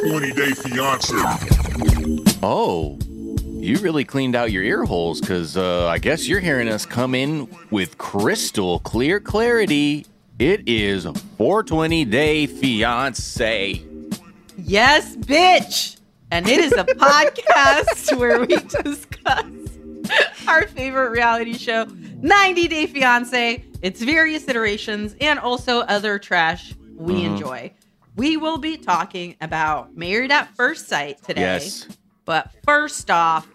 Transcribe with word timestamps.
420 0.00 0.32
Day 0.32 0.52
Fiance. 0.54 1.14
Oh, 2.42 2.98
you 3.44 3.76
really 3.78 4.04
cleaned 4.04 4.34
out 4.34 4.50
your 4.50 4.62
ear 4.62 4.84
holes 4.84 5.20
because 5.20 5.58
uh, 5.58 5.86
I 5.88 5.98
guess 5.98 6.26
you're 6.26 6.40
hearing 6.40 6.68
us 6.68 6.86
come 6.86 7.14
in 7.14 7.54
with 7.70 7.98
crystal 7.98 8.78
clear 8.80 9.20
clarity. 9.20 10.06
It 10.38 10.66
is 10.66 11.04
420 11.36 12.06
Day 12.06 12.46
Fiance. 12.46 13.84
Yes, 14.56 15.16
bitch. 15.16 15.98
And 16.30 16.48
it 16.48 16.60
is 16.60 16.72
a 16.72 16.84
podcast 16.84 18.16
where 18.18 18.40
we 18.40 18.46
discuss 18.56 19.44
our 20.48 20.66
favorite 20.68 21.10
reality 21.10 21.52
show, 21.52 21.84
90 22.22 22.68
Day 22.68 22.86
Fiance, 22.86 23.64
its 23.82 24.00
various 24.00 24.48
iterations, 24.48 25.14
and 25.20 25.38
also 25.38 25.80
other 25.80 26.18
trash 26.18 26.72
we 26.96 27.14
Mhm. 27.14 27.24
enjoy. 27.32 27.72
We 28.16 28.36
will 28.36 28.58
be 28.58 28.76
talking 28.76 29.36
about 29.40 29.96
Married 29.96 30.32
at 30.32 30.54
First 30.56 30.88
Sight 30.88 31.22
today. 31.22 31.42
Yes. 31.42 31.86
But 32.24 32.50
first 32.64 33.10
off, 33.10 33.48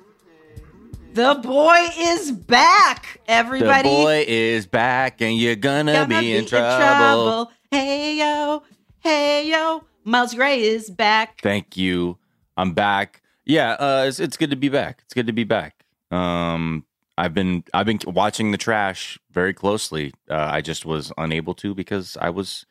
the 1.14 1.36
boy 1.36 1.88
is 1.98 2.32
back, 2.32 3.22
everybody. 3.28 3.90
The 3.90 3.96
boy 3.96 4.26
is 4.28 4.66
back 4.66 5.22
and 5.22 5.38
you're 5.38 5.56
gonna, 5.56 5.94
Gonna 5.94 6.22
be, 6.22 6.36
in 6.36 6.46
trouble. 6.46 7.52
Hey 7.72 8.18
yo, 8.18 8.64
hey 9.00 9.50
yo, 9.50 9.84
Miles 10.04 10.34
Gray 10.34 10.62
is 10.62 10.90
back. 10.90 11.42
Thank 11.42 11.78
you. 11.78 12.18
I'm 12.58 12.74
back. 12.74 13.22
Yeah, 13.46 13.72
uh, 13.74 14.06
it's, 14.08 14.20
it's 14.20 14.38
good 14.38 14.50
to 14.50 14.56
be 14.56 14.70
back. 14.70 15.04
It's 15.06 15.14
good 15.14 15.28
to 15.28 15.34
be 15.34 15.44
back. 15.44 15.86
Um, 16.12 16.86
I've 17.18 17.34
been 17.34 17.64
I've 17.74 17.86
been 17.86 18.00
watching 18.08 18.52
the 18.52 18.58
trash 18.58 19.18
very 19.32 19.54
closely. 19.54 20.14
Uh, 20.30 20.50
I 20.52 20.62
just 20.62 20.86
was 20.86 21.14
unable 21.18 21.54
to 21.56 21.74
because 21.74 22.18
I 22.20 22.30
was 22.30 22.66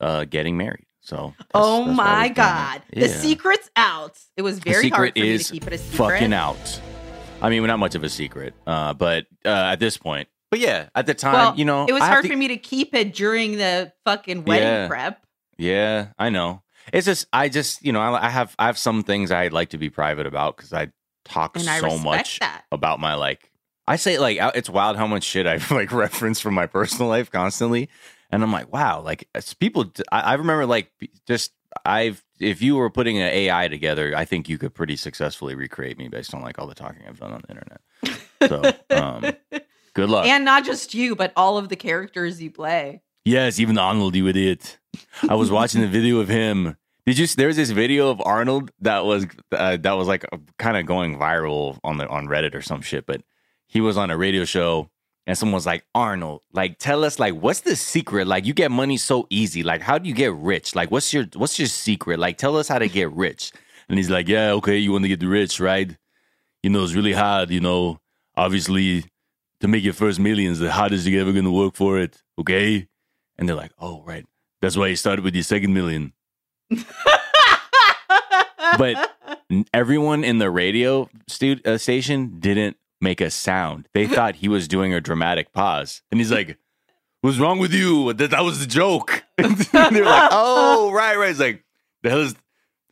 uh, 0.00 0.24
getting 0.24 0.56
married. 0.56 0.85
So 1.06 1.34
that's- 1.38 1.50
oh 1.54 1.86
that's 1.86 1.90
I 1.90 1.92
my 1.94 2.28
god, 2.28 2.82
the 2.92 3.08
secret's 3.08 3.70
out. 3.76 4.18
It 4.36 4.42
was 4.42 4.58
very 4.58 4.88
hard 4.88 5.12
for 5.14 5.20
me 5.20 5.38
to 5.38 5.44
keep 5.44 5.66
it 5.66 5.72
a 5.72 5.78
secret. 5.78 5.96
fucking 5.96 6.32
out. 6.32 6.80
I 7.40 7.48
mean, 7.50 7.64
not 7.66 7.78
much 7.78 7.94
of 7.94 8.02
a 8.02 8.08
secret, 8.08 8.54
uh, 8.66 8.92
but 8.94 9.26
uh, 9.44 9.48
at 9.48 9.76
this 9.78 9.96
point. 9.96 10.28
But 10.50 10.58
yeah, 10.60 10.88
at 10.94 11.06
the 11.06 11.14
time, 11.14 11.32
Well, 11.34 11.54
you 11.56 11.64
know, 11.64 11.86
it 11.86 11.92
was 11.92 12.02
I 12.02 12.06
hard 12.08 12.24
to- 12.24 12.30
for 12.30 12.36
me 12.36 12.48
to 12.48 12.56
keep 12.56 12.94
it 12.94 13.14
during 13.14 13.52
the 13.56 13.92
fucking 14.04 14.44
wedding 14.44 14.66
Yeah. 14.68 14.88
prep. 14.88 15.24
Yeah, 15.58 16.08
I 16.18 16.28
know. 16.30 16.62
It's 16.92 17.04
just 17.06 17.26
I 17.32 17.48
just 17.48 17.84
you 17.84 17.92
know 17.92 18.00
I, 18.00 18.26
I 18.26 18.28
have 18.30 18.54
I 18.58 18.66
have 18.66 18.78
some 18.78 19.02
things 19.02 19.30
I'd 19.30 19.52
like 19.52 19.70
to 19.70 19.78
be 19.78 19.90
private 19.90 20.26
about 20.26 20.56
because 20.56 20.72
I 20.72 20.88
talk 21.24 21.56
And 21.56 21.64
so 21.64 21.82
respect 21.84 22.04
much 22.04 22.38
that. 22.40 22.62
about 22.72 22.98
my 23.00 23.14
like 23.14 23.50
I 23.88 23.96
say 23.96 24.18
like 24.18 24.38
it's 24.56 24.68
wild 24.70 24.96
how 24.96 25.06
much 25.06 25.22
shit 25.24 25.46
I 25.46 25.58
like 25.70 25.92
reference 25.92 26.40
from 26.40 26.54
my 26.54 26.66
personal 26.66 27.08
life 27.08 27.30
constantly, 27.30 27.88
and 28.30 28.42
I'm 28.42 28.52
like 28.52 28.72
wow 28.72 29.00
like 29.00 29.28
people 29.58 29.92
I, 30.12 30.20
I 30.20 30.34
remember 30.34 30.66
like 30.66 30.90
just 31.26 31.52
I've 31.84 32.24
if 32.40 32.62
you 32.62 32.76
were 32.76 32.90
putting 32.90 33.18
an 33.18 33.28
AI 33.28 33.68
together 33.68 34.14
I 34.16 34.24
think 34.24 34.48
you 34.48 34.58
could 34.58 34.74
pretty 34.74 34.96
successfully 34.96 35.54
recreate 35.54 35.98
me 35.98 36.08
based 36.08 36.34
on 36.34 36.42
like 36.42 36.58
all 36.58 36.66
the 36.66 36.74
talking 36.74 37.02
I've 37.08 37.18
done 37.20 37.32
on 37.32 37.42
the 37.46 37.50
internet. 37.54 37.80
So 38.48 38.94
um, 38.96 39.24
good 39.94 40.08
luck. 40.10 40.26
and 40.26 40.44
not 40.44 40.64
just 40.64 40.94
you, 40.94 41.16
but 41.16 41.32
all 41.36 41.58
of 41.58 41.68
the 41.68 41.76
characters 41.76 42.40
you 42.40 42.50
play. 42.50 43.02
Yes, 43.24 43.58
even 43.58 43.76
Arnold, 43.76 44.14
you 44.14 44.28
idiot. 44.28 44.78
I 45.28 45.34
was 45.34 45.50
watching 45.50 45.80
the 45.80 45.88
video 45.88 46.20
of 46.20 46.28
him. 46.28 46.76
Did 47.06 47.18
you? 47.18 47.26
There 47.26 47.48
was 47.48 47.56
this 47.56 47.70
video 47.70 48.10
of 48.10 48.20
Arnold 48.24 48.70
that 48.80 49.04
was 49.04 49.26
uh, 49.52 49.76
that 49.78 49.92
was 49.92 50.06
like 50.06 50.24
kind 50.58 50.76
of 50.76 50.86
going 50.86 51.18
viral 51.18 51.78
on 51.82 51.96
the 51.98 52.06
on 52.08 52.26
Reddit 52.26 52.54
or 52.54 52.62
some 52.62 52.82
shit. 52.82 53.06
But 53.06 53.22
he 53.66 53.80
was 53.80 53.96
on 53.96 54.10
a 54.10 54.16
radio 54.16 54.44
show, 54.44 54.90
and 55.26 55.36
someone's 55.36 55.66
like, 55.66 55.84
"Arnold, 55.94 56.42
like, 56.52 56.78
tell 56.78 57.04
us, 57.04 57.18
like, 57.18 57.34
what's 57.34 57.60
the 57.60 57.76
secret? 57.76 58.26
Like, 58.26 58.46
you 58.46 58.54
get 58.54 58.70
money 58.70 58.96
so 58.96 59.26
easy. 59.30 59.62
Like, 59.62 59.80
how 59.82 59.98
do 59.98 60.08
you 60.08 60.14
get 60.14 60.32
rich? 60.34 60.74
Like, 60.74 60.90
what's 60.90 61.12
your 61.12 61.24
what's 61.34 61.58
your 61.58 61.68
secret? 61.68 62.18
Like, 62.18 62.38
tell 62.38 62.56
us 62.56 62.68
how 62.68 62.78
to 62.78 62.88
get 62.88 63.10
rich." 63.12 63.52
And 63.88 63.98
he's 63.98 64.10
like, 64.10 64.28
"Yeah, 64.28 64.52
okay, 64.52 64.76
you 64.78 64.92
want 64.92 65.04
to 65.04 65.08
get 65.08 65.22
rich, 65.22 65.60
right? 65.60 65.96
You 66.62 66.70
know, 66.70 66.82
it's 66.84 66.94
really 66.94 67.12
hard. 67.12 67.50
You 67.50 67.60
know, 67.60 68.00
obviously, 68.36 69.04
to 69.60 69.68
make 69.68 69.84
your 69.84 69.94
first 69.94 70.18
millions, 70.20 70.58
the 70.58 70.72
hardest 70.72 71.06
you're 71.06 71.20
ever 71.20 71.32
going 71.32 71.44
to 71.44 71.50
work 71.50 71.74
for 71.74 71.98
it. 71.98 72.22
Okay." 72.38 72.88
And 73.38 73.46
they're 73.48 73.56
like, 73.56 73.72
oh, 73.78 74.02
right. 74.02 74.24
That's 74.62 74.76
why 74.78 74.86
you 74.86 74.96
started 74.96 75.22
with 75.22 75.34
your 75.34 75.44
second 75.44 75.74
million. 75.74 76.12
But 78.78 79.12
Everyone 79.72 80.24
in 80.24 80.38
the 80.38 80.50
radio 80.50 81.08
stu- 81.28 81.60
uh, 81.64 81.78
station 81.78 82.40
didn't 82.40 82.76
make 83.06 83.20
a 83.20 83.30
sound. 83.30 83.88
They 83.94 84.06
thought 84.16 84.36
he 84.36 84.48
was 84.48 84.66
doing 84.68 84.92
a 84.92 85.00
dramatic 85.00 85.52
pause. 85.52 86.02
And 86.10 86.18
he's 86.20 86.32
like, 86.32 86.58
what's 87.22 87.38
wrong 87.38 87.58
with 87.58 87.72
you? 87.72 88.12
That, 88.12 88.30
that 88.32 88.42
was 88.44 88.58
the 88.60 88.66
joke. 88.66 89.22
they're 89.38 89.46
like, 90.04 90.28
oh, 90.32 90.90
right, 90.92 91.16
right. 91.16 91.28
He's 91.28 91.40
like, 91.40 91.64
the 92.02 92.10
hell 92.10 92.20
is, 92.20 92.34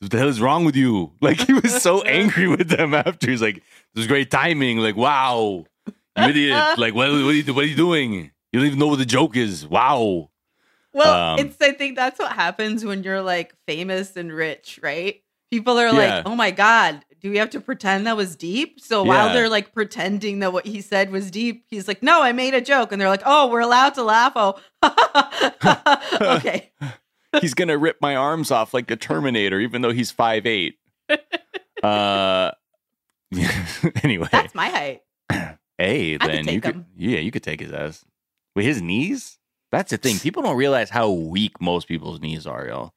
the 0.01 0.17
hell 0.19 0.29
is 0.29 0.41
wrong 0.41 0.65
with 0.65 0.77
you? 0.77 1.13
Like, 1.21 1.41
he 1.41 1.53
was 1.53 1.83
so 1.83 2.03
angry 2.03 2.47
with 2.49 2.69
them 2.69 2.95
after. 2.95 3.31
He's 3.31 3.43
like, 3.43 3.63
this 3.95 4.07
great 4.07 4.31
timing. 4.31 4.79
Like, 4.79 4.97
wow, 4.97 5.65
you 6.17 6.25
idiot. 6.25 6.79
Like, 6.79 6.95
what, 6.95 7.11
what, 7.11 7.19
are 7.19 7.33
you, 7.33 7.55
what 7.55 7.65
are 7.65 7.69
you 7.69 7.77
doing? 7.77 8.31
You 8.53 8.61
don't 8.61 8.67
even 8.67 8.79
know 8.79 8.87
what 8.89 8.99
the 9.01 9.05
joke 9.07 9.37
is. 9.37 9.67
Wow. 9.67 10.31
Well, 10.93 11.33
Um, 11.35 11.39
it's 11.41 11.57
I 11.61 11.73
think 11.73 11.97
that's 11.97 12.21
what 12.21 12.31
happens 12.33 12.85
when 12.85 13.03
you're 13.03 13.21
like 13.23 13.53
famous 13.67 14.17
and 14.17 14.33
rich, 14.33 14.79
right? 14.83 15.21
People 15.51 15.77
are 15.79 15.87
Yeah. 15.89 16.17
like, 16.17 16.27
"Oh 16.27 16.37
my 16.37 16.53
god, 16.53 17.05
do 17.25 17.31
we 17.31 17.39
have 17.39 17.49
to 17.51 17.61
pretend 17.61 18.07
that 18.07 18.19
was 18.19 18.37
deep?" 18.37 18.79
So 18.81 19.03
while 19.03 19.33
they're 19.33 19.49
like 19.49 19.73
pretending 19.73 20.41
that 20.41 20.53
what 20.53 20.67
he 20.67 20.83
said 20.83 21.11
was 21.11 21.31
deep, 21.31 21.65
he's 21.71 21.89
like, 21.89 22.03
"No, 22.03 22.23
I 22.23 22.33
made 22.33 22.53
a 22.53 22.61
joke." 22.61 22.93
And 22.93 23.01
they're 23.01 23.09
like, 23.09 23.23
"Oh, 23.25 23.49
we're 23.49 23.61
allowed 23.61 23.95
to 23.95 24.03
laugh." 24.03 24.35
Oh. 24.37 24.61
okay. 26.37 26.71
he's 27.41 27.55
gonna 27.55 27.79
rip 27.79 27.97
my 28.03 28.15
arms 28.15 28.51
off 28.51 28.75
like 28.75 28.89
the 28.89 28.97
Terminator, 28.97 29.59
even 29.59 29.81
though 29.81 29.91
he's 29.91 30.11
five 30.11 30.47
eight. 30.47 30.77
Uh, 31.83 32.51
anyway, 34.03 34.29
That's 34.33 34.55
my 34.55 34.69
height. 34.69 35.03
hey, 35.77 36.15
I 36.15 36.19
could 36.19 36.31
then 36.31 36.39
you 36.39 36.45
take 36.45 36.63
could, 36.63 36.75
him. 36.77 36.87
yeah, 36.97 37.19
you 37.19 37.31
could 37.31 37.43
take 37.43 37.61
his 37.61 37.73
ass. 37.73 38.07
With 38.57 38.65
his 38.65 38.81
knees, 38.81 39.39
that's 39.71 39.91
the 39.91 39.99
thing. 39.99 40.19
People 40.19 40.43
don't 40.43 40.57
realize 40.57 40.89
how 40.89 41.11
weak 41.11 41.61
most 41.61 41.87
people's 41.87 42.21
knees 42.21 42.47
are, 42.47 42.67
y'all. 42.67 42.95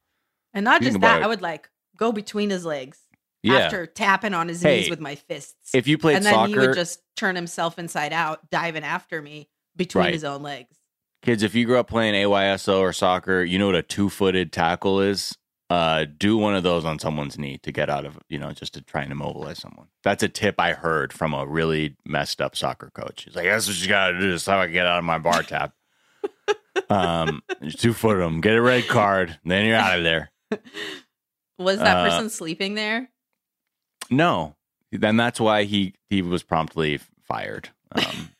And 0.54 0.64
not 0.64 0.80
Think 0.80 0.92
just 0.92 1.00
that, 1.02 1.20
it. 1.20 1.24
I 1.24 1.26
would 1.26 1.42
like 1.42 1.68
go 1.98 2.10
between 2.10 2.48
his 2.48 2.64
legs 2.64 2.98
Yeah, 3.42 3.58
after 3.58 3.86
tapping 3.86 4.34
on 4.34 4.48
his 4.48 4.62
Hey, 4.62 4.80
knees 4.80 4.90
with 4.90 5.00
my 5.00 5.14
fists. 5.14 5.74
if 5.74 5.86
you 5.86 5.96
played 5.98 6.16
and 6.16 6.24
then 6.26 6.32
soccer, 6.34 6.48
he 6.48 6.58
would 6.58 6.74
just 6.74 7.00
turn 7.16 7.36
himself 7.36 7.78
inside 7.78 8.12
out, 8.12 8.50
diving 8.50 8.82
after 8.84 9.22
me 9.22 9.48
between 9.76 10.04
Right. 10.06 10.12
his 10.14 10.24
own 10.24 10.42
legs. 10.42 10.76
kids, 11.22 11.42
if 11.42 11.54
you 11.54 11.64
grew 11.66 11.78
up 11.78 11.88
playing 11.88 12.14
AYSO 12.14 12.78
or 12.80 12.92
soccer, 12.92 13.42
you 13.44 13.58
know 13.58 13.66
what 13.66 13.74
a 13.74 13.82
two 13.82 14.08
footed 14.08 14.52
tackle 14.52 15.00
is. 15.00 15.36
Uh, 15.70 16.06
do 16.16 16.38
one 16.38 16.54
of 16.54 16.62
those 16.62 16.84
on 16.86 16.98
someone's 16.98 17.36
knee 17.38 17.58
to 17.58 17.70
get 17.70 17.90
out 17.90 18.06
of, 18.06 18.18
you 18.30 18.38
know, 18.38 18.50
just 18.52 18.72
to 18.72 18.80
try 18.80 19.02
and 19.02 19.12
immobilize 19.12 19.58
someone. 19.58 19.88
That's 20.02 20.22
a 20.22 20.28
tip 20.28 20.54
I 20.58 20.72
heard 20.72 21.12
from 21.12 21.34
a 21.34 21.46
really 21.46 21.96
messed 22.06 22.40
up 22.40 22.56
soccer 22.56 22.90
coach. 22.94 23.24
He's 23.24 23.34
like, 23.36 23.44
"That's 23.44 23.68
what 23.68 23.78
you 23.82 23.86
got 23.88 24.12
to 24.12 24.18
do. 24.20 24.30
That's 24.30 24.46
how 24.46 24.58
I 24.60 24.68
get 24.68 24.86
out 24.86 24.98
of 24.98 25.04
my 25.04 25.18
bar 25.18 25.42
tap." 25.42 25.74
um, 26.90 27.42
two 27.76 27.92
foot 27.92 28.16
them, 28.18 28.40
get 28.40 28.54
a 28.54 28.62
red 28.62 28.86
card, 28.88 29.38
then 29.44 29.66
you're 29.66 29.76
out 29.76 29.98
of 29.98 30.04
there. 30.04 30.30
Was 31.58 31.78
that 31.80 31.98
Uh, 31.98 32.08
person 32.08 32.30
sleeping 32.30 32.74
there? 32.74 33.10
No, 34.10 34.56
then 34.92 35.16
that's 35.16 35.40
why 35.40 35.64
he 35.64 35.94
he 36.08 36.22
was 36.22 36.42
promptly 36.42 37.00
fired. 37.24 37.70
Um, 37.92 38.30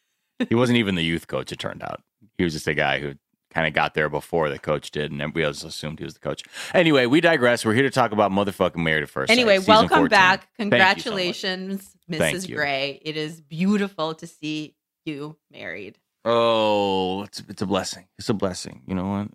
he 0.49 0.55
wasn't 0.55 0.79
even 0.79 0.95
the 0.95 1.03
youth 1.05 1.27
coach. 1.27 1.53
It 1.53 1.59
turned 1.59 1.83
out 1.83 2.03
he 2.37 2.45
was 2.45 2.53
just 2.53 2.67
a 2.67 2.75
guy 2.75 3.01
who 3.01 3.15
kind 3.53 3.67
of 3.67 3.73
got 3.73 3.95
there 3.95 4.09
before 4.09 4.49
the 4.51 4.59
coach 4.59 4.91
did, 4.91 5.11
and 5.11 5.35
we 5.35 5.43
always 5.43 5.65
assumed 5.65 5.99
he 5.99 6.05
was 6.05 6.15
the 6.15 6.21
coach. 6.21 6.43
Anyway, 6.75 7.07
we 7.07 7.21
digress. 7.21 7.65
We're 7.65 7.73
here 7.75 7.83
to 7.83 7.91
talk 7.91 8.13
about 8.13 8.31
motherfucking 8.31 8.77
Married 8.77 9.03
at 9.05 9.09
First 9.09 9.31
Anyway, 9.31 9.57
season 9.57 9.73
welcome 9.73 9.89
14. 9.99 10.09
back. 10.09 10.41
You 10.59 10.65
so. 10.65 10.71
Congratulations, 10.71 11.97
Mrs. 12.11 12.55
Gray. 12.55 13.01
It 13.05 13.17
is 13.17 13.41
beautiful 13.41 14.15
to 14.17 14.27
see 14.27 14.77
you 15.07 15.37
married. 15.51 15.99
Oh, 16.25 17.23
it's 17.23 17.43
it's 17.49 17.63
a 17.63 17.67
blessing. 17.67 18.07
It's 18.19 18.29
a 18.29 18.35
blessing. 18.35 18.83
You 18.87 18.95
know 18.95 19.07
what? 19.09 19.29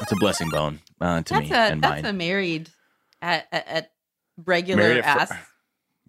It's 0.00 0.12
a 0.12 0.16
blessing 0.16 0.48
bone 0.48 0.80
uh, 1.00 1.20
to 1.22 1.34
That's 1.34 1.50
me 1.50 1.54
a 1.54 1.58
and 1.58 1.82
that's 1.82 2.02
mine. 2.02 2.06
a 2.06 2.12
married 2.16 2.70
at, 3.20 3.46
at, 3.52 3.68
at 3.68 3.92
regular 4.46 4.82
Married 4.82 4.98
at 5.04 5.04
ass 5.20 5.28
fir- 5.28 5.38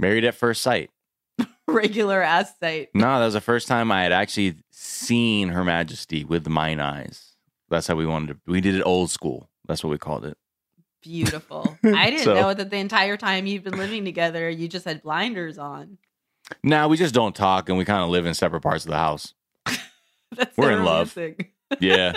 Married 0.02 0.26
at 0.26 0.36
first 0.36 0.62
sight. 0.62 0.90
regular 1.68 2.22
ass 2.22 2.54
site. 2.60 2.90
No, 2.94 3.20
that 3.20 3.26
was 3.26 3.34
the 3.36 3.40
first 3.42 3.68
time 3.68 3.92
I 3.92 4.04
had 4.04 4.12
actually 4.12 4.56
seen 4.72 5.50
Her 5.50 5.64
Majesty 5.64 6.26
with 6.26 6.48
mine 6.50 6.80
eyes. 6.82 7.36
That's 7.70 7.88
how 7.88 7.96
we 7.96 8.06
wanted 8.06 8.34
to. 8.34 8.52
We 8.52 8.60
did 8.60 8.76
it 8.76 8.82
old 8.82 9.10
school. 9.12 9.48
That's 9.68 9.84
what 9.84 9.92
we 9.92 9.98
called 9.98 10.26
it. 10.26 10.38
Beautiful. 11.02 11.78
I 11.84 12.10
didn't 12.10 12.26
So- 12.26 12.34
know 12.36 12.54
that 12.54 12.70
the 12.70 12.78
entire 12.78 13.16
time 13.16 13.46
you've 13.46 13.64
been 13.64 13.78
living 13.78 14.04
together, 14.04 14.50
you 14.50 14.68
just 14.68 14.86
had 14.86 15.02
blinders 15.04 15.58
on. 15.58 15.98
Now 16.64 16.90
we 16.90 16.98
just 16.98 17.14
don't 17.14 17.34
talk, 17.36 17.70
and 17.70 17.78
we 17.78 17.86
kind 17.86 18.04
of 18.04 18.10
live 18.10 18.26
in 18.26 18.34
separate 18.34 18.62
parts 18.62 18.84
of 18.84 18.90
the 18.92 18.98
house. 18.98 19.34
That's 20.36 20.58
We're 20.58 20.72
in 20.72 20.84
love. 20.84 21.16
romantic. 21.16 21.54
Yeah, 21.80 22.14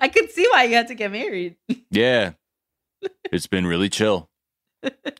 I 0.00 0.06
could 0.08 0.30
see 0.30 0.46
why 0.52 0.64
you 0.64 0.76
had 0.76 0.86
to 0.88 0.94
get 0.94 1.10
married. 1.10 1.56
yeah. 1.90 2.32
It's 3.32 3.46
been 3.48 3.66
really 3.66 3.88
chill. 3.88 4.28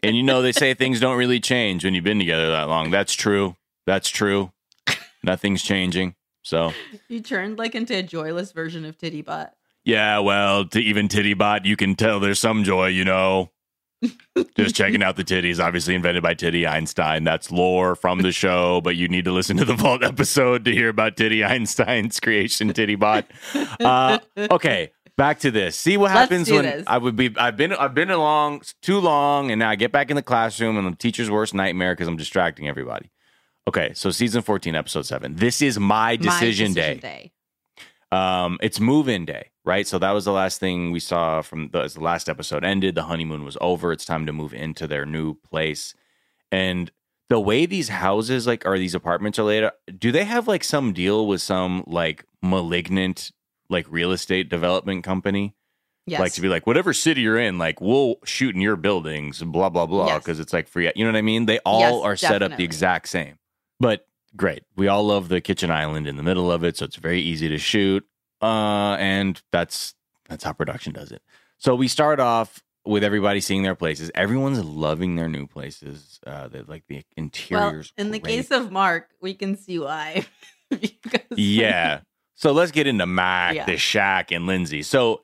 And 0.03 0.17
you 0.17 0.23
know 0.23 0.43
they 0.43 0.53
say 0.53 0.75
things 0.75 1.01
don't 1.01 1.19
really 1.19 1.41
change 1.41 1.85
when 1.85 1.95
you've 1.95 2.05
been 2.05 2.19
together 2.19 2.51
that 2.51 2.69
long. 2.69 2.91
That's 2.91 3.15
true. 3.15 3.57
That's 3.87 4.09
true. 4.09 4.53
Nothing's 5.23 5.63
changing. 5.63 6.15
So 6.43 6.73
You 7.09 7.21
turned 7.21 7.59
like 7.59 7.75
into 7.75 7.97
a 7.97 8.03
joyless 8.03 8.53
version 8.53 8.85
of 8.85 8.97
Titty 8.97 9.23
Bot. 9.23 9.53
yeah, 9.85 10.19
well, 10.21 10.65
to 10.67 10.81
even 10.81 11.09
Titty 11.09 11.35
Bot, 11.35 11.65
you 11.67 11.77
can 11.77 11.95
tell 11.95 12.21
there's 12.21 12.39
some 12.39 12.63
joy. 12.65 12.87
You 12.89 13.05
know, 13.05 13.51
Just 14.57 14.77
checking 14.77 15.03
out 15.03 15.17
the 15.17 15.25
titties, 15.25 15.59
obviously 15.59 15.97
invented 15.97 16.23
by 16.23 16.33
Titty 16.35 16.65
Einstein. 16.69 17.25
That's 17.25 17.51
lore 17.51 17.97
from 17.97 18.21
the 18.21 18.31
show, 18.31 18.81
but 18.81 18.95
you 18.95 19.09
need 19.09 19.25
to 19.25 19.33
listen 19.33 19.57
to 19.57 19.65
the 19.65 19.75
Vault 19.75 20.05
episode 20.05 20.65
to 20.67 20.73
hear 20.73 20.89
about 20.89 21.17
Titty 21.17 21.43
Einstein's 21.43 22.21
creation, 22.21 22.73
Titty 22.73 22.95
Bot. 22.95 23.27
Uh, 23.81 24.21
okay, 24.39 24.93
back 25.19 25.41
to 25.41 25.51
this. 25.51 25.77
See 25.77 25.99
what 25.99 26.11
happens 26.11 26.51
when 26.51 26.65
this. 26.65 26.85
I 26.87 26.97
would 26.97 27.17
be. 27.17 27.35
I've 27.37 27.59
been. 27.59 27.73
I've 27.73 27.93
been 27.93 28.11
along 28.11 28.63
too 28.81 28.99
long, 28.99 29.51
and 29.51 29.59
now 29.59 29.69
I 29.69 29.75
get 29.75 29.93
back 29.93 30.09
in 30.09 30.17
the 30.17 30.23
classroom, 30.23 30.79
and 30.79 30.91
the 30.91 30.97
teacher's 30.97 31.31
worst 31.31 31.53
nightmare 31.53 31.93
because 31.93 32.09
I'm 32.09 32.17
distracting 32.17 32.67
everybody. 32.67 33.11
Okay, 33.69 33.93
so 33.93 34.11
season 34.11 34.41
14, 34.41 34.75
episode 34.75 35.05
seven. 35.05 35.37
This 35.37 35.61
is 35.61 35.79
my 35.79 35.87
My 35.89 36.17
decision, 36.17 36.73
day. 36.73 37.33
Um, 38.11 38.57
it's 38.63 38.81
move-in 38.81 39.27
day, 39.27 39.51
right? 39.67 39.87
So 39.87 39.99
that 39.99 40.13
was 40.13 40.25
the 40.25 40.33
last 40.33 40.59
thing 40.59 40.91
we 40.91 41.01
saw 41.01 41.43
from 41.43 41.69
the, 41.69 41.81
as 41.81 41.93
the 41.93 42.01
last 42.01 42.31
episode 42.31 42.65
ended. 42.65 42.95
The 42.95 43.03
honeymoon 43.03 43.45
was 43.45 43.59
over. 43.61 43.93
It's 43.93 44.07
time 44.07 44.25
to 44.25 44.33
move 44.33 44.55
into 44.55 44.87
their 44.87 45.05
new 45.05 45.35
place, 45.35 45.93
and 46.51 46.91
the 47.29 47.39
way 47.39 47.67
these 47.67 47.91
houses, 47.91 48.47
like, 48.47 48.65
are 48.65 48.79
these 48.79 48.95
apartments 48.95 49.39
are 49.39 49.43
laid 49.43 49.65
out, 49.65 49.75
do 49.99 50.11
they 50.11 50.25
have 50.25 50.49
like 50.49 50.65
some 50.65 50.95
deal 50.95 51.27
with 51.27 51.43
some 51.43 51.85
like 51.87 52.25
malignant, 52.43 53.33
like 53.69 53.87
real 53.91 54.13
estate 54.13 54.49
development 54.49 55.05
company? 55.05 55.55
Yes. 56.07 56.21
Like 56.21 56.33
to 56.35 56.41
be 56.41 56.49
like, 56.49 56.67
whatever 56.67 56.95
city 56.95 57.21
you're 57.21 57.39
in, 57.39 57.59
like 57.59 57.81
we'll 57.81 58.17
shoot 58.25 58.55
in 58.55 58.61
your 58.63 58.77
buildings, 58.77 59.43
blah 59.43 59.69
blah 59.69 59.87
blah, 59.87 60.07
Yes. 60.07 60.19
because 60.21 60.41
it's 60.41 60.53
like 60.53 60.67
free. 60.67 60.91
You 60.97 61.05
know 61.05 61.11
what 61.13 61.19
I 61.19 61.23
mean? 61.23 61.47
They 61.47 61.59
all 61.61 61.81
Yes, 61.81 62.05
are 62.05 62.17
set 62.17 62.43
up 62.43 62.57
the 62.57 62.65
exact 62.65 63.09
same. 63.09 63.39
But 63.79 64.07
great, 64.35 64.63
we 64.75 64.89
all 64.89 65.05
love 65.05 65.29
the 65.29 65.41
kitchen 65.43 65.71
island 65.71 66.07
in 66.07 66.17
the 66.17 66.23
middle 66.23 66.51
of 66.51 66.65
it, 66.65 66.79
so 66.79 66.87
it's 66.87 66.97
very 66.97 67.21
easy 67.21 67.49
to 67.49 67.59
shoot. 67.59 68.07
Uh, 68.41 68.97
and 68.99 69.43
that's 69.53 69.95
that's 70.29 70.45
how 70.45 70.53
production 70.53 70.95
does 70.95 71.13
it. 71.13 71.21
So 71.59 71.75
we 71.75 71.89
start 71.89 72.21
off 72.21 72.63
with 72.87 73.05
everybody 73.05 73.41
seeing 73.41 73.63
their 73.63 73.75
places. 73.75 74.11
Everyone's 74.15 74.65
loving 74.65 75.17
their 75.17 75.29
new 75.29 75.47
places. 75.47 76.21
Uh, 76.27 76.49
they 76.49 76.63
like 76.63 76.85
the 76.89 76.95
well, 76.97 77.03
interiors. 77.17 77.93
in 77.99 78.13
the 78.13 78.19
case 78.21 78.51
of 78.51 78.73
Mark, 78.73 79.11
we 79.21 79.35
can 79.35 79.57
see 79.57 79.79
why. 79.79 80.25
because 80.71 81.21
yeah. 81.37 82.01
So 82.39 82.53
let's 82.53 82.71
get 82.71 82.87
into 82.87 83.05
Mac, 83.05 83.57
Yeah. 83.57 83.65
the 83.67 83.77
Shack, 83.77 84.31
and 84.31 84.47
Lindsey. 84.47 84.83
So 84.85 85.23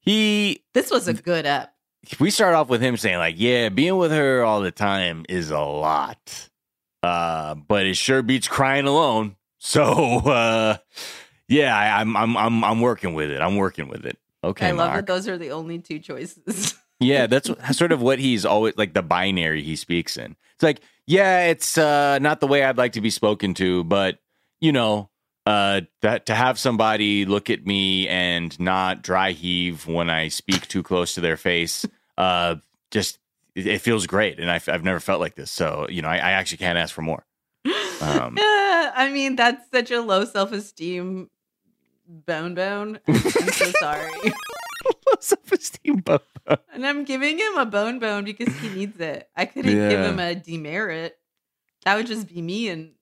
he 0.00 0.64
this 0.74 0.90
was 0.90 1.06
a 1.06 1.14
good 1.14 1.46
up. 1.46 1.72
we 2.18 2.28
start 2.30 2.54
off 2.54 2.68
with 2.68 2.80
him 2.80 2.96
saying 2.96 3.18
like, 3.18 3.36
"Yeah, 3.38 3.68
being 3.68 3.96
with 3.96 4.10
her 4.10 4.42
all 4.44 4.60
the 4.60 4.72
time 4.72 5.24
is 5.28 5.50
a 5.50 5.60
lot, 5.60 6.48
uh, 7.04 7.54
but 7.54 7.86
it 7.86 7.96
sure 7.96 8.20
beats 8.22 8.48
crying 8.48 8.86
alone." 8.86 9.36
So, 9.58 9.82
uh, 10.20 10.76
yeah, 11.48 11.76
I, 11.76 12.00
I'm 12.00 12.16
I'm 12.16 12.36
I'm 12.36 12.62
I'm 12.62 12.80
working 12.80 13.14
with 13.14 13.30
it. 13.30 13.40
I'm 13.40 13.56
working 13.56 13.88
with 13.88 14.04
it. 14.04 14.16
Okay, 14.44 14.68
I 14.68 14.70
love 14.72 14.90
Mark. 14.90 15.06
that 15.06 15.12
those 15.12 15.26
are 15.26 15.36
the 15.38 15.50
only 15.50 15.78
two 15.78 15.98
choices. 15.98 16.74
Yeah, 17.00 17.26
that's 17.26 17.50
sort 17.76 17.92
of 17.92 18.00
what 18.00 18.18
he's 18.18 18.46
always 18.46 18.74
like 18.78 18.94
the 18.94 19.02
binary 19.02 19.62
he 19.62 19.76
speaks 19.76 20.16
in. 20.16 20.34
It's 20.54 20.62
like, 20.62 20.80
yeah, 21.06 21.44
it's 21.46 21.76
uh, 21.76 22.18
not 22.20 22.40
the 22.40 22.46
way 22.46 22.64
I'd 22.64 22.78
like 22.78 22.92
to 22.92 23.02
be 23.02 23.10
spoken 23.10 23.52
to, 23.54 23.84
but 23.84 24.18
you 24.60 24.72
know, 24.72 25.10
uh, 25.46 25.82
that 26.02 26.26
to 26.26 26.34
have 26.34 26.58
somebody 26.58 27.24
look 27.24 27.48
at 27.50 27.66
me 27.66 28.08
and 28.08 28.58
not 28.58 29.02
dry 29.02 29.30
heave 29.32 29.86
when 29.86 30.10
I 30.10 30.28
speak 30.28 30.66
too 30.68 30.82
close 30.82 31.14
to 31.14 31.20
their 31.20 31.36
face, 31.36 31.86
uh, 32.18 32.56
just 32.90 33.18
it, 33.54 33.66
it 33.66 33.80
feels 33.80 34.06
great, 34.06 34.38
and 34.40 34.50
I've, 34.50 34.68
I've 34.68 34.84
never 34.84 35.00
felt 35.00 35.20
like 35.20 35.36
this. 35.36 35.50
So 35.50 35.86
you 35.88 36.02
know, 36.02 36.08
I, 36.08 36.16
I 36.16 36.30
actually 36.32 36.58
can't 36.58 36.76
ask 36.76 36.92
for 36.94 37.02
more. 37.02 37.24
Um, 38.00 38.36
Yeah, 38.36 38.92
I 38.96 39.10
mean, 39.12 39.36
that's 39.36 39.70
such 39.70 39.90
a 39.90 40.00
low 40.02 40.24
self 40.24 40.52
esteem 40.52 41.30
bone 42.08 42.54
bone. 42.54 43.00
I'm 43.08 43.14
so 43.20 43.72
sorry. 43.80 44.10
low 44.84 45.18
self-esteem 45.20 45.96
bump. 45.98 46.22
And 46.72 46.86
I'm 46.86 47.04
giving 47.04 47.38
him 47.38 47.56
a 47.56 47.66
bone 47.66 47.98
bone 47.98 48.24
because 48.24 48.54
he 48.58 48.68
needs 48.68 49.00
it. 49.00 49.28
I 49.36 49.46
couldn't 49.46 49.72
give 49.88 50.00
him 50.00 50.18
a 50.20 50.34
demerit. 50.34 51.18
That 51.84 51.96
would 51.96 52.06
just 52.06 52.28
be 52.28 52.42
me 52.42 52.68
and 52.68 52.92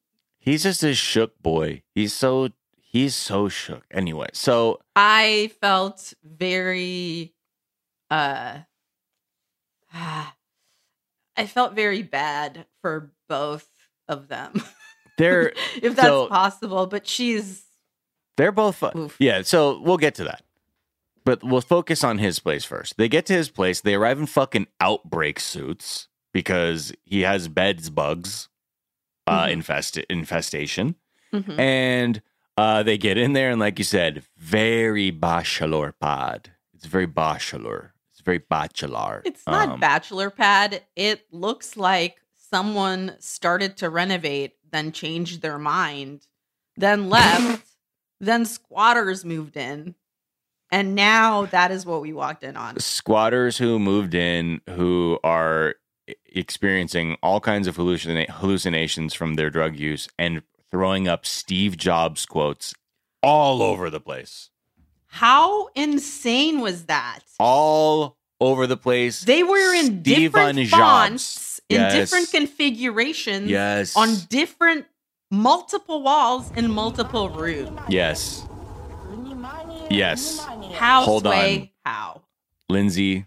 He's 0.44 0.62
just 0.64 0.82
a 0.82 0.92
shook 0.94 1.42
boy. 1.42 1.82
He's 1.94 2.12
so 2.12 2.50
he's 2.76 3.16
so 3.16 3.48
shook. 3.48 3.84
Anyway, 3.90 4.28
so 4.34 4.80
I 4.94 5.50
felt 5.62 6.12
very 6.22 7.32
uh 8.10 8.58
I 9.92 11.46
felt 11.46 11.74
very 11.74 12.02
bad 12.02 12.66
for 12.82 13.12
both 13.28 13.66
of 14.06 14.28
them. 14.28 14.62
they're 15.18 15.52
if 15.80 15.96
that's 15.96 16.08
So- 16.08 16.26
possible, 16.28 16.86
but 16.86 17.06
she's 17.06 17.64
They're 18.36 18.52
both 18.52 18.76
fun. 18.76 18.92
Oof. 18.96 19.16
Yeah, 19.18 19.40
so 19.42 19.80
we'll 19.80 19.96
get 19.96 20.14
to 20.16 20.24
that. 20.24 20.42
But 21.24 21.42
we'll 21.42 21.62
focus 21.62 22.04
on 22.04 22.18
his 22.18 22.38
place 22.38 22.66
first. 22.66 22.98
They 22.98 23.08
get 23.08 23.24
to 23.26 23.32
his 23.32 23.48
place. 23.48 23.80
They 23.80 23.94
arrive 23.94 24.18
in 24.18 24.26
fucking 24.26 24.66
outbreak 24.78 25.40
suits 25.40 26.08
because 26.34 26.92
he 27.04 27.22
has 27.22 27.48
beds 27.48 27.88
bugs 27.88 28.50
uh, 29.26 29.46
Mhm. 29.46 29.52
infest- 29.52 29.98
infestation. 30.10 30.96
Mhm. 31.32 31.58
And 31.58 32.22
uh, 32.56 32.82
they 32.82 32.96
get 32.98 33.18
in 33.18 33.32
there, 33.32 33.50
and 33.50 33.58
like 33.60 33.78
you 33.78 33.84
said, 33.84 34.22
very 34.36 35.10
bachelor 35.10 35.92
pad. 35.92 36.50
It's 36.74 36.86
very 36.86 37.06
bachelor. 37.06 37.94
It's 38.12 38.20
very 38.20 38.38
bachelor. 38.38 39.22
It's 39.24 39.44
not 39.46 39.68
Um, 39.70 39.80
bachelor 39.80 40.30
pad. 40.30 40.82
It 40.94 41.26
looks 41.32 41.76
like 41.76 42.18
someone 42.36 43.16
started 43.18 43.76
to 43.78 43.90
renovate, 43.90 44.52
then 44.70 44.92
changed 44.92 45.42
their 45.42 45.58
mind, 45.58 46.26
then 46.76 47.08
left, 47.10 47.66
then 48.20 48.44
squatters 48.44 49.24
moved 49.24 49.56
in. 49.56 49.94
And 50.70 50.94
now 50.94 51.46
that 51.46 51.70
is 51.72 51.84
what 51.84 52.00
we 52.02 52.12
walked 52.12 52.42
in 52.44 52.56
on. 52.56 52.78
squatters 52.78 53.58
who 53.58 53.78
moved 53.78 54.14
in 54.14 54.60
who 54.70 55.18
are 55.24 55.74
experiencing 56.26 57.16
all 57.22 57.40
kinds 57.40 57.66
of 57.66 57.76
hallucina- 57.76 58.28
hallucinations 58.28 59.14
from 59.14 59.34
their 59.34 59.50
drug 59.50 59.76
use 59.78 60.08
and 60.18 60.42
throwing 60.70 61.08
up 61.08 61.24
Steve 61.24 61.76
Jobs 61.76 62.26
quotes 62.26 62.74
all 63.22 63.62
over 63.62 63.88
the 63.90 64.00
place. 64.00 64.50
How 65.06 65.68
insane 65.74 66.60
was 66.60 66.86
that? 66.86 67.20
All 67.38 68.16
over 68.40 68.66
the 68.66 68.76
place. 68.76 69.22
They 69.22 69.42
were 69.42 69.72
in 69.74 70.02
different 70.02 70.58
Jobs. 70.58 70.70
fonts, 70.70 71.60
in 71.68 71.80
Yes. 71.80 71.94
different 71.94 72.30
configurations, 72.32 73.48
Yes. 73.48 73.96
on 73.96 74.16
different 74.28 74.86
multiple 75.30 76.02
walls 76.02 76.50
in 76.56 76.70
multiple 76.70 77.28
rooms. 77.30 77.80
yes. 77.88 78.44
Yes. 79.90 80.44
How 80.74 81.02
Hold 81.04 81.22
sway? 81.22 81.72
How? 81.84 82.22
Lindsey, 82.68 83.26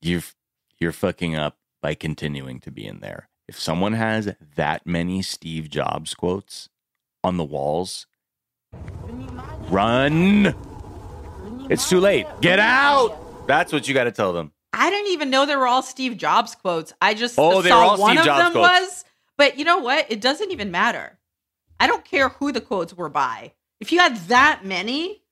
you've 0.00 0.34
you're 0.78 0.92
fucking 0.92 1.34
up 1.34 1.56
by 1.84 1.94
continuing 1.94 2.60
to 2.60 2.70
be 2.70 2.86
in 2.86 3.00
there. 3.00 3.28
If 3.46 3.60
someone 3.60 3.92
has 3.92 4.32
that 4.56 4.86
many 4.86 5.20
Steve 5.20 5.68
Jobs 5.68 6.14
quotes 6.14 6.70
on 7.22 7.36
the 7.36 7.44
walls, 7.44 8.06
run. 9.68 10.54
It's 11.68 11.86
too 11.86 12.00
late. 12.00 12.26
Get 12.40 12.58
out. 12.58 13.46
That's 13.46 13.70
what 13.70 13.86
you 13.86 13.92
got 13.92 14.04
to 14.04 14.12
tell 14.12 14.32
them. 14.32 14.52
I 14.72 14.88
didn't 14.88 15.12
even 15.12 15.28
know 15.28 15.44
they 15.44 15.56
were 15.56 15.66
all 15.66 15.82
Steve 15.82 16.16
Jobs 16.16 16.54
quotes. 16.54 16.94
I 17.02 17.12
just 17.12 17.38
Oh, 17.38 17.60
they 17.60 17.68
saw 17.68 17.98
one 17.98 18.12
Steve 18.16 18.20
of 18.20 18.24
Jobs 18.24 18.44
them 18.44 18.52
quotes. 18.52 18.80
was. 18.80 19.04
But 19.36 19.58
you 19.58 19.66
know 19.66 19.78
what? 19.80 20.06
It 20.10 20.22
doesn't 20.22 20.52
even 20.52 20.70
matter. 20.70 21.18
I 21.78 21.86
don't 21.86 22.04
care 22.06 22.30
who 22.30 22.50
the 22.50 22.62
quotes 22.62 22.94
were 22.96 23.10
by. 23.10 23.52
If 23.78 23.92
you 23.92 23.98
had 23.98 24.16
that 24.28 24.64
many, 24.64 25.22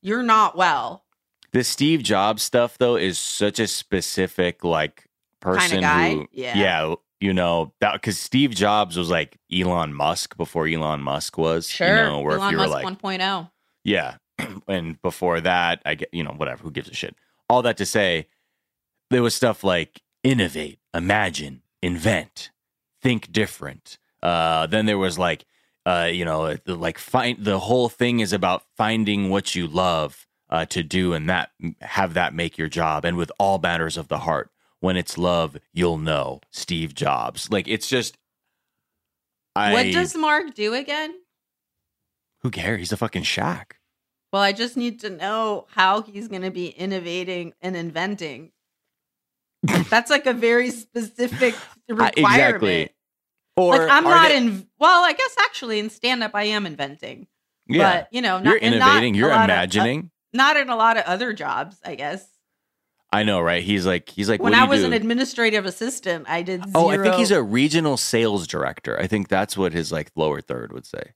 you're 0.00 0.22
not 0.22 0.56
well. 0.56 1.04
The 1.52 1.62
Steve 1.62 2.02
Jobs 2.02 2.42
stuff 2.42 2.78
though 2.78 2.96
is 2.96 3.18
such 3.18 3.58
a 3.58 3.66
specific 3.66 4.64
like 4.64 5.07
person 5.40 5.80
guy? 5.80 6.14
who 6.14 6.28
Yeah. 6.32 6.94
you 7.20 7.32
know, 7.32 7.72
that 7.80 8.00
cuz 8.02 8.18
Steve 8.18 8.50
Jobs 8.54 8.96
was 8.96 9.10
like 9.10 9.38
Elon 9.52 9.92
Musk 9.92 10.36
before 10.36 10.66
Elon 10.66 11.00
Musk 11.00 11.36
was, 11.38 11.68
Sure. 11.68 11.88
you 11.88 11.94
know, 11.94 12.20
where 12.20 12.36
Elon 12.36 12.46
if 12.48 12.52
you 12.52 12.58
were 12.58 12.68
Musk 12.68 12.84
like 13.02 13.20
1.0. 13.20 13.50
Yeah. 13.84 14.16
and 14.68 15.00
before 15.02 15.40
that, 15.40 15.82
I 15.84 15.94
get, 15.96 16.08
you 16.12 16.22
know, 16.22 16.30
whatever, 16.32 16.62
who 16.62 16.70
gives 16.70 16.88
a 16.88 16.94
shit? 16.94 17.16
All 17.48 17.62
that 17.62 17.76
to 17.78 17.86
say, 17.86 18.26
there 19.10 19.22
was 19.22 19.34
stuff 19.34 19.64
like 19.64 20.02
innovate, 20.22 20.78
imagine, 20.94 21.62
invent, 21.82 22.50
think 23.02 23.32
different. 23.32 23.98
Uh, 24.22 24.66
then 24.66 24.86
there 24.86 24.98
was 24.98 25.18
like, 25.18 25.44
uh, 25.86 26.08
you 26.12 26.24
know, 26.24 26.54
the, 26.54 26.74
like 26.76 26.98
find 26.98 27.42
the 27.44 27.58
whole 27.60 27.88
thing 27.88 28.20
is 28.20 28.32
about 28.32 28.62
finding 28.76 29.30
what 29.30 29.54
you 29.54 29.66
love 29.66 30.26
uh, 30.50 30.66
to 30.66 30.82
do 30.82 31.14
and 31.14 31.28
that 31.28 31.50
have 31.80 32.14
that 32.14 32.34
make 32.34 32.58
your 32.58 32.68
job. 32.68 33.04
And 33.04 33.16
with 33.16 33.32
all 33.38 33.58
matters 33.58 33.96
of 33.96 34.08
the 34.08 34.18
heart, 34.18 34.50
when 34.80 34.96
it's 34.96 35.18
love, 35.18 35.56
you'll 35.72 35.98
know. 35.98 36.40
Steve 36.50 36.94
Jobs. 36.94 37.50
Like 37.50 37.66
it's 37.68 37.88
just, 37.88 38.16
I. 39.56 39.72
what 39.72 39.84
does 39.92 40.16
Mark 40.16 40.54
do 40.54 40.74
again? 40.74 41.14
who 42.42 42.50
cares? 42.50 42.78
He's 42.78 42.92
a 42.92 42.96
fucking 42.96 43.24
shack. 43.24 43.76
Well, 44.32 44.42
I 44.42 44.52
just 44.52 44.76
need 44.76 45.00
to 45.00 45.10
know 45.10 45.66
how 45.74 46.02
he's 46.02 46.28
going 46.28 46.42
to 46.42 46.50
be 46.52 46.68
innovating 46.68 47.52
and 47.60 47.74
inventing. 47.76 48.52
That's 49.90 50.08
like 50.10 50.26
a 50.26 50.32
very 50.32 50.70
specific 50.70 51.54
requirement. 51.88 52.18
exactly. 52.18 52.90
Or 53.56 53.76
Like 53.78 53.90
I'm 53.90 54.04
not 54.04 54.28
they- 54.28 54.36
in. 54.36 54.68
Well, 54.78 55.04
I 55.04 55.12
guess 55.14 55.34
actually 55.40 55.80
in 55.80 55.90
stand 55.90 56.22
up 56.22 56.30
I 56.34 56.44
am 56.44 56.64
inventing, 56.66 57.26
Yeah. 57.66 58.02
but 58.02 58.08
you 58.12 58.22
know, 58.22 58.38
not, 58.38 58.44
You're 58.44 58.58
and 58.62 58.78
not 58.78 58.90
innovating. 58.90 59.14
You're 59.16 59.30
lot 59.30 59.50
of- 59.50 59.50
uh, 59.50 59.54
imagining. 59.54 60.10
not 60.32 60.56
in 60.56 60.68
a 60.70 60.76
lot 60.76 60.96
of 60.96 61.04
other 61.06 61.32
jobs, 61.32 61.80
I 61.84 61.96
guess. 61.96 62.24
I 63.10 63.22
know, 63.22 63.40
right? 63.40 63.62
He's 63.62 63.86
like 63.86 64.08
he's 64.10 64.28
like 64.28 64.42
when 64.42 64.52
what 64.52 64.58
do 64.58 64.64
I 64.64 64.68
was 64.68 64.80
do? 64.80 64.86
an 64.86 64.92
administrative 64.92 65.64
assistant, 65.64 66.26
I 66.28 66.42
did. 66.42 66.62
Zero. 66.64 66.72
Oh, 66.74 66.88
I 66.90 66.98
think 66.98 67.14
he's 67.14 67.30
a 67.30 67.42
regional 67.42 67.96
sales 67.96 68.46
director. 68.46 68.98
I 69.00 69.06
think 69.06 69.28
that's 69.28 69.56
what 69.56 69.72
his 69.72 69.90
like 69.90 70.10
lower 70.14 70.40
third 70.40 70.72
would 70.72 70.84
say. 70.84 71.14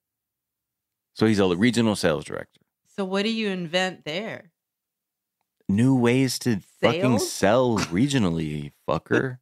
So 1.15 1.27
he's 1.27 1.39
a 1.39 1.47
regional 1.55 1.95
sales 1.95 2.25
director. 2.25 2.61
So 2.97 3.05
what 3.05 3.25
do 3.25 3.33
you 3.33 3.49
invent 3.49 4.05
there? 4.05 4.51
New 5.69 5.95
ways 5.95 6.39
to 6.41 6.61
fucking 6.81 7.19
sell 7.19 7.79
regionally, 7.79 8.73
fucker. 8.89 9.39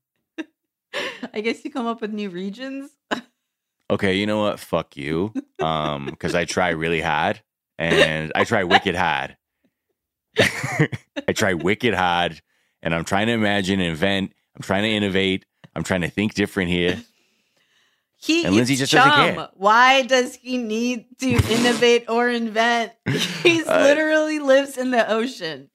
I 1.33 1.41
guess 1.41 1.65
you 1.65 1.71
come 1.71 1.87
up 1.87 2.01
with 2.01 2.13
new 2.13 2.31
regions. 2.31 2.91
Okay, 3.91 4.17
you 4.17 4.27
know 4.27 4.43
what? 4.43 4.61
Fuck 4.61 4.97
you. 4.97 5.33
Um, 5.61 6.07
because 6.07 6.35
I 6.35 6.45
try 6.45 6.71
really 6.71 7.01
hard 7.01 7.43
and 7.79 8.31
I 8.35 8.45
try 8.45 8.65
wicked 8.65 8.95
hard. 8.97 9.37
I 10.39 11.33
try 11.35 11.55
wicked 11.55 11.95
hard 11.95 12.41
and 12.83 12.95
I'm 12.95 13.05
trying 13.05 13.27
to 13.27 13.33
imagine, 13.33 13.81
invent, 13.81 14.33
I'm 14.57 14.63
trying 14.63 14.83
to 14.83 14.91
innovate, 14.91 15.45
I'm 15.75 15.83
trying 15.83 16.01
to 16.03 16.09
think 16.11 16.35
different 16.35 16.71
here. 16.71 17.03
He 18.23 18.45
And 18.45 18.55
Lindsey 18.55 18.77
just 18.77 18.93
doesn't 18.93 19.11
chum. 19.11 19.35
care. 19.35 19.49
Why 19.55 20.03
does 20.03 20.35
he 20.35 20.59
need 20.59 21.07
to 21.21 21.29
innovate 21.31 22.05
or 22.09 22.29
invent? 22.29 22.93
He 23.43 23.63
Uh, 23.63 23.83
literally 23.83 24.39
lives 24.39 24.77
in 24.77 24.91
the 24.91 25.11
ocean. 25.11 25.71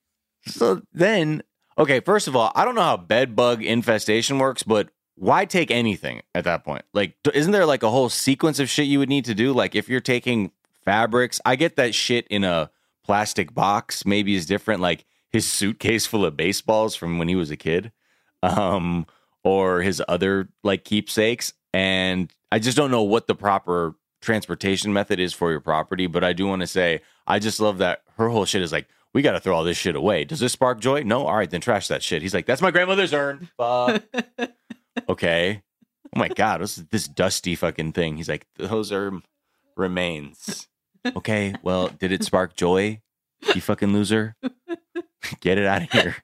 So 0.46 0.82
then, 0.94 1.42
okay, 1.78 2.00
first 2.02 2.28
of 2.28 2.36
all, 2.36 2.52
I 2.54 2.64
don't 2.64 2.76
know 2.76 2.82
how 2.84 2.98
bed 2.98 3.36
bug 3.36 3.64
infestation 3.64 4.38
works, 4.38 4.62
but 4.62 4.90
why 5.16 5.46
take 5.46 5.72
anything 5.72 6.22
at 6.36 6.44
that 6.44 6.64
point? 6.64 6.84
Like, 6.94 7.16
isn't 7.34 7.52
there 7.52 7.66
like 7.66 7.82
a 7.82 7.90
whole 7.90 8.10
sequence 8.10 8.60
of 8.60 8.70
shit 8.70 8.86
you 8.86 9.00
would 9.00 9.10
need 9.10 9.26
to 9.26 9.34
do? 9.34 9.52
Like, 9.54 9.74
if 9.74 9.90
you're 9.90 10.00
taking 10.02 10.52
fabrics, 10.84 11.42
I 11.46 11.56
get 11.56 11.78
that 11.78 11.96
shit 11.96 12.28
in 12.28 12.44
a 12.44 12.70
plastic 13.06 13.54
box 13.54 14.06
maybe 14.06 14.36
is 14.36 14.46
different. 14.46 14.82
Like 14.82 15.06
his 15.32 15.46
suitcase 15.52 16.06
full 16.06 16.26
of 16.26 16.36
baseballs 16.36 16.96
from 16.96 17.20
when 17.20 17.28
he 17.28 17.36
was 17.36 17.52
a 17.52 17.58
kid, 17.58 17.92
um, 18.42 19.06
or 19.44 19.82
his 19.82 20.02
other 20.08 20.50
like 20.64 20.84
keepsakes. 20.84 21.54
And 21.74 22.32
I 22.52 22.60
just 22.60 22.78
don't 22.78 22.92
know 22.92 23.04
what 23.04 23.28
the 23.28 23.36
proper 23.36 23.96
transportation 24.22 24.92
method 24.94 25.20
is 25.20 25.34
for 25.34 25.52
your 25.52 25.60
property. 25.60 26.08
But 26.08 26.24
I 26.24 26.34
do 26.34 26.48
want 26.48 26.62
to 26.62 26.68
say, 26.68 27.02
I 27.28 27.40
just 27.40 27.60
love 27.60 27.78
that 27.80 28.02
her 28.18 28.30
whole 28.30 28.46
shit 28.46 28.62
is 28.62 28.72
like, 28.72 28.88
we 29.14 29.22
got 29.22 29.34
to 29.34 29.40
throw 29.40 29.56
all 29.56 29.64
this 29.64 29.78
shit 29.78 29.96
away. 29.96 30.26
Does 30.26 30.40
this 30.40 30.54
spark 30.54 30.80
joy? 30.80 31.04
No. 31.04 31.26
All 31.26 31.38
right, 31.38 31.50
then 31.50 31.62
trash 31.62 31.88
that 31.88 32.04
shit. 32.04 32.22
He's 32.22 32.34
like, 32.34 32.46
that's 32.46 32.62
my 32.62 32.72
grandmother's 32.72 33.14
urn. 33.14 33.50
Fuck. 33.58 34.04
okay. 35.10 35.62
Oh 36.14 36.20
my 36.20 36.28
God, 36.30 36.62
what's 36.62 36.76
this 36.76 37.08
dusty 37.08 37.56
fucking 37.56 37.94
thing? 37.94 38.18
He's 38.18 38.30
like, 38.30 38.48
those 38.58 38.92
are 38.92 39.12
remains. 39.76 40.68
Okay, 41.06 41.54
well, 41.64 41.88
did 41.90 42.12
it 42.12 42.24
spark 42.24 42.56
joy? 42.56 43.02
You 43.54 43.62
fucking 43.62 43.94
loser. 43.94 44.36
Get 45.42 45.58
it 45.58 45.66
out 45.66 45.84
of 45.84 45.92
here. 45.92 46.16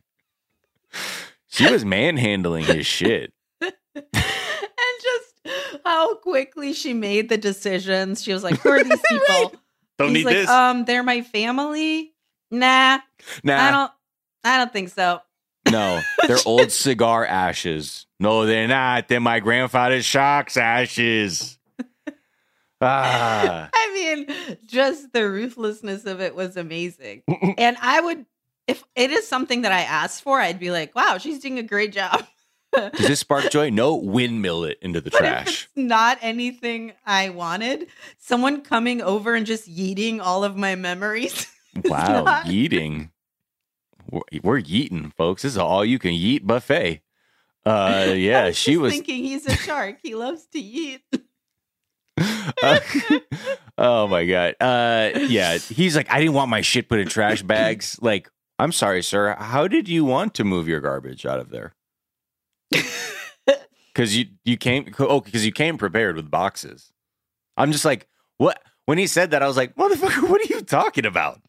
She 1.48 1.70
was 1.72 1.84
manhandling 1.84 2.64
his 2.66 2.86
shit. 2.86 3.34
and 3.62 3.74
just 4.04 5.82
how 5.86 6.16
quickly 6.16 6.74
she 6.74 6.94
made 6.94 7.30
the 7.30 7.38
decisions. 7.38 8.24
She 8.24 8.34
was 8.34 8.44
like, 8.44 8.60
"Who 8.62 8.70
are 8.70 8.84
these 8.84 9.02
people?" 9.08 9.54
Don't 9.98 10.10
He's 10.10 10.18
need 10.20 10.26
like, 10.26 10.36
this. 10.36 10.50
Um, 10.50 10.86
they're 10.86 11.04
my 11.04 11.22
family. 11.22 12.14
Nah, 12.50 13.00
nah, 13.44 13.58
I 13.64 13.72
don't. 13.72 13.92
I 14.44 14.58
don't 14.58 14.74
think 14.74 14.90
so. 14.90 15.20
no, 15.70 16.02
they're 16.28 16.38
old 16.46 16.72
cigar 16.72 17.26
ashes. 17.26 18.08
No, 18.20 18.46
they're 18.46 18.68
not. 18.68 19.08
They're 19.08 19.20
my 19.20 19.40
grandfather's 19.40 20.06
shark's 20.06 20.58
ashes. 20.58 21.58
Ah, 22.82 23.70
I 23.74 23.94
mean, 23.94 24.58
just 24.66 25.14
the 25.14 25.30
ruthlessness 25.30 26.06
of 26.06 26.20
it 26.22 26.36
was 26.36 26.58
amazing. 26.58 27.24
and 27.58 27.78
I 27.82 28.02
would, 28.02 28.26
if 28.68 28.84
it 28.96 29.12
is 29.12 29.28
something 29.28 29.62
that 29.62 29.72
I 29.72 29.82
asked 29.82 30.24
for, 30.24 30.40
I'd 30.40 30.60
be 30.60 30.72
like, 30.72 30.96
"Wow, 30.96 31.18
she's 31.18 31.40
doing 31.40 31.60
a 31.60 31.64
great 31.64 31.94
job." 31.94 32.26
does 32.74 32.92
this 33.08 33.20
spark 33.20 33.50
joy? 33.52 33.70
No, 33.70 33.96
windmill 33.96 34.64
it 34.64 34.78
into 34.82 35.02
the 35.02 35.10
But 35.12 35.20
trash. 35.20 35.68
not 35.76 36.18
anything 36.22 36.94
I 37.06 37.30
wanted, 37.30 37.88
someone 38.18 38.62
coming 38.62 39.02
over 39.02 39.36
and 39.36 39.46
just 39.46 39.70
yeeting 39.70 40.20
all 40.22 40.44
of 40.44 40.56
my 40.58 40.76
memories. 40.76 41.48
Wow, 41.86 42.24
not- 42.24 42.46
yeeting. 42.48 43.12
We're, 44.10 44.22
we're 44.44 44.62
yeeting, 44.62 45.14
folks. 45.16 45.44
This 45.44 45.54
is 45.54 45.58
all 45.58 45.86
you 45.86 46.00
can 46.00 46.12
yeet 46.12 46.46
buffet. 46.46 47.02
Uh, 47.66 48.14
yeah, 48.16 48.48
was 48.48 48.58
she 48.58 48.76
was. 48.76 48.92
thinking 48.92 49.24
he's 49.24 49.46
a 49.46 49.56
shark. 49.56 50.00
He 50.04 50.14
loves 50.16 50.46
to 50.48 50.62
yeet. 50.62 51.00
Uh, 52.64 52.80
oh 53.78 54.08
my 54.08 54.26
god. 54.26 54.56
Uh, 54.60 55.12
yeah, 55.28 55.58
he's 55.58 55.96
like, 55.96 56.12
I 56.12 56.20
didn't 56.20 56.34
want 56.34 56.50
my 56.50 56.62
shit 56.62 56.90
put 56.90 57.00
in 57.00 57.08
trash 57.08 57.42
bags. 57.42 57.98
Like, 58.02 58.30
I'm 58.60 58.72
sorry, 58.72 59.04
sir. 59.04 59.36
How 59.40 59.68
did 59.68 59.88
you 59.90 60.06
want 60.06 60.34
to 60.36 60.44
move 60.44 60.68
your 60.68 60.80
garbage 60.80 61.26
out 61.26 61.40
of 61.40 61.50
there? 61.50 61.74
Because 63.94 64.16
you 64.16 64.28
you 64.46 64.56
came 64.56 64.94
oh 65.00 65.20
because 65.20 65.46
you 65.46 65.52
came 65.52 65.78
prepared 65.78 66.16
with 66.16 66.32
boxes. 66.32 66.94
I'm 67.58 67.74
just 67.74 67.84
like, 67.84 68.08
what? 68.38 68.62
When 68.86 68.98
he 68.98 69.06
said 69.06 69.32
that, 69.32 69.44
I 69.44 69.48
was 69.48 69.58
like, 69.58 69.76
motherfucker, 69.76 70.30
what 70.30 70.42
are 70.42 70.54
you 70.54 70.62
talking 70.62 71.06
about? 71.06 71.42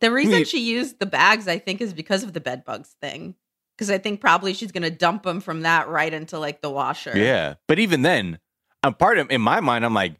The 0.00 0.10
reason 0.10 0.32
mean- 0.36 0.44
she 0.46 0.60
used 0.60 0.98
the 0.98 1.06
bags, 1.06 1.46
I 1.46 1.58
think, 1.58 1.80
is 1.80 1.92
because 1.92 2.22
of 2.22 2.32
the 2.32 2.40
bed 2.40 2.64
bugs 2.64 2.96
thing. 3.00 3.34
Because 3.76 3.90
I 3.90 3.98
think 3.98 4.20
probably 4.20 4.54
she's 4.54 4.72
gonna 4.72 4.90
dump 4.90 5.22
them 5.24 5.40
from 5.40 5.62
that 5.62 5.88
right 5.88 6.12
into 6.12 6.38
like 6.38 6.62
the 6.62 6.70
washer. 6.70 7.12
Yeah, 7.14 7.54
but 7.68 7.78
even 7.78 8.02
then, 8.02 8.38
I'm 8.82 8.94
part 8.94 9.18
of 9.18 9.30
in 9.30 9.40
my 9.40 9.60
mind. 9.60 9.84
I'm 9.84 9.94
like, 9.94 10.14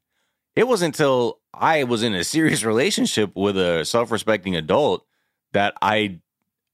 it 0.57 0.67
wasn't 0.69 0.95
until 0.95 1.41
I 1.55 1.85
was 1.85 2.03
in 2.03 2.15
a 2.15 2.25
serious 2.25 2.65
relationship 2.73 3.33
with 3.35 3.57
a 3.57 3.85
self-respecting 3.85 4.57
adult 4.57 5.07
that 5.53 5.75
I 5.83 6.21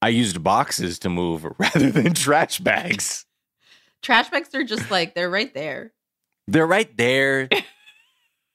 I 0.01 0.09
used 0.09 0.41
boxes 0.43 0.99
to 0.99 1.09
move 1.09 1.45
rather 1.59 1.91
than 1.91 2.13
trash 2.13 2.59
bags. 2.59 3.25
Trash 4.01 4.29
bags 4.29 4.53
are 4.55 4.63
just 4.63 4.89
like 4.89 5.13
they're 5.15 5.29
right 5.29 5.53
there. 5.53 5.91
They're 6.47 6.65
right 6.67 6.95
there. 6.97 7.49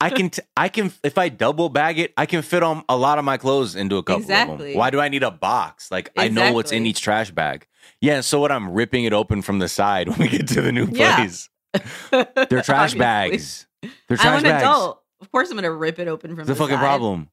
I 0.00 0.10
can 0.10 0.30
t- 0.30 0.42
I 0.56 0.68
can 0.68 0.92
if 1.02 1.16
I 1.18 1.28
double 1.28 1.68
bag 1.68 1.98
it, 1.98 2.12
I 2.16 2.26
can 2.26 2.42
fit 2.42 2.62
on 2.62 2.84
a 2.88 2.96
lot 2.96 3.18
of 3.18 3.24
my 3.24 3.36
clothes 3.36 3.74
into 3.76 3.96
a 3.96 4.02
couple 4.02 4.16
of 4.16 4.22
Exactly. 4.24 4.70
them. 4.72 4.78
Why 4.78 4.90
do 4.90 5.00
I 5.00 5.08
need 5.08 5.22
a 5.22 5.30
box? 5.30 5.90
Like 5.90 6.10
I 6.16 6.28
know 6.28 6.52
what's 6.52 6.72
in 6.72 6.84
each 6.84 7.00
trash 7.00 7.30
bag. 7.30 7.66
Yeah, 8.00 8.20
so 8.20 8.40
what 8.40 8.50
I'm 8.52 8.70
ripping 8.70 9.04
it 9.04 9.12
open 9.12 9.40
from 9.42 9.60
the 9.60 9.68
side 9.68 10.08
when 10.08 10.18
we 10.18 10.28
get 10.28 10.48
to 10.48 10.60
the 10.62 10.72
new 10.72 10.88
Yeah. 10.90 11.16
place. 11.16 11.48
They're 12.10 12.62
trash 12.62 12.94
Obviously. 12.94 12.98
bags. 12.98 13.66
They're 14.08 14.16
trash 14.16 14.26
I'm 14.26 14.36
an 14.38 14.42
bags. 14.44 14.62
adult. 14.62 15.02
Of 15.20 15.30
course, 15.30 15.50
I'm 15.50 15.56
gonna 15.56 15.72
rip 15.72 15.98
it 15.98 16.08
open 16.08 16.36
from 16.36 16.46
the 16.46 16.52
the 16.52 16.58
fucking 16.58 16.76
side. 16.76 16.80
problem? 16.80 17.28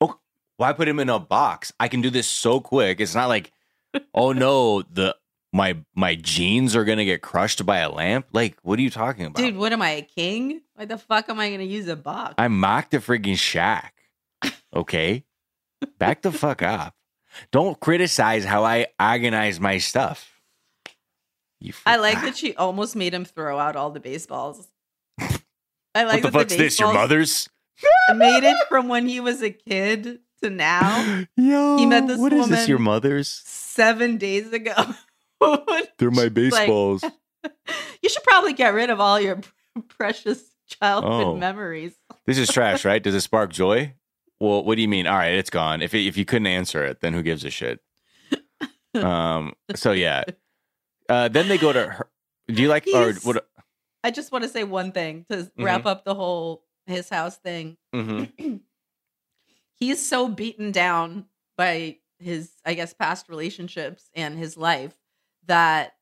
Oh, 0.00 0.18
why 0.56 0.72
put 0.72 0.88
him 0.88 1.00
in 1.00 1.08
a 1.08 1.18
box? 1.18 1.72
I 1.80 1.88
can 1.88 2.00
do 2.00 2.10
this 2.10 2.26
so 2.26 2.60
quick. 2.60 3.00
It's 3.00 3.14
not 3.14 3.26
like, 3.28 3.52
oh 4.14 4.32
no, 4.32 4.82
the 4.82 5.16
my 5.52 5.76
my 5.94 6.14
jeans 6.14 6.76
are 6.76 6.84
gonna 6.84 7.04
get 7.04 7.22
crushed 7.22 7.64
by 7.64 7.78
a 7.78 7.90
lamp. 7.90 8.26
Like, 8.32 8.56
what 8.62 8.78
are 8.78 8.82
you 8.82 8.90
talking 8.90 9.26
about? 9.26 9.36
Dude, 9.36 9.56
what 9.56 9.72
am 9.72 9.82
I, 9.82 9.90
a 9.90 10.02
king? 10.02 10.62
Why 10.74 10.84
the 10.84 10.98
fuck 10.98 11.28
am 11.28 11.40
I 11.40 11.50
gonna 11.50 11.64
use 11.64 11.88
a 11.88 11.96
box? 11.96 12.34
I 12.38 12.48
mocked 12.48 12.90
the 12.92 12.98
friggin' 12.98 13.38
shack. 13.38 13.94
Okay, 14.74 15.24
back 15.98 16.22
the 16.22 16.32
fuck 16.32 16.62
up. 16.62 16.94
Don't 17.50 17.78
criticize 17.78 18.44
how 18.44 18.64
I 18.64 18.86
organize 19.00 19.60
my 19.60 19.78
stuff. 19.78 20.40
You 21.60 21.72
I 21.84 21.96
like 21.96 22.20
that 22.22 22.36
she 22.36 22.54
almost 22.54 22.94
made 22.94 23.12
him 23.12 23.24
throw 23.24 23.58
out 23.58 23.74
all 23.74 23.90
the 23.90 24.00
baseballs. 24.00 24.68
I 25.98 26.04
like 26.04 26.22
What 26.24 26.32
the 26.32 26.38
fuck's 26.38 26.56
this? 26.56 26.78
Your 26.78 26.92
mother's? 26.92 27.48
made 28.14 28.44
it 28.44 28.56
from 28.68 28.88
when 28.88 29.06
he 29.08 29.20
was 29.20 29.42
a 29.42 29.50
kid 29.50 30.20
to 30.42 30.50
now, 30.50 31.24
Yo, 31.36 31.76
He 31.78 31.86
met 31.86 32.06
this 32.06 32.18
woman. 32.18 32.38
what 32.38 32.44
is 32.44 32.48
this? 32.48 32.68
Your 32.68 32.78
mother's? 32.78 33.28
seven 33.28 34.16
days 34.16 34.52
ago. 34.52 34.74
They're 35.98 36.10
my 36.10 36.22
Like- 36.24 36.34
baseballs. 36.34 37.02
you 38.02 38.08
should 38.08 38.22
probably 38.24 38.52
get 38.52 38.74
rid 38.74 38.90
of 38.90 39.00
all 39.00 39.20
your 39.20 39.40
precious 39.88 40.42
childhood 40.80 41.12
Oh. 41.26 41.36
memories. 41.36 41.94
This 42.26 42.38
is 42.38 42.48
trash, 42.48 42.84
right? 42.84 43.02
Does 43.02 43.14
it 43.14 43.20
spark 43.22 43.52
joy? 43.52 43.94
Well, 44.40 44.62
what 44.64 44.76
do 44.76 44.82
you 44.82 44.88
mean? 44.88 45.06
All 45.06 45.16
right, 45.16 45.34
it's 45.34 45.50
gone. 45.50 45.82
If 45.82 45.94
it, 45.94 46.06
if 46.06 46.16
you 46.16 46.24
couldn't 46.24 46.46
answer 46.46 46.84
it, 46.84 47.00
then 47.00 47.12
who 47.14 47.22
gives 47.22 47.44
a 47.44 47.50
shit? 47.50 47.80
Um. 48.94 49.54
So 49.74 49.92
yeah. 49.92 50.24
Uh. 51.08 51.28
Then 51.28 51.48
they 51.48 51.58
go 51.58 51.72
to 51.72 51.86
her. 51.88 52.08
Do 52.48 52.62
you 52.62 52.68
like 52.68 52.86
or 52.94 53.12
what? 53.22 53.47
I 54.04 54.10
just 54.10 54.30
want 54.32 54.44
to 54.44 54.50
say 54.50 54.64
one 54.64 54.92
thing 54.92 55.26
to 55.30 55.50
wrap 55.58 55.86
up 55.86 56.04
the 56.04 56.14
whole 56.14 56.64
his 56.86 57.08
house 57.08 57.36
thing. 57.36 57.76
mhm. 57.94 58.60
He's 59.74 60.04
so 60.04 60.28
beaten 60.28 60.72
down 60.72 61.26
by 61.56 61.98
his, 62.18 62.50
I 62.64 62.74
guess, 62.74 62.92
past 62.94 63.28
relationships 63.28 64.10
and 64.14 64.36
his 64.36 64.56
life 64.56 64.94
that 65.46 65.94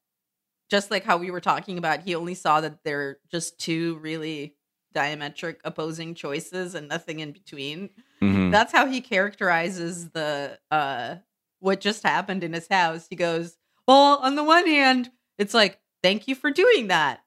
just 0.70 0.90
like 0.90 1.04
how 1.04 1.18
we 1.18 1.30
were 1.30 1.40
talking 1.42 1.76
about, 1.78 2.00
he 2.02 2.14
only 2.14 2.34
saw 2.34 2.60
that 2.62 2.82
they're 2.84 3.18
just 3.30 3.58
two 3.58 3.98
really 3.98 4.56
diametric 4.94 5.56
opposing 5.64 6.14
choices 6.14 6.74
and 6.74 6.88
nothing 6.88 7.20
in 7.20 7.32
between. 7.32 7.90
Mhm. 8.22 8.50
That's 8.50 8.72
how 8.72 8.86
he 8.86 9.00
characterizes 9.02 10.10
the 10.10 10.58
uh 10.70 11.16
what 11.60 11.80
just 11.80 12.02
happened 12.02 12.42
in 12.44 12.52
his 12.54 12.68
house. 12.68 13.06
He 13.08 13.16
goes, 13.16 13.56
"Well, 13.86 14.16
on 14.18 14.36
the 14.36 14.44
one 14.44 14.66
hand, 14.66 15.10
it's 15.38 15.54
like, 15.54 15.78
thank 16.02 16.28
you 16.28 16.34
for 16.34 16.50
doing 16.50 16.86
that. 16.88 17.20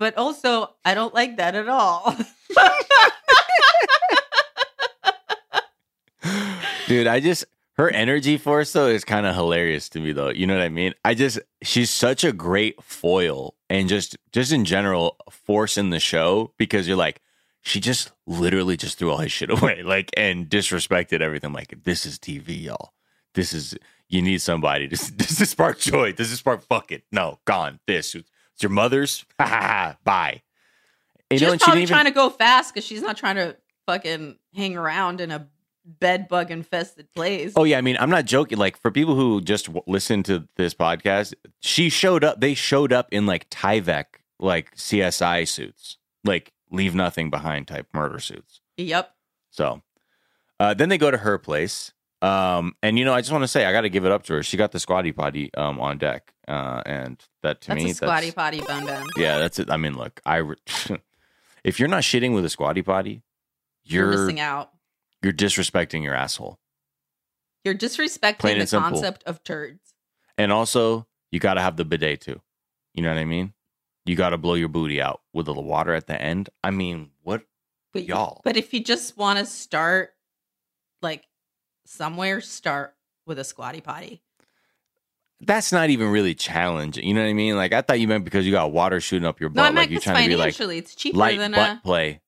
But 0.00 0.18
also, 0.18 0.74
I 0.84 0.94
don't 0.94 1.14
like 1.14 1.36
that 1.36 1.54
at 1.54 1.68
all." 1.68 2.16
Dude, 6.88 7.06
I 7.06 7.20
just 7.20 7.44
Her 7.74 7.88
energy 7.90 8.36
force 8.36 8.72
though 8.72 8.88
is 8.88 9.04
kind 9.04 9.26
of 9.26 9.34
hilarious 9.34 9.88
to 9.90 10.00
me 10.00 10.12
though. 10.12 10.30
You 10.30 10.46
know 10.46 10.54
what 10.54 10.62
I 10.64 10.68
mean? 10.70 10.94
I 11.04 11.14
just 11.14 11.38
she's 11.62 11.90
such 11.90 12.24
a 12.24 12.32
great 12.32 12.82
foil 12.82 13.54
and 13.70 13.88
just 13.88 14.16
just 14.32 14.52
in 14.52 14.64
general 14.66 15.16
force 15.30 15.78
in 15.78 15.90
the 15.90 16.00
show 16.00 16.52
because 16.58 16.88
you're 16.88 16.96
like 16.96 17.20
she 17.62 17.80
just 17.80 18.12
literally 18.26 18.76
just 18.76 18.98
threw 18.98 19.10
all 19.10 19.18
his 19.18 19.32
shit 19.32 19.50
away 19.62 19.82
like 19.82 20.10
and 20.16 20.48
disrespected 20.50 21.20
everything 21.22 21.52
like 21.52 21.84
this 21.84 22.04
is 22.06 22.18
TV 22.18 22.62
y'all. 22.64 22.92
This 23.34 23.52
is 23.54 23.76
you 24.08 24.22
need 24.22 24.42
somebody. 24.42 24.86
This 24.90 25.10
this 25.10 25.40
is 25.40 25.50
spark 25.50 25.78
joy. 25.78 26.12
This 26.12 26.32
is 26.32 26.38
spark 26.40 26.62
fuck 26.62 26.92
it. 26.92 27.04
No, 27.12 27.38
gone. 27.46 27.80
This 27.86 28.16
it's 28.60 28.62
your 28.62 28.70
mother's. 28.70 29.24
Ha 29.40 29.46
ha 29.46 29.60
ha. 29.60 29.96
Bye. 30.04 30.42
You 31.30 31.38
She's 31.38 31.40
know, 31.40 31.56
probably 31.56 31.80
didn't 31.80 31.82
even 31.84 31.94
trying 31.94 32.04
to 32.04 32.10
go 32.10 32.28
fast 32.28 32.74
because 32.74 32.86
she's 32.86 33.00
not 33.00 33.16
trying 33.16 33.36
to 33.36 33.56
fucking 33.86 34.36
hang 34.54 34.76
around 34.76 35.22
in 35.22 35.30
a 35.30 35.48
bed 35.86 36.28
bug 36.28 36.50
infested 36.50 37.10
place. 37.14 37.54
Oh 37.56 37.64
yeah, 37.64 37.78
I 37.78 37.80
mean, 37.80 37.96
I'm 37.98 38.10
not 38.10 38.26
joking. 38.26 38.58
Like 38.58 38.76
for 38.76 38.90
people 38.90 39.14
who 39.14 39.40
just 39.40 39.66
w- 39.66 39.82
listen 39.86 40.22
to 40.24 40.46
this 40.56 40.74
podcast, 40.74 41.32
she 41.60 41.88
showed 41.88 42.22
up. 42.22 42.40
They 42.40 42.52
showed 42.52 42.92
up 42.92 43.08
in 43.10 43.24
like 43.24 43.48
Tyvek, 43.48 44.04
like 44.38 44.76
CSI 44.76 45.48
suits, 45.48 45.96
like 46.24 46.52
leave 46.70 46.94
nothing 46.94 47.30
behind 47.30 47.66
type 47.66 47.86
murder 47.94 48.18
suits. 48.18 48.60
Yep. 48.76 49.10
So 49.50 49.80
uh, 50.58 50.74
then 50.74 50.90
they 50.90 50.98
go 50.98 51.10
to 51.10 51.18
her 51.18 51.38
place, 51.38 51.92
um, 52.22 52.74
and 52.82 52.98
you 52.98 53.04
know, 53.04 53.14
I 53.14 53.20
just 53.20 53.32
want 53.32 53.42
to 53.44 53.48
say 53.48 53.64
I 53.64 53.72
got 53.72 53.82
to 53.82 53.88
give 53.88 54.04
it 54.04 54.12
up 54.12 54.24
to 54.24 54.34
her. 54.34 54.42
She 54.42 54.56
got 54.56 54.72
the 54.72 54.80
squatty 54.80 55.12
potty 55.12 55.52
um, 55.54 55.80
on 55.80 55.98
deck, 55.98 56.32
uh, 56.48 56.82
and 56.86 57.22
that 57.42 57.60
to 57.62 57.68
That's 57.68 57.84
me, 57.84 57.90
a 57.90 57.94
squatty 57.94 58.30
potty 58.32 58.60
bun 58.60 58.84
bun. 58.86 59.06
yeah, 59.16 59.38
that's 59.38 59.58
it. 59.58 59.70
I 59.70 59.76
mean, 59.76 59.96
look, 59.96 60.20
I 60.26 60.36
re- 60.36 60.56
if 61.64 61.78
you're 61.80 61.88
not 61.88 62.02
shitting 62.02 62.34
with 62.34 62.44
a 62.44 62.50
squatty 62.50 62.82
potty, 62.82 63.22
You're, 63.84 64.12
you're 64.12 64.20
missing 64.22 64.40
out. 64.40 64.70
you're 65.22 65.32
disrespecting 65.32 66.02
your 66.02 66.14
asshole. 66.14 66.58
You're 67.64 67.74
disrespecting 67.74 68.38
Plain 68.38 68.58
the 68.58 68.66
concept 68.66 69.22
of 69.24 69.42
turds. 69.44 69.94
And 70.38 70.50
also, 70.52 71.06
you 71.30 71.38
got 71.40 71.54
to 71.54 71.60
have 71.60 71.76
the 71.76 71.84
bidet 71.84 72.22
too. 72.22 72.40
You 72.94 73.02
know 73.02 73.10
what 73.10 73.18
I 73.18 73.24
mean? 73.26 73.52
You 74.06 74.16
got 74.16 74.30
to 74.30 74.38
blow 74.38 74.54
your 74.54 74.68
booty 74.68 75.00
out 75.00 75.20
with 75.34 75.44
the 75.46 75.52
water 75.52 75.92
at 75.94 76.06
the 76.06 76.20
end. 76.20 76.48
I 76.64 76.70
mean, 76.70 77.10
what? 77.22 77.42
But 77.92 78.04
Y'all. 78.04 78.40
but 78.44 78.56
if 78.56 78.72
you 78.72 78.82
just 78.82 79.16
want 79.18 79.38
to 79.40 79.44
start 79.46 80.10
like 81.02 81.24
somewhere, 81.84 82.40
start 82.40 82.94
with 83.26 83.38
a 83.38 83.44
squatty 83.44 83.80
potty. 83.80 84.22
That's 85.42 85.72
not 85.72 85.88
even 85.88 86.08
really 86.08 86.34
challenging. 86.34 87.04
You 87.06 87.14
know 87.14 87.22
what 87.22 87.28
I 87.30 87.32
mean? 87.32 87.56
Like 87.56 87.72
I 87.72 87.80
thought 87.80 87.98
you 87.98 88.06
meant 88.08 88.24
because 88.24 88.44
you 88.46 88.52
got 88.52 88.72
water 88.72 89.00
shooting 89.00 89.26
up 89.26 89.40
your 89.40 89.48
No, 89.50 89.54
butt, 89.54 89.64
I 89.64 89.66
like 89.68 89.74
meant 89.74 89.90
you're 89.90 90.00
because 90.00 90.12
trying 90.12 90.24
to 90.24 90.28
be 90.28 90.36
like 90.36 90.54
financially 90.54 90.78
it's 90.78 90.94
cheaper 90.94 91.18
light 91.18 91.38
than 91.38 91.52
butt 91.52 91.78
a. 91.78 91.80
play. 91.82 92.20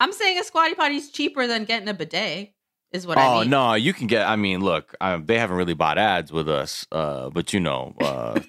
I'm 0.00 0.12
saying 0.12 0.38
a 0.38 0.44
squatty 0.44 0.74
potty 0.74 0.96
is 0.96 1.10
cheaper 1.10 1.46
than 1.46 1.64
getting 1.64 1.88
a 1.88 1.94
bidet. 1.94 2.52
Is 2.92 3.06
what 3.06 3.18
oh 3.18 3.20
I 3.20 3.44
mean. 3.44 3.54
Oh 3.54 3.68
no, 3.70 3.74
you 3.74 3.92
can 3.92 4.06
get. 4.06 4.26
I 4.26 4.36
mean, 4.36 4.60
look, 4.60 4.94
um, 5.00 5.26
they 5.26 5.38
haven't 5.38 5.56
really 5.56 5.74
bought 5.74 5.98
ads 5.98 6.32
with 6.32 6.48
us, 6.48 6.86
uh, 6.92 7.28
but 7.30 7.52
you 7.52 7.60
know, 7.60 7.94
uh, 8.00 8.40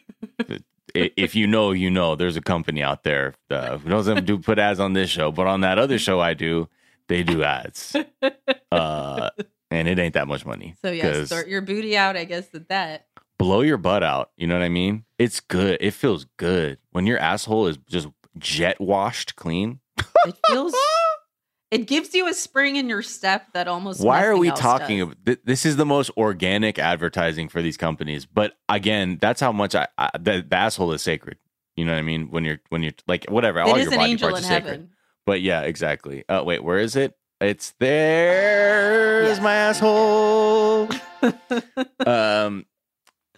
if 0.95 1.35
you 1.35 1.45
know, 1.47 1.71
you 1.71 1.89
know. 1.89 2.15
There's 2.15 2.37
a 2.37 2.41
company 2.41 2.81
out 2.81 3.03
there 3.03 3.35
uh, 3.49 3.77
who 3.77 3.89
doesn't 3.89 4.25
do 4.25 4.37
put 4.39 4.57
ads 4.59 4.79
on 4.79 4.93
this 4.93 5.09
show, 5.09 5.31
but 5.31 5.47
on 5.47 5.61
that 5.61 5.77
other 5.77 5.99
show 5.99 6.21
I 6.21 6.33
do, 6.35 6.69
they 7.07 7.23
do 7.23 7.43
ads, 7.43 7.95
uh, 8.71 9.29
and 9.71 9.87
it 9.87 9.99
ain't 9.99 10.13
that 10.13 10.27
much 10.27 10.45
money. 10.45 10.75
So 10.83 10.91
yeah, 10.91 11.23
start 11.25 11.47
your 11.47 11.61
booty 11.61 11.97
out. 11.97 12.15
I 12.17 12.25
guess 12.25 12.53
at 12.53 12.69
that. 12.69 13.07
blow 13.37 13.61
your 13.61 13.77
butt 13.77 14.03
out. 14.03 14.31
You 14.37 14.47
know 14.47 14.55
what 14.55 14.63
I 14.63 14.69
mean? 14.69 15.05
It's 15.17 15.39
good. 15.39 15.77
It 15.81 15.91
feels 15.91 16.25
good 16.37 16.77
when 16.91 17.05
your 17.05 17.19
asshole 17.19 17.67
is 17.67 17.77
just 17.87 18.07
jet 18.37 18.79
washed 18.79 19.35
clean. 19.35 19.79
It 20.25 20.35
feels. 20.47 20.73
it 21.71 21.87
gives 21.87 22.13
you 22.13 22.27
a 22.27 22.33
spring 22.33 22.75
in 22.75 22.89
your 22.89 23.01
step 23.01 23.53
that 23.53 23.67
almost. 23.67 24.03
Why 24.03 24.25
are 24.25 24.37
we 24.37 24.51
talking? 24.51 24.99
does. 24.99 25.07
About, 25.07 25.25
th- 25.25 25.39
this 25.45 25.65
is 25.65 25.75
the 25.77 25.85
most 25.85 26.11
organic 26.17 26.79
advertising 26.79 27.49
for 27.49 27.61
these 27.61 27.77
companies. 27.77 28.25
But 28.25 28.53
again, 28.67 29.17
that's 29.21 29.39
how 29.41 29.51
much 29.51 29.75
I, 29.75 29.87
I 29.97 30.09
the, 30.19 30.45
the 30.47 30.55
asshole 30.55 30.91
is 30.93 31.01
sacred. 31.01 31.37
You 31.75 31.85
know 31.85 31.93
what 31.93 31.99
I 31.99 32.03
mean? 32.03 32.29
When 32.31 32.43
you're 32.43 32.59
when 32.69 32.83
you're 32.83 32.93
like 33.07 33.25
whatever, 33.29 33.61
all 33.61 33.75
It 33.75 33.79
is 33.79 33.83
your 33.85 33.91
body 33.99 34.11
angel 34.11 34.29
parts 34.29 34.45
in 34.45 34.51
are 34.51 34.55
sacred. 34.55 34.71
heaven. 34.71 34.89
But 35.25 35.41
yeah, 35.41 35.61
exactly. 35.61 36.23
Uh, 36.27 36.43
wait, 36.43 36.63
where 36.63 36.79
is 36.79 36.95
it? 36.95 37.15
It's 37.41 37.73
there's 37.79 39.37
Yeah. 39.37 39.43
my 39.43 39.53
asshole. 39.55 40.89
um. 42.05 42.65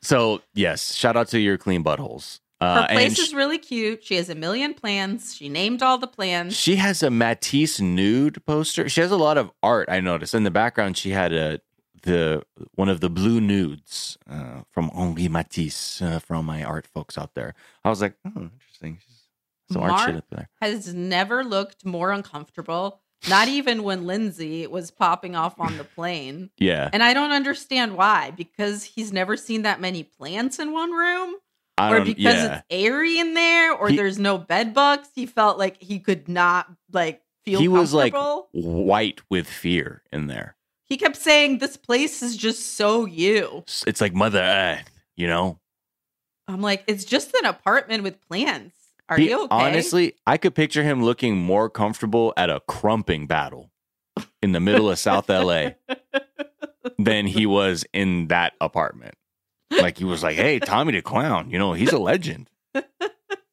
So 0.02 0.42
yes, 0.56 0.96
shout 0.96 1.16
out 1.16 1.28
to 1.30 1.40
your 1.40 1.58
clean 1.58 1.84
buttholes. 1.84 2.40
Uh, 2.60 2.82
Her 2.84 2.88
place 2.90 3.18
is 3.18 3.34
really 3.34 3.58
cute. 3.58 4.04
She 4.04 4.16
has 4.16 4.30
a 4.30 4.36
million 4.36 4.74
plans. 4.76 5.36
She 5.36 5.50
named 5.50 5.82
all 5.82 5.98
the 5.98 6.08
plans. 6.08 6.56
She 6.56 6.76
has 6.76 7.02
a 7.02 7.10
Matisse 7.10 7.80
nude 7.80 8.44
poster. 8.46 8.88
She 8.88 9.02
has 9.02 9.12
a 9.12 9.18
lot 9.18 9.38
of 9.38 9.52
art. 9.64 9.90
I 9.90 10.00
noticed 10.00 10.36
in 10.36 10.44
the 10.44 10.52
background. 10.52 10.98
She 10.98 11.10
had 11.12 11.34
a 11.34 11.60
the 12.04 12.44
one 12.76 12.90
of 12.90 13.00
the 13.00 13.10
blue 13.10 13.40
nudes 13.40 14.18
uh, 14.30 14.62
from 14.72 14.90
Henri 14.96 15.28
Matisse 15.28 16.02
uh, 16.02 16.18
from 16.20 16.46
my 16.46 16.64
art 16.64 16.88
folks 16.88 17.18
out 17.18 17.36
there. 17.36 17.54
I 17.84 17.90
was 17.90 18.02
like, 18.02 18.16
oh, 18.26 18.50
interesting. 18.54 19.00
Some 19.72 19.84
art 19.84 20.08
shit 20.08 20.16
up 20.18 20.26
there. 20.32 20.50
Has 20.62 20.94
never 20.94 21.44
looked 21.44 21.86
more 21.86 22.12
uncomfortable. 22.12 23.02
Not 23.28 23.48
even 23.48 23.84
when 23.84 24.06
Lindsey 24.08 24.66
was 24.68 24.90
popping 24.92 25.36
off 25.36 25.60
on 25.60 25.78
the 25.78 25.84
plane. 25.84 26.50
Yeah, 26.58 26.90
And 26.92 27.04
I 27.04 27.14
don't 27.14 27.32
understand 27.32 27.96
why. 27.96 28.32
Because 28.32 28.84
he's 28.84 29.14
never 29.14 29.38
seen 29.38 29.62
that 29.62 29.80
many 29.80 30.04
plants 30.04 30.58
in 30.60 30.72
one 30.74 30.92
room, 30.92 31.36
I 31.78 31.92
or 31.94 32.04
because 32.04 32.36
Yeah, 32.36 32.56
it's 32.56 32.66
airy 32.70 33.20
in 33.20 33.34
there, 33.36 33.74
or 33.74 33.90
He- 33.90 33.96
there's 33.96 34.18
no 34.20 34.38
bed 34.38 34.74
bugs. 34.74 35.10
He 35.14 35.26
felt 35.26 35.58
like 35.60 35.82
he 35.82 36.00
could 36.00 36.28
not 36.28 36.68
like 36.92 37.22
feel. 37.46 37.60
he 37.60 37.68
was 37.68 37.94
like 37.94 38.14
white 38.52 39.22
with 39.30 39.48
fear 39.48 40.04
in 40.12 40.28
there. 40.28 40.56
he 40.84 40.98
kept 40.98 41.16
saying, 41.16 41.60
"This 41.60 41.78
place 41.78 42.22
is 42.22 42.36
just 42.36 42.76
so 42.76 43.06
you." 43.06 43.64
It's 43.88 44.02
like 44.02 44.14
Mother 44.14 44.42
Earth, 44.42 44.90
you 45.16 45.28
know. 45.28 45.60
I'm 46.48 46.62
like, 46.62 46.84
it's 46.88 47.06
just 47.06 47.34
an 47.36 47.46
apartment 47.46 48.04
with 48.04 48.20
plants. 48.28 48.76
Are 49.12 49.18
He- 49.18 49.30
you 49.30 49.44
okay? 49.44 49.48
Honestly, 49.52 50.16
I 50.26 50.38
could 50.38 50.56
picture 50.56 50.84
him 50.84 51.04
looking 51.04 51.36
more 51.38 51.70
comfortable 51.70 52.34
at 52.38 52.50
a 52.50 52.62
crumping 52.62 53.28
battle 53.28 53.70
in 54.42 54.54
the 54.54 54.62
middle 54.62 54.90
of 54.90 54.98
South 55.00 55.28
LA 55.28 55.72
than 56.98 57.28
he 57.28 57.46
was 57.46 57.86
in 57.94 58.28
that 58.28 58.54
apartment. 58.62 59.16
Like 59.70 59.98
he 59.98 60.06
was 60.06 60.24
like, 60.24 60.38
"Hey, 60.38 60.60
Tommy 60.60 60.94
the 60.94 61.02
Clown, 61.02 61.50
you 61.50 61.60
know 61.60 61.74
he's 61.74 61.92
a 61.92 62.00
legend. 62.00 62.50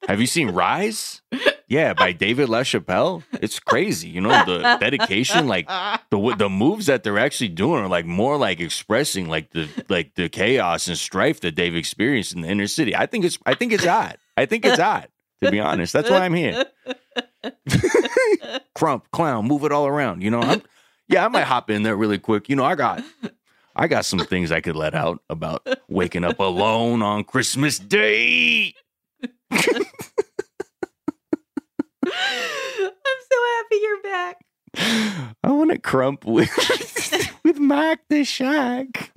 Have 0.07 0.21
you 0.21 0.27
seen 0.27 0.51
Rize? 0.51 1.21
Yeah, 1.69 1.93
by 1.93 2.13
David 2.13 2.49
LaChapelle. 2.49 3.25
It's 3.43 3.61
crazy. 3.61 4.09
You 4.09 4.21
know 4.23 4.31
the 4.47 4.79
dedication, 4.81 5.49
like 5.49 5.69
the 6.11 6.35
the 6.39 6.49
moves 6.49 6.87
that 6.87 7.03
they're 7.03 7.19
actually 7.19 7.49
doing 7.51 7.83
are 7.83 7.89
like 7.89 8.07
more 8.07 8.37
like 8.39 8.61
expressing 8.61 9.29
like 9.29 9.51
the 9.51 9.69
like 9.89 10.15
the 10.15 10.29
chaos 10.29 10.87
and 10.89 10.97
strife 10.97 11.41
that 11.41 11.57
they've 11.57 11.75
experienced 11.77 12.33
in 12.33 12.43
the 12.43 12.49
inner 12.49 12.69
city. 12.69 12.97
I 12.97 13.07
think 13.07 13.25
it's 13.25 13.39
I 13.45 13.55
think 13.55 13.73
it's 13.73 13.85
hot. 13.85 14.19
I 14.37 14.47
think 14.47 14.65
it's 14.65 14.79
hot. 14.79 15.11
To 15.43 15.51
be 15.51 15.61
honest, 15.61 15.93
that's 15.93 16.11
why 16.11 16.21
I'm 16.21 16.35
here. 16.35 16.65
Crump, 18.75 19.11
clown, 19.13 19.47
move 19.47 19.65
it 19.65 19.73
all 19.73 19.87
around. 19.87 20.23
You 20.23 20.31
know, 20.31 20.41
I'm, 20.41 20.63
yeah, 21.09 21.25
I 21.25 21.29
might 21.29 21.45
hop 21.45 21.71
in 21.71 21.83
there 21.83 21.97
really 21.97 22.19
quick. 22.19 22.49
You 22.49 22.57
know, 22.57 22.65
I 22.65 22.75
got, 22.75 23.03
I 23.77 23.87
got 23.87 24.05
some 24.05 24.19
things 24.21 24.51
I 24.51 24.61
could 24.61 24.77
let 24.77 24.95
out 24.95 25.23
about 25.31 25.67
waking 25.89 26.25
up 26.25 26.41
alone 26.41 27.03
on 27.03 27.25
Christmas 27.25 27.79
Day. 27.79 28.75
I'm 29.51 29.61
so 32.01 33.39
happy 33.57 33.77
you're 33.81 34.03
back. 34.03 34.37
I 35.45 35.51
want 35.51 35.71
to 35.71 35.79
crump 35.79 36.25
with 36.25 36.51
with 37.45 37.59
Mac 37.59 38.01
the 38.09 38.25
Shack. 38.25 39.13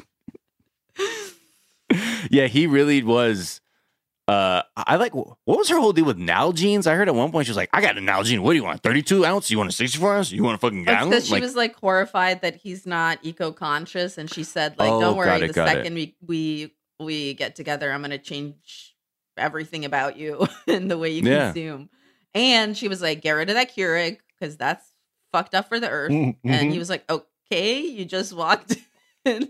Yeah, 2.30 2.48
he 2.48 2.68
really 2.68 3.04
was. 3.04 3.61
Uh, 4.32 4.62
I 4.78 4.96
like. 4.96 5.14
What 5.14 5.38
was 5.46 5.68
her 5.70 5.80
whole 5.80 5.94
deal 5.94 6.06
with 6.06 6.18
Nalgene's? 6.18 6.88
I 6.88 6.96
heard 6.96 7.08
at 7.10 7.16
one 7.16 7.32
point 7.32 7.48
she 7.48 7.52
was 7.52 7.58
like, 7.58 7.70
"I 7.74 7.82
got 7.82 7.98
a 7.98 8.02
Nalgene. 8.02 8.40
What 8.40 8.52
do 8.54 8.58
you 8.58 8.64
want? 8.64 8.82
Thirty-two 8.84 9.26
ounce? 9.26 9.52
You 9.52 9.58
want 9.58 9.70
a 9.70 9.74
sixty-four 9.74 10.16
ounce? 10.16 10.32
You 10.32 10.44
want 10.44 10.56
a 10.56 10.58
fucking 10.60 10.84
gallon?" 10.86 11.10
because 11.10 11.26
she 11.26 11.34
Like, 11.34 11.42
was 11.44 11.56
like 11.56 11.76
horrified 11.76 12.42
that 12.42 12.56
he's 12.56 12.86
not 12.86 13.20
eco-conscious, 13.24 14.18
and 14.18 14.30
she 14.32 14.44
said, 14.44 14.76
"Like, 14.80 14.92
Oh, 14.92 15.02
don't 15.02 15.18
worry. 15.18 15.30
it, 15.42 15.54
the 15.54 15.64
it. 15.64 15.68
second 15.68 15.94
we 15.96 16.16
we 16.26 16.74
we 17.00 17.34
get 17.34 17.56
together, 17.56 17.92
I'm 17.92 18.02
gonna 18.02 18.18
change 18.18 18.96
everything 19.38 19.86
about 19.86 20.18
you 20.18 20.48
and 20.68 20.90
the 20.90 20.98
way 20.98 21.10
you 21.12 21.24
Yeah. 21.30 21.46
consume." 21.52 21.90
And 22.34 22.78
she 22.78 22.88
was 22.88 23.02
like, 23.02 23.22
"Get 23.22 23.32
rid 23.32 23.50
of 23.50 23.56
that 23.56 23.76
Keurig 23.76 24.20
because 24.40 24.56
that's 24.56 24.86
fucked 25.34 25.56
up 25.56 25.68
for 25.68 25.80
the 25.80 25.90
earth." 25.90 26.12
Mm-hmm. 26.12 26.50
And 26.50 26.72
he 26.72 26.80
was 26.80 26.90
like, 26.90 27.04
"Okay, 27.12 27.80
you 27.82 28.06
just 28.06 28.32
walked 28.34 28.78
in." 29.26 29.50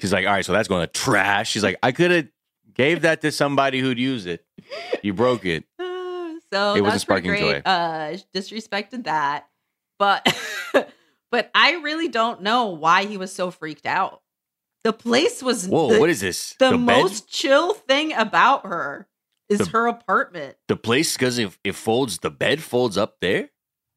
She's 0.00 0.12
like, 0.14 0.26
all 0.26 0.32
right, 0.32 0.44
so 0.44 0.52
that's 0.52 0.66
going 0.68 0.80
to 0.80 0.86
trash. 0.92 1.50
She's 1.50 1.62
like, 1.62 1.76
I 1.82 1.92
could 1.92 2.10
have 2.10 2.28
gave 2.78 3.02
that 3.02 3.20
to 3.22 3.32
somebody 3.32 3.80
who'd 3.80 3.98
use 3.98 4.24
it. 4.26 4.44
You 5.02 5.12
broke 5.12 5.44
it. 5.44 5.64
so 5.78 6.74
It 6.74 6.80
was 6.82 6.94
a 6.94 6.98
sparking 6.98 7.30
great. 7.30 7.40
joy. 7.40 7.70
Uh, 7.70 8.16
disrespected 8.34 9.04
that, 9.04 9.48
but 9.98 10.26
but 11.30 11.50
I 11.54 11.72
really 11.82 12.08
don't 12.08 12.42
know 12.42 12.66
why 12.66 13.04
he 13.04 13.16
was 13.16 13.32
so 13.32 13.50
freaked 13.50 13.86
out. 13.86 14.22
The 14.84 14.92
place 14.92 15.42
was 15.42 15.66
Whoa, 15.66 15.92
the, 15.92 16.00
what 16.00 16.08
is 16.08 16.20
this? 16.20 16.54
the, 16.58 16.70
bed? 16.70 16.78
most 16.80 17.28
chill 17.28 17.74
thing 17.74 18.12
about 18.14 18.64
her 18.64 19.08
is 19.48 19.58
The- 19.58 19.66
her 19.70 19.86
apartment. 19.88 20.56
the 20.68 20.76
place 20.76 21.14
because 21.14 21.38
it, 21.38 21.56
it 21.64 21.74
folds. 21.74 22.18
The 22.18 22.30
bed 22.30 22.62
folds 22.62 22.96
up 22.96 23.16
there. 23.20 23.50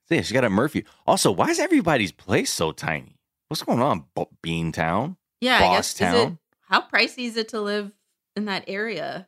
Yeah, 0.09 0.21
she 0.23 0.33
got 0.33 0.43
a 0.43 0.49
Murphy. 0.49 0.83
Also, 1.07 1.31
why 1.31 1.49
is 1.49 1.59
everybody's 1.59 2.11
place 2.11 2.51
so 2.51 2.73
tiny? 2.73 3.15
What's 3.47 3.63
going 3.63 3.81
on, 3.81 4.05
Bean 4.41 4.71
Town? 4.73 5.15
Yeah, 5.39 5.55
I 5.55 5.59
guess. 5.75 5.93
boss 5.93 5.93
Is 5.93 6.01
it, 6.01 6.03
town. 6.25 6.39
how 6.67 6.81
pricey 6.81 7.25
is 7.27 7.37
it 7.37 7.49
to 7.49 7.61
live 7.61 7.91
in 8.35 8.45
that 8.45 8.65
area? 8.67 9.27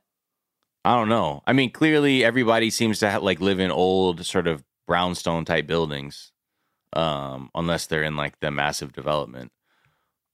I 0.86 0.96
don't 0.96 1.10
know. 1.10 1.42
I 1.48 1.54
mean, 1.54 1.72
clearly 1.72 2.24
everybody 2.24 2.70
seems 2.70 3.00
to 3.00 3.10
ha- 3.12 3.20
like 3.20 3.40
live 3.40 3.60
in 3.60 3.72
old 3.72 4.26
sort 4.26 4.48
of 4.48 4.64
brownstone 4.86 5.46
type 5.46 5.66
buildings, 5.66 6.32
um, 6.94 7.50
unless 7.56 7.86
they're 7.88 8.04
in 8.04 8.18
like 8.18 8.40
the 8.40 8.52
massive 8.52 8.92
development. 8.92 9.52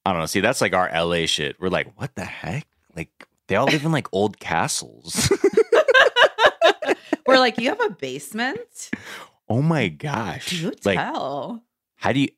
I 0.04 0.12
don't 0.12 0.20
know. 0.20 0.26
See, 0.26 0.40
that's 0.40 0.60
like 0.60 0.74
our 0.74 0.90
LA 0.92 1.26
shit. 1.26 1.56
We're 1.60 1.68
like, 1.68 1.92
what 2.00 2.14
the 2.16 2.24
heck? 2.24 2.66
Like 2.96 3.10
they 3.48 3.56
all 3.56 3.66
live 3.66 3.84
in 3.84 3.92
like 3.92 4.08
old 4.12 4.40
castles. 4.40 5.30
We're 7.26 7.38
like, 7.38 7.58
you 7.58 7.68
have 7.68 7.80
a 7.80 7.90
basement? 7.90 8.90
oh 9.48 9.62
my 9.62 9.88
gosh! 9.88 10.50
Do 10.50 10.72
like, 10.84 10.98
tell. 10.98 11.62
how 11.94 12.12
do 12.12 12.20
you 12.20 12.28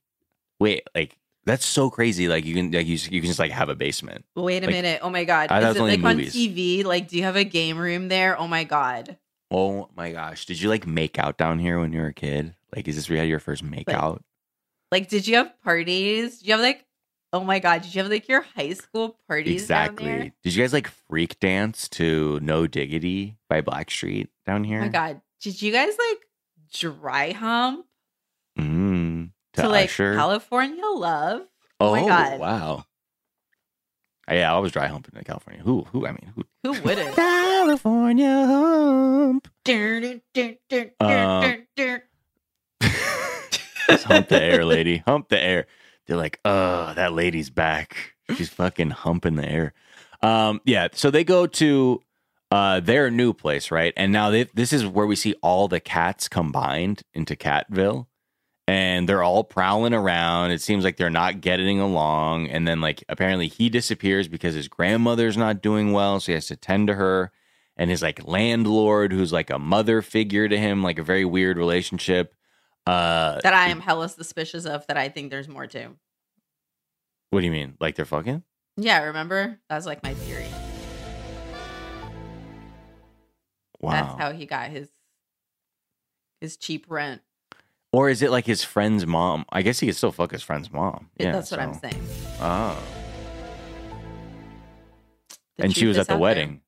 wait? 0.60 0.82
Like 0.94 1.16
that's 1.44 1.64
so 1.66 1.90
crazy. 1.90 2.28
Like 2.28 2.44
you 2.44 2.55
can 2.55 2.70
like 2.70 2.87
you, 2.87 2.96
you 3.11 3.20
can 3.20 3.28
just 3.28 3.38
like 3.38 3.50
have 3.50 3.68
a 3.68 3.74
basement. 3.74 4.24
Wait 4.37 4.62
a 4.62 4.66
like- 4.66 4.74
minute. 4.74 5.00
Oh 5.02 5.11
my 5.11 5.24
god. 5.24 5.50
I 5.50 5.68
Is 5.70 5.76
it 5.76 5.81
like 5.81 6.02
on. 6.05 6.18
TV? 6.18 6.85
Like, 6.85 7.09
do 7.09 7.16
you 7.16 7.24
have 7.24 7.37
a 7.37 7.44
game 7.44 7.78
room 7.78 8.09
there? 8.09 8.38
Oh 8.38 8.46
my 8.48 8.64
god. 8.64 9.18
Oh 9.50 9.90
my 9.94 10.12
gosh! 10.12 10.46
Did 10.46 10.61
you 10.62 10.70
like 10.70 10.87
make 10.87 11.18
out 11.18 11.37
down 11.37 11.59
here 11.59 11.78
when 11.78 11.92
you 11.92 12.00
were 12.00 12.07
a 12.07 12.14
kid? 12.14 12.55
Like, 12.74 12.88
is 12.88 12.96
this 12.96 13.09
where 13.11 13.16
you 13.16 13.20
had 13.20 13.28
your 13.28 13.38
first 13.38 13.62
make 13.62 13.87
Like, 13.87 13.96
out? 13.96 14.24
Like, 14.90 15.09
did 15.11 15.26
you 15.26 15.37
have 15.37 15.52
parties? 15.62 16.38
Did 16.38 16.46
you 16.46 16.52
have 16.55 16.62
like 16.62 16.87
oh 17.35 17.44
my 17.44 17.59
god, 17.59 17.83
did 17.83 17.94
you 17.94 18.02
have 18.02 18.11
like 18.11 18.28
your 18.28 18.42
high 18.42 18.72
school 18.72 19.18
parties? 19.28 19.61
Exactly. 19.62 20.33
Did 20.42 20.55
you 20.55 20.62
guys 20.62 20.72
like 20.72 20.88
freak 20.88 21.38
dance 21.40 21.88
to 21.90 22.38
No 22.40 22.66
Diggity 22.66 23.37
by 23.48 23.61
Blackstreet 23.62 24.28
down 24.46 24.64
here? 24.64 24.81
Oh 24.81 24.85
my 24.85 24.88
god. 24.88 25.20
Did 25.42 25.61
you 25.61 25.72
guys 25.72 25.92
like 25.98 26.18
dry 26.72 27.33
hump 27.33 27.87
Mm, 28.59 29.01
to, 29.54 29.62
to, 29.62 29.68
like 29.68 29.86
Usher. 29.88 30.14
California 30.14 30.84
Love? 30.84 31.42
oh 31.80 31.88
oh 31.88 31.92
my 31.92 32.06
God. 32.06 32.40
Wow. 32.40 32.84
Uh, 34.30 34.34
Yeah, 34.34 34.54
I 34.54 34.58
was 34.58 34.72
dry 34.72 34.86
humping 34.86 35.14
in 35.16 35.24
California. 35.24 35.62
Who? 35.62 35.84
Who? 35.92 36.06
I 36.06 36.12
mean, 36.12 36.32
who? 36.34 36.44
Who 36.62 36.80
wouldn't? 36.82 37.14
California 37.16 38.46
hump. 38.46 39.48
Uh. 41.00 41.54
Just 43.88 44.04
hump 44.04 44.28
the 44.28 44.40
air, 44.42 44.64
lady. 44.64 44.98
Hump 45.06 45.28
the 45.28 45.42
air. 45.42 45.66
They're 46.06 46.16
like, 46.16 46.40
oh, 46.44 46.94
that 46.94 47.12
lady's 47.12 47.50
back. 47.50 48.14
She's 48.36 48.48
fucking 48.48 48.90
humping 48.90 49.36
the 49.36 49.48
air. 49.48 49.74
Um, 50.22 50.60
yeah. 50.64 50.88
So 50.92 51.10
they 51.10 51.24
go 51.24 51.46
to 51.46 52.00
uh, 52.50 52.80
their 52.80 53.10
new 53.10 53.32
place, 53.32 53.70
right? 53.70 53.92
And 53.96 54.12
now 54.12 54.30
they, 54.30 54.44
this 54.54 54.72
is 54.72 54.86
where 54.86 55.06
we 55.06 55.16
see 55.16 55.34
all 55.42 55.68
the 55.68 55.80
cats 55.80 56.28
combined 56.28 57.02
into 57.12 57.34
Catville, 57.36 58.06
and 58.72 59.06
they're 59.06 59.22
all 59.22 59.44
prowling 59.44 59.92
around. 59.92 60.50
It 60.50 60.62
seems 60.62 60.82
like 60.82 60.96
they're 60.96 61.11
not 61.11 61.42
getting 61.42 61.78
along. 61.78 62.48
And 62.48 62.66
then, 62.66 62.80
like, 62.80 63.04
apparently 63.06 63.46
he 63.46 63.68
disappears 63.68 64.28
because 64.28 64.54
his 64.54 64.66
grandmother's 64.66 65.37
not 65.37 65.61
doing 65.61 65.92
well, 65.92 66.20
so 66.20 66.32
he 66.32 66.35
has 66.35 66.46
to 66.46 66.56
tend 66.56 66.88
to 66.88 66.94
her. 66.94 67.32
And 67.76 67.90
his 67.90 68.00
like 68.00 68.26
landlord, 68.26 69.12
who's 69.12 69.30
like 69.30 69.50
a 69.50 69.58
mother 69.58 70.00
figure 70.00 70.48
to 70.48 70.56
him, 70.56 70.82
like 70.82 70.98
a 70.98 71.02
very 71.02 71.26
weird 71.26 71.58
relationship. 71.58 72.35
Uh, 72.87 73.40
that 73.42 73.52
I 73.52 73.68
am 73.68 73.80
hella 73.80 74.08
suspicious 74.08 74.64
of 74.64 74.87
that 74.87 74.96
I 74.96 75.11
think 75.11 75.30
there's 75.30 75.48
more 75.48 75.66
to. 75.66 75.90
What 77.28 77.40
do 77.40 77.46
you 77.46 77.52
mean? 77.52 77.76
Like 77.78 77.94
they're 77.94 78.06
fucking? 78.06 78.42
Yeah, 78.78 79.02
remember? 79.04 79.61
That 79.68 79.76
was 79.76 79.85
like 79.85 80.02
my 80.02 80.14
theory. 80.14 80.46
Wow. 83.80 83.92
That's 83.92 84.18
how 84.18 84.32
he 84.32 84.46
got 84.46 84.70
his 84.70 84.88
his 86.40 86.56
cheap 86.56 86.87
rent. 86.88 87.20
Or 87.92 88.09
is 88.09 88.22
it 88.22 88.31
like 88.31 88.46
his 88.46 88.64
friend's 88.64 89.07
mom? 89.07 89.44
I 89.50 89.62
guess 89.62 89.78
he 89.81 89.87
could 89.87 89.96
still 89.96 90.12
fuck 90.12 90.31
his 90.33 90.42
friend's 90.42 90.72
mom. 90.72 91.11
Yeah, 91.18 91.33
That's 91.33 91.50
what 91.50 91.61
I'm 91.61 91.74
saying. 91.74 92.02
Oh. 92.40 92.83
The 95.59 95.64
and 95.64 95.76
she 95.76 95.87
was 95.87 95.98
at 95.98 96.07
the 96.07 96.14
out 96.14 96.16
there. 96.16 96.22
wedding. 96.22 96.61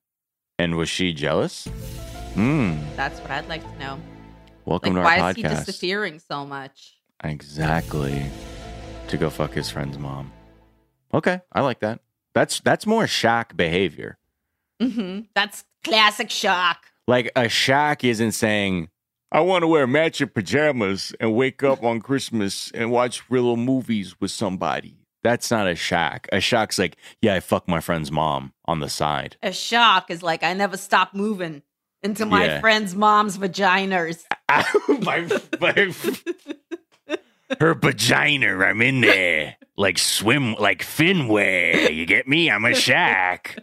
And 0.59 0.75
was 0.75 0.87
she 0.89 1.13
jealous? 1.13 1.65
Hmm. 2.35 2.75
That's 2.95 3.19
what 3.19 3.31
I'd 3.31 3.47
like 3.49 3.63
to 3.63 3.79
know. 3.79 3.99
Welcome 4.65 4.93
Like, 4.95 5.03
to 5.03 5.09
our 5.09 5.19
why 5.21 5.29
is 5.31 5.35
he 5.35 5.43
disappearing 5.43 6.19
so 6.19 6.45
much? 6.45 6.95
Exactly. 7.23 8.25
To 9.09 9.17
go 9.17 9.29
fuck 9.29 9.53
his 9.53 9.69
friend's 9.69 9.97
mom. 9.99 10.31
Okay, 11.13 11.41
I 11.51 11.61
like 11.61 11.79
that. 11.79 11.99
That's 12.33 12.59
that's 12.59 12.85
more 12.85 13.03
Shaq 13.05 13.55
behavior. 13.55 14.17
hmm 14.81 15.21
That's 15.35 15.63
classic 15.83 16.29
shock. 16.29 16.85
Like 17.07 17.27
a 17.35 17.43
Shaq 17.43 18.03
isn't 18.03 18.31
saying, 18.33 18.89
I 19.31 19.41
want 19.41 19.63
to 19.63 19.67
wear 19.67 19.85
matching 19.87 20.29
pajamas 20.29 21.13
and 21.19 21.35
wake 21.35 21.63
up 21.63 21.83
on 21.83 21.99
Christmas 21.99 22.71
and 22.73 22.91
watch 22.91 23.23
real 23.29 23.43
little 23.43 23.57
movies 23.57 24.15
with 24.19 24.31
somebody. 24.31 24.97
That's 25.23 25.49
not 25.51 25.67
a 25.67 25.75
shock. 25.75 26.27
A 26.31 26.37
Shaq's 26.37 26.77
like, 26.77 26.97
yeah, 27.21 27.33
I 27.33 27.39
fuck 27.39 27.67
my 27.67 27.79
friend's 27.81 28.11
mom 28.11 28.53
on 28.65 28.79
the 28.79 28.89
side. 28.89 29.37
A 29.41 29.51
shock 29.51 30.11
is 30.11 30.21
like 30.21 30.43
I 30.43 30.53
never 30.53 30.77
stop 30.77 31.13
moving 31.15 31.63
into 32.03 32.25
my 32.25 32.45
Yeah. 32.45 32.59
friend's 32.61 32.95
mom's 32.95 33.37
vaginas. 33.37 34.23
my, 35.03 35.27
my, 35.59 35.91
her 37.59 37.73
vagina, 37.73 38.59
I'm 38.59 38.81
in 38.83 39.01
there. 39.01 39.57
Like 39.75 39.97
swim, 39.97 40.53
like 40.55 40.83
Finway. 40.83 41.93
You 41.95 42.05
get 42.05 42.27
me? 42.27 42.51
I'm 42.51 42.63
a 42.63 42.69
Shaq. 42.69 43.57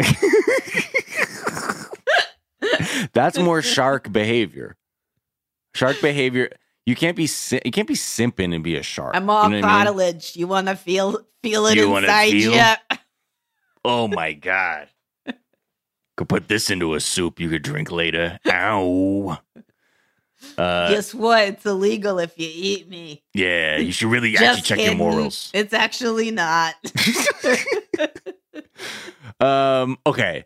That's 3.12 3.38
more 3.38 3.62
shark 3.62 4.10
behavior. 4.12 4.76
Shark 5.74 6.00
behavior. 6.00 6.50
You 6.86 6.94
can't 6.96 7.16
be 7.16 7.26
si- 7.26 7.60
you 7.64 7.70
can't 7.70 7.86
be 7.88 7.94
simping 7.94 8.54
and 8.54 8.64
be 8.64 8.76
a 8.76 8.82
shark. 8.82 9.14
I'm 9.14 9.28
all 9.28 9.44
You 9.44 9.50
know 9.50 9.56
what 9.60 9.64
I 9.64 9.76
mean? 9.78 9.84
cartilage. 9.86 10.36
You 10.36 10.46
want 10.46 10.68
to 10.68 10.74
feel 10.76 11.20
feel 11.42 11.66
it 11.66 11.76
You 11.76 11.96
inside 11.96 12.30
feel? 12.30 12.52
you? 12.54 12.62
Oh 13.84 14.08
my 14.08 14.32
god. 14.32 14.88
Could 16.16 16.28
put 16.28 16.48
this 16.48 16.68
into 16.68 16.94
a 16.94 17.00
soup 17.00 17.38
you 17.38 17.48
could 17.48 17.62
drink 17.62 17.92
later. 17.92 18.38
Ow. 18.50 19.38
Uh, 20.56 20.88
Guess 20.88 21.14
what? 21.14 21.44
It's 21.48 21.64
illegal 21.66 22.18
if 22.18 22.36
you 22.38 22.48
eat 22.52 22.88
me. 22.88 23.22
yeah, 23.34 23.76
you 23.78 23.92
should 23.92 24.08
really 24.10 24.34
actually 24.36 24.46
Just 24.56 24.64
check 24.66 24.80
your 24.80 24.94
morals. 24.96 25.50
It's 25.54 25.72
actually 25.72 26.30
not. 26.32 26.74
Um, 29.40 29.98
okay. 30.04 30.44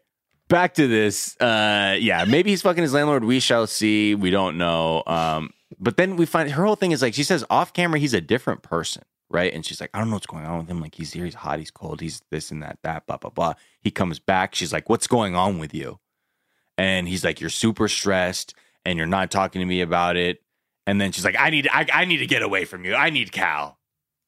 Back 0.53 0.75
to 0.75 0.87
this. 0.87 1.35
Uh 1.41 1.97
yeah, 1.99 2.27
maybe 2.27 2.51
he's 2.51 2.61
fucking 2.61 2.83
his 2.83 2.93
landlord. 2.93 3.25
We 3.25 3.41
shall 3.41 3.67
see. 3.67 4.15
We 4.15 4.29
don't 4.29 4.59
know. 4.59 5.03
Um, 5.07 5.55
but 5.81 5.97
then 5.97 6.17
we 6.17 6.27
find 6.27 6.51
her 6.51 6.67
whole 6.67 6.77
thing 6.77 6.93
is 6.93 7.01
like 7.01 7.15
she 7.15 7.25
says 7.25 7.43
off 7.49 7.73
camera 7.73 7.99
he's 7.99 8.12
a 8.12 8.21
different 8.21 8.61
person, 8.61 9.03
right? 9.31 9.51
And 9.51 9.65
she's 9.65 9.81
like, 9.81 9.88
I 9.95 9.99
don't 9.99 10.11
know 10.11 10.17
what's 10.17 10.27
going 10.27 10.45
on 10.45 10.59
with 10.59 10.69
him. 10.69 10.79
Like 10.83 10.95
he's 10.95 11.11
here, 11.15 11.25
he's 11.25 11.37
hot, 11.37 11.59
he's 11.59 11.71
cold, 11.71 12.03
he's 12.03 12.21
this 12.31 12.51
and 12.51 12.62
that, 12.62 12.79
that, 12.83 13.07
blah, 13.07 13.17
blah, 13.17 13.31
blah. 13.31 13.55
He 13.81 13.91
comes 13.91 14.19
back, 14.19 14.55
she's 14.55 14.75
like, 14.75 14.91
What's 14.91 15.07
going 15.07 15.35
on 15.35 15.59
with 15.59 15.73
you? 15.73 16.01
And 16.77 17.09
he's 17.09 17.25
like, 17.25 17.41
You're 17.41 17.49
super 17.49 17.88
stressed 17.88 18.55
and 18.85 18.99
you're 18.99 19.07
not 19.07 19.31
talking 19.31 19.61
to 19.61 19.67
me 19.67 19.81
about 19.81 20.19
it. 20.19 20.43
And 20.87 21.01
then 21.01 21.12
she's 21.12 21.25
like, 21.25 21.37
I 21.38 21.49
need 21.49 21.67
I, 21.73 21.87
I 21.91 22.05
need 22.05 22.19
to 22.19 22.27
get 22.27 22.43
away 22.43 22.67
from 22.67 22.85
you. 22.85 22.95
I 22.95 23.09
need 23.09 23.33
Cal. 23.33 23.79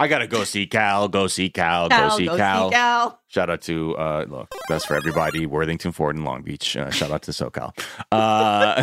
I 0.01 0.09
gotta 0.09 0.27
go 0.27 0.45
see 0.45 0.67
Cal, 0.67 1.09
go 1.09 1.29
see 1.29 1.49
Cal, 1.51 1.89
Cal, 1.89 2.11
go 2.11 2.17
see 2.17 2.27
go 2.27 2.37
Cal. 2.37 2.69
see 2.69 2.75
Cal. 2.75 3.21
Shout 3.29 3.49
out 3.51 3.63
to 3.63 3.97
uh 3.97 4.25
look, 4.29 4.53
that's 4.69 4.85
for 4.85 4.95
everybody, 4.97 5.47
Worthington 5.47 5.93
Ford 5.93 6.17
and 6.17 6.25
Long 6.25 6.43
Beach. 6.43 6.77
Uh, 6.77 6.91
shout 6.91 7.11
out 7.11 7.23
to 7.23 7.31
SoCal. 7.31 7.73
Uh 8.11 8.83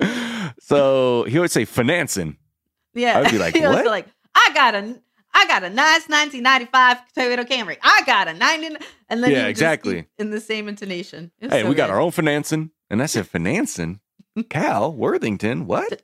so 0.60 1.24
he 1.24 1.38
would 1.38 1.50
say 1.50 1.64
financing. 1.64 2.36
Yeah, 2.94 3.18
I 3.18 3.22
would 3.22 3.30
be 3.30 3.38
like, 3.38 3.54
"What?" 3.54 3.86
like, 3.86 4.06
I 4.34 4.50
got 4.54 4.74
a, 4.74 5.00
I 5.34 5.46
got 5.46 5.64
a 5.64 5.70
nice 5.70 6.08
1995 6.08 6.98
Toyota 7.16 7.46
Camry. 7.48 7.76
I 7.82 8.02
got 8.06 8.28
a 8.28 8.34
90, 8.34 8.76
and 9.08 9.22
then 9.22 9.30
Yeah, 9.30 9.46
exactly. 9.46 10.06
in 10.18 10.30
the 10.30 10.40
same 10.40 10.68
intonation. 10.68 11.30
Hey, 11.40 11.62
so 11.62 11.68
we 11.68 11.74
got 11.74 11.90
our 11.90 12.00
own 12.00 12.10
financing. 12.10 12.70
And 12.90 13.02
I 13.02 13.06
said 13.06 13.26
financing. 13.28 14.00
Cal, 14.50 14.92
Worthington, 14.92 15.66
what? 15.66 16.02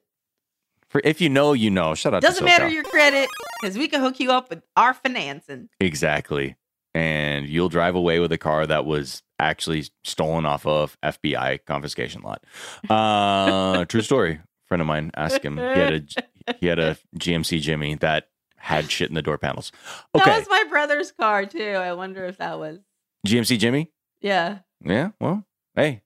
For 0.95 1.01
if 1.03 1.21
you 1.21 1.29
know, 1.29 1.55
you 1.55 1.73
know. 1.73 1.97
Shout 1.97 2.15
out 2.15 2.23
Doesn't 2.23 2.45
matter 2.45 2.69
your 2.69 2.85
credit 2.85 3.29
because 3.61 3.77
we 3.77 3.89
can 3.89 4.01
hook 4.01 4.21
you 4.21 4.31
up 4.31 4.49
with 4.49 4.63
our 4.77 4.95
financing. 4.95 5.69
Exactly. 5.81 6.55
And 6.95 7.49
you'll 7.49 7.69
drive 7.69 7.97
away 7.97 8.21
with 8.21 8.31
a 8.31 8.39
car 8.39 8.65
that 8.65 8.85
was 8.87 9.25
actually 9.41 9.87
stolen 10.05 10.47
off 10.47 10.65
of 10.65 10.97
FBI 11.03 11.65
confiscation 11.67 12.23
lot. 12.23 12.45
Uh, 12.89 13.85
true 13.87 14.03
story. 14.03 14.39
Friend 14.69 14.81
of 14.81 14.87
mine 14.87 15.11
asked 15.17 15.45
him. 15.45 15.57
He 15.57 15.63
had 15.65 15.93
a 15.95 16.55
he 16.61 16.67
had 16.69 16.79
a 16.79 16.97
GMC 17.19 17.61
Jimmy 17.61 17.97
that 17.97 18.29
had 18.57 18.89
shit 18.89 19.09
in 19.09 19.17
the 19.17 19.23
door 19.23 19.37
panels. 19.37 19.73
Okay, 20.15 20.25
That 20.31 20.39
was 20.39 20.49
my 20.49 20.65
brother's 20.71 21.11
car 21.11 21.45
too. 21.45 21.73
I 21.73 21.93
wonder 21.95 22.25
if 22.25 22.37
that 22.37 22.61
was. 22.61 22.79
GMC 23.27 23.59
Jimmy. 23.59 23.91
Yeah, 24.21 24.59
Yeah. 24.81 25.11
Well, 25.21 25.45
hey, 25.75 26.03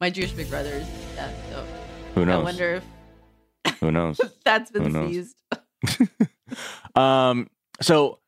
my 0.00 0.10
Jewish 0.10 0.30
big 0.30 0.48
brother's. 0.48 0.86
Yeah, 1.16 1.32
so 1.50 1.66
who 2.14 2.24
knows? 2.24 2.42
I 2.42 2.44
wonder 2.44 2.74
if 2.74 2.84
Who 3.80 3.90
knows? 3.90 4.20
That's 4.44 4.70
been 4.70 4.92
knows? 4.92 5.10
seized. 5.10 5.36
um. 6.96 7.48
So, 7.80 8.20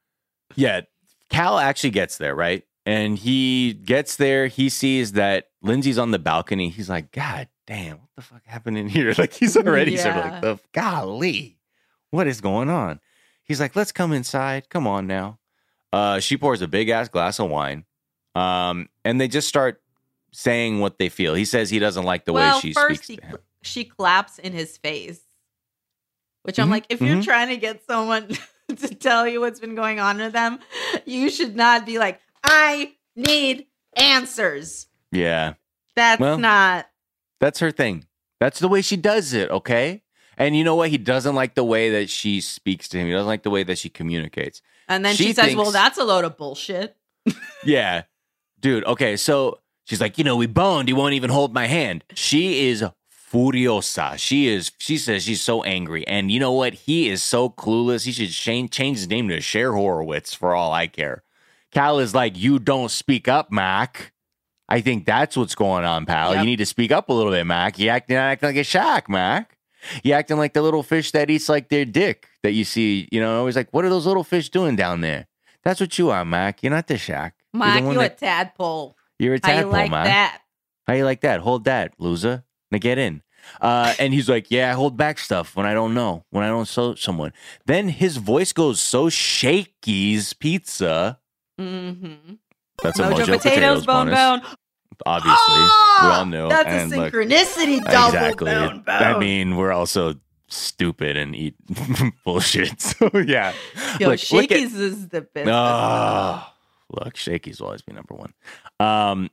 yeah, 0.57 0.83
Cal 1.31 1.59
actually 1.59 1.91
gets 1.91 2.19
there, 2.19 2.35
right? 2.35 2.65
And 2.85 3.19
he 3.19 3.73
gets 3.73 4.17
there. 4.17 4.47
He 4.47 4.69
sees 4.69 5.13
that 5.13 5.51
Lindsey's 5.63 5.99
on 5.99 6.11
the 6.11 6.19
balcony. 6.19 6.69
He's 6.69 6.89
like, 6.89 7.13
God 7.13 7.49
damn, 7.67 7.99
what 7.99 8.09
the 8.17 8.23
fuck 8.23 8.47
happened 8.47 8.79
in 8.79 8.89
here? 8.89 9.13
Like 9.19 9.33
he's 9.33 9.57
already 9.57 9.97
sort 9.97 10.17
of 10.17 10.25
like, 10.25 10.41
the 10.43 10.59
golly, 10.73 11.59
what 12.11 12.27
is 12.27 12.41
going 12.41 12.69
on? 12.69 13.01
He's 13.43 13.61
like, 13.61 13.77
let's 13.77 13.93
come 13.93 14.13
inside. 14.13 14.69
Come 14.69 14.87
on 14.87 15.07
now. 15.07 15.39
Uh, 15.93 16.21
she 16.21 16.37
pours 16.37 16.63
a 16.63 16.69
big 16.69 16.89
ass 16.89 17.09
glass 17.09 17.39
of 17.39 17.49
wine. 17.49 17.85
Um, 18.35 18.89
and 19.05 19.21
they 19.21 19.29
just 19.29 19.49
start 19.49 19.81
saying 20.33 20.81
what 20.81 20.99
they 20.99 21.09
feel. 21.09 21.35
He 21.35 21.45
says 21.45 21.71
he 21.71 21.79
doesn't 21.79 22.05
like 22.05 22.25
the 22.25 22.33
well, 22.33 22.57
way 22.57 22.61
she 22.61 22.73
first 22.73 23.05
speaks 23.05 23.07
he, 23.07 23.17
to 23.17 23.27
him. 23.27 23.39
she 23.63 23.85
claps 23.85 24.39
in 24.39 24.53
his 24.53 24.77
face, 24.77 25.21
which 26.47 26.59
I'm 26.59 26.69
Mhm, 26.69 26.71
like, 26.71 26.87
if 26.89 27.01
you're 27.01 27.17
mhm. 27.17 27.25
trying 27.25 27.49
to 27.49 27.57
get 27.57 27.85
someone 27.87 28.29
to 28.69 28.95
tell 28.95 29.29
you 29.29 29.41
what's 29.41 29.61
been 29.61 29.75
going 29.75 30.01
on 30.01 30.19
with 30.19 30.33
them, 30.33 30.59
you 31.05 31.29
should 31.31 31.55
not 31.57 31.85
be 31.87 31.99
like, 31.99 32.21
I 32.43 32.95
need 33.15 33.67
answers. 33.95 34.87
Yeah. 35.13 35.55
That's 35.95 36.21
Well, 36.21 36.39
not. 36.39 36.87
That's 37.41 37.59
her 37.61 37.71
thing. 37.71 38.07
That's 38.41 38.59
the 38.59 38.69
way 38.69 38.83
she 38.83 38.97
does 38.97 39.33
it, 39.33 39.51
okay? 39.51 40.03
And 40.39 40.55
you 40.57 40.65
know 40.65 40.75
what? 40.75 40.91
He 40.91 40.99
doesn't 40.99 41.35
like 41.35 41.55
the 41.55 41.65
way 41.65 41.91
that 41.91 42.11
she 42.11 42.41
speaks 42.41 42.89
to 42.89 42.99
him. 42.99 43.07
He 43.07 43.13
doesn't 43.13 43.27
like 43.27 43.43
the 43.43 43.51
way 43.51 43.63
that 43.63 43.79
she 43.79 43.89
communicates. 43.89 44.61
And 44.89 45.05
then 45.05 45.15
she 45.17 45.25
she, 45.29 45.33
says, 45.33 45.47
thinks- 45.47 45.61
"Well, 45.63 45.71
that's 45.71 45.97
a 45.99 46.05
load 46.05 46.25
of 46.25 46.37
bullshit." 46.37 46.97
Yeah. 47.65 48.03
Dude, 48.61 48.85
okay, 48.85 49.17
so 49.17 49.61
she's 49.85 50.01
like, 50.01 50.19
you 50.19 50.25
know, 50.25 50.37
we 50.37 50.47
boned. 50.47 50.89
He 50.89 50.95
won't 50.95 51.15
even 51.15 51.31
hold 51.31 51.53
my 51.55 51.67
hand. 51.67 52.05
She 52.15 52.69
is 52.69 52.85
furiosa. 53.37 54.19
She 54.19 54.49
is, 54.49 54.73
she 54.79 54.97
says 54.97 55.25
she's 55.25 55.43
so 55.43 55.63
angry. 55.63 56.07
And 56.07 56.31
you 56.31 56.41
know 56.41 56.53
what? 56.53 56.73
He 56.75 57.09
is 57.09 57.23
so 57.23 57.51
clueless. 57.51 58.05
He 58.05 58.13
should 58.13 58.31
change, 58.31 58.71
change 58.71 58.99
his 58.99 59.09
name 59.09 59.29
to 59.29 59.41
Cher 59.41 59.73
Horowitz 59.73 60.35
for 60.35 60.55
all 60.55 60.73
I 60.73 60.87
care. 60.87 61.23
Cal 61.73 61.99
is 61.99 62.15
like, 62.15 62.37
you 62.39 62.59
don't 62.59 62.91
speak 62.91 63.29
up, 63.29 63.53
Mac. 63.53 64.13
I 64.69 64.81
think 64.81 65.05
that's 65.05 65.37
what's 65.37 65.55
going 65.55 65.85
on, 65.85 66.07
pal. 66.07 66.33
Yep. 66.33 66.41
You 66.41 66.47
need 66.47 66.57
to 66.57 66.67
speak 66.67 66.91
up 66.91 67.09
a 67.09 67.13
little 67.13 67.31
bit, 67.33 67.45
Mac. 67.45 67.79
You 67.79 67.91
acting, 67.91 68.17
acting 68.17 68.49
like 68.49 68.57
a 68.57 68.65
shack, 68.65 69.09
Mac. 69.09 69.57
You 70.03 70.15
acting 70.15 70.39
like 70.39 70.55
the 70.55 70.63
little 70.63 70.83
fish 70.83 71.13
that 71.13 71.31
eats 71.31 71.49
like 71.49 71.69
their 71.69 71.85
dick 71.85 72.27
that 72.43 72.53
you 72.53 72.65
see, 72.65 73.09
you 73.13 73.21
know, 73.21 73.39
always 73.39 73.55
like, 73.55 73.69
what 73.73 73.85
are 73.85 73.91
those 73.91 74.07
little 74.07 74.25
fish 74.25 74.49
doing 74.49 74.75
down 74.75 75.03
there? 75.03 75.27
That's 75.63 75.81
what 75.81 75.99
you 75.99 76.11
are, 76.11 76.25
Mac. 76.25 76.63
You're 76.63 76.73
not 76.73 76.87
the 76.89 76.99
shack. 76.99 77.35
You're 77.53 77.61
Mike, 77.61 77.85
one 77.85 77.95
you 77.95 78.01
a 78.01 78.09
tadpole. 78.09 78.97
you're 79.19 79.35
a 79.35 79.39
tadpole, 79.39 79.55
How 79.55 79.67
you 79.67 79.73
like 79.85 79.91
man. 79.91 80.05
that? 80.05 80.41
How 80.87 80.95
you 80.95 81.05
like 81.05 81.21
that? 81.21 81.41
Hold 81.41 81.65
that, 81.65 81.95
loser. 81.99 82.45
Now 82.71 82.79
get 82.79 82.99
in. 82.99 83.23
Uh, 83.61 83.95
and 83.99 84.13
he's 84.15 84.29
like, 84.29 84.51
yeah, 84.51 84.71
I 84.71 84.75
hold 84.75 84.97
back 84.97 85.19
stuff 85.19 85.57
when 85.57 85.67
I 85.67 85.75
don't 85.75 85.95
know, 85.95 86.25
when 86.31 86.45
I 86.45 86.49
don't 86.49 86.67
show 86.69 86.95
someone. 86.95 87.33
Then 87.67 87.89
his 87.89 88.17
voice 88.19 88.53
goes 88.53 88.81
so 88.81 89.09
shaky's 89.09 90.33
pizza. 90.33 91.19
Mm-hmm. 91.61 92.35
That's 92.83 92.99
a 92.99 93.03
Mojo, 93.05 93.11
Mojo, 93.13 93.17
potatoes, 93.19 93.43
potatoes, 93.43 93.87
bone, 93.87 94.07
bonus. 94.11 94.19
bone. 94.19 94.57
Obviously, 95.05 95.37
Ah, 95.39 95.99
we 96.03 96.09
all 96.09 96.27
knew. 96.27 96.49
That's 96.49 96.69
And 96.69 96.93
a 96.93 96.97
look, 96.97 97.13
synchronicity. 97.13 97.85
Double 97.85 98.07
exactly. 98.09 98.51
bone, 98.51 98.83
bone. 98.87 99.03
I 99.03 99.19
mean, 99.19 99.57
we're 99.57 99.73
also 99.73 100.15
stupid 100.49 101.17
and 101.17 101.35
eat 101.37 101.55
bullshit. 102.25 102.81
So 102.81 103.11
yeah, 103.15 103.53
Yo, 104.01 104.09
look, 104.11 104.21
look 104.33 104.53
at- 104.53 104.59
is 104.59 105.09
the 105.09 105.23
best. 105.23 105.49
Ah, 105.51 106.55
look, 106.91 107.17
Shakey's 107.17 107.61
will 107.61 107.67
always 107.69 107.83
be 107.83 107.93
number 107.93 108.15
one. 108.15 108.33
Um, 108.81 109.31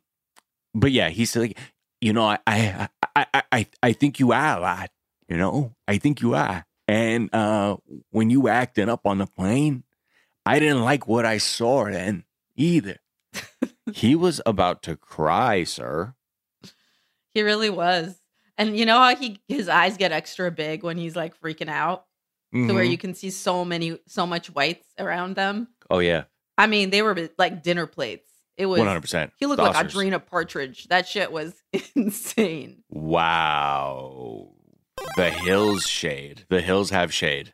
but 0.76 0.92
yeah, 0.92 1.10
he's 1.10 1.36
like, 1.36 1.58
you 2.04 2.12
know, 2.14 2.26
I, 2.26 2.40
I, 2.46 2.90
I, 3.16 3.44
I, 3.52 3.68
I, 3.82 3.94
think 3.94 4.20
you 4.20 4.34
are 4.34 4.58
a 4.58 4.60
lot. 4.60 4.90
You 5.30 5.38
know, 5.38 5.74
I 5.88 5.98
think 5.98 6.22
you 6.22 6.36
are. 6.36 6.66
And 6.88 7.34
uh, 7.34 7.78
when 8.12 8.30
you 8.30 8.50
acting 8.50 8.90
up 8.90 9.06
on 9.06 9.20
the 9.20 9.26
plane, 9.26 9.84
I 10.46 10.60
didn't 10.60 10.82
like 10.82 11.08
what 11.08 11.26
I 11.26 11.38
saw 11.38 11.86
then 11.86 12.26
either. 12.58 12.98
he 13.94 14.16
was 14.16 14.42
about 14.46 14.84
to 14.84 14.98
cry, 14.98 15.64
sir. 15.64 16.14
He 17.34 17.42
really 17.42 17.70
was. 17.70 18.20
And 18.58 18.78
you 18.78 18.86
know 18.86 19.00
how 19.00 19.16
he 19.16 19.40
his 19.48 19.70
eyes 19.70 19.98
get 19.98 20.12
extra 20.12 20.52
big 20.52 20.84
when 20.84 20.98
he's 20.98 21.16
like 21.16 21.40
freaking 21.40 21.70
out, 21.70 22.06
to 22.54 22.72
where 22.74 22.84
Mhm. 22.84 22.92
you 22.92 22.98
can 23.00 23.16
see 23.16 23.32
so 23.32 23.66
many, 23.66 23.98
so 24.08 24.28
much 24.28 24.48
whites 24.54 24.86
around 25.00 25.36
them. 25.36 25.70
oh 25.90 26.00
yeah, 26.00 26.26
I 26.58 26.68
mean, 26.68 26.92
they 26.92 27.02
were 27.02 27.30
like 27.40 27.64
dinner 27.64 27.88
plates. 27.88 28.30
It 28.58 28.68
was. 28.68 28.78
one 28.80 28.88
hundred 28.88 29.02
percent. 29.02 29.34
He 29.38 29.46
looked 29.46 29.62
like 29.62 29.76
Audrina 29.76 30.22
Patridge. 30.24 30.88
That 30.90 31.08
shit 31.08 31.32
was 31.32 31.54
insane. 31.96 32.84
Wow. 32.90 34.50
The 35.16 35.30
hills 35.32 35.84
shade. 35.88 36.46
The 36.50 36.62
hills 36.62 36.92
have 36.92 37.14
shade. 37.14 37.54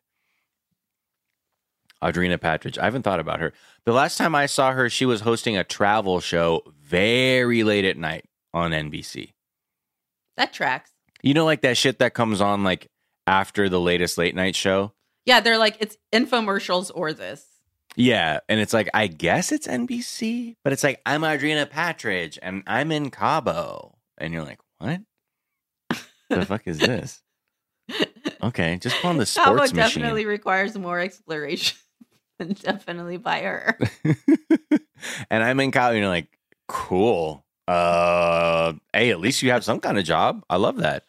Audrina 2.04 2.38
Patridge. 2.38 2.78
I 2.78 2.86
haven't 2.86 3.04
thought 3.04 3.20
about 3.20 3.40
her. 3.40 3.54
The 3.86 3.92
last 3.94 4.18
time 4.18 4.34
I 4.36 4.46
saw 4.46 4.72
her, 4.72 4.90
she 4.90 5.06
was 5.06 5.22
hosting 5.22 5.58
a 5.58 5.64
travel 5.64 6.20
show 6.20 6.64
very 6.82 7.64
late 7.64 7.86
at 7.86 7.98
night 7.98 8.26
on 8.54 8.72
NBC. 8.72 9.34
That 10.38 10.54
tracks. 10.54 10.92
You 11.22 11.34
know, 11.34 11.44
like 11.46 11.62
that 11.62 11.76
shit 11.76 12.00
that 12.00 12.14
comes 12.14 12.40
on 12.40 12.64
like 12.64 12.88
after 13.28 13.68
the 13.68 13.80
latest 13.80 14.18
late 14.18 14.36
night 14.36 14.56
show? 14.56 14.94
Yeah, 15.26 15.42
they're 15.42 15.58
like 15.58 15.78
it's 15.80 15.98
infomercials 16.14 16.92
or 16.94 17.12
this. 17.14 17.46
Yeah. 18.00 18.40
And 18.48 18.62
it's 18.62 18.74
like, 18.74 18.90
I 18.94 19.08
guess 19.08 19.52
it's 19.52 19.68
NBC, 19.68 20.56
but 20.64 20.72
it's 20.72 20.84
like, 20.84 21.02
I'm 21.06 21.22
Audrina 21.22 21.70
Patridge 21.70 22.40
and 22.42 22.64
I'm 22.66 22.94
in 22.94 23.12
Cabo. 23.12 23.98
And 24.18 24.34
you're 24.34 24.46
like, 24.46 24.60
what? 24.78 25.02
the 26.30 26.46
fuck 26.46 26.66
is 26.66 26.78
this? 26.78 27.22
Okay, 28.42 28.78
just 28.78 28.96
put 29.02 29.10
on 29.10 29.18
the 29.18 29.26
Cabo 29.26 29.56
sports 29.56 29.74
machine. 29.74 30.02
definitely 30.02 30.26
requires 30.26 30.78
more 30.78 31.00
exploration 31.00 31.78
than 32.40 32.54
definitely 32.54 33.18
by 33.18 33.42
her. 33.42 33.78
and 35.30 35.44
I'm 35.44 35.60
in 35.60 35.72
Cabo, 35.72 35.90
and 35.90 36.00
you're 36.00 36.08
like, 36.08 36.30
cool. 36.70 37.46
Uh, 37.68 38.74
hey, 38.94 39.10
at 39.10 39.20
least 39.20 39.44
you 39.44 39.52
have 39.52 39.66
some 39.66 39.80
kind 39.82 39.98
of 39.98 40.06
job. 40.06 40.44
I 40.50 40.56
love 40.56 40.78
that. 40.78 41.04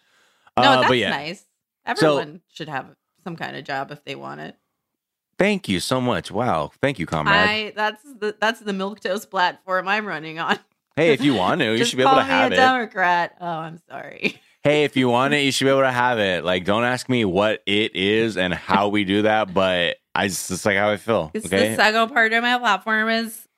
No, 0.59 0.65
uh, 0.65 0.77
that's 0.77 0.89
but 0.89 0.99
yeah, 0.99 1.11
nice. 1.11 1.47
Everyone 1.87 2.41
should 2.49 2.69
have 2.69 2.87
some 3.23 3.37
kind 3.37 3.57
of 3.57 3.65
job 3.65 3.93
if 3.93 4.05
they 4.05 4.17
want 4.17 4.41
it. 4.41 4.57
Thank 5.41 5.69
you 5.69 5.81
so 5.81 6.01
much. 6.01 6.31
Wow, 6.31 6.71
thank 6.81 7.01
you, 7.01 7.07
comrade. 7.07 7.35
I 7.35 7.73
that's 7.75 8.03
the 8.05 8.37
that's 8.41 8.61
the 8.61 8.73
milk 8.73 9.01
toast 9.01 9.29
platform 9.31 9.89
I'm 9.89 10.07
running 10.07 10.39
on. 10.39 10.59
hey, 10.95 11.13
if 11.13 11.23
you 11.23 11.35
want 11.35 11.61
to, 11.63 11.77
you 11.77 11.85
should 11.87 11.97
be 11.97 12.05
able 12.05 12.15
to 12.17 12.23
have 12.23 12.53
a 12.53 12.55
it. 12.55 12.59
Democrat. 12.59 13.37
Oh, 13.41 13.47
I'm 13.47 13.81
sorry. 13.89 14.41
Hey, 14.63 14.85
if 14.85 14.95
you 14.95 15.09
want 15.09 15.33
it, 15.33 15.41
you 15.41 15.53
should 15.53 15.65
be 15.65 15.71
able 15.71 15.81
to 15.81 15.91
have 15.91 16.19
it. 16.19 16.45
Like, 16.45 16.67
don't 16.67 16.85
ask 16.85 17.09
me 17.09 17.25
what 17.25 17.63
it 17.65 17.97
is 17.97 18.37
and 18.37 18.53
how 18.53 18.89
we 18.89 19.05
do 19.05 19.23
that, 19.23 19.55
but 19.55 19.97
I 20.15 20.29
just 20.29 20.51
it's 20.51 20.67
like 20.67 20.77
how 20.77 20.91
I 20.91 20.99
feel. 20.99 21.31
It's 21.33 21.47
Okay, 21.47 21.71
the 21.71 21.77
second 21.77 22.11
part 22.11 22.31
of 22.35 22.43
my 22.43 22.59
platform 22.59 23.09
is 23.09 23.49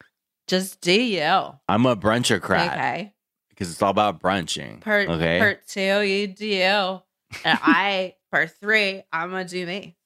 just 0.47 0.81
do 0.81 0.93
you. 0.93 1.59
I'm 1.69 1.87
a 1.87 1.97
brunchocrat 1.97 2.71
Okay. 2.71 3.15
because 3.49 3.73
it's 3.73 3.83
all 3.83 3.91
about 3.91 4.23
brunching. 4.23 4.81
Part 4.81 5.09
okay, 5.09 5.41
part 5.41 5.67
two, 5.67 6.03
you 6.03 6.29
do 6.29 6.47
you. 6.47 6.63
And 6.63 7.03
I 7.45 8.15
part 8.31 8.53
three, 8.61 9.03
I'm 9.13 9.31
gonna 9.31 9.45
do 9.45 9.67
me. 9.67 9.97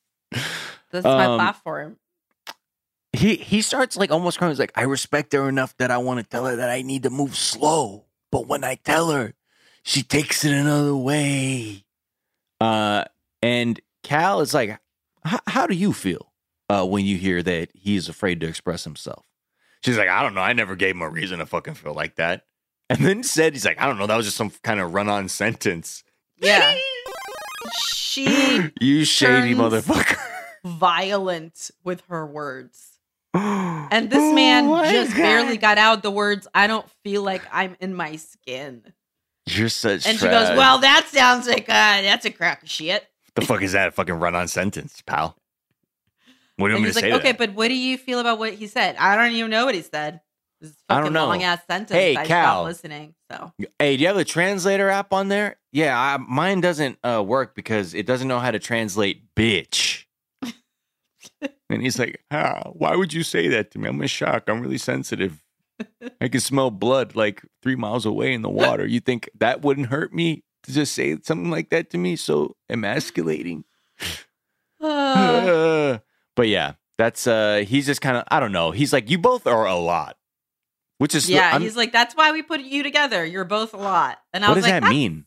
This 0.93 1.01
is 1.01 1.05
my 1.05 1.27
Um, 1.27 1.39
platform. 1.39 1.97
he 3.13 3.37
he 3.37 3.63
starts 3.63 3.97
like 3.97 4.11
almost 4.11 4.39
crying. 4.39 4.51
He's 4.53 4.59
like, 4.59 4.73
I 4.77 4.83
respect 4.83 5.33
her 5.33 5.49
enough 5.49 5.77
that 5.79 5.91
I 5.91 5.99
want 5.99 6.21
to 6.21 6.25
tell 6.27 6.47
her 6.47 6.57
that 6.57 6.71
I 6.71 6.83
need 6.83 7.03
to 7.05 7.11
move 7.11 7.37
slow. 7.37 8.05
But 8.31 8.47
when 8.47 8.65
I 8.65 8.75
tell 8.77 9.11
her, 9.11 9.35
she 9.83 10.03
takes 10.03 10.45
it 10.45 10.53
another 10.53 10.95
way. 10.97 11.85
Uh, 12.61 13.05
and 13.43 13.81
Cal 14.03 14.41
is 14.41 14.53
like, 14.55 14.79
how 15.47 15.67
do 15.67 15.75
you 15.75 15.93
feel 15.93 16.33
uh, 16.69 16.85
when 16.87 17.05
you 17.05 17.17
hear 17.17 17.43
that 17.43 17.71
he's 17.75 18.09
afraid 18.09 18.41
to 18.41 18.47
express 18.47 18.85
himself? 18.85 19.25
She's 19.85 19.99
like, 19.99 20.09
I 20.09 20.23
don't 20.23 20.35
know. 20.35 20.41
I 20.41 20.53
never 20.53 20.75
gave 20.77 20.95
him 20.97 21.03
a 21.03 21.09
reason 21.09 21.39
to 21.39 21.47
fucking 21.47 21.75
feel 21.75 21.95
like 21.95 22.17
that. 22.17 22.45
And 22.91 23.01
then 23.01 23.23
said, 23.23 23.53
he's 23.53 23.65
like, 23.65 23.81
I 23.81 23.87
don't 23.87 23.99
know. 23.99 24.07
That 24.07 24.17
was 24.17 24.27
just 24.27 24.37
some 24.37 24.51
kind 24.63 24.81
of 24.81 24.95
run 24.95 25.09
on 25.09 25.29
sentence. 25.29 26.03
Yeah. 26.37 26.77
She 27.79 28.71
you 28.81 29.05
shady 29.05 29.55
turns- 29.55 29.59
motherfucker. 29.87 30.19
Violent 30.67 31.71
with 31.85 32.03
her 32.09 32.27
words. 32.27 32.99
And 33.89 34.11
this 34.11 34.33
man 34.33 34.65
Oh 34.67 34.83
just 34.93 35.13
God. 35.13 35.23
barely 35.23 35.57
got 35.59 35.79
out 35.79 36.03
the 36.03 36.11
words, 36.11 36.49
I 36.55 36.67
don't 36.67 36.89
feel 37.05 37.23
like 37.23 37.43
I'm 37.53 37.77
in 37.81 37.95
my 37.95 38.17
skin. 38.17 38.83
You're 39.47 39.69
such 39.69 40.07
And 40.07 40.19
she 40.19 40.27
goes. 40.27 40.49
Well, 40.57 40.79
that 40.79 41.07
sounds 41.09 41.47
like 41.47 41.69
uh 41.69 42.03
that's 42.03 42.25
a 42.25 42.31
crack 42.31 42.65
of 42.65 42.71
shit. 42.71 43.07
The 43.37 43.43
fuck 43.43 43.63
is 43.63 43.73
that? 43.73 43.89
A 43.89 43.91
fucking 43.93 44.15
run 44.17 44.35
on 44.35 44.49
sentence, 44.49 45.03
pal. 45.07 45.37
What 46.57 46.69
do 46.69 46.73
you 46.75 46.77
And 46.79 46.85
want 46.85 46.85
me 46.85 46.89
to 46.91 46.95
like, 46.95 47.05
say? 47.05 47.13
Okay, 47.19 47.33
that? 47.33 47.39
but 47.39 47.55
what 47.55 47.69
do 47.69 47.75
you 47.75 47.97
feel 47.99 48.19
about 48.19 48.39
what 48.39 48.55
he 48.55 48.67
said? 48.67 48.97
I 48.97 49.15
don't 49.15 49.33
even 49.33 49.51
know 49.51 49.67
what 49.67 49.75
he 49.75 49.83
said. 49.83 50.21
This 50.61 50.71
is 50.71 50.77
I 50.89 50.95
don't 50.95 51.05
fucking 51.05 51.13
know. 51.13 51.27
long 51.27 51.43
ass 51.43 51.61
sentence. 51.69 51.93
Hey, 51.93 52.17
I 52.17 52.25
Cal. 52.25 52.55
stopped 52.55 52.69
listening. 52.69 53.15
So 53.31 53.53
Hey, 53.79 53.97
do 53.97 54.01
you 54.03 54.09
have 54.09 54.17
the 54.17 54.25
translator 54.25 54.89
app 54.89 55.13
on 55.13 55.29
there? 55.29 55.57
Yeah, 55.71 55.97
I, 55.99 56.17
mine 56.17 56.61
doesn't 56.63 56.99
uh, 57.05 57.23
work 57.25 57.55
because 57.55 57.93
it 57.95 58.07
doesn't 58.07 58.27
know 58.27 58.39
how 58.41 58.51
to 58.51 58.59
translate 58.59 59.35
bitch. 59.37 60.06
And 61.71 61.83
he's 61.83 61.99
like, 61.99 62.23
ah, 62.31 62.71
why 62.73 62.95
would 62.97 63.13
you 63.13 63.23
say 63.23 63.49
that 63.49 63.71
to 63.73 63.79
me? 63.79 63.89
I'm 63.89 64.01
in 64.01 64.09
shock. 64.09 64.45
I'm 64.49 64.61
really 64.61 64.79
sensitive. 64.79 65.43
I 66.21 66.29
can 66.29 66.41
smell 66.41 66.71
blood 66.71 67.15
like 67.17 67.43
three 67.63 67.77
miles 67.77 68.07
away 68.07 68.33
in 68.33 68.43
the 68.43 68.49
water. 68.51 68.87
You 68.87 69.01
think 69.01 69.29
that 69.39 69.63
wouldn't 69.63 69.89
hurt 69.89 70.13
me 70.15 70.45
to 70.63 70.73
just 70.73 70.95
say 70.95 71.17
something 71.23 71.51
like 71.51 71.71
that 71.71 71.91
to 71.91 71.99
me? 71.99 72.17
So 72.17 72.57
emasculating. 72.71 73.65
uh, 74.81 75.99
but 76.37 76.49
yeah, 76.49 76.75
that's 76.99 77.27
uh 77.27 77.65
he's 77.67 77.87
just 77.87 78.01
kind 78.01 78.17
of 78.17 78.25
I 78.29 78.41
don't 78.41 78.53
know. 78.53 78.71
He's 78.71 78.93
like, 78.93 79.11
you 79.11 79.19
both 79.19 79.47
are 79.47 79.67
a 79.67 79.77
lot. 79.77 80.17
Which 80.99 81.15
is 81.15 81.29
yeah, 81.29 81.51
I'm- 81.53 81.61
he's 81.63 81.77
like, 81.77 81.93
That's 81.93 82.15
why 82.17 82.33
we 82.33 82.43
put 82.43 82.61
you 82.61 82.83
together. 82.83 83.25
You're 83.25 83.45
both 83.45 83.75
a 83.75 83.79
lot. 83.79 84.19
And 84.33 84.45
I 84.45 84.49
what 84.49 84.57
was 84.57 84.65
does 84.65 84.73
like, 84.73 84.83
that 84.83 84.89
mean? 84.89 85.27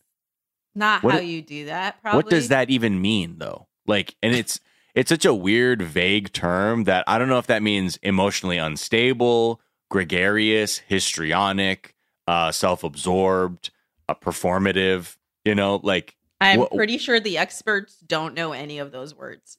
Not 0.73 1.04
What 1.04 1.13
how 1.13 1.19
it- 1.19 1.25
you 1.25 1.41
do 1.41 1.65
that, 1.65 2.02
probably. 2.02 2.17
What 2.17 2.30
does 2.30 2.47
that 2.47 2.69
even 2.71 3.02
mean 3.02 3.36
though? 3.38 3.67
Like, 3.86 4.15
and 4.23 4.34
it's 4.34 4.60
it's 5.00 5.08
such 5.10 5.24
a 5.24 5.34
weird, 5.34 5.82
vague 5.82 6.34
term 6.34 6.84
that 6.84 7.06
I 7.08 7.18
don't 7.18 7.30
know 7.30 7.38
if 7.38 7.48
that 7.48 7.64
means 7.64 7.98
emotionally 8.04 8.58
unstable, 8.58 9.62
gregarious, 9.90 10.80
histrionic, 10.80 11.96
uh, 12.28 12.52
self-absorbed, 12.52 13.70
uh, 14.10 14.16
performative. 14.16 15.16
You 15.46 15.56
know, 15.56 15.80
like 15.82 16.18
I'm 16.42 16.60
Wha- 16.60 16.68
pretty 16.76 16.98
sure 16.98 17.22
the 17.22 17.38
experts 17.38 17.96
don't 18.06 18.34
know 18.34 18.52
any 18.52 18.80
of 18.80 18.92
those 18.92 19.16
words. 19.16 19.58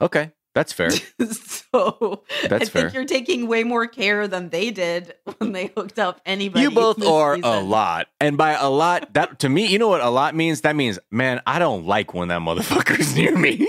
okay, 0.00 0.32
that's 0.54 0.72
fair. 0.72 0.90
so 1.30 2.24
I 2.42 2.48
That's 2.48 2.70
think 2.70 2.94
you're 2.94 3.04
taking 3.04 3.46
way 3.46 3.62
more 3.62 3.86
care 3.86 4.26
than 4.26 4.48
they 4.48 4.70
did 4.70 5.14
when 5.36 5.52
they 5.52 5.66
hooked 5.76 5.98
up 5.98 6.20
anybody. 6.24 6.62
You 6.62 6.70
both 6.70 7.04
are 7.06 7.34
a 7.42 7.60
lot, 7.60 8.08
and 8.20 8.36
by 8.38 8.52
a 8.54 8.68
lot, 8.70 9.12
that 9.12 9.40
to 9.40 9.48
me, 9.50 9.66
you 9.66 9.78
know 9.78 9.88
what 9.88 10.00
a 10.00 10.08
lot 10.08 10.34
means? 10.34 10.62
That 10.62 10.74
means, 10.76 10.98
man, 11.10 11.42
I 11.46 11.58
don't 11.58 11.84
like 11.86 12.14
when 12.14 12.28
that 12.28 12.40
motherfucker's 12.40 13.14
near 13.16 13.36
me. 13.36 13.68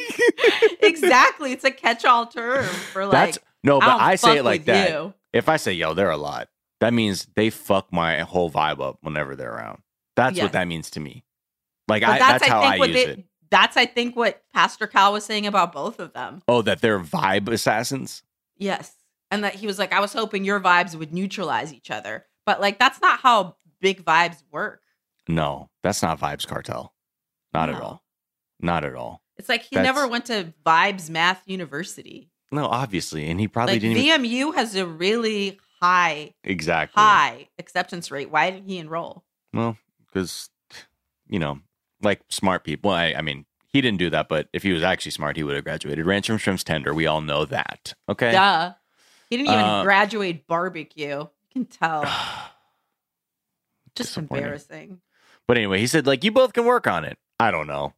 Exactly. 1.04 1.52
It's 1.52 1.64
a 1.64 1.72
catch-all 1.72 2.28
term 2.28 2.66
for 2.66 3.06
like. 3.06 3.12
That's 3.12 3.40
no, 3.64 3.80
but 3.80 3.90
I 3.90 4.16
say 4.16 4.38
it 4.38 4.44
like 4.46 4.66
that. 4.66 4.90
you. 4.90 5.14
If 5.34 5.50
I 5.50 5.58
say, 5.58 5.74
yo, 5.74 5.94
they're 5.94 6.10
a 6.10 6.18
lot, 6.18 6.48
that 6.80 6.94
means 6.94 7.28
they 7.36 7.50
fuck 7.50 7.92
my 7.92 8.22
whole 8.22 8.50
vibe 8.50 8.82
up 8.82 8.98
whenever 9.02 9.36
they're 9.36 9.54
around. 9.54 9.82
That's 10.16 10.38
Yes. 10.38 10.44
what 10.44 10.52
that 10.54 10.68
means 10.68 10.90
to 10.92 11.00
me. 11.00 11.24
Like 11.88 12.04
I, 12.04 12.20
that's, 12.20 12.46
how 12.46 12.62
I 12.62 12.78
what 12.78 12.90
use 12.90 13.06
they, 13.06 13.12
it. 13.14 13.26
That's 13.52 13.78
I 13.78 13.86
think 13.86 14.16
what 14.16 14.42
Pastor 14.54 14.88
Cal 14.88 15.14
was 15.14 15.26
saying 15.26 15.46
about 15.48 15.72
both 15.74 16.00
of 16.00 16.14
them. 16.14 16.42
Oh, 16.48 16.62
that 16.62 16.82
they're 16.82 17.00
vibe 17.00 17.50
assassins. 17.50 18.24
Yes. 18.58 18.94
And 19.32 19.44
that 19.44 19.56
he 19.56 19.68
was 19.68 19.78
like, 19.80 19.94
I 19.94 20.00
was 20.00 20.14
hoping 20.14 20.44
your 20.44 20.60
vibes 20.60 20.96
would 20.96 21.14
neutralize 21.14 21.74
each 21.74 21.92
other. 21.92 22.26
But 22.46 22.62
like 22.62 22.80
that's 22.80 23.02
not 23.02 23.20
how 23.20 23.56
big 23.82 24.04
vibes 24.04 24.44
work. 24.52 24.82
No, 25.28 25.70
that's 25.84 26.02
not 26.02 26.20
Vibes 26.20 26.48
Cartel. 26.48 26.94
Not 27.54 27.70
at 27.70 27.80
all. 27.80 28.04
Not 28.60 28.84
at 28.84 28.96
all. 28.96 29.22
It's 29.40 29.50
like 29.50 29.64
he 29.64 29.76
That's- 29.76 29.86
never 29.96 30.08
went 30.08 30.26
to 30.26 30.54
Vibes 30.66 31.10
Math 31.10 31.42
University. 31.48 32.30
No, 32.52 32.66
obviously, 32.66 33.28
and 33.30 33.40
he 33.40 33.48
probably 33.48 33.76
Like 33.76 33.82
didn't 33.82 33.98
even, 33.98 34.22
VMU 34.24 34.54
has 34.56 34.76
a 34.76 34.86
really 34.86 35.60
high, 35.82 36.34
exactly. 36.44 37.00
high 37.02 37.48
acceptance 37.58 38.12
rate. 38.12 38.30
Why 38.30 38.52
did 38.52 38.66
he 38.66 38.78
enroll? 38.80 39.24
Well, 39.54 39.78
because 40.08 40.50
you 41.28 41.40
know, 41.40 41.60
like 42.02 42.22
smart 42.30 42.64
people. 42.64 42.92
I, 42.92 43.14
I 43.14 43.22
mean, 43.22 43.46
he 43.72 43.82
didn't 43.82 44.00
do 44.00 44.10
that, 44.10 44.28
but 44.30 44.50
if 44.52 44.64
he 44.64 44.72
was 44.74 44.82
actually 44.84 45.12
smart, 45.12 45.38
he 45.38 45.44
would 45.44 45.56
have 45.56 45.64
graduated. 45.64 46.06
Ranch 46.06 46.28
from 46.28 46.38
Shrimp's 46.38 46.64
Tender. 46.64 46.94
We 46.94 47.06
all 47.08 47.22
know 47.22 47.46
that. 47.46 47.94
Okay. 48.10 48.32
Duh. 48.32 48.74
He 49.30 49.38
didn't 49.38 49.50
even 49.54 49.64
Uh, 49.64 49.84
graduate 49.84 50.48
barbecue. 50.48 51.20
You 51.20 51.30
can 51.54 51.66
tell. 51.66 52.02
Just 53.96 54.10
disappointing. 54.10 54.38
embarrassing. 54.44 55.02
But 55.48 55.58
anyway, 55.58 55.80
he 55.80 55.88
said 55.88 56.08
like 56.08 56.24
you 56.24 56.32
both 56.32 56.54
can 56.54 56.66
work 56.66 56.88
on 56.88 57.06
it. 57.06 57.18
I 57.40 57.52
don't 57.52 57.68
know. 57.68 57.94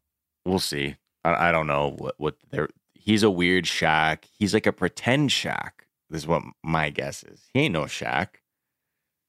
We'll 0.46 0.60
see. 0.60 0.96
I, 1.24 1.50
I 1.50 1.52
don't 1.52 1.68
know 1.68 1.96
what 1.98 2.16
what 2.18 2.36
they're. 2.50 2.70
He's 2.94 3.24
a 3.24 3.30
weird 3.32 3.66
Shaq. 3.66 4.26
He's 4.38 4.54
like 4.54 4.68
a 4.68 4.72
pretend 4.74 5.30
Shaq. 5.32 5.72
This 6.10 6.22
is 6.22 6.28
what 6.28 6.44
my 6.64 6.90
guess 6.90 7.24
is. 7.24 7.42
He 7.54 7.62
ain't 7.62 7.74
no 7.74 7.84
Shaq. 7.84 8.28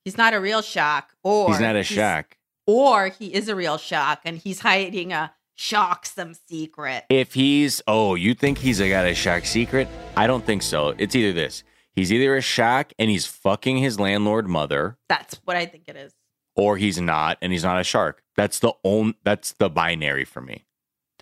He's 0.04 0.18
not 0.18 0.34
a 0.34 0.40
real 0.40 0.62
shock. 0.62 1.14
Or 1.22 1.48
He's 1.48 1.60
not 1.60 1.76
a 1.76 1.82
he's- 1.82 1.98
Shaq. 1.98 2.24
Or 2.66 3.08
he 3.08 3.32
is 3.34 3.48
a 3.48 3.54
real 3.56 3.76
shock 3.78 4.20
and 4.24 4.36
he's 4.38 4.60
hiding 4.60 5.12
a 5.12 5.32
shocksome 5.58 6.38
secret. 6.48 7.04
If 7.08 7.34
he's 7.34 7.82
oh, 7.88 8.14
you 8.14 8.34
think 8.34 8.58
he's 8.58 8.80
a 8.80 8.88
got 8.88 9.04
a 9.06 9.12
Shaq 9.12 9.46
secret? 9.46 9.88
I 10.16 10.26
don't 10.26 10.44
think 10.44 10.62
so. 10.62 10.94
It's 10.98 11.14
either 11.16 11.32
this. 11.32 11.64
He's 11.94 12.12
either 12.12 12.36
a 12.36 12.40
Shaq 12.40 12.92
and 12.98 13.10
he's 13.10 13.26
fucking 13.26 13.78
his 13.78 13.98
landlord 14.00 14.48
mother, 14.48 14.96
That's 15.08 15.40
what 15.44 15.56
I 15.56 15.66
think 15.66 15.84
it 15.88 15.96
is. 15.96 16.12
or 16.56 16.76
he's 16.76 17.00
not 17.00 17.38
and 17.42 17.52
he's 17.52 17.64
not 17.64 17.80
a 17.80 17.84
shark. 17.84 18.22
That's 18.36 18.58
the 18.60 18.72
only. 18.84 19.14
That's 19.24 19.52
the 19.52 19.68
binary 19.68 20.24
for 20.24 20.40
me. 20.40 20.64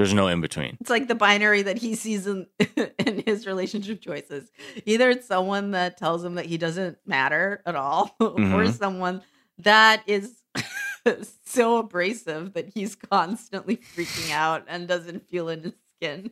There's 0.01 0.15
no 0.15 0.29
in 0.29 0.41
between. 0.41 0.79
It's 0.81 0.89
like 0.89 1.09
the 1.09 1.15
binary 1.15 1.61
that 1.61 1.77
he 1.77 1.95
sees 1.95 2.27
in, 2.27 2.47
in 2.99 3.23
his 3.27 3.47
relationship 3.47 4.01
choices. 4.01 4.51
Either 4.87 5.11
it's 5.11 5.27
someone 5.27 5.73
that 5.73 5.99
tells 5.99 6.25
him 6.25 6.37
that 6.37 6.47
he 6.47 6.57
doesn't 6.57 6.97
matter 7.05 7.61
at 7.67 7.77
all, 7.77 8.17
or 8.21 8.31
Mhm. 8.31 8.73
someone 8.79 9.21
that 9.59 10.03
is 10.07 10.43
so 11.45 11.77
abrasive 11.77 12.55
that 12.55 12.71
he's 12.73 12.95
constantly 12.97 13.77
freaking 13.77 14.31
out 14.31 14.65
and 14.69 14.89
doesn't 14.89 15.29
feel 15.29 15.51
in 15.51 15.65
his 15.65 15.75
skin. 15.99 16.31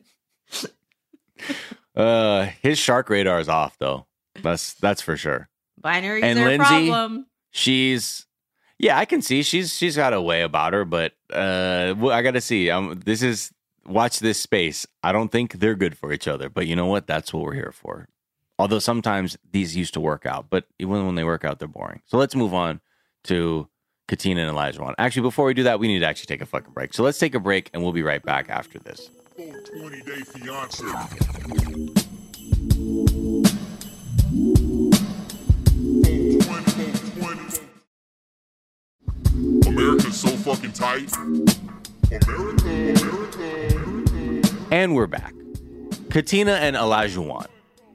Uh, 1.95 2.47
his 2.61 2.77
shark 2.79 3.09
radar 3.09 3.39
is 3.39 3.49
off 3.49 3.77
though. 3.77 4.07
That's 4.41 4.73
that's 4.75 5.01
for 5.01 5.17
sure. 5.17 5.49
Binaries 5.81 6.23
And 6.23 6.39
Lindsey? 6.39 6.57
problem. 6.87 7.25
she's 7.51 8.25
yeah 8.77 8.97
i 8.97 9.05
can 9.05 9.21
see 9.23 9.41
she's 9.43 9.73
she's 9.75 9.95
got 9.95 10.13
a 10.13 10.21
way 10.21 10.43
about 10.43 10.71
her 10.73 10.85
but 10.85 11.13
uh 11.33 11.93
i 12.11 12.21
gotta 12.21 12.39
see 12.39 12.69
um 12.69 13.01
this 13.05 13.21
is 13.23 13.51
watch 13.85 14.19
this 14.19 14.39
space 14.39 14.85
i 15.03 15.11
don't 15.11 15.31
think 15.31 15.53
they're 15.53 15.75
good 15.75 15.97
for 15.97 16.11
each 16.11 16.27
other 16.27 16.49
but 16.49 16.67
you 16.67 16.75
know 16.75 16.85
what 16.85 17.07
that's 17.07 17.33
what 17.33 17.43
we're 17.43 17.53
here 17.53 17.71
for 17.73 18.07
although 18.57 18.79
sometimes 18.79 19.37
these 19.51 19.75
used 19.75 19.93
to 19.93 19.99
work 19.99 20.25
out 20.25 20.47
but 20.49 20.65
even 20.79 21.05
when 21.05 21.15
they 21.15 21.23
work 21.23 21.43
out 21.43 21.59
they're 21.59 21.67
boring 21.67 22.01
so 22.05 22.17
let's 22.17 22.35
move 22.35 22.53
on 22.53 22.81
to 23.23 23.67
katina 24.07 24.41
and 24.41 24.49
elijah 24.49 24.81
one 24.81 24.95
actually 24.97 25.21
before 25.21 25.45
we 25.45 25.53
do 25.53 25.63
that 25.63 25.79
we 25.79 25.87
need 25.87 25.99
to 25.99 26.05
actually 26.05 26.25
take 26.25 26.41
a 26.41 26.45
fucking 26.45 26.73
break 26.73 26.93
so 26.93 27.03
let's 27.03 27.19
take 27.19 27.35
a 27.35 27.39
break 27.39 27.69
and 27.73 27.83
we'll 27.83 27.93
be 27.93 28.03
right 28.03 28.23
back 28.23 28.49
after 28.49 28.79
this 28.79 29.09
20 29.39 30.01
day 30.01 30.19
fiance. 30.19 30.83
America's 39.65 40.19
so 40.19 40.27
fucking 40.29 40.73
tight. 40.73 41.15
America. 41.15 42.48
And 44.71 44.95
we're 44.95 45.07
back. 45.07 45.33
Katina 46.11 46.51
and 46.51 46.75
Elijah 46.75 47.47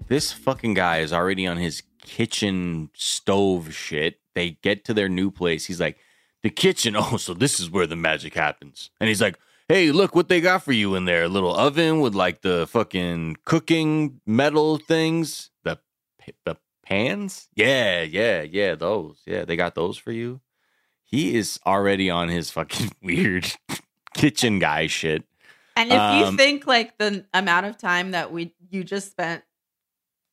This 0.08 0.32
fucking 0.32 0.74
guy 0.74 0.98
is 0.98 1.12
already 1.12 1.46
on 1.46 1.56
his 1.56 1.84
kitchen 2.02 2.90
stove 2.94 3.72
shit. 3.72 4.18
They 4.34 4.58
get 4.62 4.84
to 4.86 4.94
their 4.94 5.08
new 5.08 5.30
place. 5.30 5.66
He's 5.66 5.80
like, 5.80 5.98
the 6.42 6.50
kitchen. 6.50 6.96
Oh, 6.98 7.16
so 7.16 7.32
this 7.32 7.60
is 7.60 7.70
where 7.70 7.86
the 7.86 7.94
magic 7.94 8.34
happens. 8.34 8.90
And 9.00 9.06
he's 9.06 9.22
like, 9.22 9.38
hey, 9.68 9.92
look 9.92 10.16
what 10.16 10.28
they 10.28 10.40
got 10.40 10.64
for 10.64 10.72
you 10.72 10.96
in 10.96 11.04
there. 11.04 11.22
A 11.24 11.28
little 11.28 11.54
oven 11.54 12.00
with 12.00 12.14
like 12.16 12.42
the 12.42 12.66
fucking 12.68 13.36
cooking 13.44 14.20
metal 14.26 14.78
things. 14.78 15.50
The 15.62 15.78
the 16.44 16.56
pans? 16.84 17.48
Yeah, 17.54 18.02
yeah, 18.02 18.42
yeah, 18.42 18.74
those. 18.74 19.22
Yeah, 19.26 19.44
they 19.44 19.54
got 19.54 19.76
those 19.76 19.96
for 19.96 20.10
you. 20.10 20.40
He 21.04 21.36
is 21.36 21.60
already 21.64 22.10
on 22.10 22.28
his 22.30 22.50
fucking 22.50 22.90
weird 23.02 23.52
kitchen 24.14 24.58
guy 24.58 24.88
shit. 24.88 25.24
And 25.76 25.88
if 25.90 25.94
you 26.18 26.26
Um, 26.26 26.36
think 26.36 26.66
like 26.66 26.98
the 26.98 27.26
amount 27.34 27.66
of 27.66 27.76
time 27.78 28.12
that 28.12 28.32
we 28.32 28.54
you 28.70 28.84
just 28.84 29.10
spent 29.10 29.42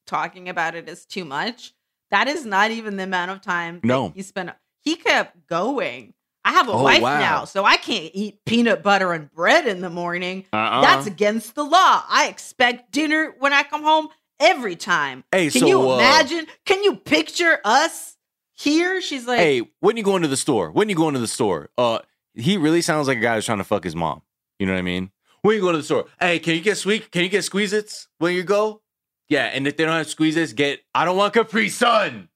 talking 0.05 0.49
about 0.49 0.75
it 0.75 0.89
is 0.89 1.05
too 1.05 1.25
much, 1.25 1.73
that 2.09 2.27
is 2.27 2.45
not 2.45 2.71
even 2.71 2.97
the 2.97 3.03
amount 3.03 3.31
of 3.31 3.41
time 3.41 3.75
that 3.81 3.87
No. 3.87 4.09
he 4.09 4.21
spent. 4.21 4.51
He 4.81 4.95
kept 4.95 5.47
going. 5.47 6.13
I 6.43 6.51
have 6.53 6.67
a 6.67 6.71
Oh, 6.71 6.83
wife 6.83 7.03
wow. 7.03 7.19
now, 7.19 7.45
so 7.45 7.65
I 7.65 7.77
can't 7.77 8.09
eat 8.15 8.43
peanut 8.45 8.81
butter 8.81 9.13
and 9.13 9.31
bread 9.31 9.67
in 9.67 9.81
the 9.81 9.91
morning. 9.91 10.45
Uh-uh. 10.51 10.81
That's 10.81 11.05
against 11.05 11.53
the 11.53 11.63
law. 11.63 12.03
I 12.09 12.27
expect 12.29 12.91
dinner 12.91 13.35
when 13.37 13.53
I 13.53 13.61
come 13.61 13.83
home 13.83 14.09
every 14.39 14.75
time. 14.75 15.23
Hey, 15.31 15.51
Can 15.51 15.61
so, 15.61 15.67
you 15.67 15.89
uh, 15.91 15.95
imagine? 15.97 16.47
Can 16.65 16.83
you 16.83 16.95
picture 16.95 17.59
us 17.63 18.17
here? 18.53 19.01
She's 19.01 19.27
like, 19.27 19.37
hey, 19.39 19.61
when 19.81 19.97
you 19.97 20.03
going 20.03 20.23
to 20.23 20.27
the 20.27 20.37
store? 20.37 20.71
When 20.71 20.89
you 20.89 20.95
going 20.95 21.13
to 21.13 21.19
the 21.19 21.27
store? 21.27 21.69
Uh, 21.77 21.99
he 22.33 22.57
really 22.57 22.81
sounds 22.81 23.07
like 23.07 23.19
a 23.19 23.21
guy 23.21 23.35
who's 23.35 23.45
trying 23.45 23.59
to 23.59 23.63
fuck 23.63 23.83
his 23.83 23.95
mom. 23.95 24.23
You 24.57 24.65
know 24.65 24.73
what 24.73 24.79
I 24.79 24.83
mean? 24.83 25.11
When 25.43 25.55
you 25.55 25.61
go 25.61 25.71
to 25.71 25.77
the 25.77 25.83
store? 25.83 26.05
Hey, 26.19 26.39
can 26.39 26.55
you 26.55 26.61
get 26.61 26.77
sweet? 26.77 27.11
Can 27.11 27.23
you 27.23 27.29
get 27.29 27.41
Squeezits 27.43 28.07
when 28.19 28.33
you 28.35 28.43
go? 28.43 28.81
Yeah, 29.27 29.45
and 29.45 29.65
if 29.67 29.77
they 29.77 29.85
don't 29.85 29.93
have 29.97 30.07
Squeezits, 30.07 30.55
get. 30.55 30.81
I 30.93 31.05
don't 31.05 31.17
want 31.17 31.33
Capri 31.33 31.69
Sun. 31.69 32.29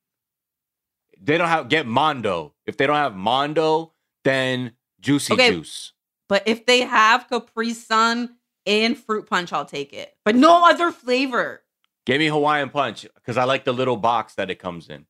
They 1.21 1.37
don't 1.37 1.47
have 1.49 1.69
get 1.69 1.85
Mondo. 1.85 2.53
If 2.65 2.77
they 2.77 2.87
don't 2.87 2.95
have 2.95 3.15
Mondo, 3.15 3.93
then 4.23 4.71
Juicy 5.01 5.33
Okay. 5.33 5.51
Juice. 5.51 5.93
but 6.27 6.43
if 6.47 6.65
they 6.65 6.81
have 6.81 7.27
Capri 7.29 7.73
Sun 7.73 8.35
and 8.65 8.97
fruit 8.97 9.29
punch, 9.29 9.53
I'll 9.53 9.65
take 9.65 9.93
it. 9.93 10.15
But 10.23 10.35
no 10.35 10.67
other 10.67 10.91
flavor. 10.91 11.61
Give 12.07 12.19
me 12.19 12.27
Hawaiian 12.27 12.69
Punch 12.69 13.05
because 13.15 13.35
I 13.37 13.43
like 13.45 13.65
the 13.65 13.73
little 13.73 13.97
box 13.97 14.35
that 14.35 14.49
it 14.51 14.55
comes 14.59 14.89
in. 14.89 15.05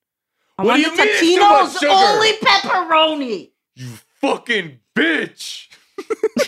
I 0.58 0.64
What 0.64 0.80
want 0.80 0.84
do 0.84 0.96
the 0.96 1.04
you 1.06 1.22
mean 1.22 1.42
Totino's 1.42 1.84
only 1.84 2.32
pepperoni. 2.38 3.52
You 3.76 3.88
fucking 4.22 4.80
bitch. 4.96 5.68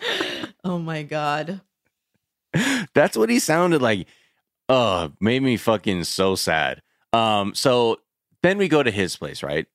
Oh 0.64 0.78
my 0.78 1.02
god. 1.02 1.60
That's 2.92 3.16
what 3.16 3.30
he 3.30 3.38
sounded 3.38 3.80
like. 3.80 4.06
Uh, 4.68 5.10
made 5.20 5.42
me 5.42 5.56
fucking 5.56 6.04
so 6.04 6.34
sad. 6.34 6.82
Um, 7.12 7.54
so 7.54 8.00
then 8.42 8.58
we 8.58 8.68
go 8.68 8.82
to 8.82 8.90
his 8.90 9.16
place, 9.16 9.42
right? 9.42 9.66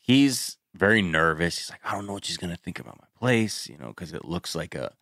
He's 0.00 0.58
very 0.74 1.00
nervous. 1.02 1.58
He's 1.58 1.70
like, 1.70 1.80
I 1.84 1.92
don't 1.92 2.06
know 2.06 2.12
what 2.12 2.24
she's 2.24 2.36
gonna 2.36 2.56
think 2.56 2.78
about 2.78 2.98
my 2.98 3.06
place, 3.18 3.68
you 3.68 3.78
know, 3.78 3.88
because 3.88 4.12
it 4.12 4.24
looks 4.24 4.54
like 4.54 4.74
a 4.74 4.92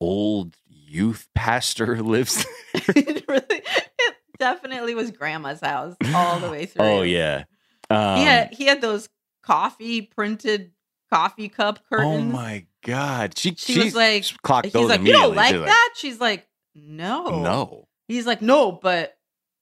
old 0.00 0.56
youth 0.66 1.28
pastor 1.34 2.02
lives. 2.02 2.46
it 2.74 3.24
really 3.28 3.44
it 3.50 4.14
definitely 4.38 4.94
was 4.94 5.10
grandma's 5.10 5.60
house 5.60 5.96
all 6.14 6.38
the 6.38 6.50
way 6.50 6.66
through. 6.66 6.84
oh 6.84 7.02
yeah. 7.02 7.44
Um, 7.90 8.18
he 8.18 8.24
had 8.24 8.54
he 8.54 8.64
had 8.66 8.80
those 8.80 9.08
coffee 9.42 10.02
printed 10.02 10.72
coffee 11.12 11.48
cup 11.48 11.80
curtains. 11.88 12.32
oh 12.32 12.36
my 12.36 12.64
god. 12.84 13.36
She 13.38 13.54
She 13.56 13.78
was 13.78 13.94
like, 13.94 14.24
clocked 14.42 14.66
He's 14.66 14.72
those 14.72 14.88
like, 14.90 15.02
you 15.02 15.12
don't 15.12 15.34
like 15.34 15.54
She's 15.54 15.64
that? 15.64 15.94
She's 15.96 16.20
like, 16.20 16.46
no. 16.74 17.40
No. 17.42 17.88
He's 18.08 18.26
like, 18.26 18.42
no, 18.42 18.72
but 18.72 19.16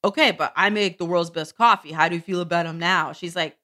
okay, 0.05 0.31
but 0.33 0.53
I 0.57 0.71
make 0.71 0.99
the 0.99 1.05
world's 1.05 1.31
best 1.31 1.57
coffee. 1.57 1.93
How 1.93 2.09
do 2.09 2.15
you 2.15 2.21
feel 2.21 2.41
about 2.41 2.67
him 2.67 2.79
now? 2.79 3.13
She's 3.13 3.37
like, 3.37 3.57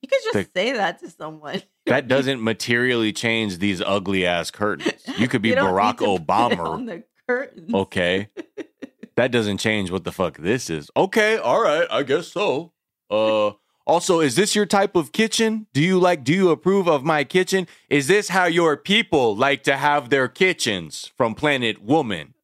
you 0.00 0.08
could 0.08 0.20
just 0.22 0.34
The- 0.34 0.48
say 0.60 0.72
that 0.72 1.00
to 1.00 1.10
someone. 1.10 1.62
That 1.86 2.06
doesn't 2.06 2.42
materially 2.44 3.14
change 3.14 3.60
these 3.60 3.80
ugly 3.80 4.26
ass 4.26 4.50
curtains. 4.50 5.00
You 5.16 5.26
could 5.26 5.40
be 5.40 5.48
You 5.48 5.54
Barack 5.56 6.00
need 6.00 6.04
to 6.04 6.04
put 6.04 6.14
it 6.20 6.26
Obama. 6.26 6.68
on 6.68 6.84
the 6.84 7.02
curtains. 7.26 7.72
Okay. 7.72 8.28
that 9.16 9.30
doesn't 9.30 9.56
change 9.56 9.90
what 9.90 10.04
the 10.04 10.12
fuck 10.12 10.36
this 10.36 10.68
is. 10.68 10.90
Okay, 10.94 11.38
all 11.38 11.62
right, 11.62 11.86
I 11.90 12.02
guess 12.02 12.28
so. 12.28 12.74
Uh 13.08 13.52
also, 13.88 14.20
is 14.20 14.36
this 14.36 14.54
your 14.54 14.66
type 14.66 14.94
of 14.94 15.12
kitchen? 15.12 15.66
Do 15.72 15.80
you 15.80 15.98
like 15.98 16.22
do 16.22 16.34
you 16.34 16.50
approve 16.50 16.86
of 16.86 17.04
my 17.04 17.24
kitchen? 17.24 17.66
Is 17.88 18.06
this 18.06 18.28
how 18.28 18.44
your 18.44 18.76
people 18.76 19.34
like 19.34 19.62
to 19.62 19.78
have 19.78 20.10
their 20.10 20.28
kitchens 20.28 21.10
from 21.16 21.34
Planet 21.34 21.82
Woman? 21.82 22.34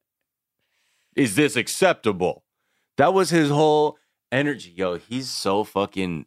Is 1.15 1.37
this 1.37 1.55
acceptable? 1.55 2.45
That 2.97 3.13
was 3.13 3.29
his 3.29 3.51
whole 3.51 3.99
energy. 4.33 4.73
Yo, 4.75 4.97
he's 4.97 5.31
so 5.31 5.65
fucking 5.65 6.25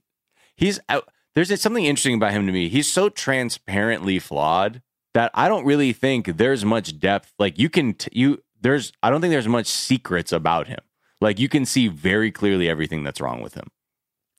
he's 0.56 0.80
out 0.88 1.10
there's 1.34 1.62
something 1.62 1.86
interesting 1.86 2.16
about 2.16 2.32
him 2.32 2.46
to 2.46 2.54
me. 2.54 2.70
He's 2.70 2.92
so 2.92 3.10
transparently 3.10 4.20
flawed 4.20 4.82
that 5.16 5.32
I 5.34 5.48
don't 5.48 5.66
really 5.66 5.94
think 5.94 6.38
there's 6.38 6.64
much 6.64 7.00
depth. 7.00 7.34
Like 7.40 7.58
you 7.58 7.70
can 7.70 7.96
t- 7.96 8.12
you 8.14 8.44
there's 8.62 8.92
I 9.02 9.10
don't 9.10 9.22
think 9.22 9.32
there's 9.32 9.48
much 9.48 9.66
secrets 9.66 10.32
about 10.32 10.68
him. 10.68 10.80
Like 11.22 11.40
you 11.40 11.50
can 11.50 11.66
see 11.66 11.88
very 11.88 12.32
clearly 12.32 12.70
everything 12.70 13.04
that's 13.04 13.20
wrong 13.20 13.42
with 13.42 13.56
him. 13.56 13.70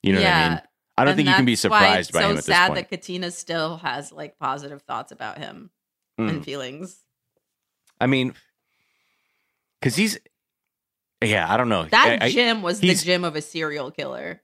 You 0.03 0.13
know 0.13 0.19
what 0.19 0.27
I 0.27 0.49
mean? 0.49 0.61
I 0.99 1.05
don't 1.05 1.11
and 1.13 1.17
think 1.17 1.29
you 1.29 1.35
can 1.35 1.45
be 1.45 1.55
surprised 1.55 2.11
by 2.13 2.19
so 2.21 2.25
him 2.25 2.31
at 2.31 2.35
this 2.37 2.45
sad 2.45 2.67
point. 2.67 2.75
that 2.75 2.89
Katina 2.89 3.31
still 3.31 3.77
has 3.77 4.11
like 4.11 4.37
positive 4.39 4.81
thoughts 4.83 5.11
about 5.11 5.37
him 5.37 5.69
Mm. 6.19 6.29
and 6.29 6.45
feelings. 6.45 7.03
I 8.01 8.07
mean, 8.07 8.33
because 9.79 9.95
he's, 9.95 10.19
yeah, 11.23 11.51
I 11.51 11.57
don't 11.57 11.69
know. 11.69 11.85
That 11.85 12.19
I- 12.21 12.29
gym 12.31 12.61
was 12.61 12.79
the 12.81 12.93
gym 12.95 13.23
of 13.23 13.35
a 13.35 13.41
serial 13.41 13.91
killer. 13.91 14.41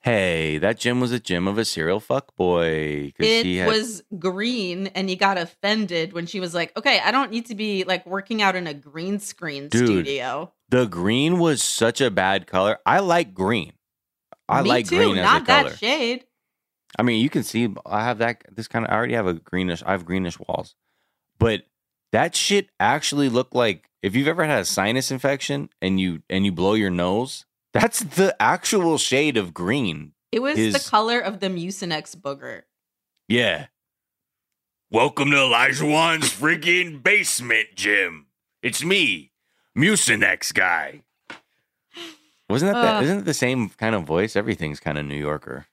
hey, 0.00 0.58
that 0.58 0.78
gym 0.78 0.98
was 1.00 1.12
a 1.12 1.20
gym 1.20 1.46
of 1.46 1.58
a 1.58 1.64
serial 1.64 2.00
fuck 2.00 2.34
boy. 2.34 3.12
It 3.18 3.44
he 3.46 3.58
had, 3.58 3.68
was 3.68 4.02
green, 4.18 4.88
and 4.88 5.08
he 5.08 5.14
got 5.16 5.38
offended 5.38 6.12
when 6.12 6.26
she 6.26 6.40
was 6.40 6.54
like, 6.54 6.76
"Okay, 6.76 6.98
I 6.98 7.12
don't 7.12 7.30
need 7.30 7.46
to 7.46 7.54
be 7.54 7.84
like 7.84 8.04
working 8.06 8.42
out 8.42 8.56
in 8.56 8.66
a 8.66 8.74
green 8.74 9.20
screen 9.20 9.68
Dude, 9.68 9.86
studio." 9.86 10.52
the 10.70 10.86
green 10.86 11.38
was 11.38 11.62
such 11.62 12.00
a 12.00 12.10
bad 12.10 12.46
color. 12.46 12.78
I 12.84 12.98
like 13.00 13.32
green. 13.34 13.74
I 14.48 14.62
Me 14.62 14.68
like 14.68 14.88
too, 14.88 14.96
green 14.96 15.18
as 15.18 15.24
not 15.24 15.42
a 15.42 15.44
color. 15.44 15.70
that 15.70 15.78
shade. 15.78 16.24
I 16.98 17.02
mean, 17.02 17.22
you 17.22 17.30
can 17.30 17.42
see 17.42 17.74
I 17.86 18.04
have 18.04 18.18
that 18.18 18.42
this 18.54 18.68
kind 18.68 18.84
of 18.84 18.90
I 18.92 18.96
already 18.96 19.14
have 19.14 19.26
a 19.26 19.34
greenish 19.34 19.82
I 19.84 19.92
have 19.92 20.04
greenish 20.04 20.38
walls. 20.38 20.74
But 21.38 21.62
that 22.12 22.34
shit 22.36 22.68
actually 22.78 23.28
looked 23.28 23.54
like 23.54 23.88
if 24.02 24.14
you've 24.14 24.28
ever 24.28 24.44
had 24.44 24.60
a 24.60 24.64
sinus 24.64 25.10
infection 25.10 25.70
and 25.80 25.98
you 25.98 26.22
and 26.28 26.44
you 26.44 26.52
blow 26.52 26.74
your 26.74 26.90
nose, 26.90 27.46
that's 27.72 28.00
the 28.00 28.36
actual 28.40 28.98
shade 28.98 29.36
of 29.36 29.54
green. 29.54 30.12
It 30.30 30.40
was 30.42 30.56
His- 30.56 30.74
the 30.74 30.90
color 30.90 31.18
of 31.20 31.40
the 31.40 31.48
Mucinex 31.48 32.14
booger. 32.16 32.62
Yeah. 33.28 33.66
Welcome 34.90 35.30
to 35.30 35.38
Elijah 35.38 35.86
Wan's 35.86 36.30
freaking 36.32 37.02
basement 37.02 37.68
gym. 37.74 38.26
It's 38.62 38.84
me, 38.84 39.32
Mucinex 39.76 40.52
guy. 40.52 41.04
Wasn't 42.52 42.72
that, 42.72 42.82
that 42.82 43.02
isn't 43.02 43.18
it 43.20 43.24
the 43.24 43.34
same 43.34 43.70
kind 43.70 43.94
of 43.94 44.04
voice? 44.04 44.36
Everything's 44.36 44.78
kind 44.78 44.98
of 44.98 45.06
New 45.06 45.16
Yorker 45.16 45.66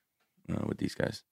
uh, 0.52 0.64
with 0.66 0.78
these 0.78 0.96
guys. 0.96 1.24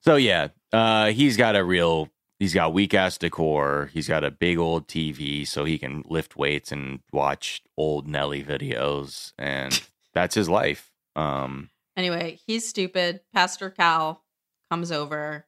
So 0.00 0.16
yeah, 0.16 0.48
uh, 0.72 1.12
he's 1.12 1.36
got 1.36 1.56
a 1.56 1.62
real 1.62 2.08
he's 2.38 2.54
got 2.54 2.72
weak 2.72 2.94
ass 2.94 3.18
decor. 3.18 3.90
He's 3.92 4.08
got 4.08 4.24
a 4.24 4.30
big 4.30 4.58
old 4.58 4.88
TV 4.88 5.46
so 5.46 5.64
he 5.64 5.78
can 5.78 6.02
lift 6.06 6.36
weights 6.36 6.72
and 6.72 7.00
watch 7.12 7.62
old 7.76 8.08
Nelly 8.08 8.42
videos, 8.42 9.32
and 9.38 9.80
that's 10.14 10.34
his 10.34 10.48
life. 10.48 10.90
Um, 11.14 11.68
Anyway, 11.96 12.38
he's 12.46 12.66
stupid. 12.66 13.20
Pastor 13.34 13.68
Cal 13.68 14.22
comes 14.70 14.90
over. 14.90 15.44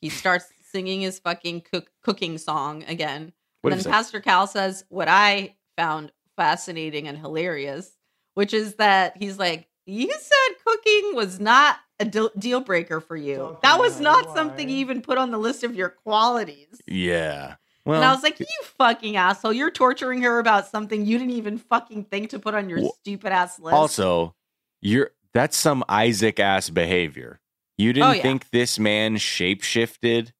He 0.00 0.08
starts 0.08 0.46
singing 0.72 1.00
his 1.00 1.20
fucking 1.20 1.62
cook- 1.62 1.92
cooking 2.02 2.38
song 2.38 2.84
again. 2.88 3.32
then? 3.62 3.82
Pastor 3.84 4.20
Cal 4.20 4.46
says 4.46 4.84
what 4.88 5.08
I 5.08 5.54
found 5.76 6.12
fascinating 6.36 7.06
and 7.08 7.16
hilarious, 7.16 7.96
which 8.38 8.54
is 8.54 8.76
that 8.76 9.16
he's 9.16 9.36
like, 9.36 9.66
"You 9.84 10.08
said 10.08 10.56
cooking 10.64 11.16
was 11.16 11.40
not 11.40 11.76
a 11.98 12.04
deal 12.04 12.30
deal 12.38 12.60
breaker 12.60 13.00
for 13.00 13.16
you. 13.16 13.36
Don't 13.36 13.62
that 13.62 13.80
was 13.80 13.98
not 14.00 14.28
why." 14.28 14.34
something 14.36 14.68
you 14.68 14.76
even 14.76 15.02
put 15.02 15.18
on 15.18 15.32
the 15.32 15.38
list 15.38 15.64
of 15.64 15.74
your 15.74 15.88
qualities." 15.88 16.80
Yeah. 16.86 17.56
Well, 17.84 17.96
and 17.96 18.04
I 18.04 18.12
was 18.14 18.22
like, 18.22 18.38
"You 18.38 18.46
fucking 18.62 19.16
asshole! 19.16 19.52
You're 19.52 19.70
torturing 19.72 20.22
her 20.22 20.38
about 20.38 20.68
something 20.68 21.04
you 21.04 21.18
didn't 21.18 21.32
even 21.34 21.58
fucking 21.58 22.04
think 22.04 22.30
to 22.30 22.38
put 22.38 22.54
on 22.54 22.68
your 22.68 22.80
Well, 22.82 22.94
stupid 23.00 23.32
ass 23.32 23.58
list." 23.58 23.74
Also, 23.74 24.34
you're 24.80 25.10
that's 25.34 25.56
some 25.56 25.82
Isaac 25.88 26.38
ass 26.38 26.70
behavior. 26.70 27.40
You 27.76 27.92
didn't 27.92 28.08
Oh, 28.08 28.12
yeah. 28.12 28.22
think 28.22 28.50
this 28.50 28.78
man 28.78 29.16
shapeshifted. 29.16 30.32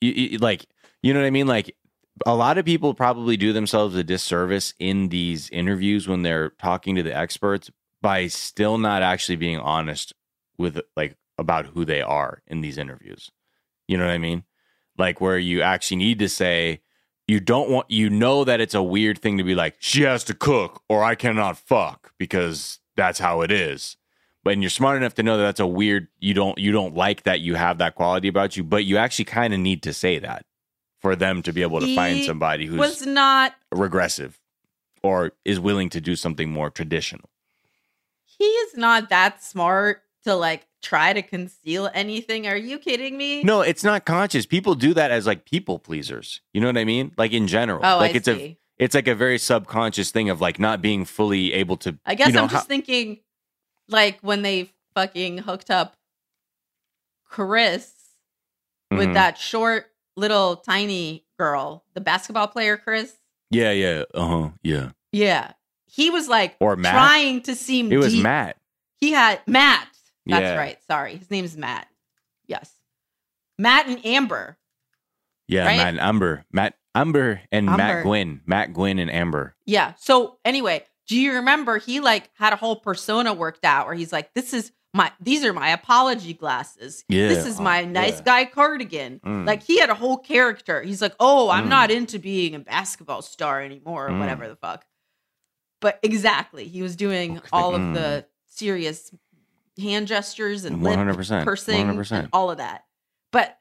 You, 0.00 0.12
you- 0.12 0.38
like, 0.38 0.66
you 1.02 1.12
know 1.14 1.20
what 1.20 1.26
I 1.26 1.30
mean? 1.30 1.46
Like, 1.46 1.74
a 2.26 2.34
lot 2.34 2.58
of 2.58 2.64
people 2.64 2.94
probably 2.94 3.36
do 3.36 3.52
themselves 3.52 3.94
a 3.94 4.04
disservice 4.04 4.74
in 4.78 5.08
these 5.08 5.50
interviews 5.50 6.08
when 6.08 6.22
they're 6.22 6.50
talking 6.50 6.94
to 6.96 7.02
the 7.02 7.16
experts 7.16 7.70
by 8.00 8.26
still 8.28 8.78
not 8.78 9.02
actually 9.02 9.36
being 9.36 9.58
honest 9.58 10.12
with 10.56 10.80
like 10.96 11.16
about 11.38 11.66
who 11.66 11.84
they 11.84 12.00
are 12.00 12.42
in 12.46 12.60
these 12.60 12.78
interviews. 12.78 13.30
You 13.86 13.98
know 13.98 14.06
what 14.06 14.12
I 14.12 14.18
mean? 14.18 14.44
Like 14.96 15.20
where 15.20 15.38
you 15.38 15.62
actually 15.62 15.98
need 15.98 16.18
to 16.20 16.28
say 16.28 16.80
you 17.26 17.40
don't 17.40 17.70
want 17.70 17.90
you 17.90 18.10
know 18.10 18.44
that 18.44 18.60
it's 18.60 18.74
a 18.74 18.82
weird 18.82 19.18
thing 19.18 19.38
to 19.38 19.44
be 19.44 19.54
like 19.54 19.76
she 19.78 20.02
has 20.02 20.24
to 20.24 20.34
cook 20.34 20.82
or 20.88 21.04
I 21.04 21.14
cannot 21.14 21.58
fuck 21.58 22.12
because 22.18 22.80
that's 22.96 23.18
how 23.18 23.42
it 23.42 23.52
is. 23.52 23.96
But 24.44 24.54
and 24.54 24.62
you're 24.62 24.70
smart 24.70 24.96
enough 24.96 25.14
to 25.14 25.22
know 25.22 25.36
that 25.36 25.44
that's 25.44 25.60
a 25.60 25.66
weird 25.66 26.08
you 26.18 26.34
don't 26.34 26.58
you 26.58 26.72
don't 26.72 26.94
like 26.94 27.24
that 27.24 27.40
you 27.40 27.54
have 27.54 27.78
that 27.78 27.94
quality 27.94 28.28
about 28.28 28.56
you, 28.56 28.64
but 28.64 28.84
you 28.84 28.96
actually 28.96 29.26
kind 29.26 29.52
of 29.52 29.60
need 29.60 29.82
to 29.82 29.92
say 29.92 30.18
that 30.18 30.44
for 31.00 31.14
them 31.16 31.42
to 31.42 31.52
be 31.52 31.62
able 31.62 31.80
to 31.80 31.94
find 31.94 32.24
somebody 32.24 32.66
who's 32.66 32.78
was 32.78 33.06
not 33.06 33.54
regressive 33.72 34.38
or 35.02 35.32
is 35.44 35.60
willing 35.60 35.88
to 35.90 36.00
do 36.00 36.16
something 36.16 36.50
more 36.50 36.70
traditional. 36.70 37.30
he 38.24 38.44
is 38.44 38.76
not 38.76 39.08
that 39.08 39.42
smart 39.42 40.02
to 40.24 40.34
like 40.34 40.66
try 40.82 41.12
to 41.12 41.22
conceal 41.22 41.88
anything. 41.94 42.46
Are 42.46 42.56
you 42.56 42.78
kidding 42.78 43.16
me? 43.16 43.42
No, 43.42 43.60
it's 43.62 43.82
not 43.84 44.04
conscious. 44.04 44.46
People 44.46 44.74
do 44.74 44.94
that 44.94 45.10
as 45.10 45.26
like 45.26 45.44
people 45.44 45.78
pleasers. 45.78 46.40
You 46.52 46.60
know 46.60 46.66
what 46.68 46.76
I 46.78 46.84
mean? 46.84 47.12
Like 47.16 47.32
in 47.32 47.46
general. 47.46 47.80
Oh, 47.82 47.96
like 47.98 48.12
I 48.12 48.16
it's 48.18 48.26
see. 48.26 48.32
a 48.32 48.58
it's 48.78 48.94
like 48.94 49.08
a 49.08 49.14
very 49.14 49.38
subconscious 49.38 50.10
thing 50.12 50.30
of 50.30 50.40
like 50.40 50.58
not 50.60 50.80
being 50.82 51.04
fully 51.04 51.52
able 51.52 51.76
to 51.78 51.98
I 52.06 52.14
guess 52.14 52.28
you 52.28 52.32
know, 52.34 52.42
I'm 52.42 52.48
just 52.48 52.62
how- 52.64 52.68
thinking, 52.68 53.18
like 53.88 54.18
when 54.20 54.42
they 54.42 54.70
fucking 54.94 55.38
hooked 55.38 55.70
up 55.70 55.96
Chris 57.24 57.92
with 58.90 59.08
Mhm. 59.10 59.14
that 59.14 59.38
short 59.38 59.92
little 60.18 60.56
tiny 60.56 61.24
girl, 61.38 61.84
the 61.94 62.00
basketball 62.00 62.48
player 62.48 62.76
Chris. 62.76 63.14
Yeah, 63.50 63.70
yeah. 63.72 64.02
Uh-huh. 64.14 64.50
Yeah. 64.62 64.90
Yeah, 65.12 65.52
he 65.86 66.10
was 66.10 66.28
like 66.28 66.56
Or 66.60 66.76
Matt. 66.76 66.92
trying 66.92 67.40
to 67.42 67.54
seem. 67.54 67.90
It 67.90 67.96
was 67.96 68.12
deep. 68.12 68.22
Matt. 68.22 68.56
He 68.96 69.12
had 69.12 69.40
Matt. 69.46 69.88
That's 70.26 70.42
Yeah. 70.42 70.56
right. 70.56 70.78
Sorry, 70.86 71.16
his 71.16 71.30
name 71.30 71.44
is 71.46 71.56
Matt. 71.56 71.86
Yes, 72.46 72.70
Matt 73.58 73.86
and 73.86 74.04
Amber. 74.04 74.58
Yeah, 75.46 75.64
Right? 75.64 75.76
Matt 75.78 75.88
and 75.88 76.00
Amber. 76.00 76.44
Matt 76.52 76.74
Amber 76.94 77.40
and 77.50 77.68
Amber. 77.70 77.76
Matt 77.82 78.02
Gwynn. 78.04 78.40
Matt 78.44 78.72
Gwynn 78.74 78.98
and 78.98 79.10
Amber. 79.10 79.54
Yeah. 79.64 79.94
So 79.98 80.38
anyway, 80.44 80.84
do 81.06 81.16
you 81.18 81.34
remember 81.34 81.78
he 81.78 82.00
like 82.00 82.28
had 82.34 82.52
a 82.52 82.56
whole 82.56 82.76
persona 82.76 83.32
worked 83.32 83.64
out 83.64 83.86
where 83.86 83.94
he's 83.94 84.12
like, 84.12 84.34
this 84.34 84.52
is 84.52 84.72
my 84.98 85.12
these 85.20 85.44
are 85.44 85.52
my 85.52 85.68
apology 85.70 86.34
glasses. 86.34 87.04
Yeah. 87.08 87.28
This 87.28 87.46
is 87.46 87.60
my 87.60 87.82
Oh, 87.84 87.86
nice 87.86 88.16
yeah. 88.18 88.24
guy 88.24 88.44
cardigan. 88.46 89.20
Mm. 89.24 89.46
Like 89.46 89.62
he 89.62 89.78
had 89.78 89.90
a 89.90 89.94
whole 89.94 90.18
character. 90.18 90.82
He's 90.82 91.00
like, 91.00 91.14
oh, 91.20 91.48
I'm 91.50 91.66
Mm. 91.66 91.68
not 91.78 91.90
into 91.90 92.18
being 92.18 92.54
a 92.56 92.58
basketball 92.58 93.22
star 93.22 93.62
anymore 93.62 94.08
or 94.08 94.10
Mm. 94.10 94.18
whatever 94.18 94.48
the 94.48 94.56
fuck. 94.56 94.84
But 95.80 96.00
exactly, 96.02 96.66
he 96.66 96.82
was 96.82 96.96
doing 96.96 97.40
all 97.52 97.74
of 97.76 97.80
mm. 97.80 97.94
the 97.94 98.26
serious 98.46 99.14
hand 99.80 100.08
gestures 100.08 100.64
and 100.64 100.82
100%, 100.82 101.44
pursing 101.44 101.86
100%. 101.86 102.18
and 102.18 102.28
all 102.32 102.50
of 102.50 102.58
that. 102.58 102.84
But 103.30 103.56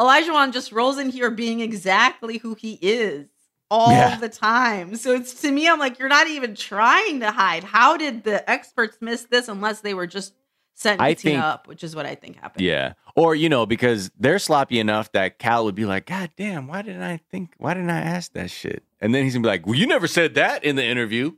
Elijah 0.00 0.32
Wan 0.32 0.52
just 0.52 0.72
rolls 0.72 0.96
in 0.98 1.10
here 1.10 1.30
being 1.30 1.60
exactly 1.60 2.38
who 2.38 2.54
he 2.54 2.78
is 2.80 3.26
all 3.70 3.92
Yeah. 3.92 4.16
the 4.16 4.30
time. 4.30 4.96
So 4.96 5.12
it's 5.12 5.34
to 5.42 5.50
me, 5.52 5.68
I'm 5.68 5.78
like, 5.78 5.98
you're 5.98 6.08
not 6.08 6.28
even 6.28 6.54
trying 6.54 7.20
to 7.20 7.30
hide. 7.30 7.64
How 7.64 7.98
did 7.98 8.24
the 8.24 8.48
experts 8.50 8.96
miss 9.02 9.24
this 9.24 9.48
unless 9.48 9.80
they 9.80 9.92
were 9.92 10.06
just 10.06 10.32
Katina 10.74 11.14
think- 11.14 11.38
up, 11.42 11.66
which 11.68 11.84
is 11.84 11.94
what 11.94 12.06
I 12.06 12.14
think 12.14 12.36
happened. 12.40 12.64
Yeah. 12.64 12.94
Or, 13.14 13.34
you 13.34 13.48
know, 13.48 13.66
because 13.66 14.10
they're 14.18 14.38
sloppy 14.38 14.78
enough 14.80 15.12
that 15.12 15.38
Cal 15.38 15.64
would 15.64 15.74
be 15.74 15.84
like, 15.84 16.06
God 16.06 16.30
damn, 16.36 16.66
why 16.66 16.82
didn't 16.82 17.02
I 17.02 17.18
think, 17.30 17.52
why 17.58 17.74
didn't 17.74 17.90
I 17.90 18.00
ask 18.00 18.32
that 18.32 18.50
shit? 18.50 18.82
And 19.00 19.14
then 19.14 19.24
he's 19.24 19.34
gonna 19.34 19.42
be 19.42 19.48
like, 19.48 19.66
Well, 19.66 19.74
you 19.76 19.86
never 19.86 20.06
said 20.06 20.34
that 20.34 20.64
in 20.64 20.76
the 20.76 20.84
interview. 20.84 21.32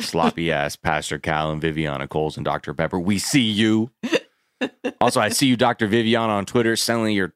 Sloppy 0.00 0.50
ass 0.52 0.76
Pastor 0.76 1.18
Cal 1.18 1.50
and 1.50 1.60
Viviana 1.60 2.08
Coles 2.08 2.36
and 2.36 2.44
Dr. 2.44 2.74
Pepper. 2.74 2.98
We 2.98 3.18
see 3.18 3.40
you. 3.42 3.90
also, 5.00 5.20
I 5.20 5.28
see 5.28 5.46
you, 5.46 5.56
Dr. 5.56 5.86
Viviana, 5.86 6.32
on 6.34 6.44
Twitter 6.46 6.76
selling 6.76 7.14
your 7.14 7.32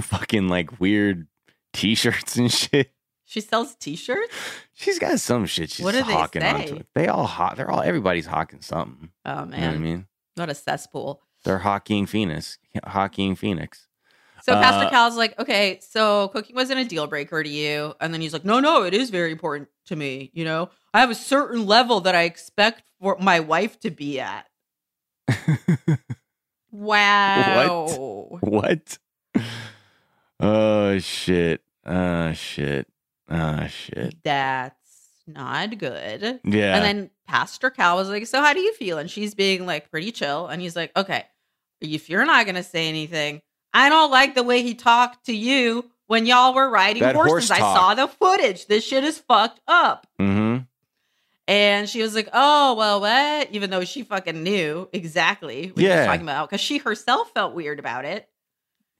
fucking 0.00 0.48
like 0.48 0.80
weird 0.80 1.26
t-shirts 1.72 2.36
and 2.36 2.52
shit. 2.52 2.90
She 3.24 3.40
sells 3.40 3.74
T-shirts. 3.76 4.30
She's 4.74 4.98
got 4.98 5.18
some 5.18 5.46
shit 5.46 5.70
she's 5.70 5.82
What 5.84 5.92
do 5.92 6.02
they 6.02 6.12
hawking 6.12 6.42
onto 6.42 6.68
say? 6.68 6.76
it. 6.76 6.86
They 6.94 7.08
all 7.08 7.24
hawk. 7.24 7.56
They're 7.56 7.70
all 7.70 7.80
everybody's 7.80 8.26
hawking 8.26 8.60
something. 8.60 9.08
Oh 9.24 9.30
You 9.30 9.34
know 9.36 9.40
what 9.40 9.50
man, 9.50 9.74
I 9.74 9.78
mean? 9.78 10.06
What 10.34 10.50
a 10.50 10.54
cesspool. 10.54 11.20
They're 11.44 11.58
hawking 11.58 12.06
Phoenix, 12.06 12.58
hawking 12.84 13.34
Phoenix. 13.36 13.88
So 14.42 14.54
Uh, 14.54 14.62
Pastor 14.62 14.90
Cal's 14.90 15.16
like, 15.16 15.38
okay, 15.38 15.78
so 15.80 16.28
cooking 16.28 16.56
wasn't 16.56 16.80
a 16.80 16.84
deal 16.84 17.06
breaker 17.06 17.42
to 17.42 17.48
you, 17.48 17.94
and 18.00 18.12
then 18.12 18.20
he's 18.20 18.32
like, 18.32 18.44
no, 18.44 18.58
no, 18.60 18.82
it 18.82 18.92
is 18.94 19.10
very 19.10 19.30
important 19.30 19.68
to 19.86 19.96
me. 19.96 20.30
You 20.34 20.44
know, 20.44 20.70
I 20.92 21.00
have 21.00 21.10
a 21.10 21.14
certain 21.14 21.66
level 21.66 22.00
that 22.00 22.14
I 22.14 22.22
expect 22.22 22.82
for 23.00 23.16
my 23.20 23.40
wife 23.40 23.78
to 23.80 23.90
be 23.90 24.20
at. 24.20 24.46
Wow. 26.72 28.28
What? 28.40 28.48
what? 28.48 28.98
Oh 30.40 30.98
shit. 30.98 31.60
Oh 31.84 32.32
shit. 32.32 32.88
Oh 33.30 33.66
shit. 33.66 34.16
That's 34.24 34.74
not 35.26 35.76
good. 35.78 36.40
Yeah. 36.44 36.76
And 36.76 36.84
then 36.84 37.10
Pastor 37.32 37.70
Cal 37.70 37.96
was 37.96 38.10
like, 38.10 38.26
So 38.26 38.42
how 38.42 38.52
do 38.52 38.60
you 38.60 38.74
feel? 38.74 38.98
And 38.98 39.10
she's 39.10 39.34
being 39.34 39.64
like 39.64 39.90
pretty 39.90 40.12
chill. 40.12 40.48
And 40.48 40.60
he's 40.60 40.76
like, 40.76 40.92
Okay, 40.96 41.24
if 41.80 42.10
you're 42.10 42.26
not 42.26 42.44
gonna 42.44 42.62
say 42.62 42.90
anything, 42.90 43.40
I 43.72 43.88
don't 43.88 44.10
like 44.10 44.34
the 44.34 44.42
way 44.42 44.62
he 44.62 44.74
talked 44.74 45.24
to 45.26 45.34
you 45.34 45.90
when 46.08 46.26
y'all 46.26 46.52
were 46.52 46.68
riding 46.68 47.02
That 47.02 47.14
horse 47.14 47.30
horses. 47.30 47.50
I 47.50 47.58
saw 47.60 47.94
the 47.94 48.06
footage. 48.06 48.66
This 48.66 48.84
shit 48.84 49.02
is 49.02 49.16
fucked 49.18 49.60
up. 49.66 50.06
mm-hmm. 50.20 50.64
And 51.48 51.88
she 51.88 52.02
was 52.02 52.14
like, 52.14 52.28
Oh, 52.34 52.74
well, 52.74 53.00
what? 53.00 53.48
Even 53.50 53.70
though 53.70 53.84
she 53.84 54.02
fucking 54.02 54.42
knew 54.42 54.88
exactly 54.92 55.68
what 55.68 55.78
he 55.78 55.86
Yeah. 55.86 56.00
was 56.00 56.06
talking 56.06 56.22
about. 56.22 56.50
Because 56.50 56.60
she 56.60 56.78
herself 56.78 57.30
felt 57.32 57.54
weird 57.54 57.78
about 57.78 58.04
it. 58.04 58.28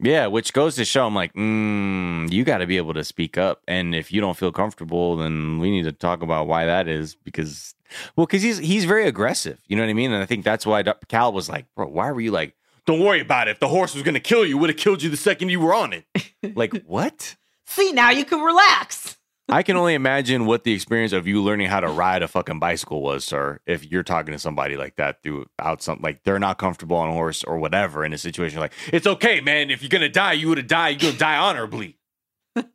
Yeah, 0.03 0.27
which 0.27 0.53
goes 0.53 0.75
to 0.77 0.85
show 0.85 1.07
I'm 1.07 1.15
like, 1.15 1.33
mm, 1.35 2.31
you 2.31 2.45
got 2.45 2.59
to 2.59 2.67
be 2.67 2.77
able 2.77 2.93
to 2.95 3.05
speak 3.05 3.39
up, 3.39 3.63
and 3.69 3.95
if 3.95 4.13
you 4.13 4.21
don't 4.21 4.37
feel 4.37 4.51
comfortable, 4.51 5.17
then 5.17 5.59
we 5.61 5.71
need 5.71 5.85
to 5.85 5.93
talk 5.93 6.23
about 6.23 6.49
why 6.49 6.67
that 6.67 6.89
is. 6.89 7.15
Because, 7.15 7.75
well, 8.17 8.27
because 8.27 8.43
he's 8.43 8.59
he's 8.59 8.85
very 8.85 9.07
aggressive, 9.07 9.61
you 9.69 9.77
know 9.77 9.83
what 9.83 9.91
I 9.91 9.95
mean, 9.95 10.13
and 10.13 10.23
I 10.23 10.27
think 10.27 10.45
that's 10.45 10.67
why 10.67 10.83
Cal 11.09 11.33
was 11.33 11.49
like, 11.49 11.67
bro, 11.77 11.87
why 11.87 12.11
were 12.11 12.21
you 12.21 12.33
like, 12.33 12.55
don't 12.85 13.01
worry 13.01 13.21
about 13.21 13.47
it. 13.47 13.53
If 13.53 13.61
the 13.61 13.69
horse 13.69 13.95
was 13.95 14.03
gonna 14.03 14.21
kill 14.21 14.45
you, 14.45 14.59
would 14.59 14.71
have 14.71 14.77
killed 14.77 15.03
you 15.03 15.09
the 15.09 15.17
second 15.17 15.51
you 15.51 15.61
were 15.61 15.75
on 15.75 15.93
it. 15.93 16.05
like 16.57 16.83
what? 16.85 17.37
See, 17.65 17.93
now 17.93 18.11
you 18.11 18.25
can 18.25 18.41
relax. 18.41 19.17
I 19.49 19.63
can 19.63 19.77
only 19.77 19.95
imagine 19.95 20.47
what 20.47 20.65
the 20.65 20.73
experience 20.73 21.13
of 21.13 21.27
you 21.27 21.43
learning 21.43 21.69
how 21.69 21.81
to 21.81 21.89
ride 21.89 22.23
a 22.23 22.29
fucking 22.29 22.59
bicycle 22.59 23.03
was, 23.03 23.25
sir. 23.25 23.61
If 23.67 23.85
you're 23.85 24.03
talking 24.03 24.33
to 24.33 24.39
somebody 24.39 24.77
like 24.77 24.97
that 24.97 25.23
throughout 25.23 25.83
something 25.83 26.03
like 26.03 26.23
they're 26.23 26.39
not 26.39 26.59
comfortable 26.59 26.97
on 26.97 27.09
a 27.09 27.13
horse 27.13 27.43
or 27.45 27.59
whatever 27.59 28.05
in 28.05 28.13
a 28.13 28.19
situation 28.19 28.61
like 28.61 28.73
it's 28.93 29.07
okay, 29.07 29.41
man. 29.41 29.71
If 29.71 29.83
you're 29.83 29.89
gonna 29.89 30.09
die, 30.09 30.35
you 30.35 30.49
would 30.49 30.59
have 30.59 30.69
died. 30.69 31.03
You're 31.03 31.11
gonna 31.11 31.19
die 31.19 31.37
honorably. 31.37 31.99
not 32.57 32.67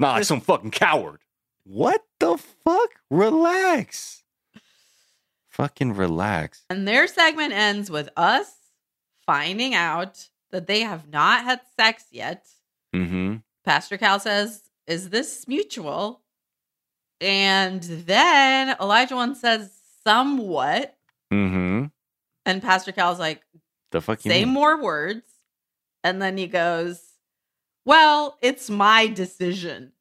like 0.00 0.24
some 0.24 0.40
fucking 0.40 0.70
coward. 0.70 1.20
What 1.64 2.04
the 2.20 2.36
fuck? 2.36 2.90
Relax. 3.10 4.22
Fucking 5.48 5.94
relax. 5.94 6.64
And 6.70 6.86
their 6.86 7.06
segment 7.06 7.52
ends 7.52 7.90
with 7.90 8.10
us 8.16 8.52
finding 9.24 9.74
out 9.74 10.28
that 10.50 10.66
they 10.66 10.80
have 10.80 11.08
not 11.08 11.44
had 11.44 11.60
sex 11.76 12.04
yet. 12.10 12.46
Mm-hmm. 12.94 13.36
Pastor 13.64 13.98
Cal 13.98 14.20
says, 14.20 14.62
Is 14.86 15.10
this 15.10 15.46
mutual? 15.48 16.22
And 17.20 17.82
then 17.82 18.76
Elijah 18.80 19.16
one 19.16 19.34
says, 19.34 19.72
Somewhat. 20.04 20.96
Mm-hmm. 21.32 21.86
And 22.44 22.62
Pastor 22.62 22.92
Cal's 22.92 23.18
like, 23.18 23.42
The 23.90 24.00
fuck 24.00 24.20
Say 24.20 24.44
mean? 24.44 24.54
more 24.54 24.80
words. 24.80 25.24
And 26.04 26.22
then 26.22 26.36
he 26.36 26.46
goes, 26.46 27.00
Well, 27.84 28.38
it's 28.42 28.70
my 28.70 29.08
decision. 29.08 29.92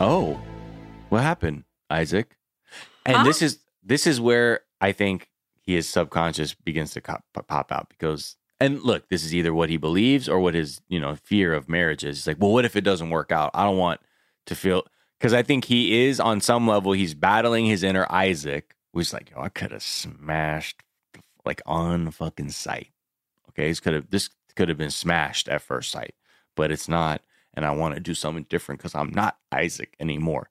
Oh, 0.00 0.40
what 1.08 1.22
happened, 1.22 1.64
Isaac? 1.88 2.36
And 3.06 3.18
Huh? 3.18 3.24
this 3.24 3.40
is 3.42 3.58
this 3.82 4.06
is 4.06 4.20
where 4.20 4.60
I 4.80 4.92
think 4.92 5.30
his 5.62 5.88
subconscious 5.88 6.54
begins 6.54 6.90
to 6.92 7.00
cop, 7.00 7.22
pop 7.46 7.70
out 7.72 7.88
because 7.88 8.36
and 8.60 8.82
look, 8.82 9.08
this 9.08 9.24
is 9.24 9.34
either 9.34 9.52
what 9.52 9.68
he 9.68 9.76
believes 9.76 10.28
or 10.28 10.40
what 10.40 10.54
his 10.54 10.80
you 10.88 11.00
know 11.00 11.16
fear 11.16 11.52
of 11.52 11.68
marriage 11.68 12.04
is. 12.04 12.18
He's 12.18 12.26
like, 12.26 12.40
well, 12.40 12.52
what 12.52 12.64
if 12.64 12.76
it 12.76 12.84
doesn't 12.84 13.10
work 13.10 13.32
out? 13.32 13.50
I 13.54 13.64
don't 13.64 13.78
want 13.78 14.00
to 14.46 14.54
feel 14.54 14.84
because 15.18 15.32
I 15.32 15.42
think 15.42 15.64
he 15.64 16.06
is 16.06 16.20
on 16.20 16.40
some 16.40 16.66
level 16.66 16.92
he's 16.92 17.14
battling 17.14 17.66
his 17.66 17.82
inner 17.82 18.06
Isaac, 18.10 18.74
who's 18.92 19.12
like, 19.12 19.30
yo, 19.30 19.40
I 19.40 19.48
could 19.48 19.72
have 19.72 19.82
smashed 19.82 20.82
like 21.44 21.62
on 21.66 22.10
fucking 22.10 22.50
sight. 22.50 22.88
Okay, 23.50 23.68
this 23.68 23.80
could 23.80 23.94
have 23.94 24.10
this 24.10 24.30
could 24.54 24.68
have 24.68 24.78
been 24.78 24.90
smashed 24.90 25.48
at 25.48 25.62
first 25.62 25.90
sight, 25.90 26.14
but 26.54 26.70
it's 26.70 26.88
not 26.88 27.22
and 27.54 27.64
I 27.64 27.70
want 27.70 27.94
to 27.94 28.00
do 28.00 28.14
something 28.14 28.46
different 28.48 28.80
because 28.80 28.94
I'm 28.94 29.10
not 29.10 29.38
Isaac 29.52 29.94
anymore. 30.00 30.50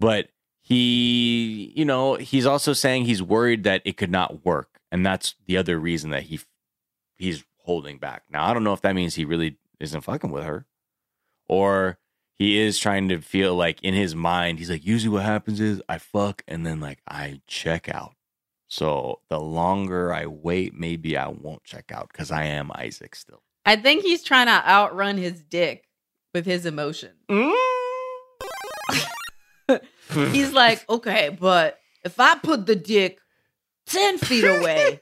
But 0.00 0.28
he, 0.60 1.72
you 1.76 1.84
know, 1.84 2.14
he's 2.14 2.46
also 2.46 2.72
saying 2.72 3.04
he's 3.04 3.22
worried 3.22 3.64
that 3.64 3.82
it 3.84 3.96
could 3.96 4.10
not 4.10 4.44
work, 4.44 4.80
and 4.90 5.04
that's 5.04 5.34
the 5.46 5.56
other 5.56 5.78
reason 5.78 6.10
that 6.10 6.24
he 6.24 6.40
he's 7.24 7.44
holding 7.58 7.98
back. 7.98 8.22
Now 8.30 8.46
I 8.46 8.54
don't 8.54 8.64
know 8.64 8.72
if 8.72 8.82
that 8.82 8.94
means 8.94 9.14
he 9.14 9.24
really 9.24 9.56
isn't 9.80 10.02
fucking 10.02 10.30
with 10.30 10.44
her, 10.44 10.66
or 11.48 11.98
he 12.36 12.58
is 12.58 12.78
trying 12.78 13.08
to 13.08 13.20
feel 13.20 13.54
like 13.54 13.82
in 13.82 13.94
his 13.94 14.14
mind 14.14 14.58
he's 14.58 14.70
like, 14.70 14.84
usually 14.84 15.12
what 15.12 15.24
happens 15.24 15.60
is 15.60 15.82
I 15.88 15.98
fuck 15.98 16.42
and 16.46 16.66
then 16.66 16.80
like 16.80 17.00
I 17.08 17.40
check 17.46 17.88
out. 17.88 18.14
So 18.68 19.20
the 19.28 19.40
longer 19.40 20.12
I 20.12 20.26
wait, 20.26 20.74
maybe 20.74 21.16
I 21.16 21.28
won't 21.28 21.64
check 21.64 21.92
out 21.92 22.08
because 22.12 22.30
I 22.30 22.44
am 22.44 22.70
Isaac 22.74 23.14
still. 23.14 23.42
I 23.66 23.76
think 23.76 24.02
he's 24.02 24.22
trying 24.22 24.46
to 24.46 24.68
outrun 24.68 25.16
his 25.16 25.42
dick 25.42 25.88
with 26.34 26.44
his 26.44 26.66
emotions. 26.66 27.14
Mm. 27.30 27.54
He's 30.32 30.52
like, 30.52 30.84
okay, 30.90 31.30
but 31.30 31.78
if 32.04 32.20
I 32.20 32.36
put 32.36 32.66
the 32.66 32.76
dick 32.76 33.20
10 33.86 34.18
feet 34.18 34.44
away 34.44 34.98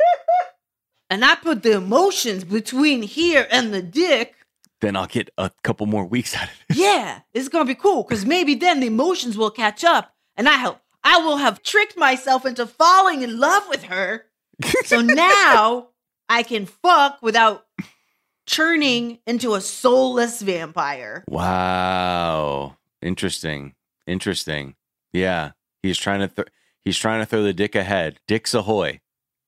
and 1.13 1.25
I 1.25 1.35
put 1.37 1.63
the 1.63 1.73
emotions 1.73 2.43
between 2.45 3.03
here 3.03 3.47
and 3.51 3.73
the 3.73 3.83
dick, 3.83 4.35
then 4.81 4.97
I'll 4.97 5.07
get 5.07 5.29
a 5.37 5.51
couple 5.63 5.85
more 5.87 6.07
weeks 6.07 6.35
out 6.41 6.45
of 6.45 6.55
it. 6.71 6.77
yeah, 6.77 7.21
it's 7.35 7.49
to 7.49 7.65
be 7.65 7.75
cool 7.75 8.03
because 8.03 8.25
maybe 8.25 8.55
then 8.55 8.81
the 8.81 8.87
emotions 8.87 9.37
will 9.37 9.51
catch 9.51 9.85
up 9.85 10.15
and 10.37 10.49
I 10.49 10.53
help. 10.55 10.79
I 11.05 11.19
will 11.19 11.37
have 11.37 11.63
tricked 11.63 11.97
myself 11.97 12.47
into 12.47 12.65
falling 12.67 13.23
in 13.23 13.39
love 13.39 13.65
with 13.69 13.85
her. 13.85 14.25
So 14.85 15.01
now 15.01 15.89
I 16.29 16.43
can 16.45 16.67
fuck 16.67 17.21
without 17.23 17.67
churning 18.47 19.19
into 19.27 19.55
a 19.55 19.61
soulless 19.61 20.41
vampire. 20.41 21.25
Wow. 21.29 22.77
Interesting. 23.01 23.75
Interesting. 24.07 24.75
Yeah. 25.13 25.53
He's 25.83 25.99
trying 25.99 26.21
to 26.21 26.29
th- 26.29 26.49
he's 26.83 26.97
trying 26.99 27.21
to 27.21 27.27
throw 27.27 27.43
the 27.43 27.53
dick 27.53 27.75
ahead. 27.75 28.19
Dicks 28.29 28.55
ahoy. 28.55 29.01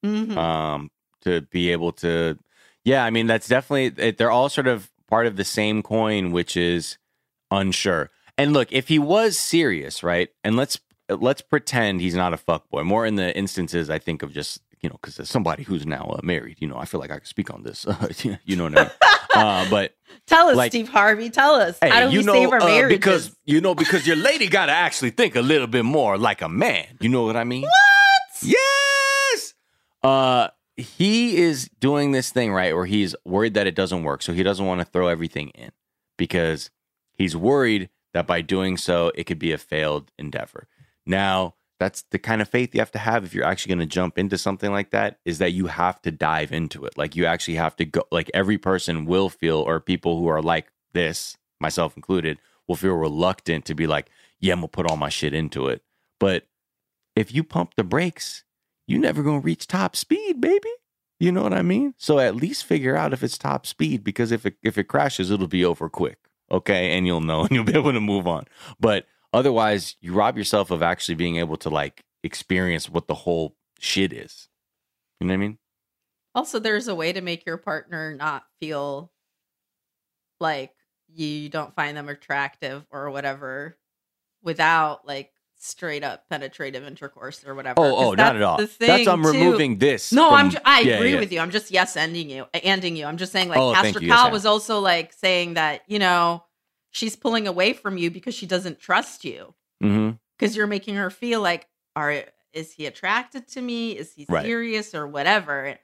Mhm. 0.04 0.36
Um 0.36 0.90
to 1.24 1.42
be 1.42 1.70
able 1.72 1.92
to 1.92 2.38
Yeah, 2.84 3.04
I 3.04 3.10
mean 3.10 3.26
that's 3.26 3.48
definitely 3.48 4.02
it, 4.04 4.18
they're 4.18 4.30
all 4.30 4.48
sort 4.48 4.66
of 4.66 4.90
part 5.08 5.26
of 5.26 5.36
the 5.36 5.44
same 5.44 5.82
coin 5.82 6.32
which 6.32 6.56
is 6.56 6.98
unsure. 7.50 8.10
And 8.36 8.52
look, 8.52 8.72
if 8.72 8.88
he 8.88 8.98
was 8.98 9.38
serious, 9.38 10.02
right? 10.02 10.28
And 10.42 10.56
let's 10.56 10.78
let's 11.08 11.40
pretend 11.42 12.00
he's 12.00 12.14
not 12.14 12.32
a 12.32 12.36
fuckboy. 12.36 12.84
More 12.84 13.06
in 13.06 13.16
the 13.16 13.36
instances 13.36 13.90
I 13.90 13.98
think 13.98 14.22
of 14.22 14.32
just 14.32 14.60
you 14.80 14.90
know, 14.90 14.98
because 15.00 15.18
as 15.18 15.30
somebody 15.30 15.62
who's 15.62 15.86
now 15.86 16.14
uh, 16.18 16.20
married, 16.22 16.56
you 16.60 16.68
know, 16.68 16.76
I 16.76 16.84
feel 16.84 17.00
like 17.00 17.10
I 17.10 17.16
can 17.16 17.24
speak 17.24 17.50
on 17.50 17.62
this. 17.62 17.86
you 18.44 18.54
know 18.54 18.64
what 18.64 18.78
I 18.78 18.82
mean? 18.82 18.90
uh, 19.34 19.70
but 19.70 19.94
Tell 20.26 20.48
us, 20.48 20.56
like- 20.56 20.72
Steve 20.72 20.90
Harvey. 20.90 21.30
Tell 21.30 21.54
us. 21.54 21.78
Hey, 21.80 21.88
How 21.88 22.06
do 22.06 22.12
you 22.12 22.18
we 22.20 22.24
know, 22.26 22.32
save 22.34 22.50
our 22.50 22.60
uh, 22.60 22.66
marriages? 22.66 22.98
because 22.98 23.36
you 23.46 23.62
know, 23.62 23.74
because 23.74 24.06
your 24.06 24.16
lady 24.16 24.46
got 24.46 24.66
to 24.66 24.72
actually 24.72 25.10
think 25.10 25.36
a 25.36 25.40
little 25.40 25.66
bit 25.66 25.86
more 25.86 26.18
like 26.18 26.42
a 26.42 26.50
man. 26.50 26.98
You 27.00 27.08
know 27.08 27.22
what 27.24 27.34
I 27.34 27.44
mean? 27.44 27.62
what? 27.62 28.42
Yes. 28.42 29.54
Uh, 30.02 30.48
he 30.76 31.36
is 31.36 31.70
doing 31.80 32.12
this 32.12 32.30
thing 32.30 32.52
right 32.52 32.74
where 32.74 32.86
he's 32.86 33.14
worried 33.24 33.54
that 33.54 33.66
it 33.66 33.74
doesn't 33.74 34.02
work, 34.02 34.22
so 34.22 34.32
he 34.32 34.42
doesn't 34.42 34.66
want 34.66 34.80
to 34.80 34.84
throw 34.84 35.08
everything 35.08 35.50
in 35.50 35.70
because 36.16 36.70
he's 37.12 37.36
worried 37.36 37.90
that 38.12 38.26
by 38.26 38.40
doing 38.40 38.76
so 38.76 39.12
it 39.14 39.24
could 39.24 39.38
be 39.38 39.52
a 39.52 39.58
failed 39.58 40.10
endeavor. 40.18 40.68
Now, 41.06 41.54
that's 41.80 42.02
the 42.10 42.18
kind 42.18 42.40
of 42.40 42.48
faith 42.48 42.74
you 42.74 42.80
have 42.80 42.92
to 42.92 42.98
have 42.98 43.24
if 43.24 43.34
you're 43.34 43.44
actually 43.44 43.74
going 43.74 43.88
to 43.88 43.92
jump 43.92 44.16
into 44.18 44.38
something 44.38 44.70
like 44.70 44.90
that 44.90 45.18
is 45.24 45.38
that 45.38 45.52
you 45.52 45.66
have 45.66 46.00
to 46.02 46.10
dive 46.10 46.52
into 46.52 46.84
it. 46.84 46.96
Like 46.96 47.16
you 47.16 47.26
actually 47.26 47.56
have 47.56 47.76
to 47.76 47.84
go 47.84 48.04
like 48.10 48.30
every 48.32 48.58
person 48.58 49.04
will 49.04 49.28
feel 49.28 49.58
or 49.58 49.80
people 49.80 50.18
who 50.18 50.28
are 50.28 50.42
like 50.42 50.68
this, 50.92 51.36
myself 51.60 51.96
included, 51.96 52.38
will 52.68 52.76
feel 52.76 52.94
reluctant 52.94 53.64
to 53.66 53.74
be 53.74 53.86
like, 53.86 54.08
yeah, 54.40 54.52
I'm 54.52 54.60
going 54.60 54.68
to 54.68 54.72
put 54.72 54.90
all 54.90 54.96
my 54.96 55.08
shit 55.08 55.34
into 55.34 55.66
it. 55.66 55.82
But 56.20 56.46
if 57.16 57.34
you 57.34 57.42
pump 57.42 57.74
the 57.76 57.84
brakes, 57.84 58.44
you 58.86 58.98
never 58.98 59.22
going 59.22 59.40
to 59.40 59.44
reach 59.44 59.66
top 59.66 59.96
speed, 59.96 60.40
baby. 60.40 60.70
You 61.20 61.32
know 61.32 61.42
what 61.42 61.54
I 61.54 61.62
mean? 61.62 61.94
So 61.96 62.18
at 62.18 62.36
least 62.36 62.64
figure 62.64 62.96
out 62.96 63.12
if 63.12 63.22
it's 63.22 63.38
top 63.38 63.66
speed 63.66 64.04
because 64.04 64.32
if 64.32 64.44
it 64.44 64.56
if 64.62 64.76
it 64.76 64.84
crashes, 64.84 65.30
it'll 65.30 65.46
be 65.46 65.64
over 65.64 65.88
quick. 65.88 66.18
Okay, 66.50 66.96
and 66.96 67.06
you'll 67.06 67.20
know 67.20 67.42
and 67.44 67.50
you'll 67.52 67.64
be 67.64 67.76
able 67.76 67.92
to 67.92 68.00
move 68.00 68.26
on. 68.26 68.44
But 68.80 69.06
otherwise, 69.32 69.96
you 70.00 70.12
rob 70.12 70.36
yourself 70.36 70.70
of 70.70 70.82
actually 70.82 71.14
being 71.14 71.36
able 71.36 71.56
to 71.58 71.70
like 71.70 72.04
experience 72.22 72.90
what 72.90 73.06
the 73.06 73.14
whole 73.14 73.56
shit 73.78 74.12
is. 74.12 74.48
You 75.20 75.26
know 75.26 75.32
what 75.32 75.38
I 75.38 75.38
mean? 75.38 75.58
Also, 76.34 76.58
there's 76.58 76.88
a 76.88 76.94
way 76.94 77.12
to 77.12 77.20
make 77.20 77.46
your 77.46 77.58
partner 77.58 78.14
not 78.14 78.44
feel 78.60 79.12
like 80.40 80.72
you 81.08 81.48
don't 81.48 81.74
find 81.76 81.96
them 81.96 82.08
attractive 82.08 82.84
or 82.90 83.10
whatever 83.10 83.78
without 84.42 85.06
like 85.06 85.32
straight 85.64 86.04
up 86.04 86.28
penetrative 86.28 86.84
intercourse 86.84 87.44
or 87.44 87.54
whatever. 87.54 87.80
Oh, 87.80 88.08
oh, 88.08 88.14
not 88.14 88.36
at 88.36 88.42
all. 88.42 88.58
That's 88.58 89.08
I'm 89.08 89.22
too. 89.22 89.30
removing 89.30 89.78
this. 89.78 90.12
No, 90.12 90.28
from- 90.28 90.34
I'm. 90.38 90.50
Ju- 90.50 90.58
I 90.64 90.80
yeah, 90.80 90.94
agree 90.94 91.14
yeah. 91.14 91.20
with 91.20 91.32
you. 91.32 91.40
I'm 91.40 91.50
just 91.50 91.70
yes 91.70 91.96
ending 91.96 92.28
you, 92.30 92.46
eh, 92.54 92.60
ending 92.62 92.96
you. 92.96 93.06
I'm 93.06 93.16
just 93.16 93.32
saying 93.32 93.48
like 93.48 93.58
Oh, 93.58 93.72
Pastor 93.72 94.00
you. 94.00 94.08
Yes, 94.08 94.32
was 94.32 94.46
also 94.46 94.80
like 94.80 95.12
saying 95.12 95.54
that 95.54 95.82
you 95.86 95.98
know 95.98 96.44
she's 96.90 97.16
pulling 97.16 97.48
away 97.48 97.72
from 97.72 97.96
you 97.96 98.10
because 98.10 98.34
she 98.34 98.46
doesn't 98.46 98.78
trust 98.78 99.24
you 99.24 99.54
mm-hmm. 99.82 100.12
because 100.38 100.56
you're 100.56 100.66
making 100.66 100.96
her 100.96 101.10
feel 101.10 101.40
like 101.40 101.66
are 101.96 102.24
is 102.52 102.72
he 102.72 102.86
attracted 102.86 103.48
to 103.48 103.60
me? 103.60 103.92
Is 103.92 104.12
he 104.12 104.26
Right. 104.28 104.44
serious 104.44 104.94
or 104.94 105.06
whatever? 105.06 105.76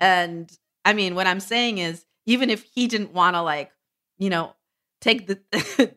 And 0.00 0.50
I 0.84 0.92
mean, 0.92 1.14
what 1.14 1.26
I'm 1.26 1.40
saying 1.40 1.78
is 1.78 2.04
even 2.26 2.50
if 2.50 2.62
he 2.62 2.86
didn't 2.86 3.12
want 3.12 3.34
to 3.36 3.42
like 3.42 3.70
you 4.18 4.30
know 4.30 4.54
take 5.00 5.26
the 5.26 5.94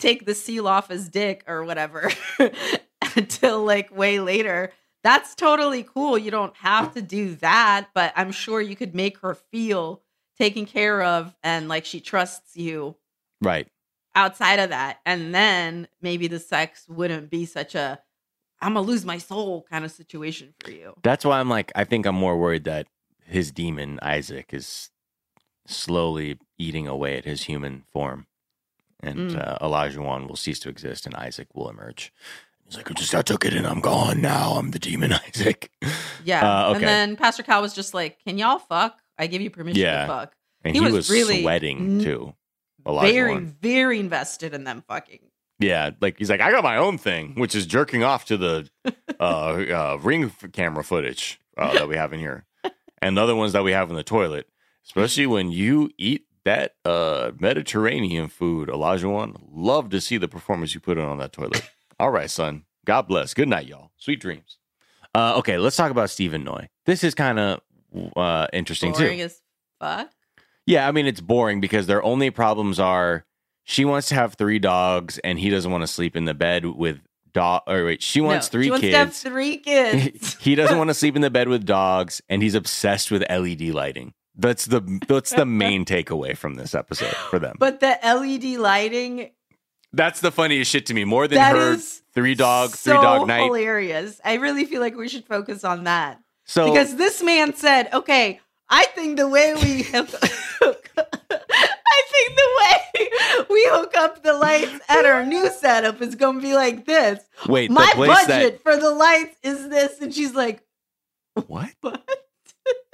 take 0.00 0.26
the 0.26 0.34
seal 0.34 0.66
off 0.66 0.88
his 0.88 1.08
dick 1.08 1.44
or 1.46 1.64
whatever 1.64 2.10
until 3.16 3.64
like 3.64 3.94
way 3.96 4.20
later. 4.20 4.72
That's 5.02 5.34
totally 5.34 5.82
cool. 5.82 6.18
You 6.18 6.30
don't 6.30 6.56
have 6.56 6.92
to 6.94 7.02
do 7.02 7.34
that 7.36 7.88
but 7.94 8.12
i'm 8.16 8.32
sure 8.32 8.60
you 8.60 8.76
could 8.76 8.94
make 8.94 9.18
her 9.18 9.34
feel 9.34 10.02
taken 10.38 10.66
care 10.66 11.02
of 11.02 11.34
and 11.42 11.68
like 11.68 11.84
she 11.84 12.00
trusts 12.00 12.56
you 12.56 12.96
Right. 13.42 13.66
outside 14.14 14.58
of 14.58 14.68
that. 14.70 14.98
And 15.06 15.34
then 15.34 15.88
maybe 16.02 16.26
the 16.28 16.38
sex 16.38 16.86
wouldn't 16.88 17.30
be 17.30 17.46
such 17.46 17.74
a 17.74 18.00
i'm 18.60 18.74
gonna 18.74 18.86
lose 18.86 19.04
my 19.06 19.16
soul 19.18 19.64
kind 19.70 19.84
of 19.84 19.90
situation 19.90 20.52
for 20.60 20.70
you. 20.70 20.94
That's 21.02 21.24
why 21.24 21.40
I'm 21.40 21.48
like, 21.48 21.72
I 21.74 21.84
think 21.84 22.04
I'm 22.06 22.14
more 22.16 22.36
worried 22.38 22.64
that 22.64 22.86
his 23.24 23.50
demon 23.52 23.98
Isaac 24.02 24.52
is 24.52 24.90
slowly 25.66 26.38
eating 26.58 26.86
away 26.88 27.16
at 27.16 27.24
his 27.24 27.44
human 27.44 27.84
form, 27.92 28.26
and 29.02 29.30
Mm. 29.32 29.38
uh, 29.46 29.58
Elijah 29.64 30.02
one 30.02 30.26
will 30.28 30.36
cease 30.36 30.58
to 30.60 30.68
exist, 30.68 31.06
and 31.06 31.14
Isaac 31.16 31.48
will 31.54 31.68
emerge. 31.70 32.12
He's 32.66 32.76
like, 32.76 32.90
I 32.90 32.94
just 32.94 33.14
I 33.14 33.22
took 33.22 33.44
it 33.44 33.52
and 33.54 33.66
I'm 33.66 33.80
gone 33.80 34.20
now. 34.20 34.52
I'm 34.52 34.70
the 34.70 34.78
demon 34.78 35.12
Isaac. 35.28 35.70
yeah 36.24 36.40
Uh, 36.66 36.68
okay. 36.68 36.76
and 36.76 36.84
then 36.86 37.16
pastor 37.16 37.42
cal 37.42 37.60
was 37.62 37.74
just 37.74 37.94
like 37.94 38.18
can 38.24 38.38
y'all 38.38 38.58
fuck 38.60 38.98
i 39.18 39.26
give 39.26 39.42
you 39.42 39.50
permission 39.50 39.80
Yeah. 39.82 40.02
to 40.02 40.06
fuck 40.06 40.34
And 40.64 40.74
He 40.76 40.80
he, 40.80 40.84
was 40.84 40.94
was, 40.94 41.10
really 41.10 41.40
sweating 41.42 42.00
too. 42.00 42.34
Elijah 42.86 43.12
very 43.12 43.38
very 43.38 43.98
invested 43.98 44.54
in 44.54 44.62
them 44.64 44.84
fucking 44.86 45.18
Yeah, 45.58 45.90
like 46.00 46.18
he's 46.18 46.30
like, 46.30 46.40
I 46.40 46.50
got 46.52 46.62
my 46.62 46.76
own 46.76 46.96
thing, 46.96 47.34
which 47.34 47.54
is 47.54 47.66
jerking 47.66 48.04
off 48.04 48.24
to 48.26 48.36
the 48.36 48.70
uh, 49.20 49.22
uh, 49.22 49.98
ring 50.00 50.30
camera 50.52 50.84
footage 50.84 51.40
uh, 51.58 51.72
that 51.74 51.88
we 51.88 51.96
have 51.96 52.12
in 52.14 52.20
here, 52.20 52.46
and 53.02 53.16
the 53.16 53.20
other 53.22 53.34
ones 53.34 53.52
that 53.52 53.64
we 53.64 53.72
have 53.72 53.90
in 53.90 53.96
the 53.96 54.02
toilet. 54.04 54.46
Especially 54.86 55.26
when 55.26 55.50
you 55.52 55.90
eat 55.98 56.24
that 56.44 56.74
uh, 56.84 57.32
Mediterranean 57.38 58.28
food, 58.28 58.68
Elijah 58.68 59.08
one. 59.08 59.36
Love 59.52 59.90
to 59.90 60.00
see 60.00 60.16
the 60.16 60.28
performance 60.28 60.74
you 60.74 60.80
put 60.80 60.98
in 60.98 61.04
on 61.04 61.18
that 61.18 61.32
toilet. 61.32 61.68
All 62.00 62.10
right, 62.10 62.30
son. 62.30 62.64
God 62.86 63.02
bless. 63.08 63.34
Good 63.34 63.48
night, 63.48 63.66
y'all. 63.66 63.90
Sweet 63.98 64.20
dreams. 64.20 64.56
Uh, 65.14 65.34
okay, 65.38 65.58
let's 65.58 65.76
talk 65.76 65.90
about 65.90 66.08
Stephen 66.10 66.44
Noy. 66.44 66.68
This 66.86 67.04
is 67.04 67.14
kind 67.14 67.38
of 67.38 67.60
uh, 68.16 68.46
interesting 68.52 68.92
too. 68.92 69.02
boring 69.04 69.20
as 69.20 69.40
fuck 69.80 70.08
Yeah, 70.66 70.86
I 70.86 70.92
mean 70.92 71.06
it's 71.06 71.20
boring 71.20 71.60
because 71.60 71.86
their 71.88 72.02
only 72.02 72.30
problems 72.30 72.78
are 72.78 73.24
she 73.64 73.84
wants 73.84 74.08
to 74.10 74.14
have 74.14 74.34
three 74.34 74.58
dogs 74.60 75.18
and 75.18 75.38
he 75.38 75.50
doesn't 75.50 75.70
want 75.70 75.82
to 75.82 75.88
sleep 75.88 76.14
in 76.16 76.24
the 76.26 76.34
bed 76.34 76.64
with 76.64 77.00
dog 77.32 77.62
or 77.66 77.84
wait, 77.86 78.02
she 78.02 78.20
wants 78.20 78.46
No, 78.48 78.52
three 78.52 78.64
she 78.64 78.70
wants 78.70 78.86
to 78.86 78.92
have 78.96 79.08
kids. 79.08 79.22
three 79.22 79.56
kids 79.56 80.36
he 80.40 80.54
doesn't 80.54 80.78
want 80.78 80.88
to 80.90 80.94
sleep 81.02 81.16
in 81.16 81.22
the 81.22 81.30
bed 81.30 81.48
with 81.48 81.66
dogs 81.66 82.22
and 82.28 82.42
he's 82.42 82.54
obsessed 82.54 83.10
with 83.10 83.22
LED 83.28 83.62
lighting. 83.62 84.14
That's 84.36 84.64
the 84.66 84.80
that's 85.08 85.32
the 85.32 85.44
main 85.44 85.84
takeaway 85.84 86.36
from 86.36 86.54
this 86.54 86.74
episode 86.74 87.14
for 87.14 87.38
them. 87.38 87.56
But 87.58 87.80
the 87.80 87.98
LED 88.02 88.58
lighting 88.60 89.30
that's 89.92 90.20
the 90.20 90.30
funniest 90.30 90.70
shit 90.70 90.86
to 90.86 90.94
me. 90.94 91.04
More 91.04 91.26
than 91.26 91.36
that 91.38 91.56
her 91.56 91.76
three 92.14 92.34
dog, 92.34 92.70
so 92.70 92.92
three 92.92 93.02
dog 93.02 93.26
night. 93.26 93.44
hilarious. 93.44 94.20
I 94.24 94.34
really 94.34 94.64
feel 94.64 94.80
like 94.80 94.96
we 94.96 95.08
should 95.08 95.24
focus 95.24 95.64
on 95.64 95.84
that 95.84 96.20
So 96.44 96.66
because 96.66 96.96
this 96.96 97.22
man 97.22 97.54
said, 97.54 97.92
"Okay, 97.92 98.40
I 98.68 98.84
think 98.86 99.16
the 99.16 99.28
way 99.28 99.54
we 99.54 99.82
hook, 99.92 100.08
I 100.96 102.02
think 102.12 102.36
the 102.36 102.50
way 102.58 103.08
we 103.50 103.66
hook 103.68 103.96
up 103.96 104.22
the 104.22 104.34
lights 104.34 104.78
at 104.88 105.04
our 105.06 105.26
new 105.26 105.50
setup 105.50 106.00
is 106.00 106.14
going 106.14 106.36
to 106.36 106.42
be 106.42 106.54
like 106.54 106.84
this. 106.86 107.20
wait, 107.48 107.70
My 107.70 107.92
budget 107.96 108.62
for 108.62 108.76
the 108.76 108.90
lights 108.90 109.36
is 109.42 109.68
this," 109.68 110.00
and 110.00 110.14
she's 110.14 110.34
like, 110.34 110.62
what? 111.46 111.70
"What?" 111.80 112.08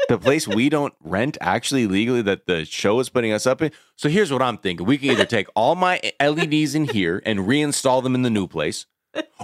The 0.08 0.18
place 0.18 0.46
we 0.46 0.68
don't 0.68 0.94
rent 1.00 1.36
actually 1.40 1.86
legally 1.86 2.22
that 2.22 2.46
the 2.46 2.64
show 2.64 3.00
is 3.00 3.08
putting 3.08 3.32
us 3.32 3.46
up 3.46 3.62
in. 3.62 3.72
So 3.96 4.08
here's 4.08 4.32
what 4.32 4.42
I'm 4.42 4.58
thinking: 4.58 4.86
we 4.86 4.98
can 4.98 5.10
either 5.10 5.24
take 5.24 5.48
all 5.54 5.74
my 5.74 6.00
LEDs 6.20 6.74
in 6.74 6.84
here 6.84 7.22
and 7.24 7.40
reinstall 7.40 8.02
them 8.02 8.14
in 8.14 8.22
the 8.22 8.30
new 8.30 8.46
place, 8.46 8.86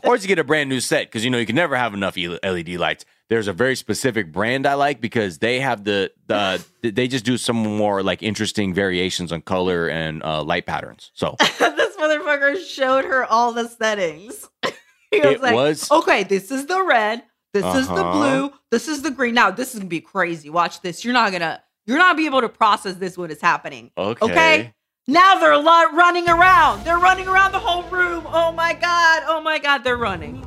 or 0.04 0.16
just 0.16 0.28
get 0.28 0.38
a 0.38 0.44
brand 0.44 0.68
new 0.68 0.80
set 0.80 1.06
because 1.06 1.24
you 1.24 1.30
know 1.30 1.38
you 1.38 1.46
can 1.46 1.56
never 1.56 1.76
have 1.76 1.94
enough 1.94 2.16
LED 2.16 2.70
lights. 2.70 3.04
There's 3.28 3.48
a 3.48 3.52
very 3.52 3.76
specific 3.76 4.30
brand 4.30 4.66
I 4.66 4.74
like 4.74 5.00
because 5.00 5.38
they 5.38 5.60
have 5.60 5.84
the 5.84 6.12
the 6.26 6.62
they 6.82 7.08
just 7.08 7.24
do 7.24 7.38
some 7.38 7.56
more 7.56 8.02
like 8.02 8.22
interesting 8.22 8.74
variations 8.74 9.32
on 9.32 9.40
color 9.42 9.88
and 9.88 10.22
uh, 10.22 10.42
light 10.42 10.66
patterns. 10.66 11.10
So 11.14 11.36
this 11.40 11.96
motherfucker 11.96 12.62
showed 12.62 13.04
her 13.04 13.24
all 13.24 13.52
the 13.52 13.68
settings. 13.68 14.48
he 15.10 15.20
was 15.20 15.34
it 15.36 15.42
like, 15.42 15.54
was 15.54 15.90
okay, 15.90 16.24
this 16.24 16.50
is 16.50 16.66
the 16.66 16.84
red, 16.84 17.22
this 17.52 17.64
is 17.74 17.86
the 17.88 17.94
Uh-huh. 17.94 18.12
blue, 18.12 18.52
this 18.70 18.88
is 18.88 19.02
the 19.02 19.10
green. 19.10 19.34
Now 19.34 19.50
this 19.50 19.72
is 19.74 19.80
gonna 19.80 19.88
be 19.88 20.00
crazy. 20.00 20.50
Watch 20.50 20.80
this. 20.80 21.04
You're 21.04 21.14
not 21.14 21.32
gonna 21.32 21.62
you're 21.86 21.98
not 21.98 22.16
be 22.16 22.26
able 22.26 22.40
to 22.40 22.48
process 22.48 22.96
this 22.96 23.18
when 23.18 23.30
it's 23.30 23.42
happening. 23.42 23.90
okay. 23.98 24.24
Okay. 24.24 24.74
Now 25.08 25.38
they're 25.40 25.56
lo- 25.56 25.90
running 25.92 26.28
around. 26.28 26.84
They're 26.84 26.98
running 26.98 27.26
around 27.26 27.50
the 27.52 27.58
whole 27.58 27.82
room. 27.90 28.24
Oh 28.28 28.52
my 28.52 28.72
god. 28.72 29.22
Oh 29.26 29.40
my 29.40 29.58
god. 29.58 29.82
They're 29.84 29.96
running. 29.96 30.44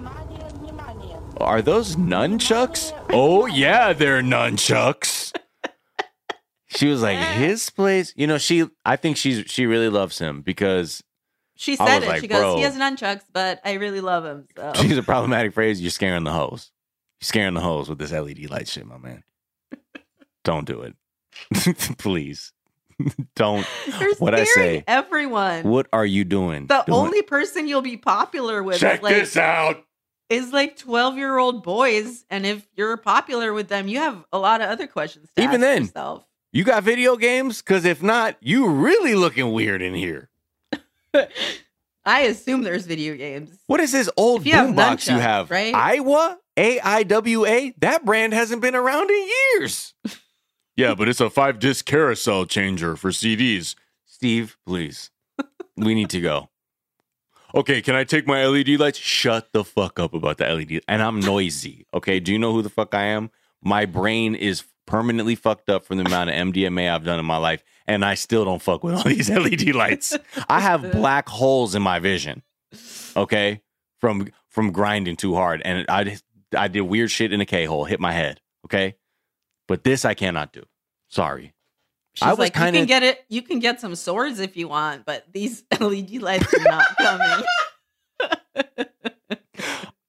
Are 1.42 1.62
those 1.62 1.98
nunchucks? 1.98 2.94
Oh 3.12 3.46
yeah, 3.46 3.92
they're 3.94 4.22
nunchucks. 4.22 5.34
She 6.68 6.88
was 6.88 7.02
like, 7.02 7.18
his 7.18 7.70
place. 7.70 8.12
You 8.18 8.28
know, 8.28 8.38
she. 8.38 8.66
I 8.84 8.98
think 8.98 9.16
she's. 9.16 9.50
She 9.50 9.66
really 9.66 9.88
loves 9.88 10.18
him 10.20 10.42
because 10.42 11.02
She 11.56 11.78
said 11.78 12.04
it. 12.04 12.08
like, 12.10 12.20
she 12.20 12.28
goes, 12.28 12.58
he 12.58 12.64
has 12.64 12.76
nunchucks, 12.76 13.22
but 13.32 13.62
I 13.64 13.74
really 13.74 14.02
love 14.02 14.26
him. 14.26 14.46
So 14.58 14.74
she's 14.82 14.98
a 14.98 15.04
problematic 15.04 15.54
phrase. 15.54 15.80
You're 15.82 15.92
scaring 15.92 16.26
the 16.26 16.34
hoes. 16.34 16.72
You're 17.22 17.26
scaring 17.28 17.54
the 17.54 17.62
hoes 17.62 17.90
with 17.90 17.98
this 18.00 18.12
LED 18.12 18.50
light 18.50 18.68
shit, 18.68 18.86
my 18.86 18.98
man. 18.98 19.24
Don't 20.44 20.66
do 20.66 20.82
it, 20.82 20.96
please. 21.98 22.52
Don't. 23.36 23.66
You're 24.00 24.16
What'd 24.16 24.40
I 24.40 24.44
say? 24.46 24.84
everyone. 24.88 25.64
What 25.64 25.88
are 25.92 26.06
you 26.06 26.24
doing? 26.24 26.68
the 26.68 26.84
Doing- 26.86 26.98
only 27.00 27.22
person 27.24 27.68
you'll 27.68 27.82
be 27.82 27.98
popular 27.98 28.62
with 28.64 28.80
Check 28.80 29.00
is 29.00 29.04
like 29.04 29.16
this 29.16 29.38
out. 29.38 29.84
is 30.30 30.54
like 30.54 30.78
12 30.78 31.18
year 31.18 31.38
old 31.38 31.64
boys 31.64 32.24
and 32.30 32.46
if 32.46 32.66
you're 32.76 32.96
popular 32.98 33.54
with 33.54 33.68
them 33.68 33.88
you 33.88 33.98
have 34.00 34.24
a 34.32 34.38
lot 34.40 34.62
of 34.62 34.70
other 34.70 34.88
questions 34.88 35.30
to 35.36 35.42
Even 35.44 35.56
ask 35.56 35.62
then. 35.62 35.82
yourself 35.84 36.26
You 36.54 36.64
got 36.64 36.84
video 36.84 37.16
games? 37.18 37.62
Because 37.62 37.84
if 37.86 38.02
not, 38.02 38.38
you 38.40 38.68
really 38.70 39.14
looking 39.16 39.52
weird 39.52 39.82
in 39.82 39.94
here. 39.94 40.30
i 42.06 42.22
assume 42.22 42.62
there's 42.64 42.86
video 42.86 43.16
games 43.16 43.50
What 43.68 43.80
is 43.82 43.92
this 43.92 44.10
old 44.16 44.42
If 44.42 44.48
you 44.48 44.54
boombox 44.54 45.10
you 45.12 45.18
have? 45.20 45.50
right? 45.52 45.74
Aiwa? 45.74 46.38
A 46.58 46.80
I 46.80 47.04
W 47.04 47.46
A? 47.46 47.74
That 47.80 48.06
brand 48.06 48.34
hasn't 48.34 48.62
been 48.62 48.76
around 48.76 49.10
in 49.10 49.30
years. 49.60 49.94
yeah, 50.76 50.96
but 50.96 51.10
it's 51.10 51.22
a 51.22 51.30
five 51.30 51.60
disc 51.60 51.86
carousel 51.86 52.46
changer 52.46 52.96
for 52.96 53.12
CDs. 53.12 53.76
Steve, 54.06 54.58
please. 54.66 55.12
we 55.78 55.94
need 55.94 56.10
to 56.12 56.22
go. 56.22 56.50
Okay, 57.54 57.82
can 57.82 57.96
I 57.96 58.04
take 58.04 58.28
my 58.28 58.46
LED 58.46 58.80
lights? 58.80 59.00
Shut 59.00 59.54
the 59.54 59.64
fuck 59.64 60.00
up 60.00 60.14
about 60.14 60.38
the 60.38 60.46
LED. 60.46 60.82
And 60.88 61.02
I'm 61.02 61.20
noisy. 61.20 61.86
Okay, 61.94 62.20
do 62.20 62.34
you 62.34 62.40
know 62.40 62.52
who 62.52 62.62
the 62.62 62.70
fuck 62.70 62.94
I 62.94 63.06
am? 63.06 63.32
My 63.62 63.86
brain 63.86 64.36
is 64.36 64.64
permanently 64.86 65.36
fucked 65.36 65.70
up 65.70 65.86
from 65.86 65.98
the 65.98 66.06
amount 66.06 66.30
of 66.30 66.36
MDMA 66.36 66.94
I've 66.94 67.04
done 67.04 67.18
in 67.18 67.26
my 67.26 67.38
life, 67.38 67.64
and 67.88 68.04
I 68.04 68.16
still 68.16 68.46
don't 68.46 68.62
fuck 68.62 68.84
with 68.84 68.96
all 68.96 69.04
these 69.06 69.30
LED 69.30 69.74
lights. 69.74 70.18
I 70.50 70.60
have 70.60 70.92
black 70.92 71.30
holes 71.30 71.76
in 71.76 71.82
my 71.82 72.00
vision. 72.00 72.44
Okay, 73.16 73.62
from 74.00 74.28
from 74.50 74.72
grinding 74.72 75.16
too 75.16 75.36
hard, 75.36 75.62
and 75.66 75.86
I 75.90 76.18
I 76.56 76.68
did 76.68 76.82
weird 76.82 77.12
shit 77.12 77.32
in 77.34 77.42
a 77.42 77.46
K 77.46 77.66
hole, 77.66 77.86
hit 77.86 78.00
my 78.00 78.12
head. 78.12 78.42
Okay, 78.66 78.96
but 79.68 79.84
this 79.84 80.06
I 80.06 80.14
cannot 80.14 80.52
do. 80.54 80.64
Sorry. 81.10 81.54
she's 82.16 82.24
I 82.24 82.30
was 82.32 82.40
like 82.40 82.56
you 82.56 82.62
kinda- 82.64 82.80
can 82.80 82.88
get 82.88 83.04
it 83.04 83.24
you 83.30 83.42
can 83.42 83.60
get 83.60 83.80
some 83.80 83.96
swords 83.96 84.40
if 84.40 84.58
you 84.58 84.68
want 84.68 85.06
but 85.06 85.26
these 85.32 85.64
led 85.80 86.12
lights 86.12 86.54
are 86.54 86.64
not 86.64 86.86
coming 86.98 87.46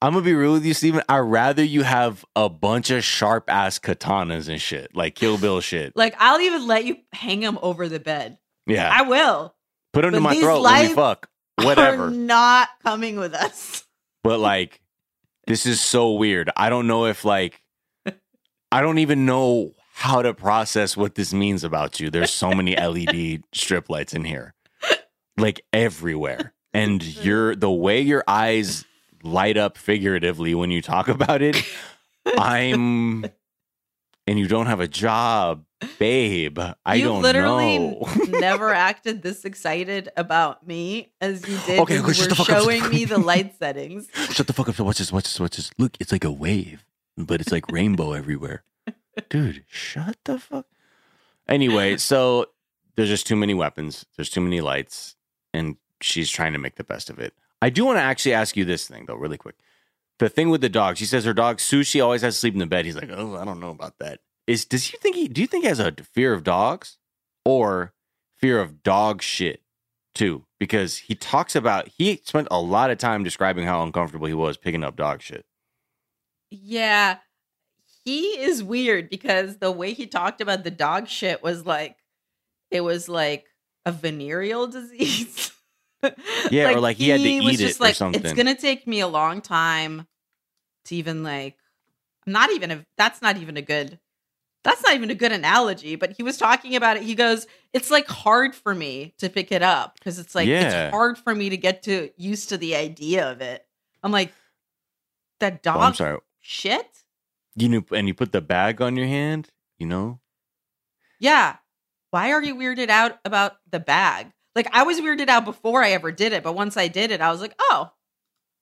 I'm 0.03 0.13
gonna 0.13 0.25
be 0.25 0.35
real 0.35 0.53
with 0.53 0.65
you, 0.65 0.75
Steven. 0.75 1.03
I'd 1.09 1.19
rather 1.21 1.65
you 1.65 1.83
have 1.83 2.25
a 2.37 2.49
bunch 2.49 2.91
of 2.91 3.03
sharp 3.03 3.45
ass 3.51 3.79
katanas 3.79 4.49
and 4.49 4.61
shit, 4.61 4.95
like 4.95 5.15
Kill 5.15 5.37
Bill 5.39 5.61
shit. 5.61 5.97
like 5.97 6.15
i'll 6.19 6.41
even 6.41 6.67
let 6.67 6.85
you 6.85 6.97
hang 7.13 7.41
them 7.41 7.59
over 7.63 7.89
the 7.89 7.99
bed 8.01 8.39
Yeah, 8.67 8.91
i 8.93 9.03
will 9.03 9.55
put 9.93 10.03
them 10.03 10.13
to 10.13 10.21
my 10.21 10.35
throat 10.39 10.63
when 10.63 10.73
we 10.73 10.79
lights 10.81 10.95
fuck. 10.95 11.29
Whatever. 11.63 12.11
not 12.11 12.69
coming 12.83 13.17
with 13.19 13.35
us 13.35 13.85
but 14.23 14.39
like, 14.41 14.81
this 15.47 15.67
is 15.67 15.81
so 15.81 16.13
weird. 16.13 16.51
I 16.57 16.71
don't 16.71 16.87
know 16.87 17.07
if 17.07 17.25
like, 17.25 17.63
I 18.73 18.81
don't 18.81 18.99
even 18.99 19.27
know 19.27 19.73
how 19.95 20.21
to 20.21 20.35
process 20.35 20.97
what 20.97 21.15
this 21.15 21.33
means 21.33 21.65
about 21.65 22.01
you. 22.01 22.11
There's 22.11 22.33
so 22.33 22.53
many 22.53 22.77
LED 22.81 23.45
strip 23.53 23.89
lights 23.89 24.13
in 24.13 24.25
here, 24.25 24.55
like 25.37 25.63
everywhere. 25.73 26.53
And 26.75 27.03
your 27.25 27.57
the 27.57 27.71
way 27.71 28.03
your 28.03 28.23
eyes 28.29 28.85
light 29.23 29.57
up 29.57 29.79
figuratively 29.79 30.55
when 30.55 30.71
you 30.71 30.83
talk 30.83 31.09
about 31.09 31.41
it, 31.41 31.57
I'm 32.37 33.25
and 34.27 34.39
you 34.39 34.47
don't 34.47 34.67
have 34.67 34.81
a 34.81 34.89
job, 34.89 35.65
babe. 35.99 36.59
I 36.85 36.95
you 36.95 37.05
don't 37.05 37.23
literally 37.23 37.79
know. 37.79 38.07
never 38.29 38.73
acted 38.73 39.23
this 39.23 39.45
excited 39.45 40.09
about 40.17 40.67
me 40.67 41.13
as 41.21 41.47
you 41.47 41.59
did 41.67 41.81
Okay, 41.81 41.97
you 41.97 42.03
were 42.03 42.13
the 42.13 42.35
fuck 42.35 42.51
up. 42.51 42.63
showing 42.63 42.89
me 42.89 43.05
the 43.05 43.19
light 43.19 43.57
settings. 43.59 44.09
Shut 44.31 44.47
the 44.47 44.53
fuck 44.53 44.69
up. 44.69 44.75
So 44.75 44.85
watch 44.85 44.99
this, 44.99 45.13
watch 45.13 45.25
this, 45.25 45.39
watch 45.41 45.57
this. 45.57 45.71
Look, 45.79 45.97
it's 46.01 46.13
like 46.13 46.25
a 46.25 46.33
wave, 46.33 46.85
but 47.17 47.41
it's 47.41 47.53
like 47.53 47.71
rainbow 47.71 48.13
everywhere. 48.13 48.63
Dude, 49.29 49.65
shut 49.67 50.19
the 50.25 50.39
fuck. 50.39 50.67
Anyway, 51.49 51.97
so 51.99 52.47
there's 52.97 53.09
just 53.09 53.27
too 53.27 53.37
many 53.37 53.55
weapons. 53.55 54.05
There's 54.17 54.31
too 54.31 54.41
many 54.41 54.61
lights, 54.61 55.17
and 55.55 55.77
she's 56.01 56.31
trying 56.31 56.53
to 56.53 56.59
make 56.59 56.77
the 56.77 56.85
best 56.85 57.11
of 57.11 57.19
it. 57.19 57.35
I 57.63 57.71
do 57.71 57.85
want 57.85 57.97
to 57.99 58.03
actually 58.03 58.35
ask 58.35 58.57
you 58.57 58.65
this 58.65 58.87
thing 58.87 59.07
though, 59.07 59.15
really 59.15 59.39
quick. 59.39 59.57
The 60.19 60.29
thing 60.29 60.49
with 60.51 60.61
the 60.63 60.69
dog, 60.69 60.97
she 60.97 61.05
says 61.05 61.25
her 61.25 61.35
dog 61.35 61.59
Sushi 61.59 62.03
always 62.03 62.23
has 62.23 62.35
to 62.35 62.41
sleep 62.41 62.55
in 62.55 62.61
the 62.61 62.67
bed. 62.67 62.87
He's 62.87 62.97
like, 62.97 63.11
oh, 63.13 63.37
I 63.37 63.45
don't 63.45 63.61
know 63.61 63.71
about 63.71 63.99
that. 63.99 64.21
Is 64.47 64.65
does 64.65 64.87
he 64.87 64.97
think 64.99 65.17
he? 65.17 65.29
Do 65.29 65.41
you 65.41 65.47
think 65.47 65.65
he 65.65 65.69
has 65.69 65.81
a 65.81 65.93
fear 66.15 66.33
of 66.33 66.45
dogs 66.45 66.99
or 67.45 67.93
fear 68.39 68.61
of 68.61 68.83
dog 68.83 69.23
shit 69.23 69.63
too? 70.15 70.45
Because 70.61 70.99
he 70.99 71.15
talks 71.15 71.57
about 71.57 71.89
he 71.89 72.21
spent 72.25 72.49
a 72.51 72.61
lot 72.61 72.91
of 72.91 72.99
time 72.99 73.25
describing 73.25 73.67
how 73.67 73.83
uncomfortable 73.83 74.27
he 74.27 74.35
was 74.35 74.57
picking 74.57 74.85
up 74.85 74.97
dog 74.97 75.21
shit. 75.21 75.45
Yeah. 76.51 77.19
He 78.05 78.39
is 78.39 78.63
weird 78.63 79.11
because 79.11 79.57
the 79.59 79.73
way 79.73 79.93
he 79.93 80.07
talked 80.07 80.41
about 80.41 80.63
the 80.63 80.71
dog 80.71 81.09
shit 81.09 81.43
was 81.43 81.67
like 81.67 81.97
it 82.71 82.83
was 82.83 83.09
like 83.09 83.47
a 83.85 83.91
venereal 83.91 84.67
disease. 84.69 85.51
Yeah, 86.53 86.71
or 86.71 86.81
like 86.81 86.99
he 86.99 87.09
had 87.09 87.21
to 87.21 87.29
eat 87.29 87.61
it 87.61 87.81
or 87.81 87.93
something. 87.95 88.23
It's 88.23 88.33
gonna 88.33 88.55
take 88.55 88.87
me 88.87 89.01
a 89.01 89.09
long 89.09 89.41
time 89.41 90.07
to 90.85 90.95
even 90.95 91.25
like 91.25 91.57
not 92.27 92.53
even 92.53 92.71
a 92.71 92.87
that's 92.97 93.21
not 93.21 93.39
even 93.39 93.57
a 93.57 93.63
good 93.63 93.99
that's 94.67 94.83
not 94.83 94.95
even 94.95 95.11
a 95.11 95.15
good 95.15 95.33
analogy, 95.33 95.97
but 95.97 96.13
he 96.17 96.23
was 96.23 96.37
talking 96.39 96.77
about 96.77 96.97
it. 96.97 97.03
He 97.05 97.15
goes, 97.15 97.47
It's 97.73 97.91
like 97.91 98.07
hard 98.09 98.55
for 98.55 98.75
me 98.75 99.15
to 99.19 99.29
pick 99.31 99.53
it 99.53 99.63
up 99.63 99.95
because 99.99 100.19
it's 100.19 100.35
like 100.35 100.47
Yeah. 100.49 100.87
it's 100.87 100.91
hard 100.95 101.17
for 101.19 101.35
me 101.35 101.51
to 101.51 101.57
get 101.57 101.83
to 101.85 102.11
used 102.17 102.49
to 102.51 102.59
the 102.59 102.75
idea 102.77 103.31
of 103.31 103.41
it. 103.41 103.65
I'm 104.03 104.13
like, 104.13 104.33
that 105.41 105.63
dog 105.63 105.77
Oh, 105.77 105.81
I'm 105.81 105.95
sorry. 105.95 106.19
shit? 106.41 106.87
You 107.55 107.69
knew, 107.69 107.85
and 107.93 108.07
you 108.09 108.15
put 108.15 108.33
the 108.33 108.41
bag 108.43 108.83
on 108.83 108.97
your 108.97 109.07
hand. 109.07 109.51
You 109.79 109.87
know, 109.87 110.21
Yeah. 111.19 111.57
Why 112.11 112.33
are 112.33 112.43
you 112.43 112.55
weirded 112.55 112.89
out 112.89 113.19
about 113.25 113.57
the 113.71 113.81
bag? 113.81 114.33
Like 114.55 114.69
I 114.73 114.85
was 114.85 115.01
weirded 115.01 115.29
out 115.29 115.45
before 115.45 115.83
I 115.83 115.91
ever 115.91 116.11
did 116.13 116.33
it, 116.33 116.43
but 116.43 116.55
once 116.55 116.77
I 116.77 116.89
did 116.89 117.11
it, 117.11 117.21
I 117.21 117.31
was 117.31 117.41
like, 117.43 117.55
oh, 117.61 117.91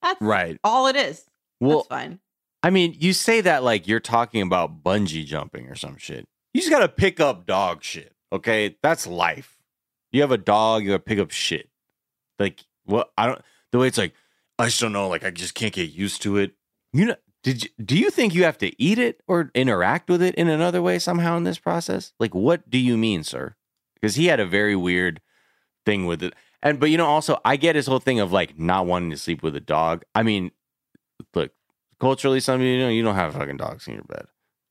that's 0.02 0.20
right? 0.20 0.58
all 0.64 0.86
it 0.88 0.96
is. 0.96 1.24
Well, 1.60 1.78
that's 1.78 1.88
fine. 1.88 2.18
I 2.64 2.70
mean, 2.70 2.96
you 2.98 3.12
say 3.12 3.42
that 3.42 3.62
like 3.62 3.86
you're 3.86 4.00
talking 4.00 4.40
about 4.40 4.82
bungee 4.82 5.26
jumping 5.26 5.68
or 5.68 5.74
some 5.74 5.98
shit. 5.98 6.26
You 6.54 6.62
just 6.62 6.72
gotta 6.72 6.88
pick 6.88 7.20
up 7.20 7.44
dog 7.44 7.84
shit. 7.84 8.14
Okay, 8.32 8.78
that's 8.82 9.06
life. 9.06 9.58
You 10.12 10.22
have 10.22 10.30
a 10.32 10.38
dog, 10.38 10.82
you 10.82 10.88
gotta 10.88 11.02
pick 11.02 11.18
up 11.18 11.30
shit. 11.30 11.68
Like 12.38 12.64
what? 12.86 13.10
I 13.18 13.26
don't. 13.26 13.42
The 13.70 13.78
way 13.78 13.88
it's 13.88 13.98
like, 13.98 14.14
I 14.58 14.64
just 14.64 14.80
don't 14.80 14.94
know. 14.94 15.08
Like 15.08 15.24
I 15.24 15.30
just 15.30 15.54
can't 15.54 15.74
get 15.74 15.90
used 15.90 16.22
to 16.22 16.38
it. 16.38 16.52
You 16.94 17.04
know? 17.04 17.16
Did 17.42 17.64
you, 17.64 17.70
do 17.84 17.98
you 17.98 18.10
think 18.10 18.34
you 18.34 18.44
have 18.44 18.56
to 18.56 18.82
eat 18.82 18.98
it 18.98 19.20
or 19.28 19.50
interact 19.54 20.08
with 20.08 20.22
it 20.22 20.34
in 20.36 20.48
another 20.48 20.80
way 20.80 20.98
somehow 20.98 21.36
in 21.36 21.44
this 21.44 21.58
process? 21.58 22.14
Like, 22.18 22.34
what 22.34 22.70
do 22.70 22.78
you 22.78 22.96
mean, 22.96 23.24
sir? 23.24 23.56
Because 23.94 24.14
he 24.14 24.26
had 24.26 24.40
a 24.40 24.46
very 24.46 24.74
weird 24.74 25.20
thing 25.84 26.06
with 26.06 26.22
it. 26.22 26.32
And 26.62 26.80
but 26.80 26.88
you 26.88 26.96
know, 26.96 27.04
also 27.04 27.38
I 27.44 27.56
get 27.56 27.76
his 27.76 27.86
whole 27.86 27.98
thing 27.98 28.20
of 28.20 28.32
like 28.32 28.58
not 28.58 28.86
wanting 28.86 29.10
to 29.10 29.18
sleep 29.18 29.42
with 29.42 29.54
a 29.54 29.60
dog. 29.60 30.04
I 30.14 30.22
mean, 30.22 30.50
look, 31.34 31.52
culturally, 32.04 32.38
some 32.40 32.60
of 32.60 32.66
you 32.66 32.78
know 32.78 32.88
you 32.90 33.02
don't 33.02 33.14
have 33.14 33.32
fucking 33.34 33.56
dogs 33.56 33.86
in 33.88 33.94
your 33.94 34.04
bed. 34.04 34.26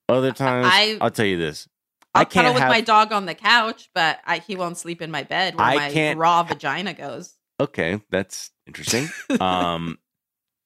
Other 0.07 0.31
times, 0.31 0.67
I- 0.69 0.97
will 1.01 1.09
tell 1.09 1.25
you 1.25 1.37
this: 1.37 1.67
I'll 2.13 2.21
I 2.21 2.25
can't 2.25 2.33
cuddle 2.45 2.53
with 2.53 2.61
have. 2.61 2.69
my 2.69 2.81
dog 2.81 3.11
on 3.11 3.25
the 3.25 3.33
couch, 3.33 3.89
but 3.95 4.19
I, 4.25 4.37
he 4.37 4.55
won't 4.55 4.77
sleep 4.77 5.01
in 5.01 5.09
my 5.09 5.23
bed 5.23 5.55
where 5.55 5.65
I 5.65 5.75
my 5.75 5.89
can't- 5.91 6.19
raw 6.19 6.43
vagina 6.43 6.93
goes. 6.93 7.33
okay, 7.59 8.01
that's 8.11 8.51
interesting. 8.67 9.09
um, 9.41 9.97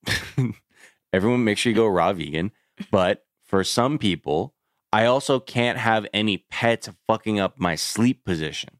everyone, 1.13 1.43
make 1.43 1.57
sure 1.57 1.69
you 1.71 1.75
go 1.75 1.87
raw 1.87 2.13
vegan. 2.13 2.51
But 2.91 3.25
for 3.45 3.63
some 3.63 3.97
people, 3.97 4.53
I 4.91 5.05
also 5.05 5.39
can't 5.39 5.77
have 5.77 6.05
any 6.13 6.45
pets 6.49 6.89
fucking 7.07 7.39
up 7.39 7.59
my 7.59 7.75
sleep 7.75 8.25
position. 8.25 8.79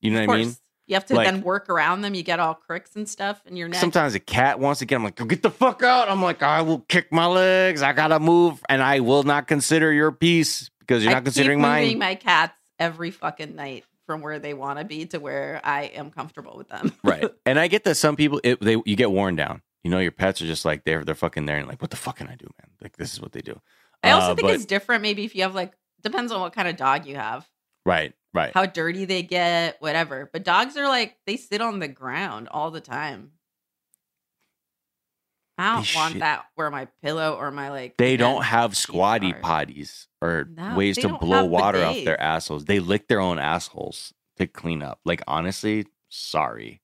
You 0.00 0.10
know 0.10 0.22
of 0.22 0.26
what 0.28 0.34
course, 0.34 0.40
I 0.40 0.48
mean? 0.48 0.56
You 0.86 0.94
have 0.94 1.06
to 1.06 1.14
Like- 1.14 1.26
then 1.26 1.42
work 1.42 1.68
around 1.70 2.02
them. 2.02 2.14
You 2.14 2.22
get 2.22 2.40
all 2.40 2.54
cricks 2.54 2.96
and 2.96 3.08
stuff 3.08 3.40
in 3.46 3.56
your 3.56 3.68
neck. 3.68 3.80
Sometimes 3.80 4.14
a 4.14 4.20
cat 4.20 4.58
wants 4.58 4.80
to 4.80 4.86
get. 4.86 4.96
I'm 4.96 5.04
like, 5.04 5.14
go 5.16 5.24
get 5.24 5.42
the 5.42 5.50
fuck 5.50 5.82
out. 5.82 6.08
I'm 6.08 6.22
like, 6.22 6.42
I 6.42 6.62
will 6.62 6.80
kick 6.80 7.12
my 7.12 7.26
legs. 7.26 7.82
I 7.82 7.92
gotta 7.92 8.18
move, 8.20 8.60
and 8.68 8.82
I 8.82 9.00
will 9.00 9.22
not 9.22 9.46
consider 9.46 9.92
your 9.92 10.12
piece 10.12 10.70
because 10.80 11.02
you're 11.04 11.12
I 11.12 11.14
not 11.14 11.24
considering 11.24 11.60
keep 11.60 11.66
moving 11.68 11.88
mine. 11.90 11.98
my 11.98 12.14
cats 12.16 12.54
every 12.78 13.10
fucking 13.12 13.54
night 13.54 13.84
from 14.06 14.20
where 14.20 14.40
they 14.40 14.52
want 14.54 14.80
to 14.80 14.84
be 14.84 15.06
to 15.06 15.18
where 15.18 15.60
I 15.62 15.82
am 15.84 16.10
comfortable 16.10 16.56
with 16.56 16.68
them. 16.68 16.92
right. 17.04 17.24
And 17.46 17.58
I 17.58 17.68
get 17.68 17.84
that 17.84 17.94
some 17.94 18.16
people, 18.16 18.40
it, 18.42 18.60
they 18.60 18.72
you 18.84 18.96
get 18.96 19.10
worn 19.12 19.36
down. 19.36 19.62
You 19.84 19.90
know, 19.90 19.98
your 20.00 20.12
pets 20.12 20.42
are 20.42 20.46
just 20.46 20.64
like 20.64 20.84
they're 20.84 21.04
they're 21.04 21.14
fucking 21.14 21.46
there, 21.46 21.58
and 21.58 21.68
like, 21.68 21.80
what 21.80 21.90
the 21.90 21.96
fuck 21.96 22.16
can 22.16 22.26
I 22.28 22.34
do, 22.34 22.46
man? 22.60 22.70
Like 22.80 22.96
this 22.96 23.12
is 23.12 23.20
what 23.20 23.32
they 23.32 23.40
do. 23.40 23.60
I 24.02 24.10
also 24.10 24.32
Uh, 24.32 24.34
think 24.34 24.48
but- 24.48 24.54
it's 24.56 24.64
different. 24.64 25.02
Maybe 25.02 25.24
if 25.24 25.34
you 25.36 25.42
have 25.42 25.54
like 25.54 25.72
depends 26.02 26.32
on 26.32 26.40
what 26.40 26.52
kind 26.52 26.66
of 26.66 26.76
dog 26.76 27.06
you 27.06 27.14
have, 27.14 27.48
right, 27.86 28.12
right. 28.34 28.52
how 28.54 28.66
dirty 28.66 29.04
they 29.04 29.22
get, 29.22 29.76
whatever. 29.80 30.28
But 30.32 30.44
dogs 30.44 30.76
are 30.76 30.88
like 30.88 31.16
they 31.26 31.36
sit 31.36 31.60
on 31.60 31.78
the 31.78 31.88
ground 31.88 32.48
all 32.50 32.70
the 32.70 32.80
time. 32.80 33.32
I 35.58 35.74
don't 35.76 35.84
They 35.86 35.94
want 35.96 36.12
shit- 36.12 36.20
that 36.20 36.46
where 36.54 36.70
my 36.70 36.86
pillow 37.02 37.36
or 37.38 37.50
my 37.50 37.68
like. 37.70 37.96
They 37.98 38.16
don't 38.16 38.42
have 38.42 38.76
squatty 38.76 39.34
are. 39.34 39.40
potties 39.40 40.06
or 40.20 40.48
No, 40.50 40.76
ways 40.76 40.96
to 40.98 41.08
blow 41.18 41.44
water 41.44 41.84
off 41.84 42.02
their 42.04 42.20
assholes. 42.20 42.64
They 42.64 42.80
lick 42.80 43.06
their 43.08 43.20
own 43.20 43.38
assholes 43.38 44.12
to 44.38 44.46
clean 44.46 44.82
up. 44.82 44.98
Like 45.04 45.22
honestly, 45.28 45.86
sorry. 46.08 46.80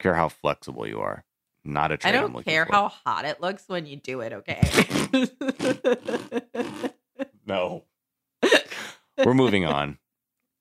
Care 0.00 0.14
how 0.14 0.28
flexible 0.28 0.86
you 0.88 1.00
are. 1.00 1.24
Not 1.66 1.90
a 1.92 1.94
I 1.94 1.96
trait 1.96 2.14
I'm 2.16 2.32
don't 2.32 2.42
care 2.44 2.66
for. 2.66 2.72
how 2.72 2.88
hot 2.88 3.24
it 3.26 3.40
looks 3.40 3.64
when 3.68 3.86
you 3.86 3.96
do 3.96 4.20
it. 4.20 4.32
Okay. 4.32 4.60
No. 7.46 7.84
We're 9.22 9.34
moving 9.34 9.64
on. 9.66 9.98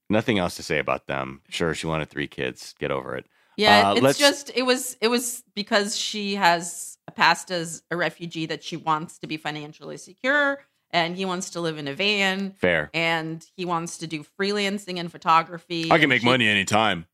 Nothing 0.09 0.37
else 0.39 0.55
to 0.55 0.63
say 0.63 0.79
about 0.79 1.07
them. 1.07 1.41
Sure, 1.49 1.73
she 1.73 1.87
wanted 1.87 2.09
three 2.09 2.27
kids. 2.27 2.75
Get 2.79 2.91
over 2.91 3.15
it. 3.15 3.25
Yeah, 3.57 3.91
Uh, 3.91 3.95
it's 3.95 4.17
just 4.17 4.51
it 4.55 4.63
was 4.63 4.97
it 5.01 5.07
was 5.09 5.43
because 5.55 5.95
she 5.97 6.35
has 6.35 6.97
passed 7.15 7.51
as 7.51 7.83
a 7.91 7.95
refugee 7.95 8.45
that 8.47 8.63
she 8.63 8.75
wants 8.77 9.19
to 9.19 9.27
be 9.27 9.37
financially 9.37 9.97
secure 9.97 10.59
and 10.91 11.15
he 11.15 11.25
wants 11.25 11.51
to 11.51 11.61
live 11.61 11.77
in 11.77 11.87
a 11.87 11.93
van 11.93 12.51
Fair. 12.59 12.89
and 12.93 13.45
he 13.55 13.65
wants 13.65 13.99
to 13.99 14.07
do 14.07 14.25
freelancing 14.39 14.99
and 14.99 15.11
photography. 15.11 15.91
I 15.91 15.99
can 15.99 16.09
make 16.09 16.21
she- 16.21 16.27
money 16.27 16.47
anytime. 16.47 17.05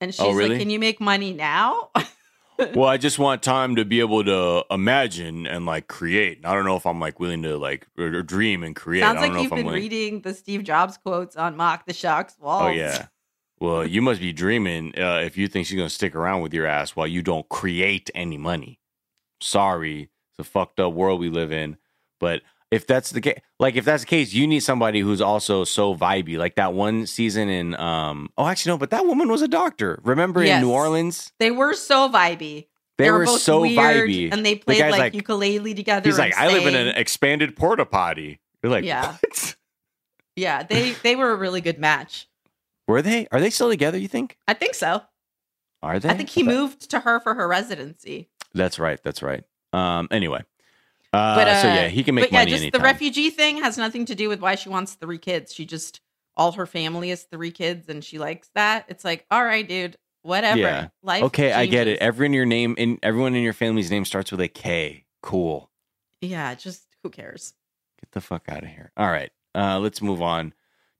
And 0.00 0.12
she's 0.12 0.20
Oh, 0.24 0.32
really? 0.32 0.50
like, 0.50 0.58
"Can 0.58 0.70
you 0.70 0.80
make 0.80 1.00
money 1.00 1.32
now?" 1.32 1.90
Well, 2.74 2.88
I 2.88 2.96
just 2.96 3.18
want 3.18 3.42
time 3.42 3.76
to 3.76 3.84
be 3.84 4.00
able 4.00 4.24
to 4.24 4.64
imagine 4.70 5.46
and 5.46 5.66
like 5.66 5.88
create. 5.88 6.44
I 6.44 6.54
don't 6.54 6.64
know 6.64 6.76
if 6.76 6.86
I'm 6.86 7.00
like 7.00 7.20
willing 7.20 7.42
to 7.42 7.56
like 7.58 7.86
or, 7.98 8.06
or 8.06 8.22
dream 8.22 8.62
and 8.62 8.74
create. 8.76 9.00
Sounds 9.00 9.18
I 9.18 9.22
don't 9.22 9.22
like 9.22 9.32
know 9.32 9.38
you've 9.42 9.46
if 9.46 9.52
I'm 9.52 9.58
been 9.58 9.66
willing. 9.66 9.82
reading 9.82 10.20
the 10.22 10.34
Steve 10.34 10.64
Jobs 10.64 10.96
quotes 10.98 11.36
on 11.36 11.56
Mock 11.56 11.86
the 11.86 11.92
Shock's 11.94 12.38
wall. 12.38 12.64
Oh 12.64 12.70
yeah. 12.70 13.06
Well, 13.60 13.86
you 13.86 14.02
must 14.02 14.20
be 14.20 14.32
dreaming 14.32 14.92
uh, 14.98 15.22
if 15.24 15.36
you 15.36 15.46
think 15.48 15.66
she's 15.66 15.76
gonna 15.76 15.90
stick 15.90 16.14
around 16.16 16.42
with 16.42 16.52
your 16.52 16.66
ass 16.66 16.96
while 16.96 17.06
you 17.06 17.22
don't 17.22 17.48
create 17.48 18.10
any 18.14 18.38
money. 18.38 18.80
Sorry, 19.40 20.10
it's 20.30 20.38
a 20.38 20.44
fucked 20.44 20.80
up 20.80 20.92
world 20.92 21.20
we 21.20 21.30
live 21.30 21.52
in. 21.52 21.76
But 22.18 22.42
if 22.72 22.86
that's 22.86 23.10
the 23.10 23.20
case, 23.20 23.38
like 23.60 23.76
if 23.76 23.84
that's 23.84 24.02
the 24.02 24.08
case, 24.08 24.32
you 24.32 24.46
need 24.48 24.60
somebody 24.60 24.98
who's 25.00 25.20
also 25.20 25.62
so 25.64 25.94
vibey. 25.94 26.36
Like 26.38 26.56
that 26.56 26.72
one 26.74 27.06
season 27.06 27.48
in, 27.48 27.74
um, 27.76 28.30
oh, 28.36 28.46
actually 28.48 28.72
no, 28.72 28.78
but 28.78 28.90
that 28.90 29.06
woman 29.06 29.28
was 29.28 29.42
a 29.42 29.48
doctor. 29.48 30.00
Remember 30.02 30.42
Yes. 30.42 30.56
in 30.56 30.66
New 30.66 30.72
Orleans, 30.72 31.32
They 31.38 31.50
were 31.50 31.74
so 31.74 32.08
vibey. 32.08 32.66
they, 32.98 33.10
were, 33.10 33.24
both 33.24 33.40
so 33.42 33.60
weird, 33.60 34.08
vibey. 34.08 34.32
and 34.32 34.44
they 34.44 34.56
played 34.56 34.78
guy's 34.80 34.90
like, 34.90 34.98
like- 35.00 35.14
ukulele 35.14 35.74
together. 35.74 36.08
He's 36.08 36.18
like, 36.18 36.32
and 36.38 36.50
I 36.50 36.52
live 36.52 36.66
in 36.66 36.74
an 36.74 36.88
expanded 36.96 37.54
porta 37.56 37.84
potty. 37.86 38.40
You're 38.62 38.72
like, 38.72 38.84
Yeah. 38.84 39.12
what? 39.20 39.56
Yeah, 40.34 40.62
they 40.62 40.92
they 41.02 41.14
were 41.14 41.30
a 41.30 41.36
really 41.36 41.60
good 41.60 41.78
match. 41.78 42.26
Were 42.88 43.02
they? 43.02 43.28
Are 43.30 43.38
they 43.40 43.50
still 43.50 43.68
together? 43.68 43.98
You 43.98 44.08
think? 44.08 44.38
I 44.48 44.54
think 44.54 44.74
so. 44.74 45.02
Are 45.82 45.98
they? 45.98 46.08
I 46.08 46.14
think 46.14 46.30
he 46.30 46.42
thought- 46.42 46.54
moved 46.54 46.90
to 46.90 47.00
her 47.00 47.20
for 47.20 47.34
her 47.34 47.46
residency. 47.46 48.30
That's 48.54 48.78
right. 48.78 48.98
That's 49.02 49.22
right. 49.22 49.44
Um. 49.74 50.08
Anyway. 50.10 50.42
Uh, 51.12 51.34
But 51.36 51.48
uh, 51.48 51.62
so 51.62 51.68
yeah, 51.68 51.88
he 51.88 52.02
can 52.02 52.14
make 52.14 52.24
but 52.24 52.32
yeah, 52.32 52.44
just 52.44 52.62
anytime. 52.62 52.80
the 52.80 52.84
refugee 52.84 53.30
thing 53.30 53.58
has 53.62 53.76
nothing 53.76 54.04
to 54.06 54.14
do 54.14 54.28
with 54.28 54.40
why 54.40 54.54
she 54.54 54.68
wants 54.68 54.94
three 54.94 55.18
kids. 55.18 55.52
She 55.54 55.64
just 55.66 56.00
all 56.36 56.52
her 56.52 56.64
family 56.66 57.10
is 57.10 57.24
three 57.24 57.50
kids, 57.50 57.88
and 57.88 58.02
she 58.02 58.18
likes 58.18 58.48
that. 58.54 58.86
It's 58.88 59.04
like, 59.04 59.26
all 59.30 59.44
right, 59.44 59.68
dude, 59.68 59.96
whatever. 60.22 60.58
Yeah. 60.58 60.88
Life. 61.02 61.24
okay, 61.24 61.52
I 61.52 61.66
get 61.66 61.86
it. 61.88 61.98
Everyone 61.98 62.30
in 62.30 62.34
your 62.34 62.46
name 62.46 62.74
and 62.78 62.98
everyone 63.02 63.34
in 63.34 63.42
your 63.42 63.52
family's 63.52 63.90
name 63.90 64.04
starts 64.06 64.30
with 64.32 64.40
a 64.40 64.48
K. 64.48 65.04
Cool. 65.22 65.70
yeah, 66.22 66.54
just 66.54 66.84
who 67.02 67.10
cares? 67.10 67.52
Get 68.00 68.12
the 68.12 68.20
fuck 68.20 68.44
out 68.48 68.62
of 68.64 68.70
here. 68.70 68.90
All 68.96 69.10
right. 69.10 69.30
uh, 69.54 69.78
let's 69.78 70.00
move 70.00 70.22
on 70.22 70.54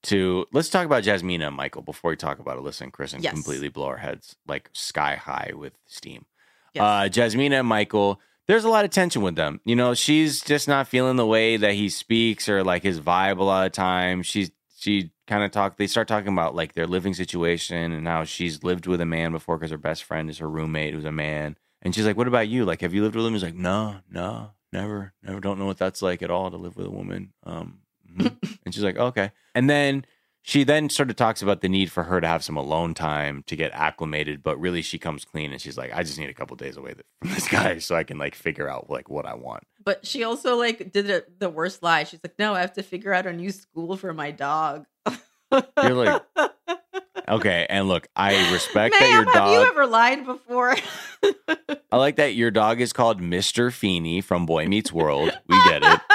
to 0.04 0.44
let's 0.52 0.68
talk 0.68 0.84
about 0.84 1.04
Jasmina 1.04 1.46
and 1.46 1.56
Michael 1.56 1.80
before 1.82 2.10
we 2.10 2.16
talk 2.16 2.38
about 2.38 2.58
Alyssa 2.58 2.82
and 2.82 2.92
Chris 2.92 3.12
and 3.14 3.24
Yes. 3.24 3.32
completely 3.32 3.68
blow 3.68 3.86
our 3.86 3.96
heads 3.96 4.36
like 4.46 4.68
sky 4.74 5.14
high 5.16 5.52
with 5.54 5.72
steam. 5.86 6.26
Yes. 6.74 6.82
Uh, 6.82 7.08
Jasmina 7.08 7.60
and 7.60 7.68
Michael, 7.68 8.20
there's 8.52 8.64
a 8.64 8.68
lot 8.68 8.84
of 8.84 8.90
tension 8.90 9.22
with 9.22 9.34
them. 9.34 9.62
You 9.64 9.74
know, 9.74 9.94
she's 9.94 10.42
just 10.42 10.68
not 10.68 10.86
feeling 10.86 11.16
the 11.16 11.24
way 11.24 11.56
that 11.56 11.72
he 11.72 11.88
speaks 11.88 12.50
or 12.50 12.62
like 12.62 12.82
his 12.82 13.00
vibe 13.00 13.38
a 13.38 13.44
lot 13.44 13.64
of 13.64 13.72
times. 13.72 14.26
She's 14.26 14.50
she 14.76 15.10
kind 15.26 15.42
of 15.42 15.52
talk. 15.52 15.78
They 15.78 15.86
start 15.86 16.06
talking 16.06 16.34
about 16.34 16.54
like 16.54 16.74
their 16.74 16.86
living 16.86 17.14
situation 17.14 17.92
and 17.92 18.06
how 18.06 18.24
she's 18.24 18.62
lived 18.62 18.86
with 18.86 19.00
a 19.00 19.06
man 19.06 19.32
before 19.32 19.56
because 19.56 19.70
her 19.70 19.78
best 19.78 20.04
friend 20.04 20.28
is 20.28 20.36
her 20.36 20.50
roommate 20.50 20.92
who's 20.92 21.06
a 21.06 21.12
man. 21.12 21.56
And 21.80 21.94
she's 21.94 22.04
like, 22.04 22.18
"What 22.18 22.28
about 22.28 22.46
you? 22.46 22.66
Like, 22.66 22.82
have 22.82 22.92
you 22.92 23.02
lived 23.02 23.16
with 23.16 23.24
him?" 23.24 23.32
He's 23.32 23.42
like, 23.42 23.54
"No, 23.54 23.96
no, 24.10 24.50
never, 24.70 25.14
never. 25.22 25.40
Don't 25.40 25.58
know 25.58 25.64
what 25.64 25.78
that's 25.78 26.02
like 26.02 26.20
at 26.22 26.30
all 26.30 26.50
to 26.50 26.58
live 26.58 26.76
with 26.76 26.86
a 26.86 26.90
woman." 26.90 27.32
Um, 27.44 27.78
mhm. 28.14 28.36
and 28.66 28.74
she's 28.74 28.84
like, 28.84 28.98
"Okay." 28.98 29.32
And 29.54 29.70
then 29.70 30.04
she 30.42 30.64
then 30.64 30.90
sort 30.90 31.08
of 31.08 31.16
talks 31.16 31.40
about 31.40 31.60
the 31.60 31.68
need 31.68 31.90
for 31.90 32.02
her 32.04 32.20
to 32.20 32.26
have 32.26 32.42
some 32.42 32.56
alone 32.56 32.94
time 32.94 33.44
to 33.46 33.54
get 33.56 33.70
acclimated, 33.72 34.42
but 34.42 34.58
really 34.60 34.82
she 34.82 34.98
comes 34.98 35.24
clean 35.24 35.52
and 35.52 35.60
she's 35.60 35.78
like, 35.78 35.94
"I 35.94 36.02
just 36.02 36.18
need 36.18 36.28
a 36.30 36.34
couple 36.34 36.56
days 36.56 36.76
away 36.76 36.94
from 37.22 37.30
this 37.32 37.48
guy 37.48 37.78
so 37.78 37.94
I 37.94 38.04
can 38.04 38.18
like 38.18 38.34
figure 38.34 38.68
out 38.68 38.90
like 38.90 39.08
what 39.08 39.24
I 39.24 39.34
want." 39.34 39.64
But 39.84 40.04
she 40.06 40.24
also 40.24 40.56
like 40.56 40.92
did 40.92 41.24
the 41.38 41.48
worst 41.50 41.82
lie. 41.82 42.04
She's 42.04 42.20
like, 42.22 42.38
no, 42.38 42.54
I 42.54 42.60
have 42.60 42.72
to 42.74 42.82
figure 42.82 43.12
out 43.12 43.26
a 43.26 43.32
new 43.32 43.50
school 43.50 43.96
for 43.96 44.12
my 44.12 44.30
dog. 44.30 44.86
You're 45.50 45.94
like, 45.94 46.22
Okay, 47.28 47.66
and 47.70 47.88
look, 47.88 48.08
I 48.16 48.52
respect 48.52 48.94
that 48.98 49.00
Ma'am, 49.00 49.12
your 49.12 49.24
have 49.26 49.34
dog. 49.34 49.52
you 49.52 49.68
ever 49.70 49.86
lied 49.86 50.26
before? 50.26 50.74
I 51.92 51.96
like 51.96 52.16
that 52.16 52.34
your 52.34 52.50
dog 52.50 52.80
is 52.80 52.92
called 52.92 53.20
Mister 53.20 53.70
Feeney 53.70 54.20
from 54.20 54.44
Boy 54.44 54.66
Meets 54.66 54.92
World. 54.92 55.30
We 55.46 55.62
get 55.64 55.82
it. 55.84 56.00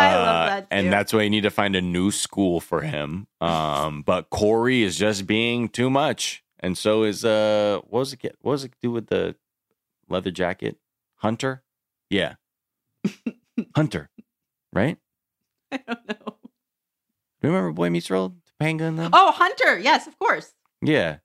I 0.00 0.14
Uh, 0.14 0.18
love 0.22 0.46
that 0.48 0.60
too. 0.70 0.76
and 0.76 0.92
that's 0.92 1.12
why 1.12 1.22
you 1.22 1.30
need 1.30 1.42
to 1.42 1.50
find 1.50 1.74
a 1.76 1.80
new 1.82 2.10
school 2.10 2.60
for 2.60 2.80
him. 2.82 3.26
Um, 3.40 4.02
but 4.02 4.30
Corey 4.30 4.82
is 4.82 4.96
just 4.98 5.26
being 5.26 5.68
too 5.68 5.90
much, 5.90 6.42
and 6.60 6.76
so 6.76 7.02
is 7.04 7.24
uh, 7.24 7.80
what 7.84 8.00
was 8.00 8.12
it? 8.12 8.18
get- 8.20 8.36
What 8.40 8.52
was 8.52 8.64
it 8.64 8.72
do 8.82 8.90
with 8.90 9.06
the 9.08 9.36
leather 10.08 10.30
jacket? 10.30 10.76
Hunter, 11.16 11.62
yeah, 12.10 12.34
Hunter, 13.76 14.10
right? 14.72 14.98
I 15.72 15.78
don't 15.86 16.08
know. 16.08 16.36
Do 17.40 17.48
you 17.48 17.54
remember 17.54 17.72
Boy 17.72 17.90
Meets 17.90 18.10
World? 18.10 18.36
Topanga 18.60 18.82
and 18.82 18.98
them? 18.98 19.10
Oh, 19.12 19.32
Hunter. 19.32 19.78
Yes, 19.78 20.06
of 20.06 20.18
course. 20.18 20.52
yeah, 20.82 21.16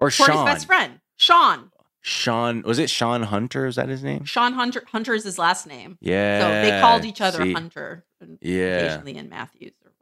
or 0.00 0.10
Corey's 0.10 0.14
Shawn. 0.14 0.46
best 0.46 0.66
friend. 0.66 1.00
Shawn. 1.16 1.70
Shawn 2.08 2.62
was 2.62 2.78
it? 2.78 2.88
Shawn 2.90 3.22
Hunter? 3.24 3.66
Is 3.66 3.76
that 3.76 3.88
his 3.88 4.02
name? 4.02 4.24
Shawn 4.24 4.54
Hunter. 4.54 4.82
Hunter 4.92 5.14
is 5.14 5.24
his 5.24 5.38
last 5.38 5.66
name. 5.66 5.98
Yeah. 6.00 6.40
So 6.40 6.70
they 6.70 6.80
called 6.80 7.04
each 7.04 7.20
other 7.20 7.42
see? 7.42 7.52
Hunter. 7.52 8.04
Yeah. 8.40 8.64
Occasionally 8.78 9.16
in 9.16 9.28
Matthews. 9.28 9.72
Or 9.84 9.92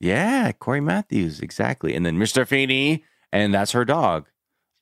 Yeah, 0.00 0.52
Corey 0.52 0.80
Matthews, 0.80 1.40
exactly. 1.40 1.94
And 1.94 2.04
then 2.04 2.16
Mr. 2.18 2.46
Feeney, 2.46 3.04
and 3.32 3.54
that's 3.54 3.72
her 3.72 3.84
dog. 3.84 4.28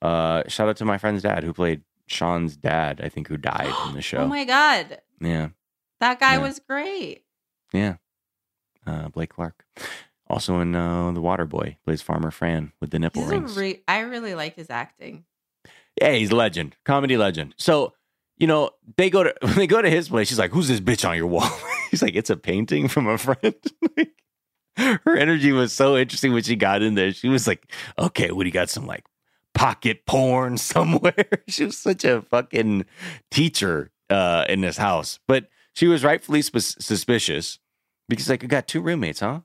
Uh, 0.01 0.43
shout 0.47 0.69
out 0.69 0.77
to 0.77 0.85
my 0.85 0.97
friend's 0.97 1.23
dad 1.23 1.43
who 1.43 1.53
played 1.53 1.81
Shawn's 2.07 2.55
dad, 2.57 2.99
I 3.03 3.09
think, 3.09 3.27
who 3.27 3.37
died 3.37 3.73
in 3.87 3.93
the 3.95 4.01
show. 4.11 4.19
Oh 4.19 4.27
my 4.27 4.43
God. 4.45 4.99
yeah, 5.21 5.49
That 5.99 6.19
guy 6.19 6.33
Yeah. 6.33 6.39
was 6.41 6.59
great. 6.59 7.23
yeah. 7.73 7.95
Uh, 8.87 9.09
Blake 9.09 9.29
Clark, 9.29 9.65
also 10.27 10.59
in 10.61 10.73
uh, 10.75 11.11
The 11.11 11.21
Waterboy, 11.21 11.77
plays 11.85 12.01
Farmer 12.01 12.31
Fran 12.31 12.71
with 12.81 12.89
the 12.91 12.97
nipple 12.99 13.21
He's 13.23 13.31
rings. 13.31 13.57
re- 13.57 13.83
I 13.87 13.99
really 13.99 14.33
like 14.35 14.55
his 14.55 14.69
acting. 14.69 15.25
Yeah, 16.01 16.13
he's 16.13 16.31
legend, 16.31 16.75
comedy 16.85 17.17
legend. 17.17 17.55
So 17.57 17.93
you 18.37 18.47
know 18.47 18.71
they 18.97 19.09
go 19.09 19.23
to 19.23 19.33
they 19.55 19.67
go 19.67 19.81
to 19.81 19.89
his 19.89 20.09
place. 20.09 20.27
She's 20.27 20.39
like, 20.39 20.51
"Who's 20.51 20.67
this 20.67 20.79
bitch 20.79 21.07
on 21.07 21.17
your 21.17 21.27
wall?" 21.27 21.49
he's 21.91 22.01
like, 22.01 22.15
"It's 22.15 22.29
a 22.29 22.37
painting 22.37 22.87
from 22.87 23.07
a 23.07 23.17
friend." 23.17 23.55
Like, 24.77 25.01
her 25.03 25.17
energy 25.17 25.51
was 25.51 25.73
so 25.73 25.97
interesting 25.97 26.31
when 26.31 26.43
she 26.43 26.55
got 26.55 26.81
in 26.81 26.95
there. 26.95 27.11
She 27.11 27.27
was 27.27 27.47
like, 27.47 27.69
"Okay, 27.97 28.31
what 28.31 28.43
do 28.43 28.47
you 28.47 28.53
got? 28.53 28.69
Some 28.69 28.87
like 28.87 29.03
pocket 29.53 30.05
porn 30.05 30.57
somewhere?" 30.57 31.43
she 31.49 31.65
was 31.65 31.77
such 31.77 32.05
a 32.05 32.21
fucking 32.21 32.85
teacher 33.29 33.91
uh, 34.09 34.45
in 34.47 34.61
this 34.61 34.77
house, 34.77 35.19
but 35.27 35.49
she 35.73 35.87
was 35.87 36.03
rightfully 36.03 36.41
sus- 36.41 36.77
suspicious 36.79 37.59
because 38.07 38.29
like, 38.29 38.43
I 38.43 38.47
got 38.47 38.67
two 38.67 38.81
roommates, 38.81 39.19
huh? 39.19 39.41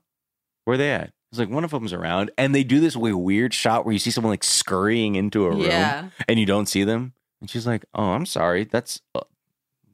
Where 0.63 0.77
they 0.77 0.91
at? 0.91 1.11
It's 1.35 1.39
like 1.39 1.49
one 1.53 1.63
of 1.63 1.71
them's 1.71 1.91
around, 1.93 2.31
and 2.37 2.55
they 2.55 2.63
do 2.63 2.79
this 2.79 2.95
way 2.95 3.11
weird 3.13 3.53
shot 3.53 3.85
where 3.85 3.91
you 3.93 3.99
see 3.99 4.11
someone 4.11 4.31
like 4.31 4.43
scurrying 4.43 5.15
into 5.15 5.45
a 5.45 5.49
room 5.49 5.61
Yeah. 5.61 6.09
and 6.29 6.39
you 6.39 6.45
don't 6.45 6.67
see 6.67 6.83
them. 6.83 7.13
And 7.41 7.49
she's 7.49 7.67
like, 7.67 7.83
"Oh, 7.93 8.11
I'm 8.11 8.25
sorry. 8.25 8.63
That's 8.63 9.01
uh, 9.13 9.21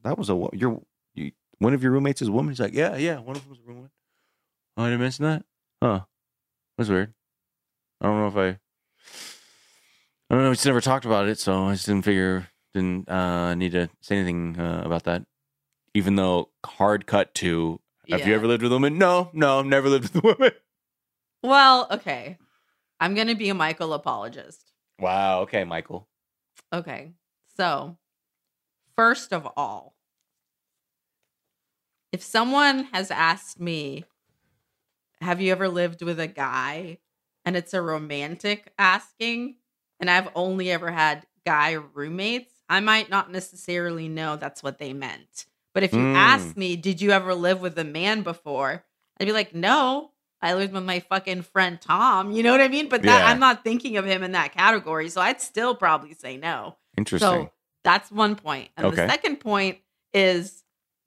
that 0.04 0.18
was 0.18 0.30
a 0.30 0.48
your 0.54 0.82
you, 1.16 1.32
one 1.58 1.74
of 1.74 1.82
your 1.82 1.92
roommates 1.92 2.22
is 2.22 2.28
a 2.28 2.32
woman." 2.32 2.52
He's 2.52 2.60
like, 2.60 2.74
"Yeah, 2.74 2.96
yeah, 2.96 3.18
one 3.20 3.36
of 3.36 3.42
them 3.42 3.50
was 3.50 3.60
a 3.60 3.68
roommate." 3.68 3.90
Oh, 4.78 4.84
I 4.84 4.88
didn't 4.88 5.02
mention 5.02 5.26
that. 5.26 5.46
Huh? 5.82 6.02
That's 6.78 6.90
weird. 6.90 7.14
I 8.00 8.06
don't 8.06 8.20
know 8.20 8.28
if 8.28 8.38
I. 8.38 8.60
I 10.30 10.36
don't 10.36 10.44
know. 10.44 10.50
We 10.50 10.56
just 10.56 10.66
never 10.66 10.82
talked 10.82 11.06
about 11.06 11.28
it, 11.28 11.40
so 11.40 11.66
I 11.66 11.74
just 11.74 11.88
didn't 11.88 12.06
figure 12.06 12.48
didn't 12.74 13.10
uh, 13.10 13.54
need 13.56 13.74
to 13.74 13.90
say 14.02 14.16
anything 14.18 14.58
uh, 14.60 14.84
about 14.86 15.04
that. 15.04 15.24
Even 15.94 16.16
though 16.16 16.50
hard 16.66 17.06
cut 17.06 17.34
to, 17.36 17.82
have 18.10 18.26
you 18.26 18.34
ever 18.34 18.48
lived 18.48 18.64
with 18.64 18.72
a 18.72 18.76
woman? 18.76 18.98
No, 18.98 19.30
no, 19.34 19.60
I've 19.60 19.66
never 19.66 19.90
lived 19.90 20.14
with 20.14 20.24
a 20.24 20.28
woman. 20.28 20.52
Well, 21.44 21.88
okay. 21.92 22.38
I'm 23.00 23.16
going 23.16 23.28
to 23.28 23.36
be 23.36 23.50
a 23.50 23.54
Michael 23.54 23.94
apologist. 23.94 24.72
Wow. 25.00 25.42
Okay, 25.42 25.64
Michael. 25.64 26.08
Okay. 26.74 27.14
So, 27.58 27.98
first 28.96 29.34
of 29.34 29.48
all, 29.58 29.96
if 32.12 32.22
someone 32.22 32.86
has 32.94 33.10
asked 33.12 33.60
me, 33.60 34.06
Have 35.22 35.40
you 35.42 35.52
ever 35.52 35.70
lived 35.70 36.02
with 36.02 36.20
a 36.20 36.28
guy? 36.28 37.00
and 37.44 37.56
it's 37.58 37.74
a 37.74 37.82
romantic 37.82 38.72
asking, 38.78 39.56
and 40.00 40.12
I've 40.12 40.30
only 40.36 40.70
ever 40.70 40.92
had 40.92 41.26
guy 41.44 41.72
roommates, 41.74 42.54
I 42.70 42.82
might 42.82 43.10
not 43.10 43.32
necessarily 43.32 44.08
know 44.08 44.36
that's 44.36 44.62
what 44.62 44.78
they 44.78 44.94
meant. 44.94 45.48
But 45.74 45.82
if 45.82 45.92
you 45.94 46.06
Mm. 46.06 46.16
ask 46.16 46.56
me, 46.56 46.76
Did 46.76 47.02
you 47.02 47.10
ever 47.12 47.34
live 47.34 47.60
with 47.60 47.80
a 47.80 47.84
man 47.84 48.22
before? 48.22 48.86
I'd 49.20 49.26
be 49.26 49.32
like, 49.34 49.56
No. 49.56 50.11
I 50.42 50.54
lived 50.56 50.74
with 50.74 50.84
my 50.84 51.00
fucking 51.02 51.44
friend 51.44 51.80
Tom. 51.80 52.32
You 52.32 52.42
know 52.44 52.52
what 52.52 52.62
I 52.62 52.68
mean? 52.68 52.90
But 52.90 53.04
that 53.04 53.20
Yeah. 53.22 53.28
I'm 53.28 53.40
not 53.40 53.64
thinking 53.64 53.98
of 53.98 54.06
him 54.06 54.24
in 54.24 54.32
that 54.32 54.54
category. 54.54 55.10
So 55.10 55.22
I'd 55.22 55.42
still 55.42 55.76
probably 55.76 56.14
say 56.16 56.38
no. 56.38 56.78
Interesting. 56.98 57.28
So 57.30 57.52
that's 57.84 58.12
one 58.12 58.36
point. 58.36 58.70
And 58.78 58.88
Okay. 58.88 58.96
the 58.96 59.08
second 59.10 59.38
point 59.40 59.80
is 60.14 60.64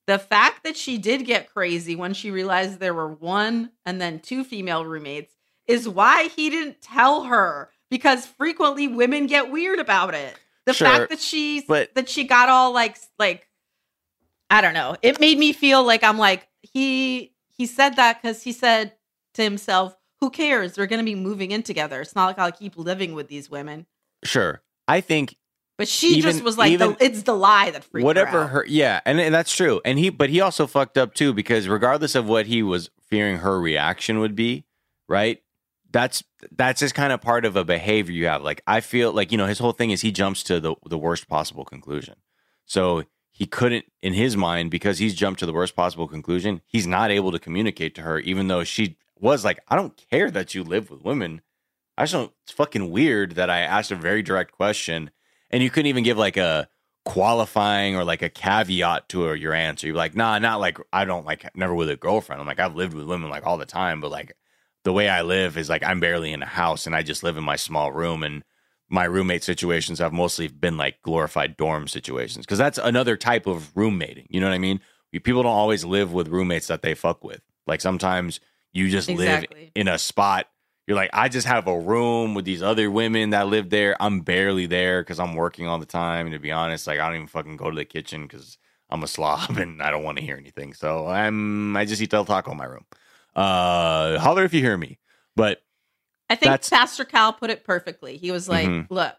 the 0.07 0.19
fact 0.19 0.65
that 0.65 0.77
she 0.77 0.99
did 0.99 1.25
get 1.25 1.53
crazy 1.53 1.97
when 1.97 2.15
she 2.15 2.31
realized 2.31 2.79
there 2.79 2.95
were 2.95 3.09
one 3.13 3.71
and 3.85 4.01
then 4.01 4.21
two 4.21 4.45
female 4.45 4.85
roommates 4.85 5.35
is 5.67 5.89
why 5.89 6.29
he 6.29 6.51
didn't 6.51 6.81
tell 6.83 7.25
her 7.25 7.71
because 7.91 8.27
frequently 8.27 8.87
women 8.87 9.27
get 9.27 9.51
weird 9.51 9.79
about 9.79 10.15
it. 10.15 10.39
The 10.67 10.75
Sure, 10.75 10.87
fact 10.89 11.11
that 11.11 11.21
she 11.21 11.63
but- 11.67 11.95
that 11.95 12.09
she 12.09 12.25
got 12.25 12.49
all 12.49 12.73
like 12.73 12.99
like 13.19 13.49
I 14.51 14.61
don't 14.61 14.75
know. 14.75 14.97
It 15.03 15.21
made 15.21 15.39
me 15.39 15.53
feel 15.53 15.83
like 15.83 16.05
I'm 16.05 16.19
like 16.19 16.47
he 16.63 17.35
he 17.57 17.67
said 17.67 17.97
that 17.97 18.21
cuz 18.23 18.43
he 18.43 18.53
said 18.53 18.93
to 19.35 19.43
himself, 19.43 19.97
who 20.21 20.31
cares? 20.31 20.75
They're 20.75 20.87
going 20.87 21.01
to 21.01 21.05
be 21.05 21.15
moving 21.15 21.51
in 21.51 21.63
together. 21.63 22.01
It's 22.01 22.15
not 22.15 22.27
like 22.27 22.39
I'll 22.39 22.53
keep 22.53 22.77
living 22.77 23.15
with 23.15 23.29
these 23.29 23.51
women. 23.51 23.87
sure. 24.25 24.63
I 24.89 25.01
think 25.01 25.37
But 25.79 25.89
she 25.89 26.17
Even- 26.19 26.31
just 26.33 26.45
was 26.45 26.59
like, 26.59 26.71
even- 26.73 26.91
the, 26.99 27.05
it's 27.05 27.23
the 27.23 27.35
lie 27.35 27.71
that 27.71 27.85
freaked 27.85 28.05
whatever 28.05 28.31
her. 28.31 28.45
out. 28.45 28.51
her 28.51 28.65
yeah 28.69 29.01
and, 29.07 29.19
and 29.19 29.35
that's 29.35 29.55
true 29.55 29.81
and 29.85 29.99
he 29.99 30.11
but 30.11 30.29
he 30.31 30.41
also 30.43 30.67
fucked 30.67 30.99
up 30.99 31.15
too 31.15 31.33
because 31.33 31.69
regardless 31.69 32.15
of 32.15 32.29
what 32.29 32.47
he 32.47 32.63
was 32.63 32.91
fearing 33.09 33.39
her 33.39 33.59
reaction 33.61 34.19
would 34.21 34.35
be 34.37 34.65
right 35.09 35.43
that's 35.91 36.23
that's 36.53 36.81
just 36.81 36.95
kind 36.95 37.13
of 37.15 37.21
part 37.23 37.45
of 37.47 37.57
a 37.57 37.65
behavior 37.65 38.13
you 38.15 38.27
have 38.27 38.43
like 38.43 38.61
i 38.67 38.81
feel 38.81 39.11
like 39.13 39.33
you 39.33 39.39
know 39.39 39.47
his 39.47 39.59
whole 39.59 39.73
thing 39.73 39.91
is 39.91 40.03
he 40.03 40.13
jumps 40.13 40.43
to 40.43 40.61
the 40.61 40.75
the 40.87 40.99
worst 40.99 41.29
possible 41.29 41.65
conclusion 41.65 42.17
so 42.67 43.05
he 43.31 43.47
couldn't 43.47 43.87
in 44.03 44.13
his 44.13 44.37
mind 44.37 44.71
because 44.71 44.99
he's 44.99 45.15
jumped 45.15 45.41
to 45.41 45.47
the 45.47 45.53
worst 45.55 45.75
possible 45.75 46.07
conclusion 46.07 46.61
he's 46.67 46.87
not 46.87 47.11
able 47.11 47.33
to 47.33 47.39
communicate 47.39 47.95
to 47.95 48.03
her 48.03 48.19
even 48.21 48.49
though 48.49 48.65
she 48.65 48.97
was 49.19 49.45
like 49.45 49.61
i 49.69 49.77
don't 49.77 50.03
care 50.11 50.31
that 50.31 50.55
you 50.55 50.63
live 50.63 50.91
with 50.91 51.03
women 51.03 51.41
i 51.97 52.03
just 52.03 52.13
don't 52.13 52.33
it's 52.43 52.53
fucking 52.53 52.91
weird 52.91 53.33
that 53.33 53.51
i 53.51 53.61
asked 53.61 53.91
a 53.91 53.97
very 53.97 54.23
direct 54.23 54.53
question 54.53 55.11
and 55.51 55.63
you 55.63 55.71
couldn't 55.71 55.87
even 55.87 56.05
give 56.05 56.19
like 56.19 56.37
a 56.37 56.69
qualifying 57.05 57.97
or 57.97 58.05
like 58.05 58.23
a 58.23 58.31
caveat 58.31 59.09
to 59.11 59.35
your 59.35 59.53
answer. 59.53 59.87
You're 59.87 59.97
like, 59.97 60.17
nah, 60.17 60.39
not 60.39 60.61
like 60.61 60.79
I 60.93 61.05
don't 61.05 61.27
like 61.27 61.55
never 61.55 61.75
with 61.75 61.91
a 61.91 61.97
girlfriend. 61.97 62.41
I'm 62.41 62.47
like 62.47 62.61
I've 62.61 62.75
lived 62.75 62.95
with 62.95 63.07
women 63.07 63.31
like 63.31 63.47
all 63.47 63.59
the 63.59 63.67
time, 63.67 64.01
but 64.01 64.11
like 64.11 64.37
the 64.85 64.93
way 64.93 65.09
I 65.09 65.23
live 65.23 65.57
is 65.57 65.69
like 65.69 65.85
I'm 65.85 66.01
barely 66.01 66.33
in 66.33 66.43
a 66.43 66.47
house 66.47 66.87
and 66.87 66.97
I 66.97 67.03
just 67.03 67.23
live 67.23 67.37
in 67.37 67.45
my 67.45 67.57
small 67.57 67.93
room 67.93 68.23
and 68.23 68.43
my 68.89 69.05
roommate 69.05 69.45
situations 69.45 69.99
have 69.99 70.13
mostly 70.13 70.49
been 70.49 70.77
like 70.77 71.03
glorified 71.03 71.57
dorm 71.57 71.89
situations 71.89 72.47
because 72.47 72.59
that's 72.59 72.79
another 72.79 73.17
type 73.17 73.47
of 73.47 73.75
roommating. 73.77 74.27
You 74.31 74.41
know 74.41 74.47
what 74.47 74.55
I 74.55 74.59
mean? 74.59 74.81
People 75.13 75.43
don't 75.43 75.53
always 75.53 75.85
live 75.85 76.13
with 76.13 76.29
roommates 76.29 76.67
that 76.67 76.83
they 76.83 76.95
fuck 76.95 77.23
with. 77.23 77.41
Like 77.67 77.81
sometimes 77.81 78.41
you 78.75 78.91
just 78.91 79.09
live 79.09 79.45
in 79.75 79.89
a 79.89 79.99
spot 79.99 80.47
you're 80.87 80.97
like, 80.97 81.11
I 81.13 81.29
just 81.29 81.47
have 81.47 81.67
a 81.67 81.79
room 81.79 82.35
with 82.35 82.45
these 82.45 82.63
other 82.63 82.91
women 82.91 83.31
that 83.31 83.47
live 83.47 83.71
there. 83.71 83.97
I'm 84.01 84.21
barely 84.21 84.67
there 84.67 85.03
because 85.03 85.19
I'm 85.19 85.35
working 85.35 85.67
all 85.67 85.79
the 85.79 85.87
time. 85.87 86.27
And 86.27 86.35
to 86.35 86.39
be 86.39 86.53
honest, 86.53 86.87
like 86.87 87.01
I 87.01 87.07
don't 87.07 87.15
even 87.17 87.27
fucking 87.27 87.57
go 87.57 87.71
to 87.71 87.77
the 87.77 87.85
kitchen 87.87 88.27
because 88.27 88.59
I'm 88.91 89.03
a 89.03 89.07
slob 89.07 89.57
and 89.57 89.83
I 89.83 89.91
don't 89.91 90.05
want 90.05 90.19
to 90.19 90.25
hear 90.25 90.37
anything. 90.37 90.75
So 90.75 91.07
I'm 91.07 91.77
I 91.77 91.85
just 91.85 92.03
eat 92.03 92.11
Del 92.11 92.25
Taco 92.25 92.51
in 92.51 92.59
my 92.59 92.67
room. 92.67 92.85
Uh, 93.35 94.19
holler 94.19 94.45
if 94.45 94.53
you 94.53 94.61
hear 94.61 94.77
me. 94.77 94.99
But 95.37 95.63
I 96.29 96.37
think 96.37 96.69
Pastor 96.69 97.05
Cal 97.05 97.33
put 97.33 97.51
it 97.51 97.65
perfectly. 97.65 98.17
He 98.17 98.31
was 98.31 98.49
like, 98.49 98.69
Mhm. 98.69 98.87
"Look, 98.89 99.17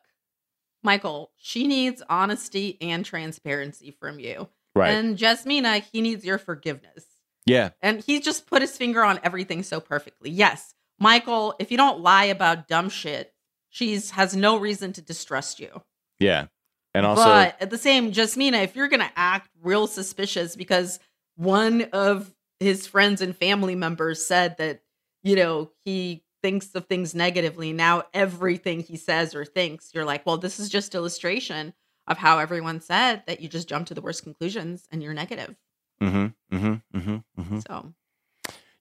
Michael, 0.84 1.32
she 1.36 1.68
needs 1.68 2.02
honesty 2.10 2.78
and 2.80 3.04
transparency 3.04 3.92
from 3.92 4.20
you, 4.20 4.48
right, 4.74 4.92
and 4.92 5.18
Jasmina, 5.18 5.84
he 5.92 6.02
needs 6.02 6.24
your 6.24 6.38
forgiveness." 6.38 7.06
Yeah, 7.46 7.70
And 7.82 8.04
he 8.04 8.20
just 8.20 8.48
put 8.48 8.62
his 8.62 8.76
finger 8.78 9.04
on 9.04 9.20
everything 9.24 9.64
so 9.64 9.80
perfectly. 9.80 10.30
Yes, 10.30 10.74
Michael, 11.00 11.56
if 11.60 11.72
you 11.72 11.78
don't 11.78 12.02
lie 12.02 12.26
about 12.26 12.68
dumb 12.68 12.90
shit, 12.90 13.34
she's 13.70 14.12
has 14.12 14.36
no 14.36 14.58
reason 14.58 14.94
to 14.94 15.02
distrust 15.02 15.60
you. 15.60 15.82
yeah, 16.20 16.48
and 16.94 17.06
also 17.06 17.24
but 17.24 17.62
at 17.62 17.70
the 17.70 17.78
same, 17.78 18.12
Jasmina, 18.12 18.64
if 18.64 18.76
you're 18.76 18.88
gonna 18.88 19.12
act 19.16 19.50
real 19.62 19.88
suspicious 19.88 20.56
because 20.56 21.00
one 21.36 21.84
of 21.94 22.34
his 22.60 22.88
friends 22.88 23.22
and 23.22 23.36
family 23.36 23.76
members 23.76 24.26
said 24.26 24.58
that, 24.58 24.82
you 25.22 25.36
know, 25.36 25.72
he 25.84 26.24
thinks 26.42 26.74
of 26.74 26.86
things 26.86 27.14
negatively, 27.14 27.74
now 27.74 28.04
everything 28.14 28.80
he 28.80 28.98
says 28.98 29.36
or 29.36 29.46
thinks, 29.46 29.92
you're 29.94 30.06
like, 30.06 30.26
well, 30.26 30.38
this 30.38 30.60
is 30.60 30.70
just 30.70 30.96
illustration 30.96 31.74
of 32.08 32.18
how 32.18 32.38
everyone 32.40 32.80
said 32.80 33.24
that 33.28 33.42
you 33.42 33.50
just 33.50 33.68
jump 33.68 33.88
to 33.88 33.94
the 33.94 34.02
worst 34.02 34.24
conclusions 34.24 34.88
and 34.92 35.04
you're 35.04 35.14
negative. 35.14 35.56
Hmm 36.00 36.28
hmm 36.52 36.74
hmm 36.94 37.18
hmm 37.38 37.60
So 37.68 37.94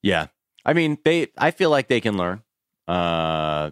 Yeah. 0.01 0.27
I 0.65 0.73
mean, 0.73 0.97
they 1.05 1.27
I 1.37 1.51
feel 1.51 1.69
like 1.69 1.87
they 1.87 2.01
can 2.01 2.17
learn. 2.17 2.43
Uh 2.87 3.71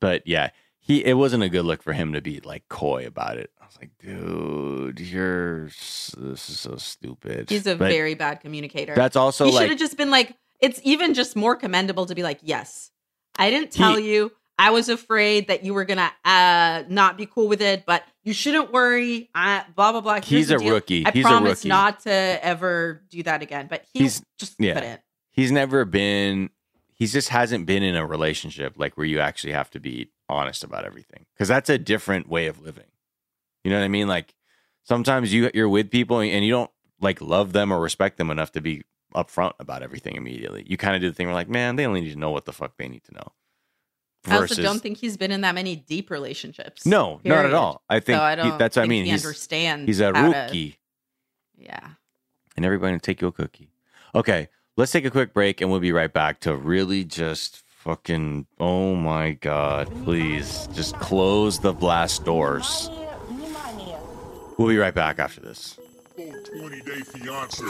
but 0.00 0.26
yeah, 0.26 0.50
he 0.78 1.04
it 1.04 1.14
wasn't 1.14 1.42
a 1.42 1.48
good 1.48 1.64
look 1.64 1.82
for 1.82 1.92
him 1.92 2.12
to 2.14 2.20
be 2.20 2.40
like 2.40 2.68
coy 2.68 3.06
about 3.06 3.36
it. 3.36 3.50
I 3.60 3.66
was 3.66 3.78
like, 3.78 3.90
dude, 3.98 5.00
you're 5.00 5.64
this 5.66 6.14
is 6.16 6.58
so 6.58 6.76
stupid. 6.76 7.48
he's 7.50 7.66
a 7.66 7.76
But 7.76 7.88
very 7.88 8.14
bad 8.14 8.40
communicator. 8.40 8.94
That's 8.94 9.16
also 9.16 9.44
he 9.46 9.52
should 9.52 9.70
have 9.70 9.78
just 9.78 9.96
been 9.96 10.10
like, 10.10 10.36
it's 10.60 10.80
even 10.82 11.14
just 11.14 11.36
more 11.36 11.54
commendable 11.56 12.06
to 12.06 12.14
be 12.14 12.22
like, 12.22 12.40
yes, 12.42 12.90
I 13.36 13.50
didn't 13.50 13.72
tell 13.72 13.98
you. 13.98 14.32
I 14.60 14.70
was 14.70 14.90
afraid 14.90 15.48
that 15.48 15.64
you 15.64 15.72
were 15.72 15.84
gonna 15.86 16.12
uh, 16.24 16.82
not 16.88 17.16
be 17.16 17.24
cool 17.26 17.48
with 17.48 17.62
it, 17.62 17.84
but 17.86 18.04
you 18.24 18.34
shouldn't 18.34 18.72
worry. 18.72 19.30
I, 19.34 19.64
blah 19.74 19.92
blah 19.92 20.02
blah. 20.02 20.14
Here's 20.16 20.28
he's 20.28 20.50
a 20.50 20.58
rookie. 20.58 21.06
I 21.06 21.12
he's 21.12 21.24
a 21.24 21.28
promise 21.28 21.64
not 21.64 22.00
to 22.00 22.10
ever 22.12 23.02
do 23.08 23.22
that 23.22 23.40
again. 23.40 23.68
But 23.70 23.84
he 23.92 24.00
He's- 24.00 24.22
just 24.38 24.56
yeah. 24.58 24.74
couldn't. 24.74 25.00
he's 25.30 25.50
never 25.50 25.84
been 25.86 26.50
he 26.92 27.06
just 27.06 27.30
hasn't 27.30 27.64
been 27.64 27.82
in 27.82 27.96
a 27.96 28.04
relationship 28.06 28.74
like 28.76 28.96
where 28.98 29.06
you 29.06 29.18
actually 29.20 29.54
have 29.54 29.70
to 29.70 29.80
be 29.80 30.10
honest 30.28 30.62
about 30.62 30.84
everything 30.84 31.24
because 31.34 31.48
that's 31.48 31.70
a 31.70 31.78
different 31.78 32.28
way 32.28 32.46
of 32.46 32.60
living 32.60 32.84
you 33.64 33.70
know 33.70 33.78
what 33.78 33.84
i 33.84 33.88
mean 33.88 34.06
like 34.06 34.34
sometimes 34.84 35.32
you 35.32 35.50
you're 35.54 35.68
with 35.68 35.90
people 35.90 36.20
and 36.20 36.44
you 36.44 36.52
don't 36.52 36.70
like 37.00 37.20
love 37.20 37.52
them 37.52 37.72
or 37.72 37.80
respect 37.80 38.16
them 38.18 38.30
enough 38.30 38.52
to 38.52 38.60
be 38.60 38.82
upfront 39.14 39.52
about 39.58 39.82
everything 39.82 40.14
immediately 40.14 40.62
you 40.68 40.76
kind 40.76 40.94
of 40.94 41.00
do 41.00 41.08
the 41.10 41.14
thing 41.14 41.26
where 41.26 41.34
like 41.34 41.48
man 41.48 41.76
they 41.76 41.86
only 41.86 42.00
need 42.02 42.12
to 42.12 42.18
know 42.18 42.30
what 42.30 42.44
the 42.44 42.52
fuck 42.52 42.76
they 42.78 42.88
need 42.88 43.02
to 43.02 43.14
know 43.14 43.32
I 44.26 44.36
also 44.36 44.60
don't 44.62 44.80
think 44.80 44.98
he's 44.98 45.16
been 45.16 45.30
in 45.30 45.40
that 45.42 45.54
many 45.54 45.76
deep 45.76 46.10
relationships. 46.10 46.84
no 46.84 47.20
not 47.24 47.46
at 47.46 47.54
all 47.54 47.82
i 47.88 48.00
think 48.00 48.18
So 48.18 48.22
I 48.22 48.30
he- 48.36 48.36
don't. 48.36 48.58
that's 48.58 48.76
what 48.76 48.82
i 48.84 48.86
mean 48.86 49.04
He 49.06 49.10
he's 49.12 49.24
understands. 49.24 49.86
he's 49.86 50.00
a 50.00 50.12
how 50.14 50.30
to- 50.32 50.38
rookie 50.38 50.78
yeah. 51.56 51.88
and 52.56 52.64
everybody 52.66 52.92
will 52.92 53.00
take 53.00 53.20
you 53.22 53.28
a 53.28 53.32
cookie. 53.32 53.70
Okay, 54.14 54.48
let's 54.76 54.90
take 54.92 55.04
a 55.04 55.10
quick 55.10 55.32
break 55.34 55.60
and 55.60 55.70
we'll 55.70 55.78
be 55.80 55.92
right 55.92 56.12
back 56.12 56.40
to 56.40 56.56
really 56.56 57.04
just 57.04 57.58
fucking 57.66 58.46
oh 58.58 58.94
my 58.94 59.32
god, 59.32 59.88
please 60.04 60.68
just 60.74 60.94
close 60.96 61.58
the 61.60 61.72
blast 61.72 62.24
doors. 62.24 62.90
We'll 64.58 64.68
be 64.68 64.76
right 64.78 64.94
back 64.94 65.18
after 65.18 65.40
this. 65.40 65.78
Full 66.16 66.32
20 66.60 66.80
day 66.82 67.00
fiance. 67.00 67.64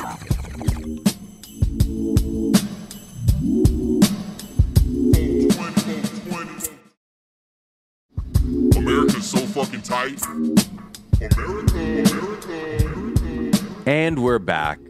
America's 8.44 9.28
so 9.30 9.38
fucking 9.38 9.82
tight. 9.82 10.22
America, 10.26 11.74
America, 11.74 12.86
America. 12.86 13.66
And 13.86 14.22
we're 14.22 14.38
back. 14.38 14.80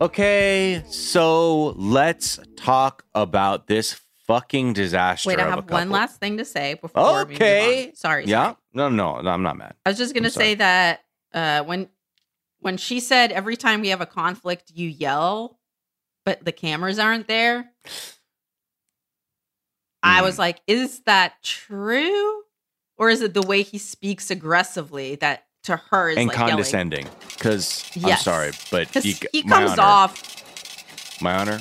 Okay, 0.00 0.82
so 0.88 1.66
let's 1.76 2.40
talk 2.56 3.04
about 3.14 3.66
this 3.68 4.00
fucking 4.26 4.72
disaster. 4.72 5.28
Wait, 5.28 5.38
I 5.38 5.48
have 5.48 5.70
one 5.70 5.90
last 5.90 6.18
thing 6.18 6.36
to 6.38 6.44
say 6.44 6.74
before 6.74 7.24
we 7.24 7.32
move 7.34 7.36
Okay. 7.36 7.88
on. 7.90 7.94
Sorry. 7.94 8.24
Yeah, 8.26 8.42
sorry. 8.44 8.56
no, 8.74 8.88
no, 8.88 9.20
no, 9.20 9.30
I'm 9.30 9.42
not 9.42 9.56
mad. 9.56 9.74
I 9.86 9.90
was 9.90 9.98
just 9.98 10.12
gonna 10.14 10.26
I'm 10.26 10.32
sorry. 10.32 10.46
say 10.46 10.54
that 10.56 11.00
uh, 11.32 11.62
when 11.62 11.88
when 12.60 12.76
she 12.76 12.98
said 13.00 13.30
every 13.30 13.56
time 13.56 13.80
we 13.82 13.88
have 13.88 14.00
a 14.00 14.06
conflict, 14.06 14.72
you 14.74 14.88
yell, 14.88 15.60
but 16.24 16.44
the 16.44 16.52
cameras 16.52 16.98
aren't 16.98 17.28
there. 17.28 17.70
I 20.02 20.18
Hmm. 20.18 20.24
was 20.24 20.38
like, 20.38 20.60
is 20.66 21.00
that 21.06 21.34
true, 21.42 22.42
or 22.98 23.10
is 23.10 23.20
it 23.22 23.34
the 23.34 23.42
way 23.42 23.62
he 23.62 23.78
speaks 23.78 24.30
aggressively 24.30 25.16
that 25.16 25.44
to 25.64 25.76
her 25.90 26.10
is 26.10 26.16
and 26.18 26.28
like 26.28 26.36
condescending, 26.36 27.06
because 27.34 27.84
I'm 28.04 28.16
sorry, 28.18 28.52
but 28.70 28.94
you, 29.04 29.14
he 29.32 29.42
comes 29.42 29.72
honor- 29.72 29.82
off. 29.82 31.20
my 31.20 31.34
honor. 31.36 31.58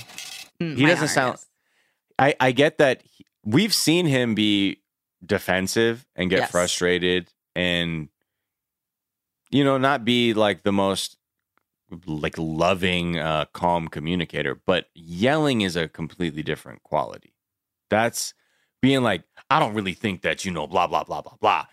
Mm, 0.62 0.76
He 0.78 0.84
my 0.84 0.90
doesn't 0.90 1.04
honor, 1.04 1.08
sound- 1.08 1.34
yes. 1.34 1.46
I, 2.20 2.36
I 2.40 2.52
get 2.52 2.78
that 2.78 3.02
he- 3.04 3.26
we've 3.44 3.74
seen 3.74 4.06
him 4.06 4.36
be 4.36 4.82
defensive 5.26 6.06
and 6.16 6.30
get 6.30 6.40
Yes. 6.40 6.52
frustrated 6.52 7.32
and 7.56 8.10
you 9.50 9.64
know 9.64 9.78
not 9.78 10.06
be 10.06 10.34
like 10.34 10.64
the 10.64 10.72
most 10.72 11.18
like 12.06 12.36
loving 12.38 13.18
uh 13.18 13.46
calm 13.54 13.88
communicator 13.88 14.60
but 14.66 14.88
yelling 14.94 15.62
is 15.62 15.76
a 15.76 15.88
completely 15.88 16.44
different 16.44 16.84
quality 16.84 17.34
that's 17.90 18.34
being 18.86 19.02
like 19.04 19.24
i 19.50 19.60
don't 19.60 19.74
really 19.74 19.94
think 19.94 20.22
that 20.22 20.46
you 20.46 20.52
know 20.52 20.68
blah 20.68 20.88
blah 20.88 21.04
blah 21.04 21.22
blah 21.22 21.36
blah 21.42 21.66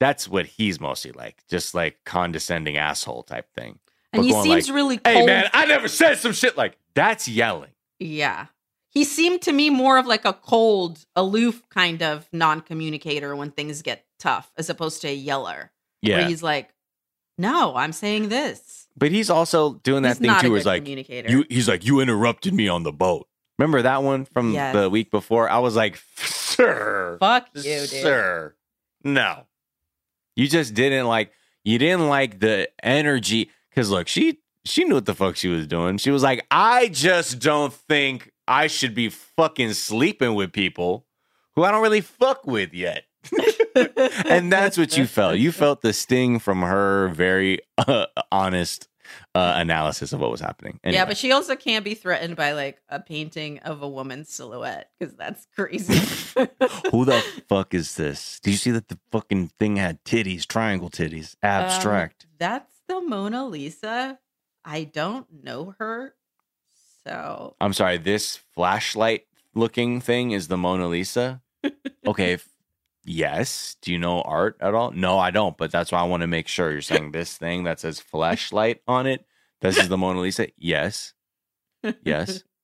that's 0.00 0.28
what 0.28 0.46
he's 0.46 0.80
mostly 0.80 1.12
like 1.12 1.42
just 1.48 1.74
like 1.74 1.98
condescending 2.04 2.76
asshole 2.76 3.22
type 3.22 3.52
thing 3.54 3.78
and 4.12 4.22
But 4.22 4.24
he 4.26 4.32
seems 4.32 4.68
like, 4.68 4.74
really 4.74 4.98
cold. 4.98 5.16
hey 5.16 5.26
man 5.26 5.48
i 5.52 5.66
never 5.66 5.88
said 5.88 6.16
some 6.18 6.32
shit 6.32 6.56
like 6.56 6.76
that's 6.94 7.28
yelling 7.28 7.70
Yeah. 7.98 8.46
He 8.90 9.02
seemed 9.02 9.42
to 9.42 9.52
me 9.52 9.70
more 9.70 9.98
of 9.98 10.06
like 10.06 10.24
a 10.24 10.32
cold, 10.32 11.04
aloof 11.16 11.62
kind 11.68 12.00
of 12.00 12.28
non 12.32 12.60
communicator 12.60 13.34
when 13.34 13.50
things 13.50 13.82
get 13.82 14.04
tough, 14.20 14.52
as 14.56 14.70
opposed 14.70 15.00
to 15.02 15.08
a 15.08 15.14
yeller. 15.14 15.72
yeah 16.00 16.18
Where 16.18 16.28
he's 16.28 16.44
like, 16.44 16.70
no, 17.36 17.74
I'm 17.74 17.92
saying 17.92 18.28
this. 18.28 18.86
But 18.96 19.10
he's 19.10 19.30
also 19.30 19.74
doing 19.82 20.04
that 20.04 20.18
he's 20.18 20.26
thing 20.28 20.40
too. 20.40 20.50
good 20.54 20.64
like 20.64 20.86
you, 20.86 21.44
he's 21.48 21.68
like, 21.68 21.84
you 21.84 21.98
interrupted 21.98 22.54
me 22.54 22.68
on 22.68 22.84
the 22.84 22.92
boat. 22.92 23.26
Remember 23.58 23.82
that 23.82 24.02
one 24.02 24.24
from 24.24 24.52
Yes. 24.52 24.74
the 24.74 24.90
week 24.90 25.10
before? 25.10 25.48
I 25.48 25.58
was 25.58 25.76
like, 25.76 26.00
sir, 26.16 27.16
Fuck 27.20 27.48
you, 27.54 27.62
dude. 27.62 27.88
sir, 27.88 28.54
no. 29.02 29.46
You 30.36 30.48
just 30.48 30.74
didn't 30.74 31.06
like. 31.06 31.30
You 31.64 31.78
didn't 31.78 32.08
like 32.08 32.40
the 32.40 32.68
energy 32.82 33.50
because 33.70 33.90
look, 33.90 34.08
she 34.08 34.38
she 34.64 34.84
knew 34.84 34.94
what 34.96 35.06
the 35.06 35.14
fuck 35.14 35.36
she 35.36 35.48
was 35.48 35.66
doing. 35.66 35.98
She 35.98 36.10
was 36.10 36.22
like, 36.22 36.44
I 36.50 36.88
just 36.88 37.38
don't 37.38 37.72
think 37.72 38.32
I 38.48 38.66
should 38.66 38.94
be 38.94 39.08
fucking 39.10 39.72
sleeping 39.74 40.34
with 40.34 40.52
people 40.52 41.06
who 41.54 41.62
I 41.64 41.70
don't 41.70 41.82
really 41.82 42.00
fuck 42.00 42.46
with 42.46 42.74
yet. 42.74 43.04
and 44.26 44.52
that's 44.52 44.76
what 44.76 44.96
you 44.98 45.06
felt. 45.06 45.36
You 45.38 45.52
felt 45.52 45.80
the 45.80 45.92
sting 45.92 46.38
from 46.38 46.62
her 46.62 47.08
very 47.08 47.60
uh, 47.78 48.06
honest 48.30 48.88
uh, 49.34 49.54
analysis 49.56 50.12
of 50.12 50.20
what 50.20 50.30
was 50.30 50.40
happening. 50.40 50.80
Yeah, 50.84 51.04
but 51.04 51.16
she 51.16 51.32
also 51.32 51.56
can't 51.56 51.84
be 51.84 51.94
threatened 51.94 52.36
by 52.36 52.52
like 52.52 52.80
a 52.88 53.00
painting 53.00 53.58
of 53.60 53.82
a 53.82 53.88
woman's 53.88 54.28
silhouette 54.28 54.90
because 54.98 55.14
that's 55.14 55.46
crazy. 55.54 55.94
who 56.90 57.04
the 57.04 57.22
fuck 57.48 57.74
is 57.74 57.96
this? 57.96 58.40
Did 58.40 58.50
you 58.52 58.56
see 58.56 58.70
that 58.72 58.88
the 58.88 58.98
fucking 59.10 59.48
thing 59.58 59.76
had 59.76 60.04
titties, 60.04 60.46
triangle 60.46 60.90
titties, 60.90 61.36
abstract? 61.42 62.24
Um, 62.24 62.30
that's 62.38 62.80
the 62.88 63.00
Mona 63.00 63.46
Lisa. 63.46 64.18
I 64.64 64.84
don't 64.84 65.26
know 65.44 65.74
her. 65.78 66.14
So 67.06 67.54
I'm 67.60 67.74
sorry, 67.74 67.98
this 67.98 68.36
flashlight 68.54 69.26
looking 69.54 70.00
thing 70.00 70.30
is 70.30 70.48
the 70.48 70.56
Mona 70.56 70.88
Lisa. 70.88 71.42
Okay, 72.06 72.38
yes. 73.04 73.76
Do 73.82 73.92
you 73.92 73.98
know 73.98 74.20
art 74.22 74.56
at 74.60 74.74
all? 74.74 74.90
No, 74.92 75.18
I 75.18 75.30
don't. 75.30 75.56
But 75.56 75.70
that's 75.70 75.92
why 75.92 76.00
I 76.00 76.04
want 76.04 76.22
to 76.22 76.26
make 76.26 76.48
sure 76.48 76.72
you're 76.72 76.80
saying 76.82 77.12
this 77.12 77.36
thing 77.36 77.64
that 77.64 77.80
says 77.80 78.00
flashlight 78.00 78.80
on 78.88 79.06
it. 79.06 79.24
This 79.60 79.78
is 79.78 79.88
the 79.88 79.96
Mona 79.96 80.20
Lisa. 80.20 80.48
Yes, 80.56 81.14
yes. 82.02 82.42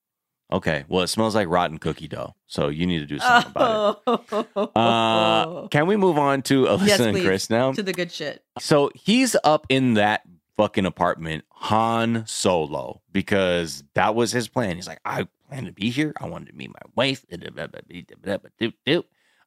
Okay. 0.52 0.84
Well, 0.88 1.04
it 1.04 1.06
smells 1.06 1.36
like 1.36 1.46
rotten 1.48 1.78
cookie 1.78 2.08
dough, 2.08 2.34
so 2.48 2.70
you 2.70 2.84
need 2.84 2.98
to 2.98 3.06
do 3.06 3.20
something 3.20 3.52
about 3.52 4.02
it. 4.04 4.68
Uh, 4.74 5.68
can 5.68 5.86
we 5.86 5.96
move 5.96 6.18
on 6.18 6.42
to 6.42 6.64
Alyssa 6.66 6.86
Yes, 6.88 6.98
and 6.98 7.14
please. 7.14 7.24
Chris 7.24 7.50
now? 7.50 7.70
to 7.72 7.84
the 7.84 7.92
good 7.92 8.10
shit. 8.10 8.42
So 8.58 8.90
he's 8.96 9.36
up 9.44 9.64
in 9.68 9.94
that 9.94 10.22
fucking 10.56 10.86
apartment, 10.86 11.44
Han 11.50 12.24
Solo, 12.26 13.00
because 13.12 13.84
that 13.94 14.16
was 14.16 14.32
his 14.32 14.48
plan. 14.48 14.74
He's 14.74 14.88
like, 14.88 14.98
I 15.04 15.28
plan 15.48 15.66
to 15.66 15.72
be 15.72 15.88
here. 15.90 16.12
I 16.20 16.26
wanted 16.26 16.48
to 16.48 16.54
meet 16.56 16.70
my 16.70 16.80
wife. 16.96 17.24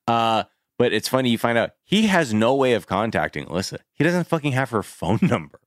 Uh, 0.07 0.43
but 0.78 0.93
it's 0.93 1.07
funny, 1.07 1.30
you 1.30 1.38
find 1.38 1.57
out 1.57 1.71
he 1.84 2.07
has 2.07 2.34
no 2.34 2.55
way 2.55 2.74
of 2.74 2.88
contacting 2.88 3.45
Alyssa. 3.45 3.80
He 3.93 4.03
doesn't 4.03 4.28
fucking 4.28 4.53
have 4.53 4.71
her 4.71 4.84
phone 4.84 5.19
number, 5.21 5.59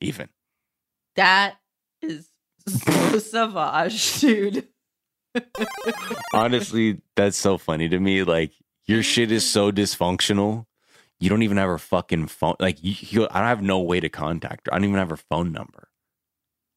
even. 0.00 0.28
That 1.16 1.56
is 2.02 2.28
so 2.66 3.18
savage, 3.18 4.20
dude. 4.20 4.68
Honestly, 6.32 7.00
that's 7.16 7.36
so 7.36 7.58
funny 7.58 7.88
to 7.88 7.98
me. 7.98 8.24
Like 8.24 8.52
your 8.86 9.02
shit 9.02 9.30
is 9.30 9.48
so 9.48 9.70
dysfunctional. 9.70 10.66
You 11.20 11.28
don't 11.28 11.42
even 11.42 11.56
have 11.56 11.68
her 11.68 11.78
fucking 11.78 12.28
phone. 12.28 12.54
Like 12.60 12.82
you, 12.82 12.94
you, 12.98 13.28
I 13.30 13.40
don't 13.40 13.48
have 13.48 13.62
no 13.62 13.80
way 13.80 14.00
to 14.00 14.08
contact 14.08 14.66
her. 14.66 14.74
I 14.74 14.78
don't 14.78 14.84
even 14.84 14.98
have 14.98 15.10
her 15.10 15.16
phone 15.16 15.52
number. 15.52 15.88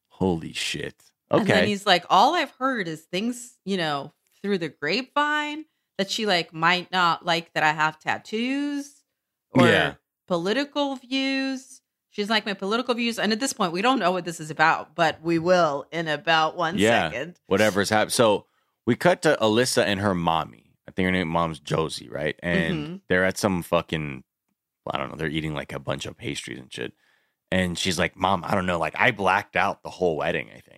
Holy 0.10 0.54
shit. 0.54 0.96
Okay. 1.32 1.42
And 1.42 1.50
then 1.50 1.68
he's 1.68 1.86
like, 1.86 2.06
all 2.10 2.36
I've 2.36 2.52
heard 2.52 2.88
is 2.88 3.02
things, 3.02 3.58
you 3.66 3.78
know, 3.78 4.14
through 4.42 4.58
the 4.58 4.70
grapevine 4.70 5.66
that 5.98 6.10
she 6.10 6.26
like 6.26 6.54
might 6.54 6.92
not 6.92 7.26
like 7.26 7.54
that 7.54 7.64
I 7.64 7.72
have 7.74 8.00
tattoos 8.00 9.04
or 9.52 9.68
Yeah. 9.68 9.94
political 10.28 10.96
views. 10.96 11.82
She's 12.10 12.30
like 12.30 12.46
my 12.46 12.54
political 12.54 12.94
views. 12.94 13.18
And 13.20 13.32
at 13.32 13.40
this 13.40 13.54
point, 13.54 13.72
we 13.72 13.82
don't 13.82 14.00
know 14.00 14.12
what 14.12 14.26
this 14.26 14.40
is 14.40 14.50
about, 14.52 14.96
but 14.96 15.22
we 15.22 15.40
will 15.40 15.86
in 15.92 16.08
about 16.08 16.58
one 16.58 16.78
second. 16.80 17.28
Yeah. 17.30 17.42
Whatever's 17.48 17.90
happened. 17.90 18.12
So 18.14 18.46
we 18.86 18.96
cut 18.96 19.22
to 19.22 19.38
Alyssa 19.42 19.84
and 19.84 20.00
her 20.00 20.14
mommy. 20.16 20.74
I 20.88 20.92
think 20.92 21.06
her 21.06 21.12
name 21.12 21.28
mom's 21.30 21.60
Josie, 21.60 22.10
right? 22.10 22.38
And 22.44 22.88
Mhm. 22.88 23.02
they're 23.08 23.24
at 23.26 23.38
some 23.38 23.62
fucking 23.64 24.24
I 24.92 24.98
don't 24.98 25.12
know, 25.12 25.16
they're 25.16 25.28
eating 25.30 25.54
like 25.54 25.72
a 25.74 25.80
bunch 25.80 26.08
of 26.08 26.18
pastries 26.18 26.58
and 26.58 26.74
shit. 26.74 26.94
And 27.52 27.78
she's 27.78 28.00
like, 28.00 28.16
Mom, 28.18 28.44
I 28.44 28.56
don't 28.56 28.66
know. 28.66 28.80
Like 28.80 28.96
I 28.98 29.12
blacked 29.12 29.56
out 29.56 29.84
the 29.84 29.90
whole 29.92 30.18
wedding, 30.18 30.50
I 30.50 30.60
think. 30.60 30.71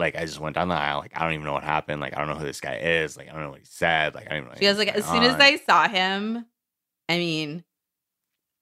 Like 0.00 0.16
I 0.16 0.24
just 0.24 0.40
went 0.40 0.56
down 0.56 0.68
the 0.68 0.74
aisle. 0.74 0.98
Like 0.98 1.12
I 1.14 1.22
don't 1.24 1.34
even 1.34 1.44
know 1.46 1.52
what 1.52 1.62
happened. 1.62 2.00
Like 2.00 2.16
I 2.16 2.18
don't 2.18 2.28
know 2.28 2.34
who 2.34 2.44
this 2.46 2.60
guy 2.60 2.76
is. 2.76 3.16
Like 3.16 3.28
I 3.28 3.32
don't 3.32 3.42
know 3.42 3.50
what 3.50 3.60
he 3.60 3.66
said. 3.66 4.14
Like 4.14 4.26
I 4.26 4.30
don't 4.30 4.38
even 4.38 4.48
know. 4.48 4.56
She 4.58 4.66
was 4.66 4.78
like, 4.78 4.88
as 4.88 5.04
soon 5.06 5.22
as 5.22 5.36
I 5.36 5.56
saw 5.58 5.86
him, 5.88 6.44
I 7.08 7.18
mean, 7.18 7.62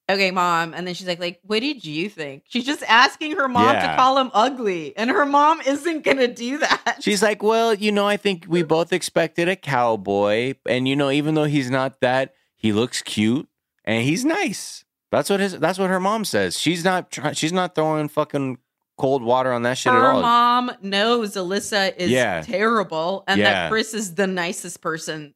okay, 0.09 0.31
mom. 0.31 0.73
And 0.73 0.85
then 0.87 0.93
she's 0.95 1.07
like, 1.07 1.19
like, 1.19 1.39
what 1.43 1.59
did 1.61 1.83
you 1.85 2.09
think? 2.09 2.43
She's 2.47 2.65
just 2.65 2.83
asking 2.83 3.37
her 3.37 3.47
mom 3.47 3.73
Yeah. 3.73 3.91
to 3.91 3.95
call 3.95 4.17
him 4.17 4.31
ugly. 4.33 4.95
And 4.97 5.09
her 5.09 5.25
mom 5.25 5.61
isn't 5.61 6.03
gonna 6.03 6.27
do 6.27 6.57
that. 6.59 6.97
She's 7.01 7.23
like, 7.23 7.41
well, 7.43 7.73
you 7.73 7.91
know, 7.91 8.05
I 8.07 8.17
think 8.17 8.45
we 8.47 8.63
both 8.75 8.91
expected 8.93 9.47
a 9.49 9.55
cowboy, 9.55 10.55
and 10.65 10.87
you 10.87 10.95
know, 10.95 11.09
even 11.11 11.35
though 11.35 11.45
he's 11.45 11.69
not 11.71 12.01
that, 12.01 12.33
he 12.55 12.73
looks 12.73 13.01
cute 13.01 13.47
and 13.85 14.03
he's 14.03 14.25
nice. 14.25 14.83
That's 15.11 15.29
what 15.29 15.39
his. 15.39 15.57
That's 15.57 15.79
what 15.79 15.89
her 15.89 15.99
mom 15.99 16.23
says. 16.25 16.59
She's 16.59 16.83
not. 16.83 17.09
Try, 17.09 17.33
she's 17.33 17.53
not 17.53 17.73
throwing 17.73 18.09
fucking 18.09 18.57
cold 18.99 19.23
water 19.23 19.51
on 19.51 19.63
that 19.63 19.77
shit 19.77 19.93
her 19.93 19.99
at 19.99 20.15
all. 20.15 20.21
mom 20.21 20.71
knows 20.81 21.35
Alyssa 21.35 21.95
is 21.97 22.11
Yeah. 22.11 22.41
terrible 22.41 23.23
and 23.27 23.39
Yeah. 23.39 23.53
that 23.53 23.71
Chris 23.71 23.93
is 23.93 24.15
the 24.15 24.27
nicest 24.27 24.81
person 24.81 25.33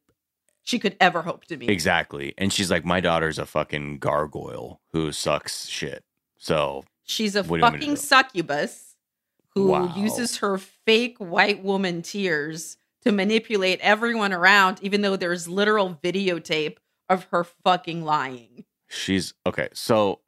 she 0.62 0.78
could 0.78 0.96
ever 1.00 1.22
hope 1.22 1.44
to 1.46 1.56
be. 1.56 1.68
Exactly. 1.68 2.34
And 2.38 2.52
she's 2.52 2.70
like, 2.70 2.84
my 2.84 3.00
daughter's 3.00 3.38
a 3.38 3.46
fucking 3.46 3.98
gargoyle 3.98 4.80
who 4.92 5.10
sucks 5.12 5.66
shit. 5.66 6.04
So 6.38 6.84
She's 7.06 7.36
a 7.36 7.42
What 7.42 7.48
do 7.48 7.56
you 7.56 7.62
want 7.62 7.74
me 7.74 7.78
to 7.80 7.84
fucking 7.84 7.94
do? 7.96 8.00
succubus 8.00 8.94
who 9.54 9.68
Wow. 9.68 9.92
uses 9.94 10.38
her 10.38 10.56
fake 10.58 11.16
white 11.18 11.62
woman 11.62 12.00
tears 12.02 12.76
to 13.02 13.12
manipulate 13.12 13.78
everyone 13.80 14.32
around, 14.32 14.78
even 14.82 15.02
though 15.02 15.16
there's 15.16 15.46
literal 15.46 15.98
videotape 16.02 16.78
of 17.10 17.24
her 17.24 17.44
fucking 17.44 18.02
lying. 18.04 18.64
she's 18.88 19.34
okay. 19.46 19.68
So 19.74 20.20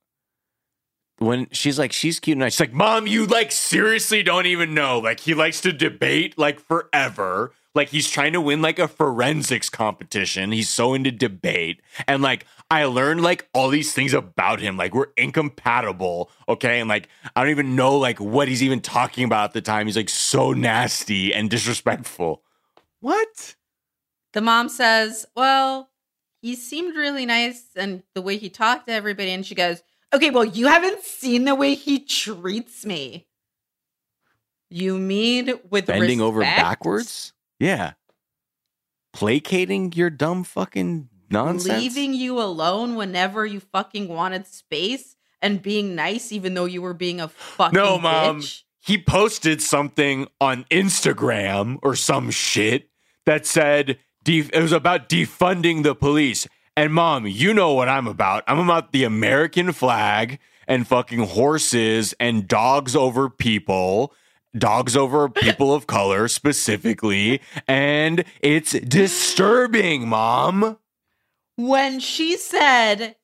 when 1.18 1.48
she's 1.50 1.78
like, 1.78 1.92
she's 1.92 2.20
cute 2.20 2.34
and 2.34 2.40
nice, 2.40 2.54
she's 2.54 2.60
like, 2.60 2.72
Mom, 2.72 3.06
you 3.06 3.26
like 3.26 3.50
seriously 3.52 4.22
don't 4.22 4.46
even 4.46 4.74
know. 4.74 4.98
Like 4.98 5.20
he 5.20 5.34
likes 5.34 5.60
to 5.62 5.72
debate 5.72 6.38
like 6.38 6.60
forever. 6.60 7.52
Like 7.74 7.88
he's 7.88 8.08
trying 8.08 8.32
to 8.32 8.40
win 8.40 8.62
like 8.62 8.78
a 8.78 8.88
forensics 8.88 9.68
competition. 9.68 10.52
He's 10.52 10.68
so 10.68 10.94
into 10.94 11.10
debate. 11.10 11.82
And 12.06 12.22
like 12.22 12.46
I 12.70 12.84
learned 12.84 13.22
like 13.22 13.48
all 13.54 13.68
these 13.68 13.92
things 13.94 14.12
about 14.12 14.60
him. 14.60 14.76
Like 14.76 14.94
we're 14.94 15.12
incompatible. 15.16 16.30
Okay. 16.48 16.80
And 16.80 16.88
like 16.88 17.08
I 17.34 17.42
don't 17.42 17.50
even 17.50 17.76
know 17.76 17.96
like 17.96 18.18
what 18.18 18.48
he's 18.48 18.62
even 18.62 18.80
talking 18.80 19.24
about 19.24 19.50
at 19.50 19.52
the 19.52 19.62
time. 19.62 19.86
He's 19.86 19.96
like 19.96 20.08
so 20.08 20.52
nasty 20.52 21.32
and 21.32 21.50
disrespectful. 21.50 22.42
What? 23.00 23.56
The 24.32 24.40
mom 24.40 24.68
says, 24.68 25.26
Well, 25.34 25.90
he 26.42 26.54
seemed 26.54 26.96
really 26.96 27.24
nice 27.24 27.64
and 27.74 28.02
the 28.14 28.22
way 28.22 28.36
he 28.36 28.48
talked 28.50 28.86
to 28.86 28.92
everybody. 28.92 29.30
And 29.30 29.44
she 29.44 29.54
goes, 29.54 29.82
Okay, 30.14 30.30
well, 30.30 30.44
you 30.44 30.66
haven't 30.68 31.02
seen 31.02 31.44
the 31.44 31.54
way 31.54 31.74
he 31.74 31.98
treats 31.98 32.86
me. 32.86 33.26
You 34.70 34.98
mean 34.98 35.52
with 35.70 35.86
Bending 35.86 36.20
over 36.20 36.40
backwards? 36.40 37.32
Yeah. 37.60 37.92
Placating 39.12 39.92
your 39.92 40.10
dumb 40.10 40.44
fucking 40.44 41.08
nonsense. 41.30 41.80
Leaving 41.80 42.14
you 42.14 42.40
alone 42.40 42.96
whenever 42.96 43.46
you 43.46 43.60
fucking 43.60 44.08
wanted 44.08 44.46
space 44.46 45.16
and 45.40 45.62
being 45.62 45.94
nice 45.94 46.32
even 46.32 46.54
though 46.54 46.64
you 46.64 46.82
were 46.82 46.94
being 46.94 47.20
a 47.20 47.28
fucking 47.28 47.76
No, 47.76 47.98
Mom. 47.98 48.40
bitch. 48.40 48.62
he 48.80 48.98
posted 48.98 49.62
something 49.62 50.26
on 50.40 50.64
Instagram 50.70 51.78
or 51.82 51.94
some 51.96 52.30
shit 52.30 52.90
that 53.24 53.46
said 53.46 53.98
def- 54.24 54.50
it 54.52 54.60
was 54.60 54.72
about 54.72 55.08
defunding 55.08 55.82
the 55.82 55.94
police. 55.94 56.46
And 56.76 56.92
mom, 56.92 57.26
you 57.26 57.54
know 57.54 57.72
what 57.72 57.88
I'm 57.88 58.06
about. 58.06 58.44
I'm 58.46 58.58
about 58.58 58.92
the 58.92 59.04
American 59.04 59.72
flag 59.72 60.38
and 60.68 60.86
fucking 60.86 61.20
horses 61.20 62.14
and 62.20 62.46
dogs 62.46 62.94
over 62.94 63.30
people, 63.30 64.12
dogs 64.56 64.94
over 64.94 65.28
people 65.30 65.72
of 65.72 65.86
color 65.86 66.28
specifically. 66.28 67.40
And 67.66 68.24
it's 68.42 68.72
disturbing, 68.72 70.06
mom. 70.06 70.76
When 71.56 71.98
she 71.98 72.36
said, 72.36 73.16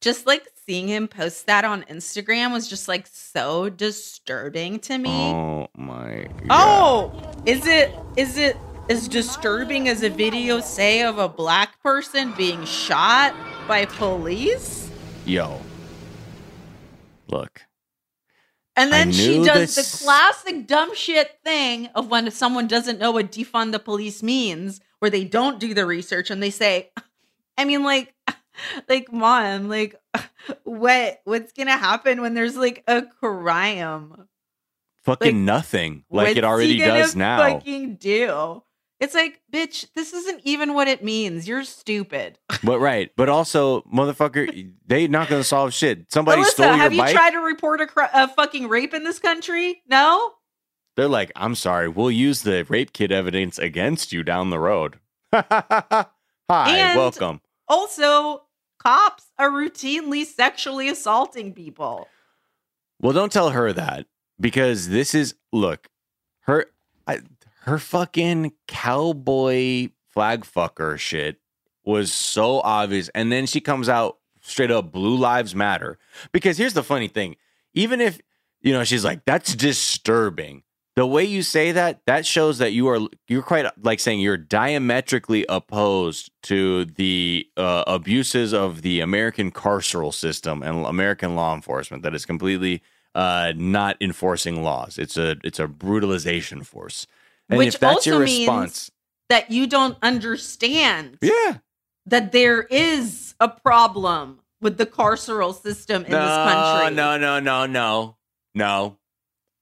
just 0.00 0.26
like 0.26 0.48
seeing 0.66 0.88
him 0.88 1.06
post 1.06 1.46
that 1.46 1.64
on 1.64 1.84
Instagram 1.84 2.52
was 2.52 2.66
just 2.68 2.88
like 2.88 3.06
so 3.06 3.68
disturbing 3.68 4.80
to 4.80 4.98
me. 4.98 5.10
Oh 5.10 5.68
my. 5.76 6.26
Oh, 6.50 7.12
God. 7.12 7.36
Oh, 7.36 7.42
is 7.46 7.64
it 7.66 7.94
is 8.16 8.36
it 8.36 8.56
as 8.88 9.08
disturbing 9.08 9.88
as 9.88 10.02
a 10.02 10.10
video 10.10 10.60
say 10.60 11.02
of 11.02 11.18
a 11.18 11.28
black 11.28 11.82
person 11.82 12.32
being 12.36 12.64
shot 12.64 13.34
by 13.66 13.86
police? 13.86 14.90
Yo. 15.24 15.60
Look. 17.28 17.62
And 18.76 18.92
then 18.92 19.12
she 19.12 19.42
does 19.42 19.74
this- 19.74 19.98
the 20.00 20.04
classic 20.04 20.66
dumb 20.66 20.94
shit 20.94 21.38
thing 21.44 21.86
of 21.94 22.08
when 22.08 22.30
someone 22.30 22.66
doesn't 22.66 22.98
know 22.98 23.12
what 23.12 23.30
defund 23.32 23.72
the 23.72 23.78
police 23.78 24.22
means, 24.22 24.80
where 24.98 25.10
they 25.10 25.24
don't 25.24 25.58
do 25.60 25.72
the 25.74 25.86
research 25.86 26.30
and 26.30 26.42
they 26.42 26.50
say, 26.50 26.90
I 27.56 27.64
mean, 27.64 27.84
like, 27.84 28.14
like, 28.88 29.12
mom, 29.12 29.68
like, 29.68 29.94
what, 30.64 31.20
what's 31.24 31.52
gonna 31.52 31.76
happen 31.76 32.20
when 32.20 32.34
there's 32.34 32.56
like 32.56 32.82
a 32.86 33.02
crime? 33.02 34.28
Fucking 35.04 35.36
Like, 35.36 35.44
nothing. 35.44 36.04
Like 36.10 36.36
it 36.36 36.44
already 36.44 36.78
does 36.78 37.14
now. 37.14 37.38
Fucking 37.54 37.96
do. 37.96 38.62
It's 39.00 39.14
like, 39.14 39.40
bitch, 39.52 39.86
this 39.94 40.12
isn't 40.12 40.40
even 40.44 40.72
what 40.74 40.86
it 40.88 41.02
means. 41.04 41.46
You're 41.48 41.64
stupid. 41.64 42.38
But 42.62 42.78
right, 42.78 43.10
but 43.14 43.28
also, 43.28 43.82
motherfucker, 43.82 44.72
they 44.86 45.06
not 45.06 45.28
gonna 45.28 45.44
solve 45.44 45.74
shit. 45.74 46.10
Somebody 46.10 46.40
Alyssa, 46.42 46.46
stole 46.46 46.66
your 46.68 46.76
have 46.76 46.92
you 46.94 47.00
bike. 47.02 47.14
tried 47.14 47.32
to 47.32 47.38
report 47.40 47.82
a, 47.82 47.86
cr- 47.86 48.02
a 48.14 48.26
fucking 48.28 48.68
rape 48.68 48.94
in 48.94 49.04
this 49.04 49.18
country? 49.18 49.82
No. 49.86 50.32
They're 50.96 51.08
like, 51.08 51.30
I'm 51.36 51.54
sorry, 51.56 51.88
we'll 51.88 52.10
use 52.10 52.40
the 52.42 52.64
rape 52.70 52.94
kit 52.94 53.12
evidence 53.12 53.58
against 53.58 54.12
you 54.12 54.22
down 54.22 54.48
the 54.48 54.58
road. 54.58 54.98
Hi, 55.34 56.06
And- 56.50 56.98
welcome. 56.98 57.40
Also, 57.68 58.44
cops 58.82 59.24
are 59.38 59.50
routinely 59.50 60.24
sexually 60.24 60.88
assaulting 60.88 61.52
people. 61.52 62.08
Well, 63.00 63.12
don't 63.12 63.32
tell 63.32 63.50
her 63.50 63.72
that 63.72 64.06
because 64.40 64.88
this 64.88 65.14
is 65.14 65.34
look, 65.52 65.88
her, 66.42 66.66
I, 67.06 67.20
her 67.64 67.78
fucking 67.78 68.52
cowboy 68.68 69.88
flag 70.10 70.44
fucker 70.44 70.98
shit 70.98 71.38
was 71.84 72.12
so 72.12 72.60
obvious, 72.60 73.10
and 73.14 73.32
then 73.32 73.46
she 73.46 73.60
comes 73.60 73.88
out 73.88 74.18
straight 74.40 74.70
up, 74.70 74.92
"Blue 74.92 75.16
Lives 75.16 75.54
Matter." 75.54 75.98
Because 76.32 76.58
here's 76.58 76.74
the 76.74 76.82
funny 76.82 77.08
thing: 77.08 77.36
even 77.72 78.00
if 78.00 78.20
you 78.60 78.72
know 78.72 78.84
she's 78.84 79.04
like, 79.04 79.24
"That's 79.24 79.54
disturbing," 79.54 80.62
the 80.96 81.06
way 81.06 81.24
you 81.24 81.42
say 81.42 81.72
that, 81.72 82.00
that 82.06 82.24
shows 82.24 82.58
that 82.58 82.72
you 82.72 82.88
are 82.88 83.00
you're 83.28 83.42
quite 83.42 83.66
like 83.82 83.98
saying 83.98 84.20
you're 84.20 84.36
diametrically 84.36 85.44
opposed 85.48 86.30
to 86.44 86.84
the 86.84 87.48
uh, 87.56 87.84
abuses 87.86 88.52
of 88.52 88.82
the 88.82 89.00
American 89.00 89.50
carceral 89.50 90.12
system 90.12 90.62
and 90.62 90.84
American 90.86 91.34
law 91.34 91.54
enforcement. 91.54 92.02
That 92.02 92.14
is 92.14 92.24
completely 92.24 92.82
uh, 93.14 93.52
not 93.56 93.96
enforcing 94.00 94.62
laws. 94.62 94.98
It's 94.98 95.16
a 95.16 95.36
it's 95.42 95.58
a 95.58 95.66
brutalization 95.66 96.62
force. 96.62 97.06
And 97.48 97.58
Which 97.58 97.74
if 97.74 97.80
that's 97.80 98.06
your 98.06 98.16
also 98.16 98.24
means- 98.24 98.40
response, 98.48 98.90
That 99.28 99.50
you 99.50 99.66
don't 99.66 99.96
understand 100.02 101.18
yeah, 101.22 101.58
that 102.06 102.32
there 102.32 102.62
is 102.62 103.34
a 103.40 103.48
problem 103.48 104.40
with 104.60 104.78
the 104.78 104.86
carceral 104.86 105.54
system 105.60 106.04
in 106.04 106.10
no, 106.12 106.20
this 106.20 106.52
country. 106.52 106.94
no, 106.96 107.16
no, 107.18 107.40
no, 107.40 107.66
no, 107.66 108.16
no. 108.54 108.96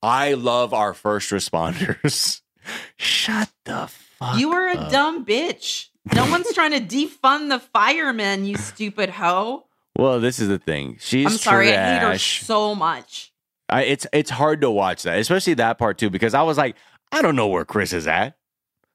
I 0.02 0.34
love 0.34 0.74
our 0.74 0.94
first 0.94 1.30
responders. 1.30 2.40
Shut 2.96 3.50
the 3.64 3.88
fuck. 3.88 4.38
You 4.38 4.52
are 4.52 4.68
a 4.68 4.76
up. 4.76 4.90
dumb 4.92 5.24
bitch. 5.24 5.88
No 6.14 6.28
one's 6.30 6.52
trying 6.54 6.72
to 6.72 6.80
defund 6.80 7.48
the 7.50 7.58
firemen, 7.60 8.44
you 8.44 8.56
stupid 8.56 9.10
hoe. 9.10 9.66
Well, 9.96 10.20
this 10.20 10.38
is 10.40 10.48
the 10.48 10.58
thing. 10.58 10.96
She's 11.00 11.26
I'm 11.26 11.32
sorry, 11.32 11.74
I 11.76 11.94
hate 11.98 12.02
her 12.12 12.18
so 12.18 12.74
much. 12.74 13.32
I, 13.68 13.82
it's 13.84 14.06
it's 14.12 14.30
hard 14.30 14.60
to 14.62 14.70
watch 14.70 15.04
that, 15.04 15.18
especially 15.18 15.54
that 15.54 15.78
part 15.78 15.98
too, 15.98 16.10
because 16.10 16.34
I 16.34 16.42
was 16.42 16.58
like, 16.58 16.76
I 17.12 17.22
don't 17.22 17.36
know 17.36 17.46
where 17.46 17.64
Chris 17.64 17.92
is 17.92 18.06
at. 18.06 18.36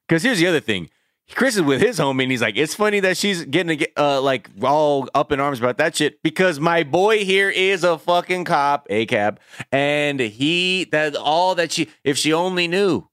Because 0.06 0.22
here's 0.22 0.38
the 0.38 0.46
other 0.46 0.60
thing. 0.60 0.90
Chris 1.34 1.56
is 1.56 1.62
with 1.62 1.82
his 1.82 1.98
homie, 1.98 2.22
and 2.22 2.30
he's 2.30 2.40
like, 2.40 2.56
"It's 2.56 2.74
funny 2.74 3.00
that 3.00 3.18
she's 3.18 3.44
getting 3.44 3.84
uh, 3.98 4.20
like 4.22 4.48
all 4.62 5.08
up 5.14 5.30
in 5.30 5.40
arms 5.40 5.58
about 5.58 5.76
that 5.76 5.94
shit 5.94 6.22
because 6.22 6.58
my 6.58 6.82
boy 6.82 7.24
here 7.24 7.50
is 7.50 7.84
a 7.84 7.98
fucking 7.98 8.44
cop, 8.44 8.86
a 8.88 9.04
cab, 9.04 9.38
and 9.70 10.18
he 10.20 10.84
that 10.84 11.16
all 11.16 11.54
that 11.56 11.72
she 11.72 11.88
if 12.02 12.16
she 12.16 12.32
only 12.32 12.66
knew, 12.66 13.06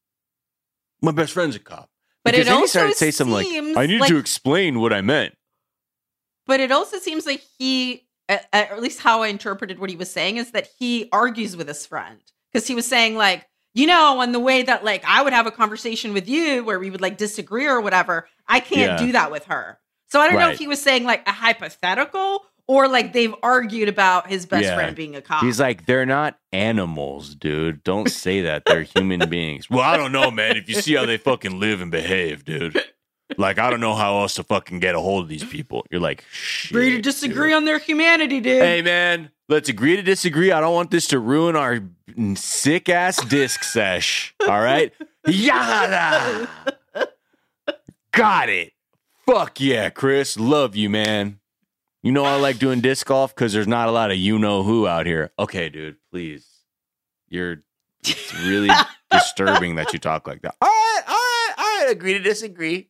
my 1.02 1.12
best 1.12 1.34
friend's 1.34 1.58
a 1.58 1.60
cop. 1.60 1.90
But 2.24 2.32
Because 2.36 2.48
it 2.48 2.50
then 2.50 2.56
he 2.56 2.62
also 2.62 2.72
started 2.80 2.92
to 2.94 2.98
say 2.98 3.12
something 3.12 3.34
like, 3.34 3.78
"I 3.78 3.86
need 3.86 4.00
like- 4.00 4.10
to 4.10 4.18
explain 4.18 4.80
what 4.80 4.94
I 4.94 5.02
meant." 5.02 5.36
But 6.48 6.62
it 6.62 6.72
also 6.72 7.00
seems 7.00 7.26
like 7.26 7.44
he, 7.60 8.08
at, 8.30 8.48
at 8.54 8.82
least 8.82 9.02
how 9.02 9.24
I 9.24 9.28
interpreted 9.28 9.78
what 9.78 9.90
he 9.90 9.96
was 9.96 10.10
saying, 10.12 10.38
is 10.38 10.52
that 10.52 10.70
he 10.80 11.10
argues 11.12 11.58
with 11.58 11.68
his 11.68 11.86
friend 11.86 12.20
because 12.54 12.68
he 12.68 12.76
was 12.76 12.86
saying 12.86 13.16
like, 13.16 13.46
you 13.76 13.86
know, 13.86 14.22
and 14.22 14.34
the 14.34 14.40
way 14.40 14.64
that 14.64 14.84
like 14.84 15.04
I 15.06 15.22
would 15.22 15.34
have 15.34 15.46
a 15.46 15.52
conversation 15.52 16.14
with 16.14 16.28
you 16.28 16.64
where 16.64 16.80
we 16.80 16.90
would 16.90 17.02
like 17.02 17.18
disagree 17.18 17.68
or 17.68 17.80
whatever, 17.82 18.28
I 18.48 18.60
can't 18.62 19.00
Yeah. 19.00 19.06
do 19.06 19.12
that 19.12 19.30
with 19.30 19.46
her. 19.46 19.78
So 20.08 20.20
I 20.20 20.28
don't 20.28 20.40
know 20.40 20.50
if 20.50 20.58
he 20.58 20.68
was 20.68 20.82
saying 20.82 21.04
like 21.04 21.28
a 21.28 21.32
hypothetical 21.32 22.46
or 22.68 22.88
like 22.88 23.14
they've 23.14 23.36
argued 23.44 23.90
about 23.90 24.28
his 24.28 24.46
best 24.46 24.64
Yeah. 24.64 24.76
friend 24.76 24.96
being 24.96 25.16
a 25.16 25.22
cop. 25.22 25.44
He's 25.44 25.60
like, 25.60 25.86
they're 25.86 26.06
not 26.06 26.40
animals, 26.52 27.36
dude. 27.36 27.84
Don't 27.84 28.10
say 28.10 28.42
that. 28.42 28.66
They're 28.66 28.84
human 28.84 29.30
beings. 29.30 29.70
Well, 29.70 29.82
I 29.82 29.98
don't 29.98 30.12
know, 30.12 30.32
man. 30.32 30.58
If 30.58 30.68
you 30.70 30.76
see 30.76 30.96
how 30.96 31.06
they 31.06 31.18
fucking 31.18 31.60
live 31.60 31.82
and 31.82 31.92
behave, 31.92 32.44
dude. 32.46 32.82
Like, 33.38 33.58
I 33.58 33.70
don't 33.70 33.80
know 33.80 33.96
how 33.96 34.20
else 34.20 34.36
to 34.36 34.44
fucking 34.44 34.80
get 34.80 34.96
a 34.96 35.00
hold 35.00 35.24
of 35.24 35.30
these 35.30 35.44
people. 35.44 35.86
You're 35.90 36.02
like, 36.02 36.24
agree 36.70 36.92
to 36.92 37.02
disagree 37.02 37.50
dude. 37.50 37.58
on 37.58 37.66
their 37.66 37.80
humanity, 37.80 38.40
dude. 38.40 38.62
Hey, 38.62 38.82
man, 38.82 39.32
let's 39.50 39.68
agree 39.68 39.96
to 39.96 40.02
disagree. 40.02 40.52
I 40.52 40.60
don't 40.60 40.74
want 40.74 40.92
this 40.92 41.08
to 41.08 41.20
ruin 41.20 41.56
our 41.56 41.80
sick 42.36 42.88
ass 42.90 43.24
disc 43.26 43.64
sesh. 43.64 44.36
All 44.48 44.62
right? 44.62 44.94
Yada. 45.28 46.48
Got 48.12 48.50
it. 48.50 48.74
Fuck 49.26 49.60
yeah, 49.60 49.90
Chris. 49.90 50.38
Love 50.38 50.76
you, 50.76 50.90
man. 50.90 51.40
You 52.04 52.12
know 52.12 52.24
I 52.24 52.36
like 52.36 52.60
doing 52.60 52.82
disc 52.82 53.08
golf 53.08 53.34
because 53.34 53.52
there's 53.52 53.68
not 53.68 53.88
a 53.88 53.92
lot 53.92 54.12
of 54.12 54.18
you 54.18 54.38
know 54.38 54.62
who 54.62 54.88
out 54.88 55.08
here. 55.08 55.32
Okay, 55.40 55.70
dude, 55.70 55.98
please. 56.12 56.48
You're 57.28 57.64
it's 58.06 58.34
really 58.46 58.70
disturbing 59.12 59.76
that 59.76 59.92
you 59.92 59.98
talk 59.98 60.28
like 60.28 60.44
that. 60.44 60.56
All 60.62 60.70
right, 60.70 61.02
all 61.08 61.14
right, 61.16 61.54
all 61.58 61.66
right. 61.66 61.88
Agree 61.90 62.14
to 62.14 62.20
disagree. 62.20 62.88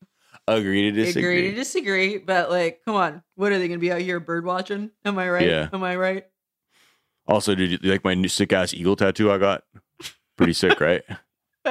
Agree 0.47 0.83
to 0.83 0.91
disagree. 0.91 1.37
Agree 1.39 1.49
to 1.51 1.55
disagree, 1.55 2.17
but 2.19 2.49
like, 2.51 2.81
come 2.85 2.95
on, 2.95 3.23
what 3.35 3.51
are 3.51 3.57
they 3.57 3.67
going 3.67 3.79
to 3.79 3.83
be 3.83 3.91
out 3.91 4.01
here 4.01 4.19
bird 4.19 4.45
watching? 4.45 4.91
Am 5.03 5.17
I 5.17 5.29
right? 5.29 5.47
Yeah. 5.47 5.69
Am 5.73 5.83
I 5.83 5.95
right? 5.95 6.25
Also, 7.27 7.55
did 7.55 7.71
you 7.83 7.91
like 7.91 8.03
my 8.03 8.13
new 8.13 8.27
sick 8.27 8.53
ass 8.53 8.73
eagle 8.73 8.95
tattoo 8.95 9.31
I 9.31 9.39
got? 9.39 9.63
Pretty 10.37 10.53
sick, 10.53 10.79
right? 10.79 11.01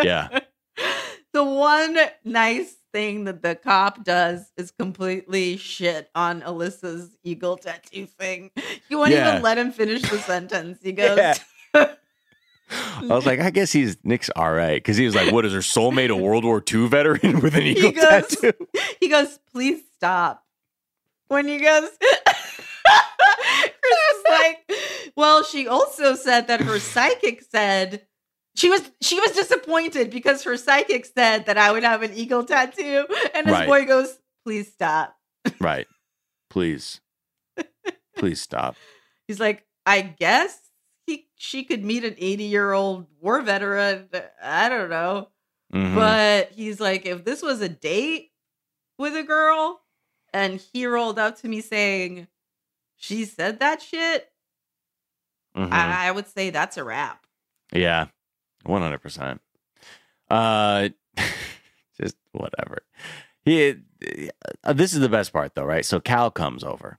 Yeah. 0.02 0.40
the 1.32 1.44
one 1.44 1.96
nice 2.24 2.74
thing 2.92 3.24
that 3.24 3.42
the 3.42 3.54
cop 3.54 4.02
does 4.04 4.50
is 4.56 4.72
completely 4.72 5.56
shit 5.56 6.10
on 6.14 6.40
Alyssa's 6.42 7.16
eagle 7.22 7.56
tattoo 7.56 8.06
thing. 8.06 8.50
You 8.88 8.98
won't 8.98 9.12
Yeah. 9.12 9.30
even 9.30 9.42
let 9.42 9.58
him 9.58 9.70
finish 9.70 10.02
the 10.02 10.18
sentence. 10.18 10.78
He 10.82 10.90
goes, 10.92 11.16
Yeah. 11.16 11.34
I 12.74 13.06
was 13.14 13.26
like, 13.26 13.40
I 13.40 13.50
guess 13.50 13.72
he's 13.72 13.96
Nick's 14.04 14.30
all 14.36 14.52
right 14.52 14.76
because 14.76 14.96
he 14.96 15.04
was 15.04 15.14
like, 15.14 15.32
"What 15.32 15.44
is 15.44 15.52
her 15.52 15.58
soulmate 15.60 16.10
a 16.10 16.16
World 16.16 16.44
War 16.44 16.62
II 16.72 16.88
veteran 16.88 17.40
with 17.42 17.54
an 17.54 17.62
eagle 17.62 17.92
goes- 17.92 18.02
tattoo?" 18.36 18.52
he 19.00 19.08
goes, 19.08 19.38
please 19.52 19.82
stop. 19.96 20.44
When 21.28 21.48
he 21.48 21.58
goes, 21.58 21.88
Chris 22.84 24.16
is 24.16 24.24
like, 24.28 24.70
well, 25.16 25.42
she 25.42 25.66
also 25.68 26.14
said 26.14 26.48
that 26.48 26.60
her 26.60 26.78
psychic 26.78 27.42
said 27.42 28.06
she 28.56 28.68
was 28.70 28.90
she 29.00 29.18
was 29.20 29.32
disappointed 29.32 30.10
because 30.10 30.42
her 30.44 30.56
psychic 30.56 31.06
said 31.06 31.46
that 31.46 31.58
I 31.58 31.72
would 31.72 31.82
have 31.84 32.02
an 32.02 32.12
eagle 32.14 32.44
tattoo, 32.44 33.06
and 33.34 33.46
his 33.46 33.52
Right. 33.54 33.66
boy 33.66 33.84
goes, 33.86 34.18
please 34.44 34.72
stop. 34.72 35.16
Right. 35.60 35.86
Please, 36.50 37.00
please 38.16 38.40
stop. 38.40 38.76
He's 39.26 39.40
like, 39.40 39.64
I 39.86 40.02
guess 40.02 40.56
he 40.56 40.73
she 41.44 41.62
could 41.64 41.84
meet 41.84 42.04
an 42.04 42.14
80 42.18 42.44
year 42.44 42.72
old 42.72 43.06
war 43.20 43.40
veteran. 43.42 44.08
I 44.42 44.68
don't 44.68 44.88
know. 44.90 45.28
Mhm. 45.72 45.94
But 45.94 46.52
he's 46.52 46.80
like, 46.80 47.04
if 47.06 47.24
this 47.24 47.42
was 47.42 47.60
a 47.60 47.68
date 47.68 48.32
with 48.98 49.14
a 49.16 49.22
girl 49.22 49.80
and 50.32 50.60
he 50.72 50.86
rolled 50.86 51.18
up 51.18 51.36
to 51.40 51.48
me 51.48 51.60
saying, 51.60 52.28
she 52.96 53.24
said 53.24 53.60
that 53.60 53.82
shit, 53.82 54.30
Mhm. 55.56 55.70
I, 55.72 56.08
I 56.08 56.10
would 56.10 56.26
say 56.26 56.50
that's 56.50 56.76
a 56.76 56.84
wrap. 56.84 57.26
Yeah, 57.72 58.06
one 58.64 58.82
hundred 58.82 59.02
percent. 59.02 59.40
Uh, 60.30 60.88
just 62.00 62.16
whatever. 62.32 62.82
He. 63.44 63.76
uh, 64.64 64.72
this 64.72 64.94
is 64.94 65.00
the 65.00 65.08
best 65.08 65.32
part, 65.32 65.54
though, 65.54 65.64
right? 65.64 65.84
So 65.84 66.00
Cal 66.00 66.30
comes 66.30 66.64
over, 66.64 66.98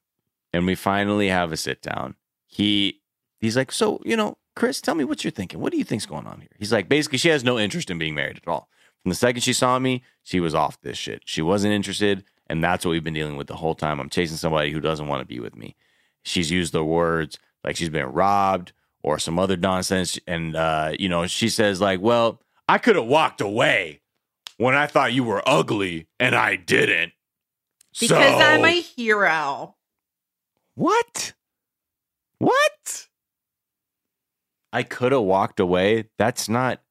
and 0.54 0.66
we 0.66 0.76
finally 0.76 1.28
have 1.28 1.52
a 1.52 1.58
sit 1.58 1.82
down. 1.82 2.16
He 2.48 3.02
he's 3.46 3.56
like, 3.58 3.72
so 3.72 4.02
you 4.04 4.18
know, 4.18 4.38
Chris, 4.56 4.82
tell 4.82 4.96
me 4.96 5.04
what 5.04 5.24
you're 5.24 5.32
thinking. 5.32 5.60
What 5.60 5.72
do 5.72 5.78
you 5.78 5.84
think's 5.84 6.06
going 6.06 6.28
on 6.28 6.40
here? 6.40 6.50
He's 6.58 6.74
like, 6.74 6.90
basically, 6.90 7.18
she 7.18 7.30
has 7.30 7.44
no 7.44 7.60
interest 7.60 7.90
in 7.90 7.98
being 7.98 8.16
married 8.16 8.38
at 8.38 8.48
all. 8.48 8.70
From 9.04 9.10
the 9.10 9.16
second 9.16 9.42
she 9.42 9.54
saw 9.54 9.78
me, 9.78 10.04
she 10.24 10.40
was 10.40 10.56
off 10.56 10.82
this 10.82 10.98
shit. 10.98 11.22
She 11.26 11.42
wasn't 11.42 11.74
interested, 11.74 12.24
and 12.48 12.64
that's 12.64 12.84
what 12.84 12.92
we've 12.92 13.04
been 13.04 13.14
dealing 13.14 13.38
with 13.38 13.48
the 13.48 13.56
whole 13.56 13.76
time. 13.76 14.00
I'm 14.00 14.10
chasing 14.10 14.38
somebody 14.38 14.72
who 14.72 14.80
doesn't 14.80 15.08
want 15.08 15.22
to 15.22 15.28
be 15.28 15.40
with 15.40 15.56
me. 15.56 15.76
She's 16.24 16.50
used 16.50 16.74
the 16.74 16.84
words 16.84 17.38
like 17.64 17.76
she's 17.76 17.90
been 17.90 18.08
robbed 18.08 18.74
or 19.04 19.20
some 19.20 19.38
other 19.38 19.58
nonsense, 19.58 20.18
and 20.26 20.56
uh, 20.56 20.94
you 20.98 21.08
know, 21.08 21.28
she 21.28 21.50
says 21.50 21.80
like, 21.80 22.02
"Well, 22.02 22.42
I 22.68 22.80
could 22.80 22.96
have 22.96 23.06
walked 23.06 23.42
away 23.42 24.02
when 24.58 24.74
I 24.74 24.88
thought 24.88 25.14
you 25.14 25.24
were 25.24 25.44
ugly, 25.48 26.08
and 26.20 26.34
I 26.34 26.56
didn't." 26.56 27.14
Because 28.00 28.10
so, 28.10 28.46
I'm 28.46 28.66
a 28.66 28.82
hero. 28.82 29.76
what? 30.74 31.34
What? 32.40 32.72
I 34.76 34.84
could 34.84 35.14
have 35.14 35.22
walked 35.22 35.62
away. 35.62 36.10
That's 36.18 36.50
not. 36.50 36.82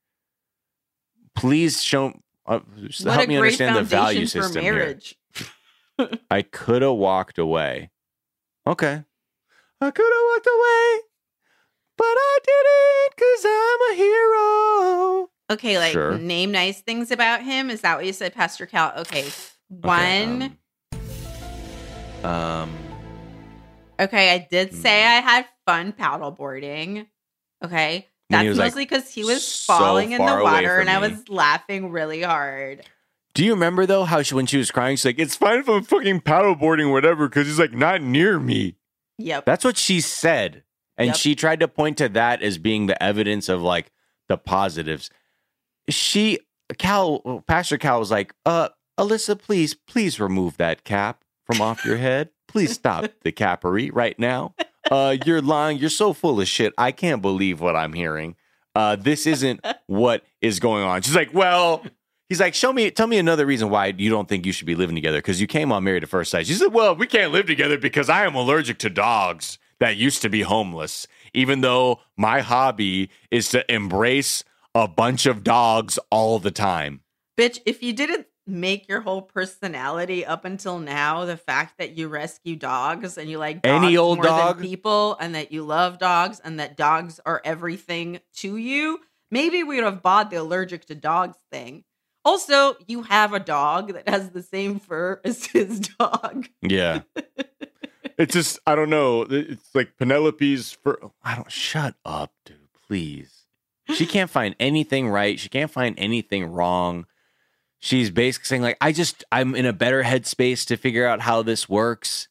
Please 1.36 1.82
show. 1.82 2.18
Uh, 2.46 2.60
help 3.04 3.28
me 3.28 3.36
understand 3.36 3.76
the 3.76 3.82
value 3.82 4.24
system 4.24 4.62
here. 4.62 4.98
I 6.30 6.40
could 6.42 6.80
have 6.80 6.94
walked 6.94 7.38
away. 7.38 7.90
Okay. 8.66 9.04
I 9.82 9.90
could 9.90 10.12
have 10.12 10.24
walked 10.32 10.46
away, 10.46 11.00
but 11.98 12.04
I 12.06 12.38
didn't 12.46 13.16
because 13.16 13.44
I'm 13.46 13.92
a 13.92 13.96
hero. 14.02 15.28
Okay, 15.50 15.78
like 15.78 15.92
Sure. 15.92 16.16
name 16.18 16.52
nice 16.52 16.80
things 16.80 17.10
about 17.10 17.42
him. 17.42 17.68
Is 17.68 17.82
that 17.82 17.96
what 17.96 18.06
you 18.06 18.14
said, 18.14 18.32
Pastor 18.34 18.64
Cal? 18.64 18.94
Okay. 19.00 19.28
One. 19.68 20.56
um, 22.24 22.30
um, 22.30 22.74
Okay, 24.00 24.32
I 24.32 24.48
did 24.50 24.70
Hmm. 24.70 24.76
say 24.76 25.04
I 25.04 25.20
had 25.20 25.46
fun 25.66 25.92
paddleboarding. 25.92 27.08
Okay. 27.64 28.08
That's 28.30 28.48
was, 28.48 28.58
like, 28.58 28.66
mostly 28.68 28.84
because 28.84 29.10
he 29.12 29.22
was 29.24 29.46
so 29.46 29.74
falling 29.76 30.12
in 30.12 30.24
the 30.24 30.40
water 30.42 30.78
and 30.80 30.88
I 30.88 30.98
was 30.98 31.28
laughing 31.28 31.90
really 31.90 32.22
hard. 32.22 32.82
do 33.34 33.44
you 33.44 33.52
remember 33.52 33.84
though 33.86 34.04
how 34.04 34.22
she, 34.22 34.34
when 34.34 34.46
she 34.46 34.56
was 34.56 34.70
crying, 34.70 34.96
she's 34.96 35.04
like, 35.04 35.18
"It's 35.18 35.36
fine 35.36 35.58
if 35.60 35.68
I'm 35.68 35.82
fucking 35.82 36.22
paddleboarding, 36.22 36.90
whatever," 36.90 37.28
because 37.28 37.46
he's 37.46 37.58
like 37.58 37.74
not 37.74 38.00
near 38.02 38.40
me. 38.40 38.76
Yep. 39.18 39.44
That's 39.44 39.64
what 39.64 39.76
she 39.76 40.00
said. 40.00 40.62
And 40.96 41.08
Yep. 41.08 41.16
she 41.16 41.34
tried 41.34 41.60
to 41.60 41.68
point 41.68 41.98
to 41.98 42.08
that 42.10 42.40
as 42.42 42.56
being 42.58 42.86
the 42.86 43.00
evidence 43.02 43.48
of 43.48 43.60
like 43.60 43.90
the 44.28 44.38
positives. 44.38 45.10
She, 45.88 46.38
Cal, 46.78 47.42
Pastor 47.46 47.76
Cal 47.78 47.98
was 47.98 48.10
like, 48.10 48.34
uh, 48.46 48.70
Alyssa, 48.98 49.38
please, 49.38 49.74
please 49.74 50.18
remove 50.18 50.56
that 50.56 50.84
cap 50.84 51.24
from 51.44 51.60
off 51.60 51.84
your 51.84 51.98
head. 51.98 52.30
Please 52.48 52.72
stop 52.72 53.04
the 53.22 53.32
capery 53.32 53.90
right 53.92 54.18
now. 54.18 54.54
Uh, 54.90 55.16
you're 55.24 55.42
lying. 55.42 55.78
You're 55.78 55.90
so 55.90 56.12
full 56.12 56.40
of 56.40 56.48
shit. 56.48 56.72
I 56.78 56.92
can't 56.92 57.22
believe 57.22 57.60
what 57.60 57.76
I'm 57.76 57.92
hearing. 57.92 58.36
Uh, 58.74 58.96
this 58.96 59.26
isn't 59.26 59.64
what 59.86 60.24
is 60.40 60.60
going 60.60 60.84
on. 60.84 61.02
She's 61.02 61.16
like, 61.16 61.32
well, 61.32 61.84
he's 62.28 62.40
like, 62.40 62.54
show 62.54 62.72
me, 62.72 62.90
tell 62.90 63.06
me 63.06 63.18
another 63.18 63.46
reason 63.46 63.70
why 63.70 63.94
you 63.96 64.10
don't 64.10 64.28
think 64.28 64.46
you 64.46 64.52
should 64.52 64.66
be 64.66 64.74
living 64.74 64.94
together 64.94 65.18
because 65.18 65.40
you 65.40 65.46
came 65.46 65.72
on 65.72 65.84
married 65.84 66.02
at 66.02 66.08
first 66.08 66.30
sight. 66.30 66.46
She 66.46 66.54
said, 66.54 66.72
well, 66.72 66.94
we 66.94 67.06
can't 67.06 67.32
live 67.32 67.46
together 67.46 67.78
because 67.78 68.08
I 68.08 68.24
am 68.24 68.34
allergic 68.34 68.78
to 68.78 68.90
dogs 68.90 69.58
that 69.80 69.96
used 69.96 70.22
to 70.22 70.28
be 70.28 70.42
homeless, 70.42 71.06
even 71.32 71.60
though 71.60 72.00
my 72.16 72.40
hobby 72.40 73.10
is 73.30 73.48
to 73.50 73.72
embrace 73.72 74.44
a 74.74 74.88
bunch 74.88 75.26
of 75.26 75.44
dogs 75.44 75.98
all 76.10 76.38
the 76.38 76.50
time. 76.50 77.00
Bitch, 77.36 77.60
if 77.66 77.82
you 77.82 77.92
didn't 77.92 78.26
make 78.46 78.88
your 78.88 79.00
whole 79.00 79.22
personality 79.22 80.24
up 80.24 80.44
until 80.44 80.78
now 80.78 81.24
the 81.24 81.36
fact 81.36 81.78
that 81.78 81.96
you 81.96 82.08
rescue 82.08 82.56
dogs 82.56 83.16
and 83.16 83.30
you 83.30 83.38
like 83.38 83.62
dogs 83.62 83.84
Any 83.84 83.96
old 83.96 84.18
more 84.18 84.24
dog? 84.24 84.56
than 84.58 84.66
people 84.66 85.16
and 85.18 85.34
that 85.34 85.50
you 85.52 85.62
love 85.64 85.98
dogs 85.98 86.40
and 86.44 86.60
that 86.60 86.76
dogs 86.76 87.20
are 87.24 87.40
everything 87.44 88.20
to 88.36 88.56
you, 88.56 89.00
maybe 89.30 89.62
we 89.62 89.76
would 89.76 89.84
have 89.84 90.02
bought 90.02 90.30
the 90.30 90.36
allergic 90.36 90.84
to 90.86 90.94
dogs 90.94 91.38
thing. 91.50 91.84
Also, 92.26 92.76
you 92.86 93.02
have 93.02 93.32
a 93.32 93.40
dog 93.40 93.92
that 93.92 94.08
has 94.08 94.30
the 94.30 94.42
same 94.42 94.78
fur 94.78 95.20
as 95.24 95.46
his 95.46 95.80
dog. 95.80 96.48
Yeah. 96.62 97.00
it's 98.18 98.32
just, 98.34 98.58
I 98.66 98.74
don't 98.74 98.90
know. 98.90 99.22
It's 99.28 99.74
like 99.74 99.96
Penelope's 99.98 100.72
for, 100.72 100.98
oh, 101.02 101.12
I 101.22 101.34
don't, 101.34 101.50
shut 101.52 101.94
up, 102.04 102.32
dude. 102.44 102.56
please. 102.88 103.42
She 103.92 104.06
can't 104.06 104.30
find 104.30 104.56
anything 104.58 105.10
right. 105.10 105.38
She 105.38 105.50
can't 105.50 105.70
find 105.70 105.94
anything 105.98 106.46
wrong. 106.46 107.04
She's 107.84 108.10
basically 108.10 108.46
saying, 108.46 108.62
like, 108.62 108.78
I 108.80 108.92
just, 108.92 109.24
I'm 109.30 109.54
in 109.54 109.66
a 109.66 109.72
better 109.74 110.02
headspace 110.02 110.64
to 110.68 110.78
figure 110.78 111.06
out 111.06 111.20
how 111.20 111.42
this 111.42 111.68
works. 111.68 112.28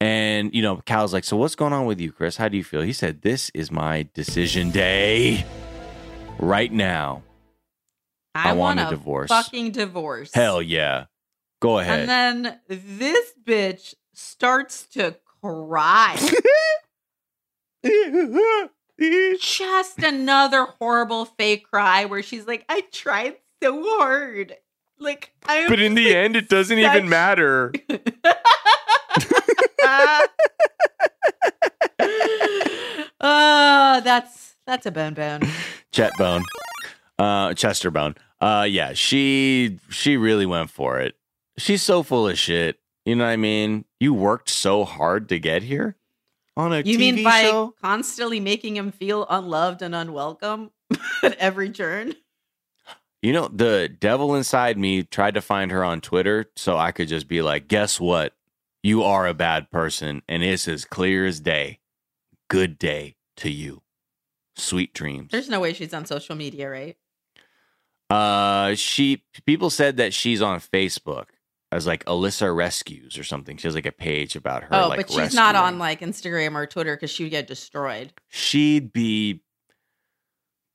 And, 0.00 0.54
you 0.54 0.62
know, 0.62 0.78
Cal's 0.86 1.12
like, 1.12 1.24
So 1.24 1.36
what's 1.36 1.54
going 1.54 1.74
on 1.74 1.84
with 1.84 2.00
you, 2.00 2.12
Chris? 2.12 2.38
How 2.38 2.48
do 2.48 2.56
you 2.56 2.64
feel? 2.64 2.80
He 2.80 2.94
said, 2.94 3.20
This 3.20 3.50
is 3.50 3.70
my 3.70 4.08
decision 4.14 4.70
day 4.70 5.44
right 6.38 6.72
now. 6.72 7.24
I 8.34 8.54
want 8.54 8.80
a 8.80 8.88
divorce. 8.88 9.28
Fucking 9.28 9.72
divorce. 9.72 10.30
Hell 10.32 10.62
yeah. 10.62 11.04
Go 11.60 11.78
ahead. 11.78 12.08
And 12.08 12.08
then 12.08 12.60
this 12.66 13.34
bitch 13.44 13.92
starts 14.14 14.86
to 14.92 15.16
cry. 15.42 16.16
Just 19.38 20.02
another 20.02 20.68
horrible 20.78 21.26
fake 21.26 21.68
cry 21.70 22.06
where 22.06 22.22
she's 22.22 22.46
like, 22.46 22.64
I 22.70 22.80
tried 22.92 23.36
so 23.62 23.82
hard. 23.98 24.56
Like, 24.98 25.32
I 25.46 25.66
but 25.68 25.78
in 25.80 25.94
the 25.94 26.14
end, 26.14 26.36
it 26.36 26.48
doesn't 26.48 26.78
even 26.78 27.08
matter. 27.08 27.72
oh, 33.20 34.00
that's 34.04 34.56
that's 34.66 34.86
a 34.86 34.90
bone 34.90 35.14
bone. 35.14 35.42
Chet 35.92 36.12
Bone, 36.18 36.42
uh, 37.18 37.54
Chester 37.54 37.90
Bone. 37.90 38.14
Uh, 38.40 38.66
yeah, 38.68 38.92
she 38.92 39.78
she 39.90 40.16
really 40.16 40.46
went 40.46 40.70
for 40.70 40.98
it. 41.00 41.14
She's 41.58 41.82
so 41.82 42.02
full 42.02 42.28
of 42.28 42.38
shit. 42.38 42.78
You 43.04 43.14
know 43.16 43.24
what 43.24 43.30
I 43.30 43.36
mean? 43.36 43.84
You 44.00 44.12
worked 44.14 44.50
so 44.50 44.84
hard 44.84 45.28
to 45.28 45.38
get 45.38 45.62
here 45.62 45.96
on 46.56 46.72
a 46.72 46.78
You 46.78 46.96
TV 46.96 46.98
mean 46.98 47.24
by 47.24 47.42
show. 47.42 47.74
constantly 47.80 48.40
making 48.40 48.76
him 48.76 48.90
feel 48.92 49.26
unloved 49.30 49.80
and 49.82 49.94
unwelcome 49.94 50.70
at 51.22 51.34
every 51.38 51.70
turn? 51.70 52.14
You 53.22 53.32
know, 53.32 53.48
the 53.48 53.88
devil 53.88 54.34
inside 54.34 54.78
me 54.78 55.02
tried 55.02 55.34
to 55.34 55.40
find 55.40 55.70
her 55.70 55.82
on 55.82 56.00
Twitter 56.00 56.50
so 56.56 56.76
I 56.76 56.92
could 56.92 57.08
just 57.08 57.28
be 57.28 57.42
like, 57.42 57.66
guess 57.68 57.98
what? 57.98 58.34
You 58.82 59.02
are 59.02 59.26
a 59.26 59.34
bad 59.34 59.70
person, 59.70 60.22
and 60.28 60.44
it's 60.44 60.68
as 60.68 60.84
clear 60.84 61.26
as 61.26 61.40
day. 61.40 61.80
Good 62.48 62.78
day 62.78 63.16
to 63.38 63.50
you. 63.50 63.82
Sweet 64.54 64.94
dreams. 64.94 65.30
There's 65.32 65.48
no 65.48 65.58
way 65.58 65.72
she's 65.72 65.92
on 65.92 66.06
social 66.06 66.36
media, 66.36 66.70
right? 66.70 66.96
Uh, 68.08 68.74
she 68.76 69.24
people 69.44 69.70
said 69.70 69.96
that 69.96 70.14
she's 70.14 70.40
on 70.40 70.60
Facebook 70.60 71.26
as 71.72 71.86
like 71.86 72.04
Alyssa 72.04 72.54
Rescues 72.54 73.18
or 73.18 73.24
something. 73.24 73.56
She 73.56 73.66
has 73.66 73.74
like 73.74 73.86
a 73.86 73.92
page 73.92 74.36
about 74.36 74.62
her. 74.62 74.68
oh, 74.72 74.88
like, 74.88 74.98
but 74.98 75.10
she's 75.10 75.34
not 75.34 75.56
on 75.56 75.78
like 75.78 76.00
Instagram 76.00 76.54
or 76.54 76.66
Twitter 76.66 76.94
because 76.94 77.10
she 77.10 77.24
would 77.24 77.30
get 77.30 77.46
destroyed. 77.46 78.12
She'd 78.28 78.92
be. 78.92 79.42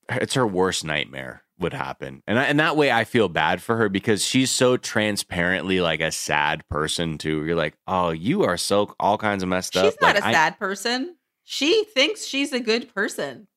It's 0.10 0.34
her 0.34 0.46
worst 0.46 0.84
nightmare 0.84 1.44
would 1.62 1.74
happen, 1.74 2.22
and 2.28 2.38
I, 2.40 2.44
and 2.44 2.60
that 2.60 2.76
way 2.76 2.92
I 2.92 3.04
feel 3.06 3.30
bad 3.30 3.62
for 3.62 3.78
her 3.78 3.88
because 3.90 4.26
she's 4.26 4.52
so 4.52 4.76
transparently 4.78 5.80
like 5.82 6.02
a 6.02 6.12
sad 6.12 6.68
person 6.70 7.18
too. 7.18 7.46
You're 7.46 7.56
like, 7.56 7.76
oh, 7.88 8.10
you 8.10 8.44
are 8.44 8.58
so 8.58 8.94
all 9.00 9.18
kinds 9.18 9.44
of 9.44 9.50
messed 9.50 9.78
up. 9.78 9.86
She's 9.86 10.02
not 10.02 10.16
Like, 10.16 10.24
a 10.24 10.28
I- 10.28 10.34
sad 10.34 10.60
person. 10.60 11.16
She 11.44 11.84
thinks 11.86 12.26
she's 12.26 12.54
a 12.54 12.60
good 12.60 12.94
person. 12.94 13.48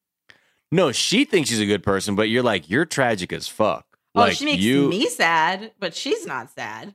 no, 0.72 0.90
she 0.93 1.24
thinks 1.24 1.48
she's 1.51 1.60
a 1.60 1.66
good 1.66 1.82
person, 1.82 2.14
but 2.16 2.28
you're 2.28 2.43
like, 2.43 2.68
you're 2.70 2.85
tragic 2.86 3.32
as 3.32 3.47
fuck. 3.48 3.86
Oh, 4.14 4.20
like 4.20 4.36
she 4.36 4.44
makes 4.44 4.62
you, 4.62 4.89
me 4.89 5.09
sad, 5.09 5.72
but 5.81 5.94
she's 5.94 6.24
not 6.26 6.51
sad. 6.51 6.94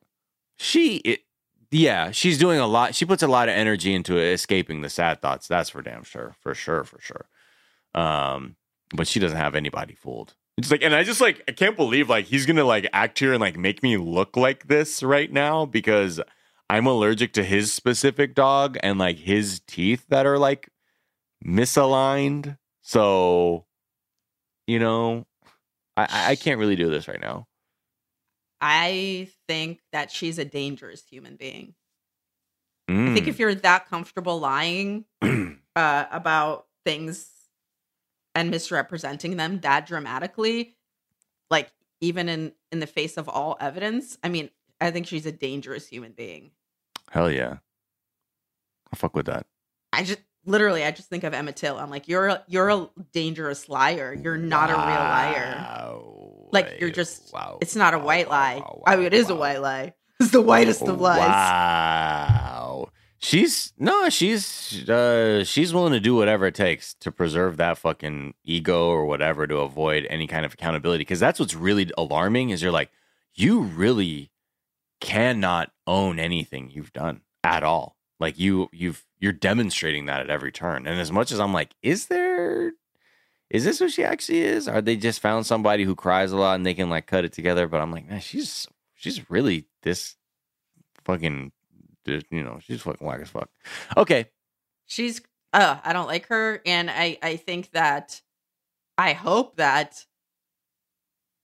she 0.58 0.98
it, 0.98 1.20
yeah 1.72 2.10
she's 2.12 2.38
doing 2.40 2.58
a 2.60 2.66
lot 2.66 2.96
she 2.96 3.06
puts 3.06 3.22
a 3.22 3.28
lot 3.28 3.48
of 3.48 3.54
energy 3.54 3.94
into 3.94 4.18
escaping 4.18 4.82
the 4.82 4.90
sad 4.90 5.22
thoughts 5.22 5.48
that's 5.48 5.70
for 5.70 5.84
damn 5.84 6.04
sure 6.04 6.34
for 6.42 6.56
sure 6.56 6.84
for 6.84 7.00
sure 7.00 7.28
um 7.94 8.56
but 8.96 9.08
she 9.08 9.20
doesn't 9.20 9.38
have 9.38 9.54
anybody 9.54 9.94
fooled 9.94 10.34
it's 10.60 10.72
like 10.72 10.84
and 10.84 10.94
i 10.96 11.04
just 11.04 11.22
like 11.22 11.44
i 11.48 11.52
can't 11.52 11.76
believe 11.76 12.10
like 12.10 12.26
he's 12.26 12.46
gonna 12.46 12.64
like 12.64 12.88
act 12.94 13.20
here 13.20 13.34
and 13.34 13.42
like 13.42 13.58
make 13.58 13.82
me 13.84 13.98
look 13.98 14.38
like 14.38 14.68
this 14.68 15.02
right 15.02 15.32
now 15.32 15.66
because 15.66 16.20
i'm 16.70 16.86
allergic 16.86 17.34
to 17.34 17.44
his 17.44 17.74
specific 17.74 18.36
dog 18.36 18.78
and 18.84 19.00
like 19.00 19.18
his 19.18 19.62
teeth 19.68 20.06
that 20.10 20.26
are 20.26 20.38
like 20.38 20.70
misaligned 21.46 22.58
so 22.82 23.66
you 24.68 24.80
know 24.80 25.26
i 25.98 26.32
i 26.32 26.36
can't 26.36 26.60
really 26.60 26.76
do 26.76 26.90
this 26.90 27.08
right 27.08 27.22
now 27.22 27.46
I 28.62 29.30
think 29.48 29.80
that 29.94 30.12
she's 30.12 30.38
a 30.38 30.44
dangerous 30.44 31.06
human 31.06 31.38
being. 31.38 31.76
I 32.90 33.14
think 33.14 33.26
Mm. 33.26 33.28
if 33.30 33.40
you're 33.40 33.56
that 33.56 33.88
comfortable 33.88 34.38
lying 34.40 35.06
uh, 35.22 36.06
about 36.12 36.68
things 36.84 37.30
and 38.36 38.50
misrepresenting 38.52 39.38
them 39.38 39.60
that 39.62 39.86
dramatically, 39.88 40.76
like 41.50 41.72
even 42.02 42.30
in 42.30 42.54
in 42.72 42.80
the 42.80 42.88
face 42.88 43.18
of 43.18 43.28
all 43.30 43.58
evidence, 43.60 44.18
I 44.24 44.30
mean, 44.30 44.50
I 44.80 44.92
think 44.92 45.08
she's 45.08 45.26
a 45.26 45.32
dangerous 45.32 45.88
human 45.88 46.12
being. 46.14 46.52
hell 47.12 47.30
yeah 47.32 47.58
i'll 48.92 48.98
fuck 48.98 49.16
with 49.16 49.26
that 49.28 49.46
I 49.92 50.04
just 50.04 50.20
literally, 50.46 50.84
I 50.84 50.92
just 50.92 51.10
think 51.10 51.24
of 51.24 51.34
Emmett 51.34 51.56
Till. 51.56 51.78
I'm 51.78 51.90
like, 51.90 52.08
you're 52.08 52.28
a, 52.28 52.44
you're 52.48 52.70
a 52.70 52.90
dangerous 53.12 53.68
liar. 53.70 54.14
You're 54.24 54.38
not 54.38 54.70
a 54.70 54.74
real 54.74 54.80
liar. 54.86 56.00
Like 56.52 56.78
you're 56.80 56.92
just. 56.92 57.34
Wow. 57.34 57.58
It's 57.62 57.76
not 57.76 57.94
a 57.94 57.98
Wow, 57.98 58.06
white 58.06 58.30
lie. 58.30 58.58
wow, 58.58 58.84
I 58.86 58.96
mean, 58.96 59.06
it 59.06 59.14
is 59.16 59.30
a 59.30 59.36
white 59.36 59.62
lie. 59.62 59.94
It's 60.22 60.32
the 60.32 60.42
whitest 60.42 60.82
of 60.84 61.00
lies. 61.02 61.20
She's 63.22 63.74
no, 63.78 64.10
she's 64.10 64.90
uh 64.90 65.44
she's 65.44 65.74
willing 65.74 65.92
to 65.94 66.00
do 66.00 66.16
whatever 66.16 66.48
it 66.48 66.56
takes 66.56 66.94
to 66.96 67.12
preserve 67.12 67.58
that 67.58 67.78
fucking 67.78 68.34
ego 68.46 68.88
or 68.88 69.06
whatever 69.06 69.46
to 69.46 69.58
avoid 69.58 70.08
any 70.10 70.26
kind 70.26 70.46
of 70.46 70.54
accountability 70.54 71.02
because 71.02 71.20
that's 71.20 71.40
what's 71.40 71.54
really 71.54 71.92
alarming 71.98 72.50
is 72.50 72.62
you're 72.62 72.72
like 72.72 72.92
you 73.34 73.60
really 73.62 74.32
cannot 75.02 75.72
own 75.86 76.18
anything 76.18 76.72
you've 76.72 76.94
done 76.94 77.22
at 77.44 77.64
all. 77.64 77.98
Like 78.22 78.40
you 78.40 78.70
you've 78.72 79.06
you're 79.20 79.34
demonstrating 79.34 80.06
that 80.06 80.22
at 80.22 80.30
every 80.30 80.52
turn. 80.52 80.88
And 80.88 81.00
as 81.00 81.12
much 81.12 81.34
as 81.34 81.42
I'm 81.42 81.54
like 81.54 81.76
is 81.82 82.08
there 82.08 82.72
is 83.50 83.66
this 83.66 83.82
what 83.82 83.92
she 83.92 84.04
actually 84.04 84.42
is? 84.42 84.68
Are 84.68 84.82
they 84.82 84.96
just 84.96 85.20
found 85.22 85.46
somebody 85.46 85.84
who 85.84 85.96
cries 85.96 86.32
a 86.32 86.38
lot 86.38 86.56
and 86.56 86.66
they 86.66 86.74
can 86.76 86.90
like 86.90 87.08
cut 87.08 87.26
it 87.26 87.34
together? 87.34 87.68
But 87.68 87.82
I'm 87.82 87.92
like, 87.92 88.08
man, 88.08 88.22
she's 88.22 88.68
she's 88.96 89.30
really 89.30 89.66
this 89.82 90.16
fucking, 91.04 91.52
you 92.06 92.44
know, 92.44 92.60
she's 92.62 92.82
fucking 92.82 93.06
whack 93.06 93.22
as 93.22 93.30
fuck. 93.30 93.50
Okay, 93.98 94.26
she's 94.86 95.22
uh 95.54 95.78
i 95.84 95.94
don't 95.94 96.06
like 96.08 96.28
her 96.28 96.62
and 96.66 96.92
i 96.92 97.18
i 97.24 97.36
think 97.36 97.72
that 97.72 98.22
i 99.00 99.14
hope 99.14 99.56
that 99.56 100.06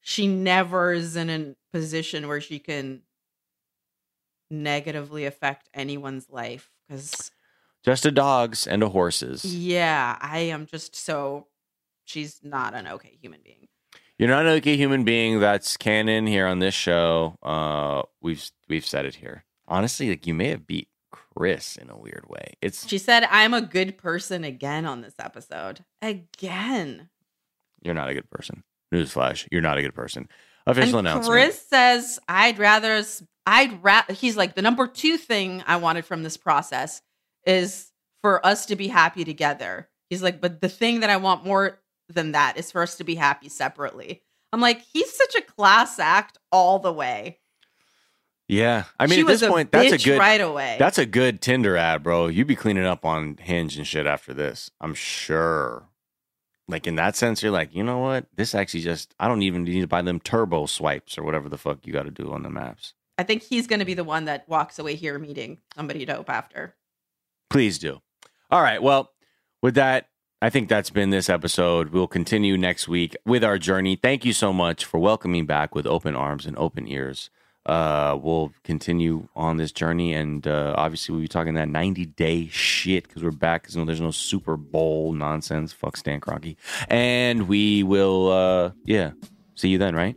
she 0.01 0.27
never 0.27 0.93
is 0.93 1.15
in 1.15 1.29
a 1.31 1.55
position 1.73 2.27
where 2.27 2.39
she 2.39 2.59
can 2.59 3.01
negatively 4.51 5.25
affect 5.25 5.69
anyone's 5.73 6.29
life 6.29 6.69
because 6.87 7.31
just 7.83 8.05
a 8.05 8.11
dogs 8.11 8.67
and 8.67 8.83
a 8.83 8.89
horses. 8.89 9.43
yeah 9.43 10.17
i 10.21 10.37
am 10.39 10.67
just 10.67 10.95
so 10.95 11.47
she's 12.03 12.39
not 12.43 12.75
an 12.75 12.87
okay 12.87 13.17
human 13.21 13.39
being 13.43 13.67
You're 14.19 14.29
not 14.29 14.45
an 14.45 14.53
okay 14.59 14.77
human 14.77 15.03
being. 15.03 15.39
That's 15.39 15.75
canon 15.77 16.25
here 16.27 16.45
on 16.47 16.59
this 16.59 16.73
show. 16.75 17.35
Uh, 17.43 18.03
we've 18.21 18.49
we've 18.69 18.85
said 18.85 19.05
it 19.05 19.15
here. 19.15 19.43
Honestly, 19.67 20.09
like 20.09 20.27
you 20.27 20.33
may 20.33 20.49
have 20.49 20.67
beat 20.67 20.89
Chris 21.11 21.75
in 21.75 21.89
a 21.89 21.97
weird 21.97 22.25
way. 22.27 22.53
It's 22.61 22.87
she 22.87 22.97
said 22.97 23.27
i'm 23.29 23.53
a 23.53 23.61
good 23.61 23.97
person 23.97 24.43
again 24.43 24.85
on 24.85 25.01
this 25.01 25.15
episode 25.19 25.83
again 26.01 27.09
you're 27.85 27.93
not 27.93 28.09
a 28.09 28.13
good 28.13 28.29
person. 28.29 28.63
Newsflash, 28.93 29.47
you're 29.51 29.61
not 29.61 29.77
a 29.77 29.81
good 29.81 29.93
person. 29.93 30.27
Official 30.65 30.99
and 30.99 31.07
announcement. 31.07 31.31
Chris 31.31 31.67
says, 31.67 32.19
"I'd 32.27 32.57
rather, 32.57 33.03
I'd 33.45 33.83
rather." 33.83 34.13
He's 34.13 34.35
like, 34.35 34.55
the 34.55 34.61
number 34.63 34.87
two 34.87 35.17
thing 35.17 35.63
I 35.67 35.77
wanted 35.77 36.05
from 36.05 36.23
this 36.23 36.37
process 36.37 37.01
is 37.45 37.91
for 38.23 38.43
us 38.45 38.65
to 38.67 38.75
be 38.75 38.87
happy 38.87 39.23
together. 39.23 39.89
He's 40.09 40.23
like, 40.23 40.41
but 40.41 40.61
the 40.61 40.69
thing 40.69 41.01
that 41.01 41.11
I 41.11 41.17
want 41.17 41.45
more 41.45 41.79
than 42.09 42.31
that 42.31 42.57
is 42.57 42.71
for 42.71 42.81
us 42.81 42.97
to 42.97 43.03
be 43.03 43.15
happy 43.15 43.49
separately. 43.49 44.23
I'm 44.51 44.61
like, 44.61 44.81
he's 44.81 45.11
such 45.11 45.35
a 45.35 45.41
class 45.41 45.99
act 45.99 46.39
all 46.51 46.79
the 46.79 46.93
way. 46.93 47.39
Yeah, 48.47 48.83
I 48.99 49.07
mean, 49.07 49.15
She 49.15 49.21
at 49.21 49.27
this 49.27 49.47
point, 49.47 49.71
that's 49.71 49.91
a 49.91 49.97
good 49.97 50.19
right 50.19 50.41
away. 50.41 50.75
That's 50.77 50.97
a 50.97 51.05
good 51.05 51.41
Tinder 51.41 51.75
ad, 51.75 52.03
bro. 52.03 52.27
You'd 52.27 52.47
be 52.47 52.55
cleaning 52.55 52.85
up 52.85 53.03
on 53.03 53.37
Hinge 53.37 53.77
and 53.77 53.87
shit 53.87 54.05
after 54.05 54.33
this. 54.33 54.69
I'm 54.79 54.93
sure. 54.93 55.87
Like 56.67 56.87
in 56.87 56.95
that 56.95 57.15
sense, 57.15 57.41
you're 57.41 57.51
like, 57.51 57.75
you 57.75 57.83
know 57.83 57.99
what? 57.99 58.25
This 58.35 58.53
actually 58.53 58.81
just 58.81 59.15
I 59.19 59.27
don't 59.27 59.41
even 59.41 59.63
need 59.63 59.81
to 59.81 59.87
buy 59.87 60.01
them 60.01 60.19
turbo 60.19 60.67
swipes 60.67 61.17
or 61.17 61.23
whatever 61.23 61.49
the 61.49 61.57
fuck 61.57 61.85
you 61.85 61.93
got 61.93 62.03
to 62.03 62.11
do 62.11 62.31
on 62.31 62.43
the 62.43 62.49
maps. 62.49 62.93
I 63.17 63.23
think 63.23 63.43
he's 63.43 63.67
going 63.67 63.79
to 63.79 63.85
be 63.85 63.93
the 63.93 64.03
one 64.03 64.25
that 64.25 64.47
walks 64.47 64.77
away 64.77 64.95
here 64.95 65.17
meeting 65.17 65.59
somebody 65.75 66.05
dope 66.05 66.29
after. 66.29 66.75
Please 67.49 67.79
do. 67.79 68.01
All 68.51 68.61
right. 68.61 68.81
Well, 68.81 69.11
with 69.61 69.75
that, 69.75 70.09
I 70.41 70.49
think 70.49 70.69
that's 70.69 70.89
been 70.89 71.11
this 71.11 71.29
episode. 71.29 71.89
We'll 71.89 72.07
continue 72.07 72.57
next 72.57 72.87
week 72.87 73.15
with 73.25 73.43
our 73.43 73.57
journey. 73.57 73.95
Thank 73.95 74.25
you 74.25 74.33
so 74.33 74.51
much 74.51 74.85
for 74.85 74.99
welcoming 74.99 75.45
back 75.45 75.73
with 75.73 75.87
open 75.87 76.15
arms 76.15 76.45
and 76.45 76.57
open 76.57 76.87
ears 76.87 77.29
uh, 77.65 78.17
we'll 78.21 78.53
continue 78.63 79.27
on 79.35 79.57
this 79.57 79.71
journey, 79.71 80.13
and 80.13 80.45
uh, 80.47 80.73
obviously 80.77 81.13
we'll 81.13 81.21
be 81.21 81.27
talking 81.27 81.55
that 81.55 81.67
90 81.67 82.05
day 82.05 82.47
shit 82.47 83.07
because 83.07 83.23
we're 83.23 83.31
back. 83.31 83.63
Because 83.63 83.75
there's 83.85 84.01
no 84.01 84.11
Super 84.11 84.55
Bowl 84.55 85.13
nonsense. 85.13 85.73
Fuck 85.73 85.97
Stan 85.97 86.21
Kroenke, 86.21 86.55
and 86.89 87.47
we 87.47 87.83
will, 87.83 88.31
uh, 88.31 88.71
yeah, 88.83 89.11
see 89.55 89.69
you 89.69 89.77
then, 89.77 89.95
right? 89.95 90.15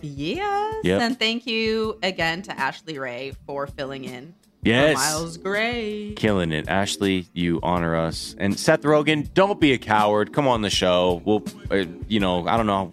Yes. 0.00 0.84
Yep. 0.84 1.00
And 1.00 1.18
thank 1.18 1.46
you 1.46 1.98
again 2.02 2.42
to 2.42 2.58
Ashley 2.58 2.98
Ray 2.98 3.32
for 3.46 3.66
filling 3.66 4.04
in. 4.04 4.34
Yes. 4.62 4.96
Miles 4.96 5.36
Gray. 5.36 6.12
Killing 6.16 6.52
it, 6.52 6.68
Ashley. 6.68 7.26
You 7.32 7.60
honor 7.62 7.96
us, 7.96 8.34
and 8.38 8.58
Seth 8.58 8.82
Rogen. 8.82 9.32
Don't 9.34 9.60
be 9.60 9.72
a 9.72 9.78
coward. 9.78 10.32
Come 10.32 10.48
on 10.48 10.62
the 10.62 10.70
show. 10.70 11.22
We'll, 11.24 11.44
uh, 11.70 11.84
you 12.08 12.18
know, 12.18 12.46
I 12.48 12.56
don't 12.56 12.66
know. 12.66 12.92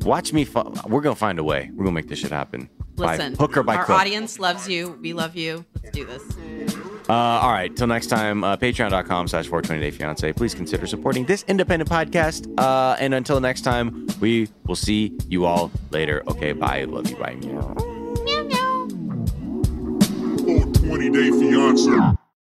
Watch 0.00 0.32
me. 0.32 0.44
Fu- 0.44 0.72
we're 0.86 1.00
gonna 1.00 1.14
find 1.14 1.38
a 1.38 1.44
way. 1.44 1.70
We're 1.72 1.84
gonna 1.84 1.94
make 1.94 2.08
this 2.08 2.20
shit 2.20 2.30
happen. 2.30 2.68
Listen, 2.98 3.34
by 3.34 3.36
hook 3.38 3.56
or 3.56 3.62
by 3.62 3.76
our 3.76 3.84
crook. 3.84 3.98
audience 3.98 4.38
loves 4.38 4.68
you. 4.68 4.98
We 5.00 5.12
love 5.12 5.36
you. 5.36 5.64
Let's 5.74 5.90
do 5.90 6.04
this. 6.04 6.22
Uh, 7.08 7.12
all 7.14 7.50
right. 7.52 7.74
Till 7.74 7.86
next 7.86 8.08
time, 8.08 8.44
uh, 8.44 8.56
patreon.com 8.58 9.28
slash 9.28 9.46
420 9.46 9.80
day 9.80 9.90
fiance. 9.96 10.30
Please 10.34 10.54
consider 10.54 10.86
supporting 10.86 11.24
this 11.24 11.42
independent 11.48 11.88
podcast. 11.88 12.52
Uh, 12.58 12.96
and 12.98 13.14
until 13.14 13.40
next 13.40 13.62
time, 13.62 14.06
we 14.20 14.48
will 14.66 14.76
see 14.76 15.16
you 15.26 15.46
all 15.46 15.70
later. 15.90 16.22
Okay. 16.28 16.52
Bye. 16.52 16.84
Love 16.84 17.08
you. 17.08 17.16
Bye. 17.16 17.34
Meow, 17.36 18.42
meow. 18.44 18.88
420 20.44 21.10
Day 21.10 21.30
Fiance. 21.30 22.18